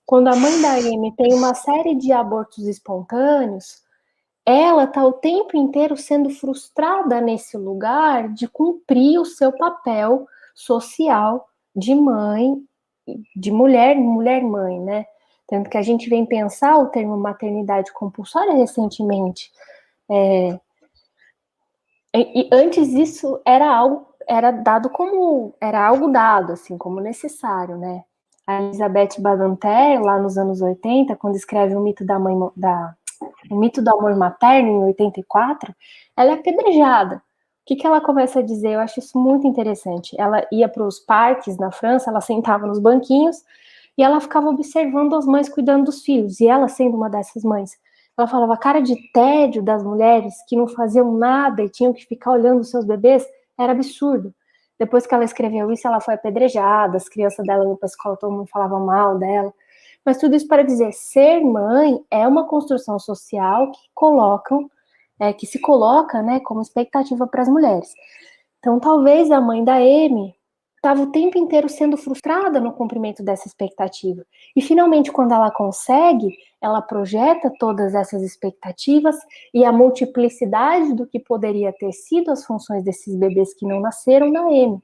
quando 0.06 0.28
a 0.28 0.36
mãe 0.36 0.62
da 0.62 0.74
Amy 0.74 1.16
tem 1.16 1.34
uma 1.34 1.54
série 1.54 1.96
de 1.96 2.12
abortos 2.12 2.68
espontâneos, 2.68 3.83
ela 4.46 4.86
está 4.86 5.06
o 5.06 5.14
tempo 5.14 5.56
inteiro 5.56 5.96
sendo 5.96 6.30
frustrada 6.30 7.22
nesse 7.22 7.58
lugar 7.58 8.30
de 8.30 8.48
cumprir 8.48 9.20
o 9.20 9.26
seu 9.26 9.52
papel 9.52 10.28
social 10.54 11.48
de 11.76 11.96
mãe, 11.96 12.58
de 13.36 13.52
mulher, 13.52 13.96
mulher 13.96 14.44
mãe, 14.44 14.80
né? 14.80 15.06
Tanto 15.48 15.70
que 15.70 15.78
a 15.78 15.82
gente 15.82 16.10
vem 16.10 16.26
pensar 16.26 16.78
o 16.78 16.88
termo 16.88 17.18
maternidade 17.18 17.92
compulsória 17.94 18.54
recentemente. 18.54 19.52
É, 20.10 20.60
e, 22.16 22.42
e 22.42 22.50
antes 22.52 22.90
isso 22.90 23.42
era 23.46 23.70
algo 23.74 24.14
era 24.28 24.52
dado 24.52 24.90
como 24.90 25.54
era 25.60 25.86
algo 25.86 26.08
dado 26.10 26.54
assim 26.54 26.78
como 26.78 27.02
necessário, 27.02 27.78
né? 27.78 28.04
a 28.46 28.62
Elizabeth 28.62 29.20
Badanter, 29.20 30.02
lá 30.02 30.20
nos 30.20 30.38
anos 30.38 30.62
80, 30.62 31.16
quando 31.16 31.36
escreve 31.36 31.76
o 31.76 31.80
mito 31.80 32.06
da 32.06 32.20
mãe 32.20 32.36
da 32.56 32.96
o 33.50 33.56
mito 33.56 33.82
do 33.82 33.90
amor 33.90 34.16
materno 34.16 34.70
em 34.70 34.84
84, 34.86 35.74
ela 36.16 36.32
é 36.32 36.34
apedrejada. 36.34 37.16
O 37.16 37.66
que, 37.66 37.76
que 37.78 37.88
ela 37.88 38.02
começa 38.02 38.40
a 38.40 38.44
dizer? 38.44 38.74
Eu 38.74 38.80
acho 38.82 39.00
isso 39.00 39.18
muito 39.18 39.48
interessante. 39.48 40.16
Ela 40.20 40.46
ia 40.52 40.68
para 40.68 40.86
os 40.86 41.00
parques 41.00 41.58
na 41.58 41.72
França, 41.72 42.10
ela 42.10 42.20
sentava 42.20 42.68
nos 42.68 42.80
banquinhos 42.80 43.38
e 43.98 44.04
ela 44.04 44.20
ficava 44.20 44.50
observando 44.50 45.16
as 45.16 45.26
mães 45.26 45.48
cuidando 45.48 45.86
dos 45.86 46.02
filhos. 46.02 46.40
E 46.42 46.48
ela, 46.48 46.68
sendo 46.68 46.98
uma 46.98 47.10
dessas 47.10 47.44
mães, 47.44 47.72
ela 48.18 48.28
falava: 48.28 48.54
a 48.54 48.58
cara 48.58 48.82
de 48.82 48.96
tédio 49.12 49.64
das 49.64 49.84
mulheres 49.84 50.36
que 50.48 50.56
não 50.56 50.68
faziam 50.68 51.14
nada 51.18 51.64
e 51.64 51.70
tinham 51.70 51.94
que 51.94 52.06
ficar 52.06 52.32
olhando 52.32 52.64
seus 52.64 52.86
bebês 52.86 53.26
era 53.58 53.72
absurdo. 53.72 54.34
Depois 54.80 55.08
que 55.08 55.14
ela 55.14 55.24
escreveu 55.24 55.72
isso, 55.72 55.88
ela 55.88 56.02
foi 56.02 56.16
apedrejada, 56.16 56.98
as 56.98 57.08
crianças 57.08 57.46
dela 57.46 57.64
no 57.64 57.80
escola, 57.84 58.18
todo 58.18 58.32
mundo 58.32 58.48
falava 58.48 58.80
mal 58.80 59.18
dela. 59.18 59.54
Mas 60.06 60.18
tudo 60.18 60.36
isso 60.36 60.48
para 60.48 60.64
dizer, 60.64 60.92
ser 60.94 61.42
mãe 61.42 62.04
é 62.12 62.28
uma 62.28 62.48
construção 62.48 63.00
social 63.00 63.72
que 63.72 63.80
colocam, 63.94 64.70
é, 65.20 65.32
que 65.32 65.46
se 65.46 65.60
coloca, 65.60 66.22
né, 66.22 66.40
como 66.42 66.62
expectativa 66.62 67.26
para 67.28 67.42
as 67.42 67.50
mulheres. 67.50 67.94
Então, 68.60 68.80
talvez 68.80 69.32
a 69.32 69.40
mãe 69.40 69.64
da 69.64 69.76
Amy 69.76 70.36
estava 70.84 71.04
o 71.04 71.12
tempo 71.12 71.38
inteiro 71.38 71.70
sendo 71.70 71.96
frustrada 71.96 72.60
no 72.60 72.74
cumprimento 72.74 73.24
dessa 73.24 73.48
expectativa. 73.48 74.26
E 74.54 74.62
finalmente, 74.62 75.14
quando 75.14 75.34
ela 75.34 75.50
consegue, 75.50 76.28
ela 76.62 76.82
projeta 76.82 77.50
todas 77.58 77.96
essas 77.96 78.22
expectativas 78.22 79.16
e 79.54 79.64
a 79.64 79.72
multiplicidade 79.72 80.94
do 80.94 81.08
que 81.08 81.20
poderia 81.20 81.72
ter 81.72 81.94
sido 81.94 82.32
as 82.32 82.46
funções 82.46 82.84
desses 82.84 83.16
bebês 83.16 83.54
que 83.54 83.66
não 83.66 83.80
nasceram 83.80 84.30
na 84.30 84.42
Amy. 84.42 84.82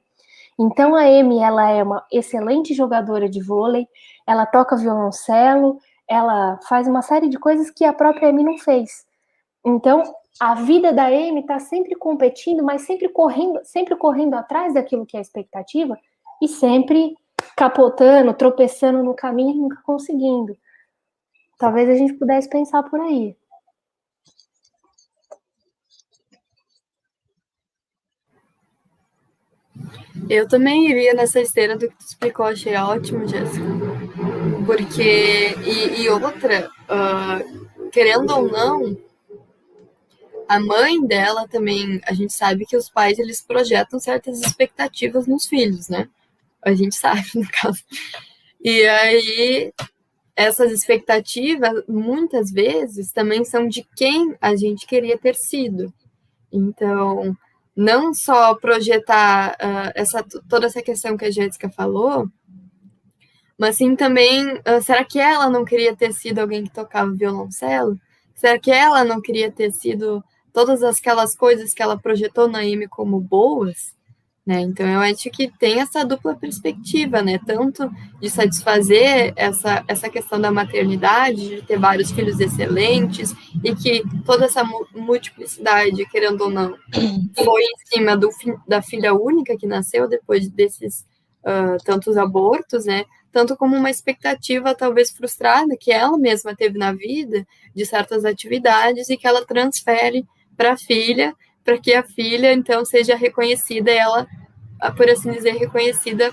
Então 0.62 0.94
a 0.94 1.04
Amy, 1.04 1.38
ela 1.38 1.70
é 1.70 1.82
uma 1.82 2.04
excelente 2.12 2.74
jogadora 2.74 3.30
de 3.30 3.42
vôlei, 3.42 3.88
ela 4.26 4.44
toca 4.44 4.76
violoncelo, 4.76 5.78
ela 6.06 6.60
faz 6.68 6.86
uma 6.86 7.00
série 7.00 7.30
de 7.30 7.38
coisas 7.38 7.70
que 7.70 7.82
a 7.82 7.94
própria 7.94 8.28
Amy 8.28 8.44
não 8.44 8.58
fez. 8.58 9.06
Então, 9.64 10.02
a 10.38 10.54
vida 10.56 10.92
da 10.92 11.06
Amy 11.06 11.40
está 11.40 11.58
sempre 11.58 11.94
competindo, 11.94 12.62
mas 12.62 12.82
sempre 12.82 13.08
correndo, 13.08 13.58
sempre 13.64 13.96
correndo 13.96 14.34
atrás 14.34 14.74
daquilo 14.74 15.06
que 15.06 15.16
é 15.16 15.20
a 15.20 15.22
expectativa 15.22 15.98
e 16.42 16.46
sempre 16.46 17.14
capotando, 17.56 18.34
tropeçando 18.34 19.02
no 19.02 19.14
caminho 19.14 19.52
e 19.52 19.60
nunca 19.60 19.80
conseguindo. 19.82 20.54
Talvez 21.58 21.88
a 21.88 21.94
gente 21.94 22.12
pudesse 22.14 22.50
pensar 22.50 22.82
por 22.82 23.00
aí. 23.00 23.34
Eu 30.28 30.48
também 30.48 30.88
iria 30.90 31.14
nessa 31.14 31.40
esteira 31.40 31.76
do 31.76 31.88
que 31.88 31.96
tu 31.96 32.04
explicou, 32.06 32.46
achei 32.46 32.76
ótimo, 32.76 33.26
Jéssica. 33.26 33.66
Porque, 34.64 35.54
e, 35.64 36.02
e 36.02 36.08
outra, 36.08 36.70
uh, 36.88 37.90
querendo 37.90 38.30
ou 38.30 38.50
não, 38.50 38.96
a 40.48 40.58
mãe 40.58 41.00
dela 41.06 41.46
também, 41.46 42.00
a 42.04 42.12
gente 42.12 42.32
sabe 42.32 42.66
que 42.66 42.76
os 42.76 42.88
pais, 42.88 43.18
eles 43.18 43.40
projetam 43.40 44.00
certas 44.00 44.40
expectativas 44.40 45.26
nos 45.26 45.46
filhos, 45.46 45.88
né? 45.88 46.08
A 46.60 46.74
gente 46.74 46.94
sabe, 46.98 47.24
no 47.34 47.48
caso. 47.48 47.82
E 48.60 48.84
aí, 48.84 49.72
essas 50.34 50.72
expectativas, 50.72 51.84
muitas 51.88 52.50
vezes, 52.50 53.12
também 53.12 53.44
são 53.44 53.68
de 53.68 53.86
quem 53.96 54.34
a 54.40 54.56
gente 54.56 54.86
queria 54.86 55.16
ter 55.16 55.36
sido. 55.36 55.92
Então, 56.52 57.36
não 57.80 58.12
só 58.12 58.54
projetar 58.56 59.52
uh, 59.52 59.90
essa, 59.94 60.22
toda 60.46 60.66
essa 60.66 60.82
questão 60.82 61.16
que 61.16 61.24
a 61.24 61.30
Jéssica 61.30 61.70
falou, 61.70 62.28
mas 63.58 63.76
sim 63.76 63.96
também, 63.96 64.52
uh, 64.52 64.82
será 64.82 65.02
que 65.02 65.18
ela 65.18 65.48
não 65.48 65.64
queria 65.64 65.96
ter 65.96 66.12
sido 66.12 66.40
alguém 66.40 66.64
que 66.64 66.70
tocava 66.70 67.10
violoncelo? 67.10 67.98
Será 68.34 68.58
que 68.58 68.70
ela 68.70 69.02
não 69.02 69.18
queria 69.22 69.50
ter 69.50 69.72
sido 69.72 70.22
todas 70.52 70.82
aquelas 70.82 71.34
coisas 71.34 71.72
que 71.72 71.82
ela 71.82 71.98
projetou 71.98 72.46
na 72.46 72.58
Amy 72.58 72.86
como 72.86 73.18
boas? 73.18 73.94
Né? 74.50 74.62
Então, 74.62 74.84
eu 74.84 74.98
acho 74.98 75.30
que 75.30 75.46
tem 75.46 75.80
essa 75.80 76.04
dupla 76.04 76.34
perspectiva, 76.34 77.22
né? 77.22 77.38
Tanto 77.46 77.88
de 78.20 78.28
satisfazer 78.28 79.32
essa, 79.36 79.84
essa 79.86 80.10
questão 80.10 80.40
da 80.40 80.50
maternidade, 80.50 81.48
de 81.50 81.62
ter 81.62 81.78
vários 81.78 82.10
filhos 82.10 82.40
excelentes, 82.40 83.32
e 83.62 83.72
que 83.76 84.02
toda 84.26 84.46
essa 84.46 84.64
multiplicidade, 84.92 86.04
querendo 86.10 86.40
ou 86.40 86.50
não, 86.50 86.74
foi 87.44 87.62
em 87.62 87.76
cima 87.94 88.16
do, 88.16 88.28
da 88.66 88.82
filha 88.82 89.14
única 89.14 89.56
que 89.56 89.68
nasceu 89.68 90.08
depois 90.08 90.48
desses 90.48 91.06
uh, 91.44 91.80
tantos 91.84 92.16
abortos, 92.16 92.86
né? 92.86 93.04
Tanto 93.30 93.56
como 93.56 93.76
uma 93.76 93.88
expectativa 93.88 94.74
talvez 94.74 95.12
frustrada 95.12 95.76
que 95.78 95.92
ela 95.92 96.18
mesma 96.18 96.56
teve 96.56 96.76
na 96.76 96.92
vida 96.92 97.46
de 97.72 97.86
certas 97.86 98.24
atividades 98.24 99.10
e 99.10 99.16
que 99.16 99.28
ela 99.28 99.46
transfere 99.46 100.26
para 100.56 100.72
a 100.72 100.76
filha 100.76 101.36
para 101.70 101.78
que 101.78 101.94
a 101.94 102.02
filha, 102.02 102.52
então, 102.52 102.84
seja 102.84 103.14
reconhecida, 103.14 103.92
ela, 103.92 104.26
por 104.96 105.08
assim 105.08 105.30
dizer, 105.30 105.52
reconhecida 105.52 106.32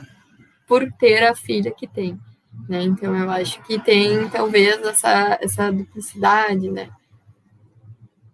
por 0.68 0.92
ter 0.94 1.24
a 1.24 1.36
filha 1.36 1.70
que 1.70 1.86
tem. 1.86 2.20
Né? 2.68 2.82
Então, 2.82 3.16
eu 3.16 3.30
acho 3.30 3.62
que 3.62 3.80
tem, 3.80 4.28
talvez, 4.30 4.82
essa, 4.82 5.38
essa 5.40 5.72
duplicidade, 5.72 6.72
né? 6.72 6.90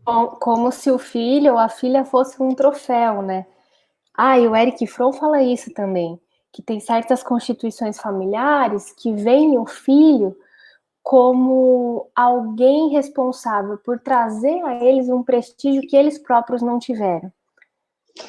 Como 0.05 0.71
se 0.71 0.89
o 0.91 0.97
filho 0.97 1.53
ou 1.53 1.57
a 1.57 1.67
filha 1.67 2.05
fosse 2.05 2.41
um 2.41 2.55
troféu, 2.55 3.21
né? 3.21 3.45
Ah, 4.15 4.39
e 4.39 4.47
o 4.47 4.55
Eric 4.55 4.87
Fromm 4.87 5.11
fala 5.11 5.41
isso 5.41 5.73
também, 5.73 6.17
que 6.53 6.61
tem 6.61 6.79
certas 6.79 7.21
constituições 7.21 7.99
familiares 7.99 8.93
que 8.93 9.11
veem 9.13 9.57
o 9.57 9.65
filho 9.65 10.37
como 11.03 12.09
alguém 12.15 12.89
responsável 12.89 13.77
por 13.77 13.99
trazer 13.99 14.63
a 14.63 14.81
eles 14.81 15.09
um 15.09 15.21
prestígio 15.21 15.81
que 15.81 15.97
eles 15.97 16.17
próprios 16.17 16.61
não 16.61 16.79
tiveram. 16.79 17.31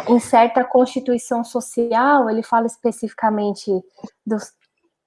Em 0.09 0.19
certa 0.19 0.65
constituição 0.65 1.45
social, 1.45 2.29
ele 2.29 2.43
fala 2.43 2.67
especificamente 2.67 3.71
dos. 4.27 4.53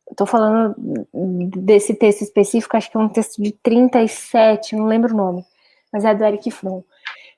Estou 0.10 0.26
falando 0.26 0.74
desse 1.14 1.94
texto 1.94 2.22
específico, 2.22 2.78
acho 2.78 2.90
que 2.90 2.96
é 2.96 3.00
um 3.00 3.10
texto 3.10 3.42
de 3.42 3.52
37, 3.52 4.74
não 4.74 4.86
lembro 4.86 5.14
o 5.14 5.18
nome, 5.18 5.46
mas 5.92 6.06
é 6.06 6.16
do 6.16 6.24
Eric 6.24 6.50
Fromm 6.50 6.82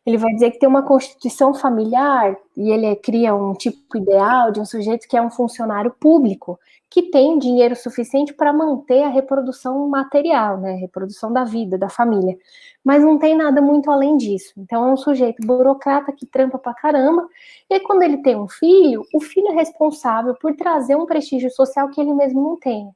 ele 0.09 0.17
vai 0.17 0.33
dizer 0.33 0.51
que 0.51 0.59
tem 0.59 0.67
uma 0.67 0.81
constituição 0.81 1.53
familiar 1.53 2.35
e 2.57 2.71
ele 2.71 2.95
cria 2.95 3.35
um 3.35 3.53
tipo 3.53 3.95
ideal 3.95 4.51
de 4.51 4.59
um 4.59 4.65
sujeito 4.65 5.07
que 5.07 5.15
é 5.15 5.21
um 5.21 5.29
funcionário 5.29 5.93
público, 5.99 6.59
que 6.89 7.03
tem 7.03 7.37
dinheiro 7.37 7.75
suficiente 7.75 8.33
para 8.33 8.51
manter 8.51 9.03
a 9.03 9.09
reprodução 9.09 9.87
material, 9.87 10.57
né, 10.57 10.73
a 10.73 10.77
reprodução 10.77 11.31
da 11.31 11.43
vida, 11.43 11.77
da 11.77 11.89
família, 11.89 12.35
mas 12.83 13.03
não 13.03 13.19
tem 13.19 13.37
nada 13.37 13.61
muito 13.61 13.91
além 13.91 14.17
disso. 14.17 14.51
Então 14.57 14.89
é 14.89 14.91
um 14.91 14.97
sujeito 14.97 15.45
burocrata 15.45 16.11
que 16.11 16.25
trampa 16.25 16.57
pra 16.57 16.73
caramba, 16.73 17.27
e 17.69 17.75
aí, 17.75 17.79
quando 17.79 18.01
ele 18.01 18.17
tem 18.23 18.35
um 18.35 18.47
filho, 18.47 19.05
o 19.13 19.21
filho 19.21 19.49
é 19.49 19.53
responsável 19.53 20.33
por 20.33 20.55
trazer 20.55 20.95
um 20.95 21.05
prestígio 21.05 21.51
social 21.51 21.89
que 21.89 22.01
ele 22.01 22.13
mesmo 22.15 22.41
não 22.41 22.57
tem. 22.57 22.89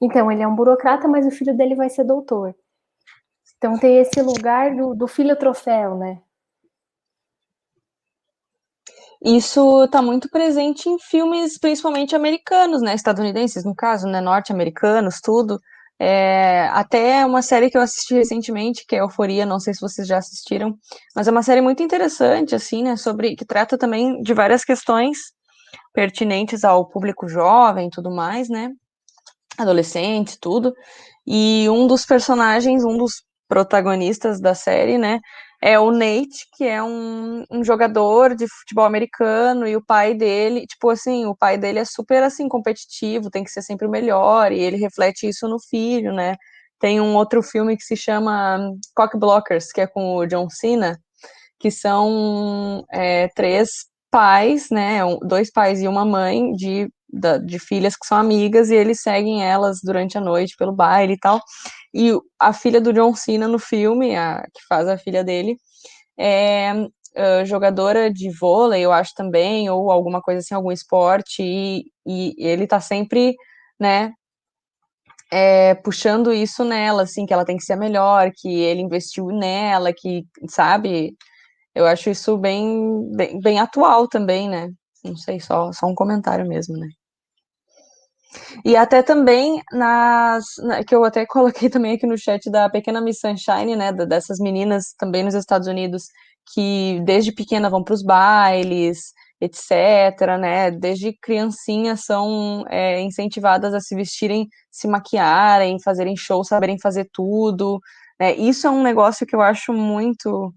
Então 0.00 0.32
ele 0.32 0.42
é 0.42 0.48
um 0.48 0.54
burocrata, 0.54 1.06
mas 1.06 1.24
o 1.26 1.30
filho 1.30 1.56
dele 1.56 1.76
vai 1.76 1.88
ser 1.88 2.02
doutor. 2.02 2.54
Então 3.56 3.78
tem 3.78 3.98
esse 3.98 4.20
lugar 4.20 4.74
do, 4.74 4.94
do 4.94 5.06
filho 5.06 5.36
troféu, 5.36 5.94
né? 5.96 6.20
Isso 9.24 9.84
está 9.84 10.02
muito 10.02 10.28
presente 10.30 10.88
em 10.88 10.98
filmes, 10.98 11.58
principalmente 11.58 12.14
americanos, 12.14 12.82
né? 12.82 12.94
Estadunidenses, 12.94 13.64
no 13.64 13.74
caso, 13.74 14.06
né? 14.06 14.20
Norte-americanos, 14.20 15.20
tudo. 15.20 15.58
É, 15.98 16.68
até 16.72 17.24
uma 17.24 17.40
série 17.40 17.70
que 17.70 17.78
eu 17.78 17.80
assisti 17.80 18.14
recentemente, 18.14 18.84
que 18.86 18.94
é 18.94 19.00
Euforia, 19.00 19.46
não 19.46 19.58
sei 19.58 19.72
se 19.72 19.80
vocês 19.80 20.06
já 20.06 20.18
assistiram, 20.18 20.76
mas 21.14 21.26
é 21.26 21.30
uma 21.30 21.42
série 21.42 21.62
muito 21.62 21.82
interessante, 21.82 22.54
assim, 22.54 22.82
né? 22.82 22.96
Sobre 22.96 23.34
que 23.34 23.46
trata 23.46 23.78
também 23.78 24.20
de 24.20 24.34
várias 24.34 24.64
questões 24.64 25.18
pertinentes 25.94 26.64
ao 26.64 26.86
público 26.86 27.28
jovem, 27.28 27.88
tudo 27.90 28.10
mais, 28.10 28.48
né? 28.50 28.70
Adolescentes, 29.58 30.36
tudo. 30.38 30.74
E 31.26 31.66
um 31.70 31.86
dos 31.86 32.04
personagens, 32.04 32.84
um 32.84 32.98
dos 32.98 33.24
protagonistas 33.48 34.40
da 34.40 34.54
série, 34.54 34.98
né? 34.98 35.18
É 35.62 35.78
o 35.78 35.90
Nate, 35.90 36.46
que 36.56 36.64
é 36.64 36.82
um, 36.82 37.44
um, 37.50 37.64
jogador 37.64 38.34
de 38.34 38.46
futebol 38.48 38.84
americano, 38.84 39.66
e 39.66 39.76
o 39.76 39.84
pai 39.84 40.14
dele, 40.14 40.66
tipo 40.66 40.90
assim, 40.90 41.26
o 41.26 41.36
pai 41.36 41.58
dele 41.58 41.78
é 41.78 41.84
super 41.84 42.22
assim 42.22 42.48
competitivo, 42.48 43.30
tem 43.30 43.44
que 43.44 43.50
ser 43.50 43.62
sempre 43.62 43.86
o 43.86 43.90
melhor, 43.90 44.52
e 44.52 44.60
ele 44.60 44.76
reflete 44.76 45.28
isso 45.28 45.48
no 45.48 45.58
filho, 45.60 46.12
né? 46.12 46.36
Tem 46.78 47.00
um 47.00 47.14
outro 47.16 47.42
filme 47.42 47.76
que 47.76 47.84
se 47.84 47.96
chama 47.96 48.58
Cock 48.94 49.18
Blockers, 49.18 49.72
que 49.72 49.80
é 49.80 49.86
com 49.86 50.16
o 50.16 50.26
John 50.26 50.48
Cena, 50.50 50.98
que 51.58 51.70
são 51.70 52.84
é, 52.92 53.28
três 53.28 53.70
pais, 54.10 54.68
né? 54.70 55.00
Dois 55.22 55.50
pais 55.50 55.80
e 55.80 55.88
uma 55.88 56.04
mãe 56.04 56.52
de, 56.52 56.88
de 57.44 57.58
filhas 57.58 57.96
que 57.96 58.06
são 58.06 58.18
amigas, 58.18 58.70
e 58.70 58.74
eles 58.74 59.00
seguem 59.00 59.44
elas 59.44 59.78
durante 59.82 60.18
a 60.18 60.20
noite 60.20 60.56
pelo 60.58 60.72
baile 60.72 61.14
e 61.14 61.18
tal. 61.18 61.40
E 61.94 62.12
a 62.38 62.52
filha 62.52 62.80
do 62.80 62.92
John 62.92 63.14
Cena 63.14 63.48
no 63.48 63.58
filme, 63.58 64.16
a, 64.16 64.42
que 64.42 64.60
faz 64.68 64.88
a 64.88 64.98
filha 64.98 65.24
dele, 65.24 65.56
é 66.18 66.72
uh, 67.16 67.44
jogadora 67.44 68.12
de 68.12 68.30
vôlei, 68.38 68.82
eu 68.82 68.92
acho 68.92 69.12
também, 69.14 69.68
ou 69.70 69.90
alguma 69.90 70.20
coisa 70.20 70.40
assim, 70.40 70.54
algum 70.54 70.72
esporte, 70.72 71.42
e, 71.42 71.84
e 72.06 72.34
ele 72.38 72.66
tá 72.66 72.80
sempre, 72.80 73.34
né, 73.80 74.12
é, 75.32 75.74
puxando 75.76 76.32
isso 76.32 76.64
nela, 76.64 77.02
assim, 77.02 77.26
que 77.26 77.32
ela 77.32 77.44
tem 77.44 77.56
que 77.56 77.64
ser 77.64 77.74
a 77.74 77.76
melhor, 77.76 78.30
que 78.36 78.48
ele 78.48 78.80
investiu 78.82 79.26
nela, 79.26 79.92
que, 79.92 80.24
sabe, 80.48 81.16
eu 81.74 81.86
acho 81.86 82.10
isso 82.10 82.36
bem, 82.38 83.10
bem, 83.14 83.40
bem 83.40 83.58
atual 83.60 84.08
também, 84.08 84.48
né, 84.48 84.68
não 85.04 85.16
sei, 85.16 85.40
só, 85.40 85.72
só 85.72 85.86
um 85.86 85.94
comentário 85.94 86.46
mesmo, 86.46 86.76
né. 86.76 86.88
E 88.64 88.76
até 88.76 89.02
também 89.02 89.62
nas. 89.72 90.44
Na, 90.58 90.84
que 90.84 90.94
eu 90.94 91.04
até 91.04 91.24
coloquei 91.26 91.70
também 91.70 91.94
aqui 91.94 92.06
no 92.06 92.18
chat 92.18 92.50
da 92.50 92.68
pequena 92.68 93.00
Miss 93.00 93.20
Sunshine, 93.20 93.76
né? 93.76 93.92
Dessas 93.92 94.38
meninas 94.38 94.94
também 94.98 95.24
nos 95.24 95.34
Estados 95.34 95.68
Unidos 95.68 96.04
que 96.52 97.00
desde 97.04 97.32
pequena 97.32 97.68
vão 97.68 97.82
para 97.82 97.94
os 97.94 98.02
bailes, 98.04 99.12
etc., 99.40 100.38
né? 100.40 100.70
Desde 100.70 101.12
criancinhas 101.20 102.04
são 102.04 102.64
é, 102.68 103.00
incentivadas 103.00 103.74
a 103.74 103.80
se 103.80 103.94
vestirem, 103.94 104.48
se 104.70 104.86
maquiarem, 104.88 105.80
fazerem 105.82 106.16
show, 106.16 106.44
saberem 106.44 106.78
fazer 106.80 107.08
tudo. 107.12 107.80
Né? 108.20 108.34
Isso 108.36 108.66
é 108.66 108.70
um 108.70 108.82
negócio 108.82 109.26
que 109.26 109.34
eu 109.34 109.42
acho 109.42 109.72
muito, 109.72 110.54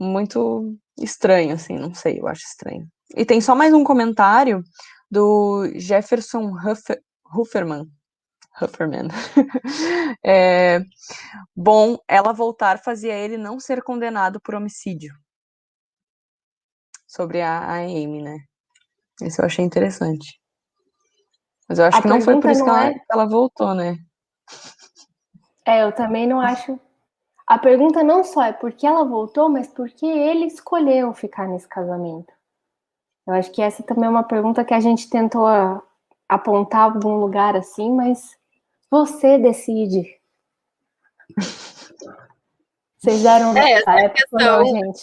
muito 0.00 0.76
estranho, 0.98 1.54
assim, 1.54 1.78
não 1.78 1.94
sei, 1.94 2.20
eu 2.20 2.28
acho 2.28 2.42
estranho. 2.46 2.86
E 3.14 3.24
tem 3.24 3.40
só 3.40 3.54
mais 3.54 3.72
um 3.72 3.82
comentário 3.82 4.62
do 5.10 5.66
Jefferson 5.74 6.52
Huffer, 6.52 7.00
Hufferman. 7.34 7.86
Hufferman. 8.60 9.08
é, 10.24 10.80
bom, 11.56 11.96
ela 12.06 12.32
voltar 12.32 12.82
fazia 12.82 13.14
ele 13.14 13.38
não 13.38 13.58
ser 13.58 13.82
condenado 13.82 14.40
por 14.40 14.54
homicídio. 14.54 15.14
Sobre 17.06 17.40
a, 17.40 17.60
a 17.60 17.76
Amy, 17.78 18.22
né? 18.22 18.38
Isso 19.22 19.40
eu 19.40 19.46
achei 19.46 19.64
interessante. 19.64 20.38
Mas 21.68 21.78
eu 21.78 21.86
acho 21.86 21.98
a 21.98 22.02
que 22.02 22.08
não 22.08 22.20
foi 22.20 22.40
por 22.40 22.50
isso 22.50 22.62
que 22.62 22.68
ela, 22.68 22.88
é... 22.88 22.94
ela 23.10 23.26
voltou, 23.26 23.74
né? 23.74 23.96
É, 25.66 25.82
eu 25.82 25.92
também 25.92 26.26
não 26.26 26.40
acho. 26.40 26.78
A 27.46 27.58
pergunta 27.58 28.02
não 28.02 28.22
só 28.22 28.42
é 28.42 28.52
por 28.52 28.72
que 28.72 28.86
ela 28.86 29.04
voltou, 29.04 29.48
mas 29.48 29.68
por 29.68 29.88
que 29.88 30.06
ele 30.06 30.46
escolheu 30.46 31.12
ficar 31.14 31.48
nesse 31.48 31.66
casamento. 31.66 32.37
Eu 33.28 33.34
acho 33.34 33.52
que 33.52 33.60
essa 33.60 33.82
também 33.82 34.06
é 34.06 34.08
uma 34.08 34.22
pergunta 34.22 34.64
que 34.64 34.72
a 34.72 34.80
gente 34.80 35.10
tentou 35.10 35.46
apontar 36.26 36.84
algum 36.84 37.16
lugar 37.16 37.54
assim, 37.54 37.92
mas 37.92 38.38
você 38.90 39.36
decide. 39.36 40.18
Vocês 42.96 43.22
deram 43.22 43.56
é, 43.56 43.74
essa 43.74 43.92
época, 43.92 44.22
questão, 44.28 44.40
não, 44.40 44.64
gente. 44.64 45.00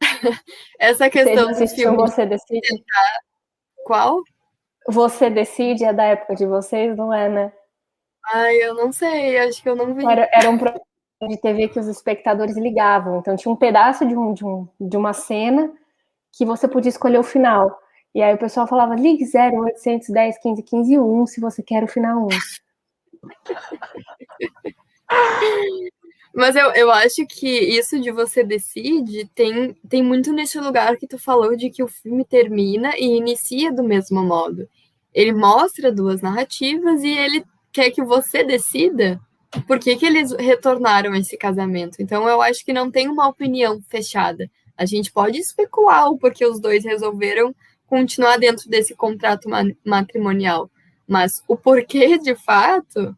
essa 0.78 1.10
questão 1.10 1.52
do 1.52 1.68
filme 1.68 1.96
você 1.98 2.24
decide. 2.24 2.60
tentar 2.62 3.20
Qual? 3.84 4.22
Você 4.88 5.28
Decide 5.28 5.84
é 5.84 5.92
da 5.92 6.04
época 6.04 6.34
de 6.34 6.46
vocês, 6.46 6.96
não 6.96 7.12
é, 7.12 7.28
né? 7.28 7.52
Ai, 8.32 8.56
eu 8.62 8.74
não 8.74 8.90
sei, 8.92 9.36
acho 9.40 9.62
que 9.62 9.68
eu 9.68 9.76
não 9.76 9.92
vi. 9.94 10.06
Era, 10.06 10.26
era 10.32 10.48
um 10.48 10.56
programa 10.56 10.82
de 11.28 11.36
TV 11.36 11.68
que 11.68 11.78
os 11.78 11.86
espectadores 11.86 12.56
ligavam. 12.56 13.18
Então 13.18 13.36
tinha 13.36 13.52
um 13.52 13.56
pedaço 13.56 14.06
de, 14.06 14.16
um, 14.16 14.32
de, 14.32 14.46
um, 14.46 14.66
de 14.80 14.96
uma 14.96 15.12
cena 15.12 15.70
que 16.32 16.44
você 16.44 16.68
podia 16.68 16.90
escolher 16.90 17.18
o 17.18 17.24
final. 17.24 17.78
E 18.14 18.22
aí 18.22 18.34
o 18.34 18.38
pessoal 18.38 18.66
falava, 18.66 18.94
ligue 18.94 19.24
0810 19.24 20.38
15 20.42 20.62
15 20.62 20.98
1 20.98 21.26
se 21.26 21.40
você 21.40 21.62
quer 21.62 21.84
o 21.84 21.88
final 21.88 22.26
1. 22.26 22.28
Mas 26.34 26.54
eu, 26.54 26.70
eu 26.72 26.90
acho 26.90 27.26
que 27.26 27.48
isso 27.48 28.00
de 28.00 28.10
você 28.12 28.44
decide 28.44 29.28
tem, 29.34 29.74
tem 29.88 30.02
muito 30.02 30.32
nesse 30.32 30.60
lugar 30.60 30.96
que 30.96 31.06
tu 31.06 31.18
falou 31.18 31.56
de 31.56 31.70
que 31.70 31.82
o 31.82 31.88
filme 31.88 32.24
termina 32.24 32.96
e 32.96 33.16
inicia 33.16 33.72
do 33.72 33.82
mesmo 33.82 34.22
modo. 34.22 34.68
Ele 35.12 35.32
mostra 35.32 35.90
duas 35.92 36.22
narrativas 36.22 37.02
e 37.02 37.08
ele 37.08 37.44
quer 37.72 37.90
que 37.90 38.02
você 38.02 38.44
decida 38.44 39.20
por 39.66 39.80
que, 39.80 39.96
que 39.96 40.06
eles 40.06 40.32
retornaram 40.32 41.12
a 41.12 41.18
esse 41.18 41.36
casamento. 41.36 42.00
Então 42.00 42.28
eu 42.28 42.40
acho 42.40 42.64
que 42.64 42.72
não 42.72 42.90
tem 42.90 43.08
uma 43.08 43.28
opinião 43.28 43.80
fechada. 43.88 44.48
A 44.80 44.86
gente 44.86 45.12
pode 45.12 45.36
especular 45.38 46.08
o 46.08 46.16
porquê 46.16 46.46
os 46.46 46.58
dois 46.58 46.86
resolveram 46.86 47.54
continuar 47.86 48.38
dentro 48.38 48.66
desse 48.70 48.94
contrato 48.94 49.46
matrimonial. 49.84 50.70
Mas 51.06 51.42
o 51.46 51.54
porquê, 51.54 52.16
de 52.16 52.34
fato, 52.34 53.14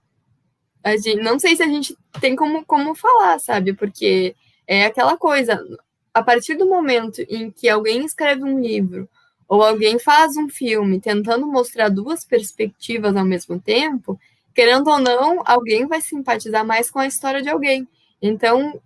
a 0.83 0.97
gente, 0.97 1.23
não 1.23 1.39
sei 1.39 1.55
se 1.55 1.63
a 1.63 1.69
gente 1.69 1.97
tem 2.21 2.35
como, 2.35 2.65
como 2.65 2.97
falar, 2.97 3.39
sabe? 3.39 3.75
Porque 3.75 4.35
é 4.67 4.87
aquela 4.87 5.17
coisa, 5.17 5.65
a 6.13 6.21
partir 6.21 6.57
do 6.57 6.69
momento 6.69 7.23
em 7.29 7.49
que 7.49 7.69
alguém 7.69 8.05
escreve 8.05 8.43
um 8.43 8.59
livro 8.59 9.09
ou 9.47 9.63
alguém 9.63 10.01
faz 10.01 10.37
um 10.37 10.49
filme 10.49 11.01
tentando 11.01 11.47
mostrar 11.47 11.91
duas 11.91 12.25
perspectivas 12.25 13.15
ao 13.15 13.25
mesmo 13.25 13.61
tempo, 13.61 14.19
querendo 14.53 14.91
ou 14.91 14.99
não, 14.99 15.45
alguém 15.45 15.87
vai 15.87 16.01
simpatizar 16.01 16.67
mais 16.67 16.91
com 16.91 16.99
a 16.99 17.07
história 17.07 17.41
de 17.41 17.49
alguém. 17.49 17.87
Então, 18.21 18.81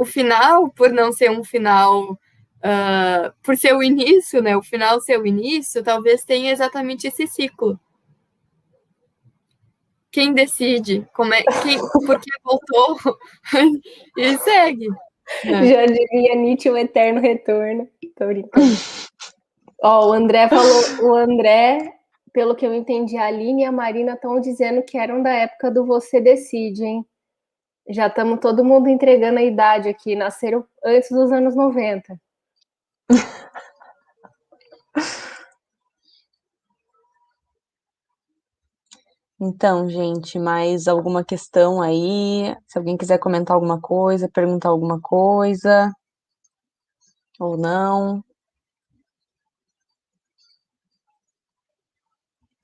o 0.00 0.04
final, 0.06 0.70
por 0.70 0.90
não 0.90 1.12
ser 1.12 1.30
um 1.30 1.44
final, 1.44 2.12
uh, 2.12 3.30
por 3.42 3.54
ser 3.54 3.74
o 3.74 3.82
início, 3.82 4.40
né? 4.40 4.56
O 4.56 4.62
final 4.62 4.98
ser 4.98 5.20
o 5.20 5.26
início, 5.26 5.84
talvez 5.84 6.24
tenha 6.24 6.50
exatamente 6.50 7.06
esse 7.06 7.26
ciclo. 7.26 7.78
Quem 10.10 10.32
decide? 10.32 11.06
Como 11.12 11.34
é, 11.34 11.42
quem, 11.62 11.78
por 12.06 12.18
que 12.18 12.30
voltou? 12.42 13.18
e 14.16 14.38
segue. 14.38 14.88
É. 15.44 15.66
Já 15.66 15.84
diria 15.84 16.34
Nietzsche 16.34 16.70
o 16.70 16.78
eterno 16.78 17.20
retorno. 17.20 17.86
Tô 18.16 18.26
brincando. 18.26 18.74
Ó, 19.82 20.08
o 20.08 20.12
André 20.14 20.48
falou, 20.48 21.10
o 21.10 21.14
André 21.14 21.92
pelo 22.32 22.54
que 22.54 22.64
eu 22.64 22.72
entendi, 22.72 23.16
a 23.16 23.26
Aline 23.26 23.62
e 23.62 23.64
a 23.66 23.72
Marina 23.72 24.14
estão 24.14 24.40
dizendo 24.40 24.82
que 24.82 24.96
eram 24.96 25.22
da 25.22 25.30
época 25.30 25.70
do 25.70 25.84
Você 25.84 26.20
Decide, 26.20 26.84
hein? 26.84 27.06
Já 27.88 28.06
estamos 28.06 28.40
todo 28.40 28.64
mundo 28.64 28.88
entregando 28.88 29.38
a 29.38 29.42
idade 29.42 29.88
aqui, 29.88 30.14
nasceram 30.14 30.64
antes 30.84 31.10
dos 31.10 31.32
anos 31.32 31.56
90. 31.56 32.20
Então, 39.42 39.88
gente, 39.88 40.38
mais 40.38 40.86
alguma 40.86 41.24
questão 41.24 41.80
aí? 41.80 42.54
Se 42.68 42.76
alguém 42.76 42.94
quiser 42.94 43.18
comentar 43.18 43.54
alguma 43.54 43.80
coisa, 43.80 44.28
perguntar 44.28 44.68
alguma 44.68 45.00
coisa, 45.00 45.90
ou 47.40 47.56
não. 47.56 48.22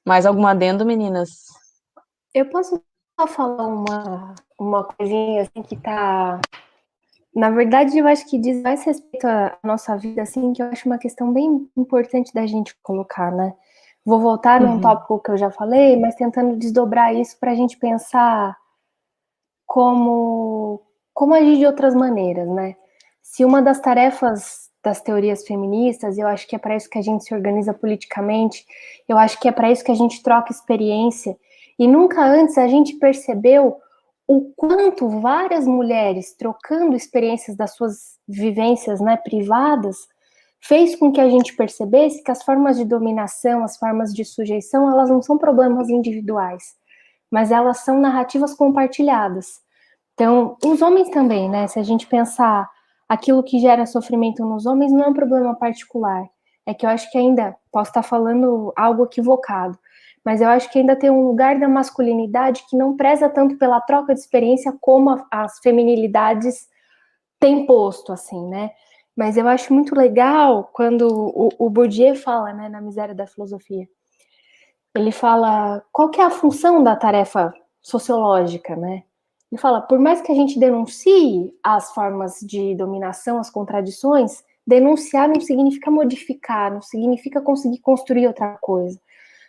Mais 0.07 0.27
algum 0.27 0.47
adendo, 0.47 0.85
meninas? 0.85 1.47
Eu 2.35 2.51
posso 2.51 2.81
só 3.19 3.27
falar 3.27 3.67
uma, 3.67 4.35
uma 4.59 4.85
coisinha 4.85 5.43
assim 5.43 5.63
que 5.63 5.77
tá. 5.77 6.41
Na 7.35 7.51
verdade, 7.51 7.99
eu 7.99 8.07
acho 8.07 8.29
que 8.29 8.39
diz 8.39 8.63
mais 8.63 8.83
respeito 8.85 9.27
à 9.27 9.59
nossa 9.63 9.97
vida, 9.97 10.23
assim, 10.23 10.53
que 10.53 10.63
eu 10.63 10.67
acho 10.67 10.89
uma 10.89 10.99
questão 10.99 11.33
bem 11.33 11.69
importante 11.77 12.33
da 12.33 12.47
gente 12.47 12.75
colocar, 12.83 13.31
né? 13.31 13.55
Vou 14.05 14.21
voltar 14.21 14.63
uhum. 14.63 14.75
num 14.75 14.81
tópico 14.81 15.21
que 15.21 15.31
eu 15.33 15.37
já 15.37 15.51
falei, 15.51 15.99
mas 15.99 16.15
tentando 16.15 16.57
desdobrar 16.57 17.15
isso 17.15 17.39
para 17.39 17.51
a 17.51 17.55
gente 17.55 17.77
pensar 17.77 18.57
como, 19.67 20.81
como 21.13 21.35
agir 21.35 21.59
de 21.59 21.67
outras 21.67 21.95
maneiras, 21.95 22.49
né? 22.49 22.77
Se 23.21 23.45
uma 23.45 23.61
das 23.61 23.81
tarefas 23.81 24.71
das 24.83 25.01
teorias 25.01 25.45
feministas, 25.45 26.17
eu 26.17 26.29
acho 26.29 26.47
que 26.47 26.55
é 26.55 26.59
para 26.59 26.77
isso 26.77 26.89
que 26.89 26.99
a 26.99 27.03
gente 27.03 27.25
se 27.25 27.35
organiza 27.35 27.75
politicamente, 27.75 28.65
eu 29.09 29.19
acho 29.19 29.39
que 29.41 29.49
é 29.49 29.53
para 29.53 29.71
isso 29.71 29.85
que 29.85 29.91
a 29.91 29.97
gente 29.97 30.23
troca 30.23 30.53
experiência. 30.53 31.37
E 31.77 31.89
nunca 31.89 32.25
antes 32.25 32.57
a 32.57 32.69
gente 32.69 32.95
percebeu 32.95 33.77
o 34.29 34.53
quanto 34.57 35.09
várias 35.21 35.67
mulheres 35.67 36.35
trocando 36.37 36.97
experiências 36.97 37.57
das 37.57 37.75
suas 37.75 38.19
vivências 38.27 39.01
né, 39.01 39.17
privadas 39.17 39.97
fez 40.61 40.97
com 40.97 41.13
que 41.13 41.21
a 41.21 41.29
gente 41.29 41.55
percebesse 41.55 42.23
que 42.23 42.31
as 42.31 42.43
formas 42.43 42.77
de 42.77 42.85
dominação, 42.85 43.63
as 43.63 43.77
formas 43.77 44.13
de 44.13 44.25
sujeição, 44.25 44.91
elas 44.91 45.09
não 45.09 45.23
são 45.23 45.39
problemas 45.39 45.89
individuais, 45.89 46.75
mas 47.31 47.53
elas 47.53 47.79
são 47.79 48.01
narrativas 48.01 48.53
compartilhadas. 48.53 49.61
Então, 50.15 50.57
os 50.65 50.83
homens 50.83 51.11
também, 51.11 51.49
né? 51.49 51.69
Se 51.69 51.79
a 51.79 51.83
gente 51.83 52.07
pensar 52.07 52.69
aquilo 53.09 53.45
que 53.45 53.61
gera 53.61 53.87
sofrimento 53.87 54.45
nos 54.45 54.67
homens 54.67 54.93
não 54.93 55.05
é 55.05 55.09
um 55.09 55.15
problema 55.15 55.55
particular. 55.55 56.25
É 56.65 56.75
que 56.75 56.85
eu 56.85 56.91
acho 56.91 57.09
que 57.13 57.19
ainda 57.19 57.55
posso 57.71 57.91
estar 57.91 58.03
falando 58.03 58.73
algo 58.77 59.05
equivocado, 59.05 59.79
mas 60.27 60.41
eu 60.41 60.49
acho 60.49 60.69
que 60.73 60.81
ainda 60.81 60.97
tem 60.97 61.09
um 61.09 61.25
lugar 61.25 61.57
da 61.57 61.69
masculinidade 61.69 62.65
que 62.69 62.77
não 62.77 62.97
preza 62.97 63.29
tanto 63.29 63.57
pela 63.57 63.81
troca 63.81 64.13
de 64.13 64.19
experiência 64.19 64.77
como 64.81 65.25
as 65.31 65.61
feminilidades 65.61 66.67
têm 67.39 67.65
posto, 67.65 68.13
assim, 68.13 68.45
né? 68.49 68.73
Mas 69.15 69.37
eu 69.37 69.47
acho 69.47 69.73
muito 69.73 69.95
legal 69.95 70.69
quando 70.73 71.07
o, 71.07 71.49
o 71.57 71.71
Bourdieu 71.71 72.17
fala, 72.17 72.53
né, 72.53 72.69
na 72.69 72.81
Miséria 72.81 73.15
da 73.15 73.25
Filosofia. 73.25 73.89
Ele 74.97 75.13
fala 75.13 75.81
qual 75.93 76.11
que 76.11 76.21
é 76.21 76.25
a 76.25 76.31
função 76.31 76.83
da 76.83 76.97
tarefa 76.97 77.55
sociológica, 77.81 78.75
né? 78.75 79.05
Ele 79.53 79.61
fala, 79.61 79.81
por 79.81 80.01
mais 80.01 80.21
que 80.21 80.33
a 80.33 80.35
gente 80.35 80.59
denuncie 80.59 81.55
as 81.63 81.95
formas 81.95 82.41
de 82.41 82.75
dominação, 82.75 83.39
as 83.39 83.49
contradições, 83.49 84.43
denunciar 84.67 85.29
não 85.29 85.41
significa 85.41 85.89
modificar, 85.89 86.73
não 86.73 86.83
significa 86.83 87.41
conseguir 87.41 87.79
construir 87.79 88.27
outra 88.27 88.59
coisa. 88.61 88.99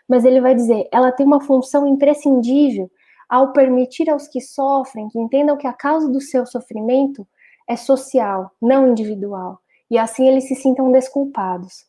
Mas 0.07 0.23
ele 0.25 0.39
vai 0.41 0.55
dizer, 0.55 0.87
ela 0.91 1.11
tem 1.11 1.25
uma 1.25 1.41
função 1.41 1.85
imprescindível 1.85 2.89
ao 3.29 3.51
permitir 3.51 4.09
aos 4.09 4.27
que 4.27 4.39
sofrem 4.39 5.09
que 5.09 5.19
entendam 5.19 5.57
que 5.57 5.67
a 5.67 5.73
causa 5.73 6.09
do 6.09 6.21
seu 6.21 6.45
sofrimento 6.45 7.27
é 7.67 7.75
social, 7.75 8.51
não 8.61 8.87
individual, 8.87 9.59
e 9.91 9.97
assim 9.97 10.27
eles 10.27 10.47
se 10.47 10.55
sintam 10.55 10.91
desculpados. 10.91 11.85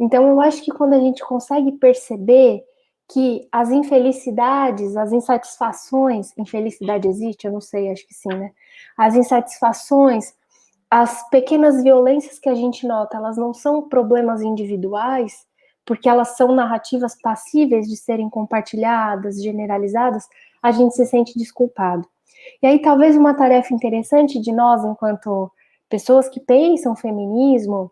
Então 0.00 0.26
eu 0.28 0.40
acho 0.40 0.62
que 0.62 0.70
quando 0.70 0.94
a 0.94 0.98
gente 0.98 1.22
consegue 1.24 1.72
perceber 1.72 2.64
que 3.10 3.48
as 3.50 3.70
infelicidades, 3.70 4.96
as 4.96 5.12
insatisfações, 5.12 6.36
infelicidade 6.36 7.08
existe? 7.08 7.46
Eu 7.46 7.52
não 7.52 7.60
sei, 7.60 7.90
acho 7.90 8.06
que 8.06 8.14
sim, 8.14 8.28
né? 8.28 8.52
As 8.96 9.14
insatisfações, 9.14 10.34
as 10.90 11.28
pequenas 11.30 11.82
violências 11.82 12.38
que 12.38 12.48
a 12.48 12.54
gente 12.54 12.86
nota, 12.86 13.16
elas 13.16 13.36
não 13.36 13.54
são 13.54 13.88
problemas 13.88 14.42
individuais, 14.42 15.46
porque 15.88 16.06
elas 16.06 16.36
são 16.36 16.54
narrativas 16.54 17.18
passíveis 17.18 17.88
de 17.88 17.96
serem 17.96 18.28
compartilhadas, 18.28 19.42
generalizadas, 19.42 20.28
a 20.62 20.70
gente 20.70 20.94
se 20.94 21.06
sente 21.06 21.38
desculpado. 21.38 22.06
E 22.62 22.66
aí, 22.66 22.82
talvez 22.82 23.16
uma 23.16 23.32
tarefa 23.32 23.72
interessante 23.72 24.38
de 24.38 24.52
nós, 24.52 24.84
enquanto 24.84 25.50
pessoas 25.88 26.28
que 26.28 26.40
pensam 26.40 26.94
feminismo, 26.94 27.90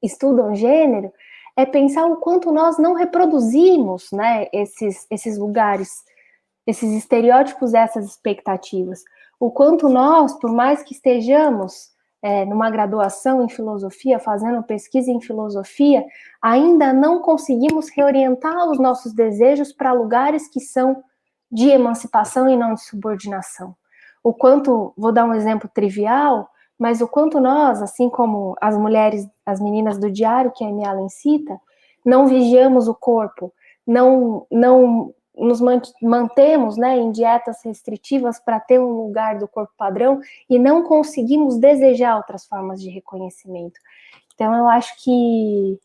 estudam 0.00 0.54
gênero, 0.54 1.12
é 1.56 1.66
pensar 1.66 2.06
o 2.06 2.18
quanto 2.18 2.52
nós 2.52 2.78
não 2.78 2.94
reproduzimos 2.94 4.12
né, 4.12 4.46
esses, 4.52 5.04
esses 5.10 5.36
lugares, 5.36 6.04
esses 6.64 6.92
estereótipos, 6.92 7.74
essas 7.74 8.06
expectativas. 8.06 9.02
O 9.40 9.50
quanto 9.50 9.88
nós, 9.88 10.38
por 10.38 10.52
mais 10.52 10.84
que 10.84 10.94
estejamos 10.94 11.90
é, 12.22 12.44
numa 12.44 12.70
graduação 12.70 13.42
em 13.44 13.48
filosofia, 13.48 14.18
fazendo 14.18 14.62
pesquisa 14.62 15.10
em 15.10 15.20
filosofia, 15.20 16.04
ainda 16.42 16.92
não 16.92 17.20
conseguimos 17.20 17.88
reorientar 17.90 18.68
os 18.68 18.78
nossos 18.78 19.12
desejos 19.12 19.72
para 19.72 19.92
lugares 19.92 20.48
que 20.48 20.60
são 20.60 21.02
de 21.50 21.68
emancipação 21.68 22.48
e 22.48 22.56
não 22.56 22.74
de 22.74 22.82
subordinação. 22.82 23.74
O 24.22 24.34
quanto, 24.34 24.92
vou 24.96 25.12
dar 25.12 25.24
um 25.24 25.34
exemplo 25.34 25.70
trivial, 25.72 26.48
mas 26.78 27.00
o 27.00 27.08
quanto 27.08 27.40
nós, 27.40 27.82
assim 27.82 28.08
como 28.08 28.56
as 28.60 28.76
mulheres, 28.76 29.26
as 29.46 29.60
meninas 29.60 29.98
do 29.98 30.10
diário 30.10 30.52
que 30.54 30.64
a 30.64 30.68
Amy 30.68 30.84
Allen 30.84 31.08
cita, 31.08 31.58
não 32.04 32.26
vigiamos 32.26 32.88
o 32.88 32.94
corpo, 32.94 33.52
não, 33.86 34.46
não 34.50 35.14
nos 35.38 35.60
mantemos 36.02 36.76
né, 36.76 36.98
em 36.98 37.12
dietas 37.12 37.62
restritivas 37.64 38.40
para 38.40 38.58
ter 38.58 38.80
um 38.80 38.90
lugar 38.90 39.38
do 39.38 39.46
corpo 39.46 39.72
padrão 39.76 40.20
e 40.50 40.58
não 40.58 40.82
conseguimos 40.82 41.58
desejar 41.58 42.16
outras 42.16 42.44
formas 42.44 42.82
de 42.82 42.90
reconhecimento. 42.90 43.78
Então, 44.34 44.54
eu 44.54 44.68
acho 44.68 45.02
que 45.02 45.78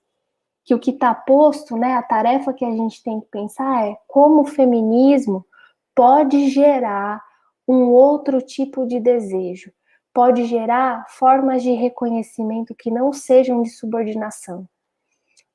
que 0.66 0.74
o 0.74 0.80
que 0.80 0.92
está 0.92 1.14
posto, 1.14 1.76
né, 1.76 1.94
a 1.96 2.02
tarefa 2.02 2.54
que 2.54 2.64
a 2.64 2.72
gente 2.72 3.04
tem 3.04 3.20
que 3.20 3.28
pensar 3.28 3.86
é 3.86 3.98
como 4.08 4.42
o 4.42 4.46
feminismo 4.46 5.46
pode 5.94 6.50
gerar 6.50 7.22
um 7.68 7.90
outro 7.92 8.42
tipo 8.42 8.86
de 8.86 9.00
desejo, 9.00 9.72
pode 10.14 10.46
gerar 10.46 11.06
formas 11.10 11.64
de 11.64 11.72
reconhecimento 11.74 12.76
que 12.76 12.90
não 12.90 13.12
sejam 13.12 13.62
de 13.62 13.70
subordinação. 13.70 14.68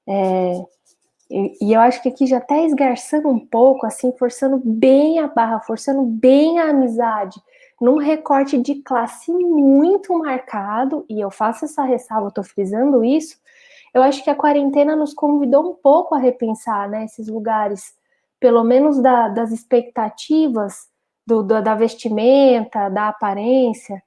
É, 0.06 0.52
e, 1.30 1.72
eu 1.72 1.80
acho 1.80 2.02
que 2.02 2.09
aqui 2.09 2.26
já 2.26 2.38
até 2.38 2.64
esgarçando 2.64 3.28
um 3.28 3.38
pouco, 3.38 3.86
assim, 3.86 4.12
forçando 4.18 4.60
bem 4.64 5.18
a 5.18 5.26
barra, 5.26 5.60
forçando 5.60 6.02
bem 6.02 6.59
a 6.59 6.70
amizade, 6.70 7.40
num 7.80 7.98
recorte 7.98 8.59
de 8.59 8.76
classe 8.76 9.30
muito 9.32 10.16
marcado, 10.18 11.05
e 11.09 11.20
eu 11.20 11.30
faço 11.30 11.64
essa 11.64 11.82
ressalva, 11.84 12.28
estou 12.28 12.42
frisando 12.42 13.05
isso, 13.05 13.36
eu 13.94 14.02
acho 14.02 14.22
que 14.22 14.30
a 14.30 14.34
quarentena 14.34 14.96
nos 14.96 15.14
convidou 15.14 15.70
um 15.70 15.74
pouco 15.74 16.14
a 16.14 16.18
repensar 16.18 16.88
né, 16.88 17.05
esses 17.05 17.28
lugares, 17.28 17.94
pelo 18.40 18.64
menos 18.64 19.00
da, 19.00 19.28
das 19.28 19.50
expectativas 19.50 20.88
do, 21.26 21.42
do, 21.42 21.62
da 21.62 21.74
vestimenta, 21.74 22.88
da 22.88 23.09
aparência. 23.09 24.02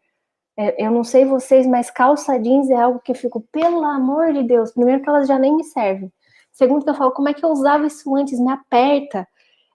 É, 0.58 0.86
eu 0.86 0.92
não 0.92 1.04
sei 1.04 1.26
vocês, 1.26 1.66
mas 1.68 1.90
calça 1.90 2.40
jeans 2.40 2.70
é 2.70 2.76
algo 2.76 3.00
que 3.00 3.12
eu 3.12 3.16
fico, 3.16 3.42
pelo 3.52 3.84
amor 3.86 4.34
de 4.34 4.44
Deus, 4.44 4.72
primeiro 4.72 5.02
que 5.02 5.10
elas 5.10 5.28
já 5.28 5.38
nem 5.38 5.56
me 5.56 5.64
servem. 5.64 6.12
Segundo 6.52 6.84
que 6.84 6.90
eu 6.90 6.96
falo, 6.96 7.12
como 7.12 7.30
é 7.30 7.34
que 7.34 7.44
eu 7.44 7.50
usava 7.50 7.88
isso 7.88 8.14
antes? 8.16 8.40
Me 8.40 8.52
aperta. 8.52 9.28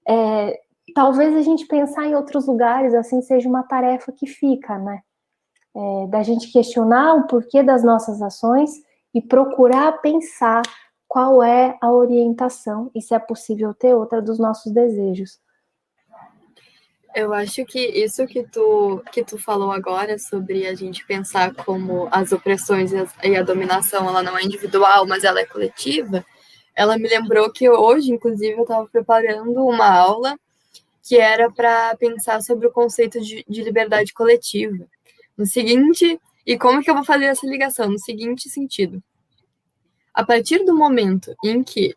É, 0.09 0.61
talvez 0.95 1.35
a 1.35 1.43
gente 1.43 1.67
pensar 1.67 2.07
em 2.07 2.15
outros 2.15 2.47
lugares, 2.47 2.95
assim, 2.95 3.21
seja 3.23 3.49
uma 3.49 3.63
tarefa 3.63 4.13
que 4.13 4.27
fica, 4.27 4.79
né? 4.79 5.01
É, 5.75 6.07
da 6.09 6.23
gente 6.23 6.51
questionar 6.51 7.15
o 7.15 7.27
porquê 7.27 7.63
das 7.63 7.85
nossas 7.85 8.23
ações 8.23 8.71
e 9.13 9.21
procurar 9.21 10.01
pensar 10.01 10.63
qual 11.09 11.43
é 11.43 11.77
a 11.81 11.91
orientação 11.91 12.91
e 12.95 13.01
se 13.01 13.15
é 13.15 13.19
possível 13.19 13.73
ter 13.75 13.95
outra 13.95 14.21
dos 14.21 14.39
nossos 14.39 14.73
desejos. 14.73 15.39
Eu 17.15 17.33
acho 17.33 17.65
que 17.65 17.79
isso 17.79 18.27
que 18.27 18.43
tu, 18.43 19.03
que 19.11 19.25
tu 19.25 19.39
falou 19.39 19.73
agora 19.73 20.19
sobre 20.19 20.67
a 20.67 20.75
gente 20.75 21.07
pensar 21.07 21.55
como 21.55 22.09
as 22.11 22.31
opressões 22.31 22.93
e, 22.93 22.99
as, 22.99 23.15
e 23.25 23.35
a 23.35 23.43
dominação 23.43 24.07
ela 24.07 24.23
não 24.23 24.37
é 24.37 24.43
individual, 24.43 25.07
mas 25.07 25.25
ela 25.25 25.41
é 25.41 25.47
coletiva, 25.47 26.23
ela 26.77 26.99
me 26.99 27.09
lembrou 27.09 27.51
que 27.51 27.69
hoje, 27.71 28.13
inclusive, 28.13 28.53
eu 28.53 28.63
estava 28.63 28.87
preparando 28.87 29.65
uma 29.65 29.89
aula 29.89 30.39
que 31.03 31.17
era 31.17 31.51
para 31.51 31.97
pensar 31.97 32.43
sobre 32.43 32.67
o 32.67 32.73
conceito 32.73 33.19
de, 33.21 33.45
de 33.49 33.63
liberdade 33.63 34.13
coletiva. 34.13 34.87
No 35.39 35.47
seguinte, 35.47 36.21
e 36.45 36.59
como 36.59 36.83
que 36.83 36.91
eu 36.91 36.95
vou 36.95 37.05
fazer 37.05 37.27
essa 37.27 37.47
ligação? 37.47 37.89
No 37.89 37.99
seguinte 37.99 38.51
sentido. 38.51 39.03
A 40.13 40.25
partir 40.25 40.65
do 40.65 40.77
momento 40.77 41.35
em 41.43 41.63
que 41.63 41.95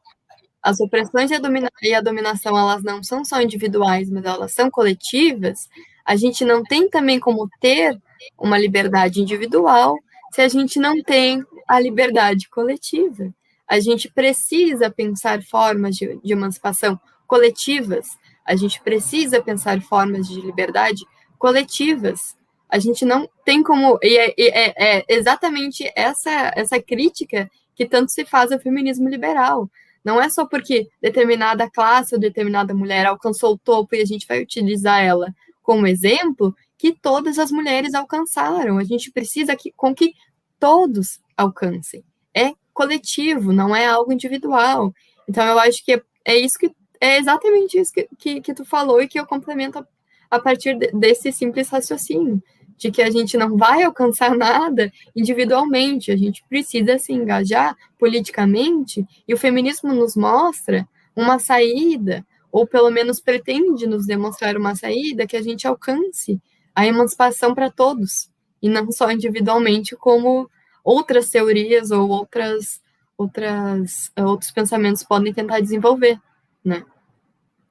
as 0.61 0.79
opressões 0.79 1.31
e 1.31 1.35
a, 1.35 1.39
domina 1.39 1.69
e 1.81 1.93
a 1.93 2.01
dominação 2.01 2.57
elas 2.57 2.83
não 2.83 3.03
são 3.03 3.25
só 3.25 3.41
individuais, 3.41 4.09
mas 4.09 4.25
elas 4.25 4.53
são 4.53 4.69
coletivas, 4.69 5.69
a 6.05 6.15
gente 6.15 6.43
não 6.45 6.63
tem 6.63 6.89
também 6.89 7.19
como 7.19 7.49
ter 7.59 7.97
uma 8.37 8.57
liberdade 8.57 9.21
individual 9.21 9.97
se 10.31 10.41
a 10.41 10.47
gente 10.47 10.79
não 10.79 11.01
tem 11.01 11.43
a 11.67 11.79
liberdade 11.79 12.49
coletiva. 12.49 13.33
A 13.69 13.79
gente 13.79 14.09
precisa 14.11 14.89
pensar 14.89 15.43
formas 15.43 15.95
de, 15.95 16.19
de 16.23 16.33
emancipação 16.33 16.99
coletivas, 17.27 18.07
a 18.45 18.55
gente 18.55 18.81
precisa 18.81 19.41
pensar 19.41 19.79
formas 19.81 20.27
de 20.27 20.41
liberdade 20.41 21.05
coletivas 21.37 22.35
a 22.69 22.77
gente 22.77 23.03
não 23.03 23.27
tem 23.43 23.63
como. 23.63 23.97
E 24.03 24.15
é, 24.15 24.33
é, 24.37 24.97
é, 24.97 25.05
exatamente 25.09 25.91
essa, 25.95 26.53
essa 26.55 26.79
crítica 26.79 27.49
que 27.75 27.87
tanto 27.87 28.11
se 28.11 28.23
faz 28.23 28.51
ao 28.51 28.59
feminismo 28.59 29.09
liberal. 29.09 29.69
Não 30.05 30.21
é 30.21 30.29
só 30.29 30.45
porque 30.45 30.87
determinada 31.01 31.69
classe 31.69 32.13
ou 32.13 32.21
determinada 32.21 32.73
mulher 32.73 33.05
alcançou 33.07 33.53
o 33.53 33.57
topo 33.57 33.95
e 33.95 34.01
a 34.01 34.05
gente 34.05 34.27
vai 34.27 34.41
utilizar 34.41 35.03
ela 35.03 35.33
como 35.63 35.87
exemplo 35.87 36.55
que 36.77 36.93
todas 36.93 37.37
as 37.39 37.51
mulheres 37.51 37.93
alcançaram. 37.93 38.77
A 38.77 38.83
gente 38.83 39.11
precisa 39.11 39.55
que, 39.55 39.73
com 39.75 39.93
que 39.93 40.13
todos 40.59 41.19
alcancem. 41.35 42.03
É 42.33 42.53
coletivo, 42.73 43.53
não 43.53 43.75
é 43.75 43.85
algo 43.85 44.13
individual. 44.13 44.93
Então 45.27 45.45
eu 45.45 45.59
acho 45.59 45.83
que 45.83 46.01
é, 46.25 46.35
isso 46.35 46.57
que 46.57 46.71
é 46.99 47.17
exatamente 47.17 47.77
isso 47.77 47.93
que, 47.93 48.07
que, 48.17 48.41
que 48.41 48.53
tu 48.53 48.65
falou 48.65 49.01
e 49.01 49.07
que 49.07 49.19
eu 49.19 49.25
complemento 49.25 49.79
a, 49.79 49.85
a 50.31 50.39
partir 50.39 50.77
de, 50.77 50.87
desse 50.91 51.31
simples 51.31 51.69
raciocínio 51.69 52.41
de 52.79 52.89
que 52.89 53.01
a 53.01 53.11
gente 53.11 53.37
não 53.37 53.57
vai 53.57 53.83
alcançar 53.83 54.35
nada 54.35 54.91
individualmente, 55.13 56.11
a 56.11 56.15
gente 56.15 56.41
precisa 56.47 56.97
se 56.97 57.11
engajar 57.11 57.75
politicamente, 57.99 59.05
e 59.27 59.33
o 59.33 59.37
feminismo 59.37 59.93
nos 59.93 60.15
mostra 60.15 60.87
uma 61.13 61.37
saída, 61.37 62.25
ou 62.49 62.65
pelo 62.65 62.89
menos 62.89 63.19
pretende 63.19 63.85
nos 63.85 64.07
demonstrar 64.07 64.55
uma 64.55 64.75
saída 64.75 65.27
que 65.27 65.35
a 65.35 65.41
gente 65.41 65.67
alcance 65.67 66.41
a 66.73 66.87
emancipação 66.87 67.53
para 67.53 67.69
todos, 67.69 68.29
e 68.61 68.69
não 68.69 68.89
só 68.93 69.11
individualmente, 69.11 69.93
como 69.97 70.49
outras 70.83 71.29
teorias 71.29 71.91
ou 71.91 72.09
outras, 72.09 72.81
outras 73.17 74.11
outros 74.17 74.51
pensamentos 74.51 75.03
podem 75.03 75.33
tentar 75.33 75.59
desenvolver, 75.59 76.19
né? 76.63 76.83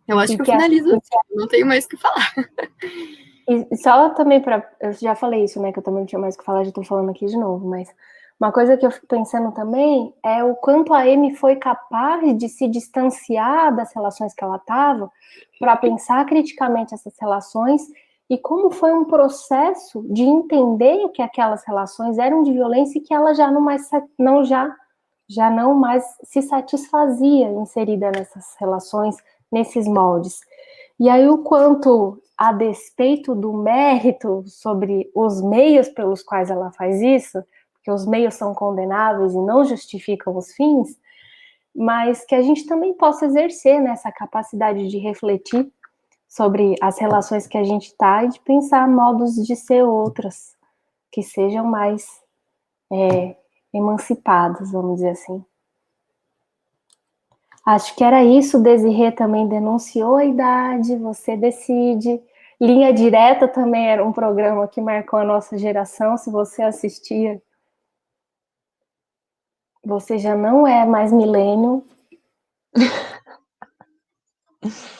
Eu 0.06 0.18
acho 0.18 0.32
e 0.32 0.36
que, 0.36 0.42
que 0.42 0.50
eu 0.50 0.54
finalizo, 0.54 1.02
não 1.30 1.46
tenho 1.46 1.66
mais 1.66 1.84
o 1.84 1.88
que 1.88 1.96
falar. 1.96 2.32
E 3.48 3.76
só 3.78 4.10
também 4.10 4.42
para. 4.42 4.70
Eu 4.78 4.92
já 4.92 5.14
falei 5.14 5.44
isso, 5.44 5.58
né? 5.60 5.72
Que 5.72 5.78
eu 5.78 5.82
também 5.82 6.00
não 6.00 6.06
tinha 6.06 6.18
mais 6.18 6.34
o 6.34 6.38
que 6.38 6.44
falar, 6.44 6.64
já 6.64 6.68
estou 6.68 6.84
falando 6.84 7.10
aqui 7.10 7.24
de 7.24 7.36
novo, 7.36 7.66
mas 7.66 7.88
uma 8.38 8.52
coisa 8.52 8.76
que 8.76 8.86
eu 8.86 8.90
fico 8.90 9.06
pensando 9.06 9.50
também 9.52 10.14
é 10.24 10.44
o 10.44 10.54
quanto 10.54 10.94
a 10.94 11.00
Amy 11.00 11.34
foi 11.34 11.56
capaz 11.56 12.36
de 12.36 12.48
se 12.48 12.68
distanciar 12.68 13.74
das 13.74 13.92
relações 13.94 14.32
que 14.32 14.44
ela 14.44 14.56
estava 14.56 15.10
para 15.58 15.76
pensar 15.76 16.24
criticamente 16.26 16.94
essas 16.94 17.14
relações 17.18 17.82
e 18.30 18.36
como 18.36 18.70
foi 18.70 18.92
um 18.92 19.04
processo 19.04 20.04
de 20.10 20.22
entender 20.22 21.08
que 21.10 21.22
aquelas 21.22 21.64
relações 21.66 22.18
eram 22.18 22.42
de 22.42 22.52
violência 22.52 22.98
e 22.98 23.02
que 23.02 23.14
ela 23.14 23.34
já 23.34 23.50
não 23.50 23.60
mais 23.60 23.88
não 24.18 24.44
já 24.44 24.74
já 25.30 25.50
não 25.50 25.74
mais 25.74 26.04
se 26.24 26.40
satisfazia 26.40 27.50
inserida 27.50 28.10
nessas 28.10 28.56
relações, 28.58 29.14
nesses 29.52 29.86
moldes. 29.86 30.40
E 30.98 31.08
aí 31.08 31.28
o 31.28 31.38
quanto 31.38 32.20
a 32.36 32.52
despeito 32.52 33.34
do 33.34 33.52
mérito 33.52 34.44
sobre 34.46 35.10
os 35.14 35.42
meios 35.42 35.88
pelos 35.88 36.22
quais 36.22 36.50
ela 36.50 36.72
faz 36.72 37.00
isso, 37.02 37.42
porque 37.74 37.90
os 37.90 38.06
meios 38.06 38.34
são 38.34 38.54
condenáveis 38.54 39.34
e 39.34 39.38
não 39.38 39.64
justificam 39.64 40.36
os 40.36 40.52
fins, 40.54 40.96
mas 41.74 42.24
que 42.24 42.34
a 42.34 42.40
gente 42.40 42.66
também 42.66 42.94
possa 42.94 43.26
exercer 43.26 43.80
nessa 43.80 44.10
capacidade 44.10 44.88
de 44.88 44.98
refletir 44.98 45.70
sobre 46.28 46.74
as 46.80 46.98
relações 46.98 47.46
que 47.46 47.56
a 47.56 47.64
gente 47.64 47.86
está 47.86 48.24
e 48.24 48.28
de 48.28 48.40
pensar 48.40 48.86
modos 48.86 49.34
de 49.34 49.56
ser 49.56 49.82
outras, 49.82 50.54
que 51.10 51.22
sejam 51.22 51.64
mais 51.64 52.06
é, 52.92 53.34
emancipadas, 53.72 54.70
vamos 54.70 54.96
dizer 54.96 55.10
assim. 55.10 55.42
Acho 57.64 57.94
que 57.94 58.04
era 58.04 58.24
isso. 58.24 58.58
Desirê 58.58 59.12
também 59.12 59.46
denunciou 59.46 60.16
a 60.16 60.24
idade, 60.24 60.96
você 60.96 61.36
decide. 61.36 62.20
Linha 62.60 62.92
Direta 62.92 63.46
também 63.46 63.88
era 63.88 64.04
um 64.04 64.12
programa 64.12 64.66
que 64.66 64.80
marcou 64.80 65.18
a 65.18 65.24
nossa 65.24 65.56
geração. 65.58 66.16
Se 66.16 66.30
você 66.30 66.62
assistia, 66.62 67.42
você 69.84 70.18
já 70.18 70.34
não 70.34 70.66
é 70.66 70.84
mais 70.86 71.12
milênio. 71.12 71.84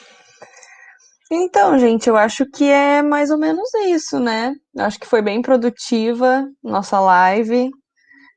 Então, 1.31 1.79
gente, 1.79 2.09
eu 2.09 2.17
acho 2.17 2.47
que 2.47 2.65
é 2.65 3.03
mais 3.03 3.31
ou 3.31 3.39
menos 3.39 3.73
isso, 3.87 4.19
né? 4.19 4.55
Acho 4.79 4.99
que 4.99 5.07
foi 5.07 5.21
bem 5.21 5.43
produtiva 5.43 6.47
nossa 6.63 6.99
live 6.99 7.71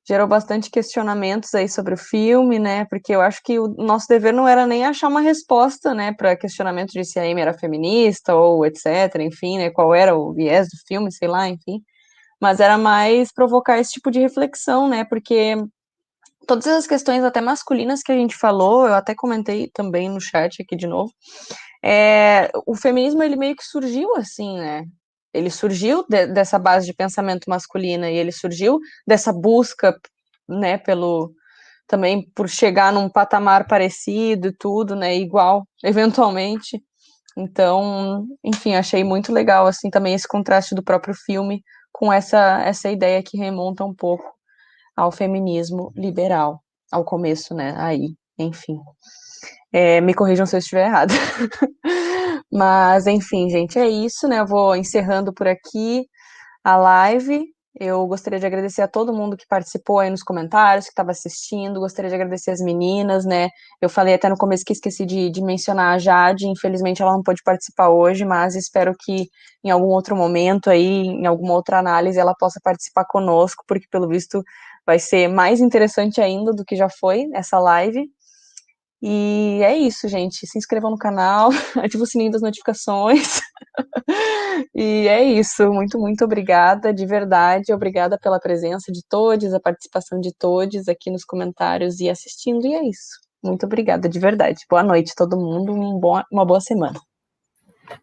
gerou 0.07 0.27
bastante 0.27 0.69
questionamentos 0.69 1.53
aí 1.53 1.69
sobre 1.69 1.93
o 1.93 1.97
filme, 1.97 2.59
né? 2.59 2.85
Porque 2.85 3.13
eu 3.13 3.22
acho 3.22 3.41
que 3.43 3.59
o 3.59 3.68
nosso 3.77 4.07
dever 4.07 4.34
não 4.34 4.47
era 4.47 4.65
nem 4.65 4.85
achar 4.85 5.07
uma 5.07 5.22
resposta, 5.22 5.93
né, 5.93 6.11
para 6.13 6.35
questionamento 6.35 6.91
de 6.91 7.05
se 7.05 7.19
a 7.19 7.23
Amy 7.23 7.41
era 7.41 7.53
feminista 7.53 8.35
ou 8.35 8.65
etc, 8.65 9.15
enfim, 9.19 9.57
né, 9.57 9.69
qual 9.69 9.93
era 9.93 10.15
o 10.15 10.34
viés 10.34 10.68
do 10.68 10.77
filme, 10.88 11.11
sei 11.11 11.27
lá, 11.27 11.47
enfim. 11.47 11.81
Mas 12.41 12.59
era 12.59 12.77
mais 12.77 13.31
provocar 13.34 13.80
esse 13.80 13.93
tipo 13.93 14.11
de 14.11 14.19
reflexão, 14.19 14.89
né? 14.89 15.05
Porque 15.05 15.55
todas 16.47 16.68
as 16.68 16.88
questões 16.88 17.23
até 17.23 17.41
masculinas 17.41 18.01
que 18.03 18.11
a 18.11 18.15
gente 18.15 18.35
falou, 18.35 18.88
eu 18.88 18.95
até 18.95 19.15
comentei 19.15 19.69
também 19.73 20.09
no 20.09 20.19
chat 20.22 20.61
aqui 20.61 20.76
de 20.76 20.88
novo, 20.88 21.11
é, 21.83 22.49
o 22.65 22.75
feminismo 22.75 23.23
ele 23.23 23.35
meio 23.35 23.55
que 23.55 23.63
surgiu 23.63 24.15
assim, 24.15 24.57
né? 24.59 24.85
ele 25.33 25.49
surgiu 25.49 26.05
de, 26.07 26.27
dessa 26.27 26.59
base 26.59 26.85
de 26.85 26.93
pensamento 26.93 27.49
masculina 27.49 28.09
e 28.09 28.15
ele 28.15 28.31
surgiu 28.31 28.79
dessa 29.07 29.31
busca, 29.31 29.97
né, 30.47 30.77
pelo 30.77 31.31
também 31.87 32.29
por 32.35 32.47
chegar 32.49 32.93
num 32.93 33.09
patamar 33.09 33.67
parecido 33.67 34.47
e 34.49 34.55
tudo, 34.57 34.95
né, 34.95 35.15
igual, 35.15 35.67
eventualmente. 35.83 36.81
Então, 37.37 38.25
enfim, 38.43 38.75
achei 38.75 39.03
muito 39.03 39.31
legal 39.33 39.67
assim 39.67 39.89
também 39.89 40.13
esse 40.13 40.27
contraste 40.27 40.75
do 40.75 40.83
próprio 40.83 41.13
filme 41.15 41.63
com 41.91 42.11
essa 42.11 42.61
essa 42.63 42.89
ideia 42.91 43.23
que 43.23 43.37
remonta 43.37 43.85
um 43.85 43.93
pouco 43.93 44.25
ao 44.95 45.11
feminismo 45.11 45.91
liberal. 45.95 46.61
ao 46.91 47.05
começo, 47.05 47.53
né? 47.55 47.73
Aí, 47.77 48.15
enfim. 48.37 48.77
É, 49.73 50.02
me 50.02 50.14
corrijam 50.14 50.45
se 50.45 50.56
eu 50.56 50.60
estiver 50.60 50.88
errado. 50.88 51.14
Mas, 52.52 53.07
enfim, 53.07 53.49
gente, 53.49 53.80
é 53.80 53.88
isso, 53.88 54.27
né? 54.27 54.39
Eu 54.39 54.48
vou 54.48 54.76
encerrando 54.76 55.34
por 55.34 55.48
aqui 55.48 56.06
a 56.64 56.76
live. 56.77 57.45
Eu 57.80 58.06
gostaria 58.06 58.38
de 58.38 58.45
agradecer 58.45 58.81
a 58.81 58.88
todo 58.88 59.14
mundo 59.14 59.38
que 59.38 59.48
participou 59.48 59.99
aí 59.99 60.10
nos 60.10 60.23
comentários, 60.23 60.85
que 60.85 60.91
estava 60.91 61.11
assistindo. 61.11 61.80
Gostaria 61.80 62.10
de 62.10 62.15
agradecer 62.15 62.52
as 62.52 62.60
meninas, 62.60 63.26
né? 63.26 63.48
Eu 63.81 63.89
falei 63.89 64.14
até 64.14 64.27
no 64.27 64.35
começo 64.38 64.65
que 64.65 64.73
esqueci 64.73 65.06
de, 65.06 65.30
de, 65.30 65.41
mencionar 65.41 65.95
a 65.95 65.98
Jade. 65.98 66.48
Infelizmente, 66.49 67.02
ela 67.02 67.14
não 67.14 67.23
pôde 67.23 67.41
participar 67.43 67.89
hoje, 67.89 68.26
mas 68.26 68.56
espero 68.56 68.93
que 68.99 69.27
em 69.64 69.69
algum 69.72 69.88
outro 69.88 70.18
momento 70.18 70.69
aí, 70.69 71.07
em 71.07 71.26
alguma 71.26 71.53
outra 71.53 71.80
análise, 71.80 72.19
ela 72.19 72.35
possa 72.38 72.60
participar 72.61 73.06
conosco, 73.06 73.64
porque 73.65 73.88
pelo 73.89 74.07
visto 74.10 74.43
vai 74.85 74.99
ser 74.99 75.30
mais 75.30 75.61
interessante 75.61 76.19
ainda 76.19 76.52
do 76.52 76.65
que 76.65 76.76
já 76.76 76.89
foi 76.89 77.30
essa 77.34 77.57
live. 77.57 78.06
E 79.02 79.60
é 79.64 79.76
isso, 79.76 80.07
gente. 80.07 80.45
Se 80.45 80.57
inscrevam 80.57 80.91
no 80.91 80.98
canal, 80.98 81.49
ative 81.84 82.03
o 82.03 82.06
sininho 82.06 82.32
das 82.32 82.41
notificações. 82.41 83.40
e 84.76 85.07
é 85.07 85.23
isso. 85.23 85.72
Muito, 85.73 85.98
muito 85.99 86.23
obrigada, 86.23 86.94
de 86.94 87.06
verdade. 87.06 87.73
Obrigada 87.73 88.18
pela 88.19 88.40
presença 88.40 88.91
de 88.91 89.02
todos, 89.10 89.53
a 89.53 89.60
participação 89.60 90.19
de 90.19 90.32
todos 90.34 90.88
aqui 90.88 91.10
nos 91.10 91.26
comentários 91.26 91.99
e 91.99 92.10
assistindo. 92.10 92.65
E 92.68 92.76
é 92.76 92.88
isso. 92.88 93.19
Muito 93.44 93.65
obrigada, 93.65 94.07
de 94.07 94.19
verdade. 94.19 94.65
Boa 94.69 94.84
noite, 94.84 95.15
todo 95.15 95.36
mundo. 95.36 95.73
Um 95.73 95.99
bom, 95.99 96.22
uma 96.32 96.45
boa 96.45 96.61
semana. 96.61 96.99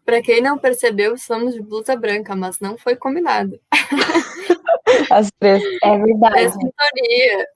Para 0.05 0.21
quem 0.21 0.41
não 0.41 0.57
percebeu, 0.57 1.17
somos 1.17 1.53
de 1.53 1.61
blusa 1.61 1.95
branca, 1.95 2.35
mas 2.35 2.59
não 2.59 2.77
foi 2.77 2.95
combinado. 2.95 3.57
As 5.09 5.31
três. 5.39 5.63
É 5.81 5.97
verdade. 5.97 6.39
É 6.39 6.49
sintonia. 6.49 7.47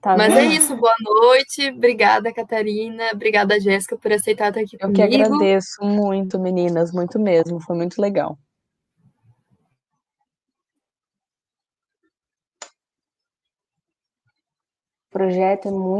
Tá 0.00 0.16
Mas 0.16 0.34
é 0.34 0.44
isso, 0.46 0.74
boa 0.76 0.94
noite. 0.98 1.68
Obrigada, 1.68 2.32
Catarina. 2.32 3.10
Obrigada, 3.12 3.60
Jéssica, 3.60 3.98
por 3.98 4.10
aceitar 4.10 4.48
estar 4.48 4.60
aqui 4.60 4.76
Eu 4.76 4.88
comigo. 4.88 5.02
Eu 5.02 5.08
que 5.08 5.22
agradeço 5.22 5.84
muito, 5.84 6.38
meninas, 6.38 6.90
muito 6.90 7.18
mesmo. 7.18 7.60
Foi 7.60 7.76
muito 7.76 8.00
legal. 8.00 8.38
O 15.08 15.12
projeto 15.12 15.68
é 15.68 15.70
muito 15.70 15.90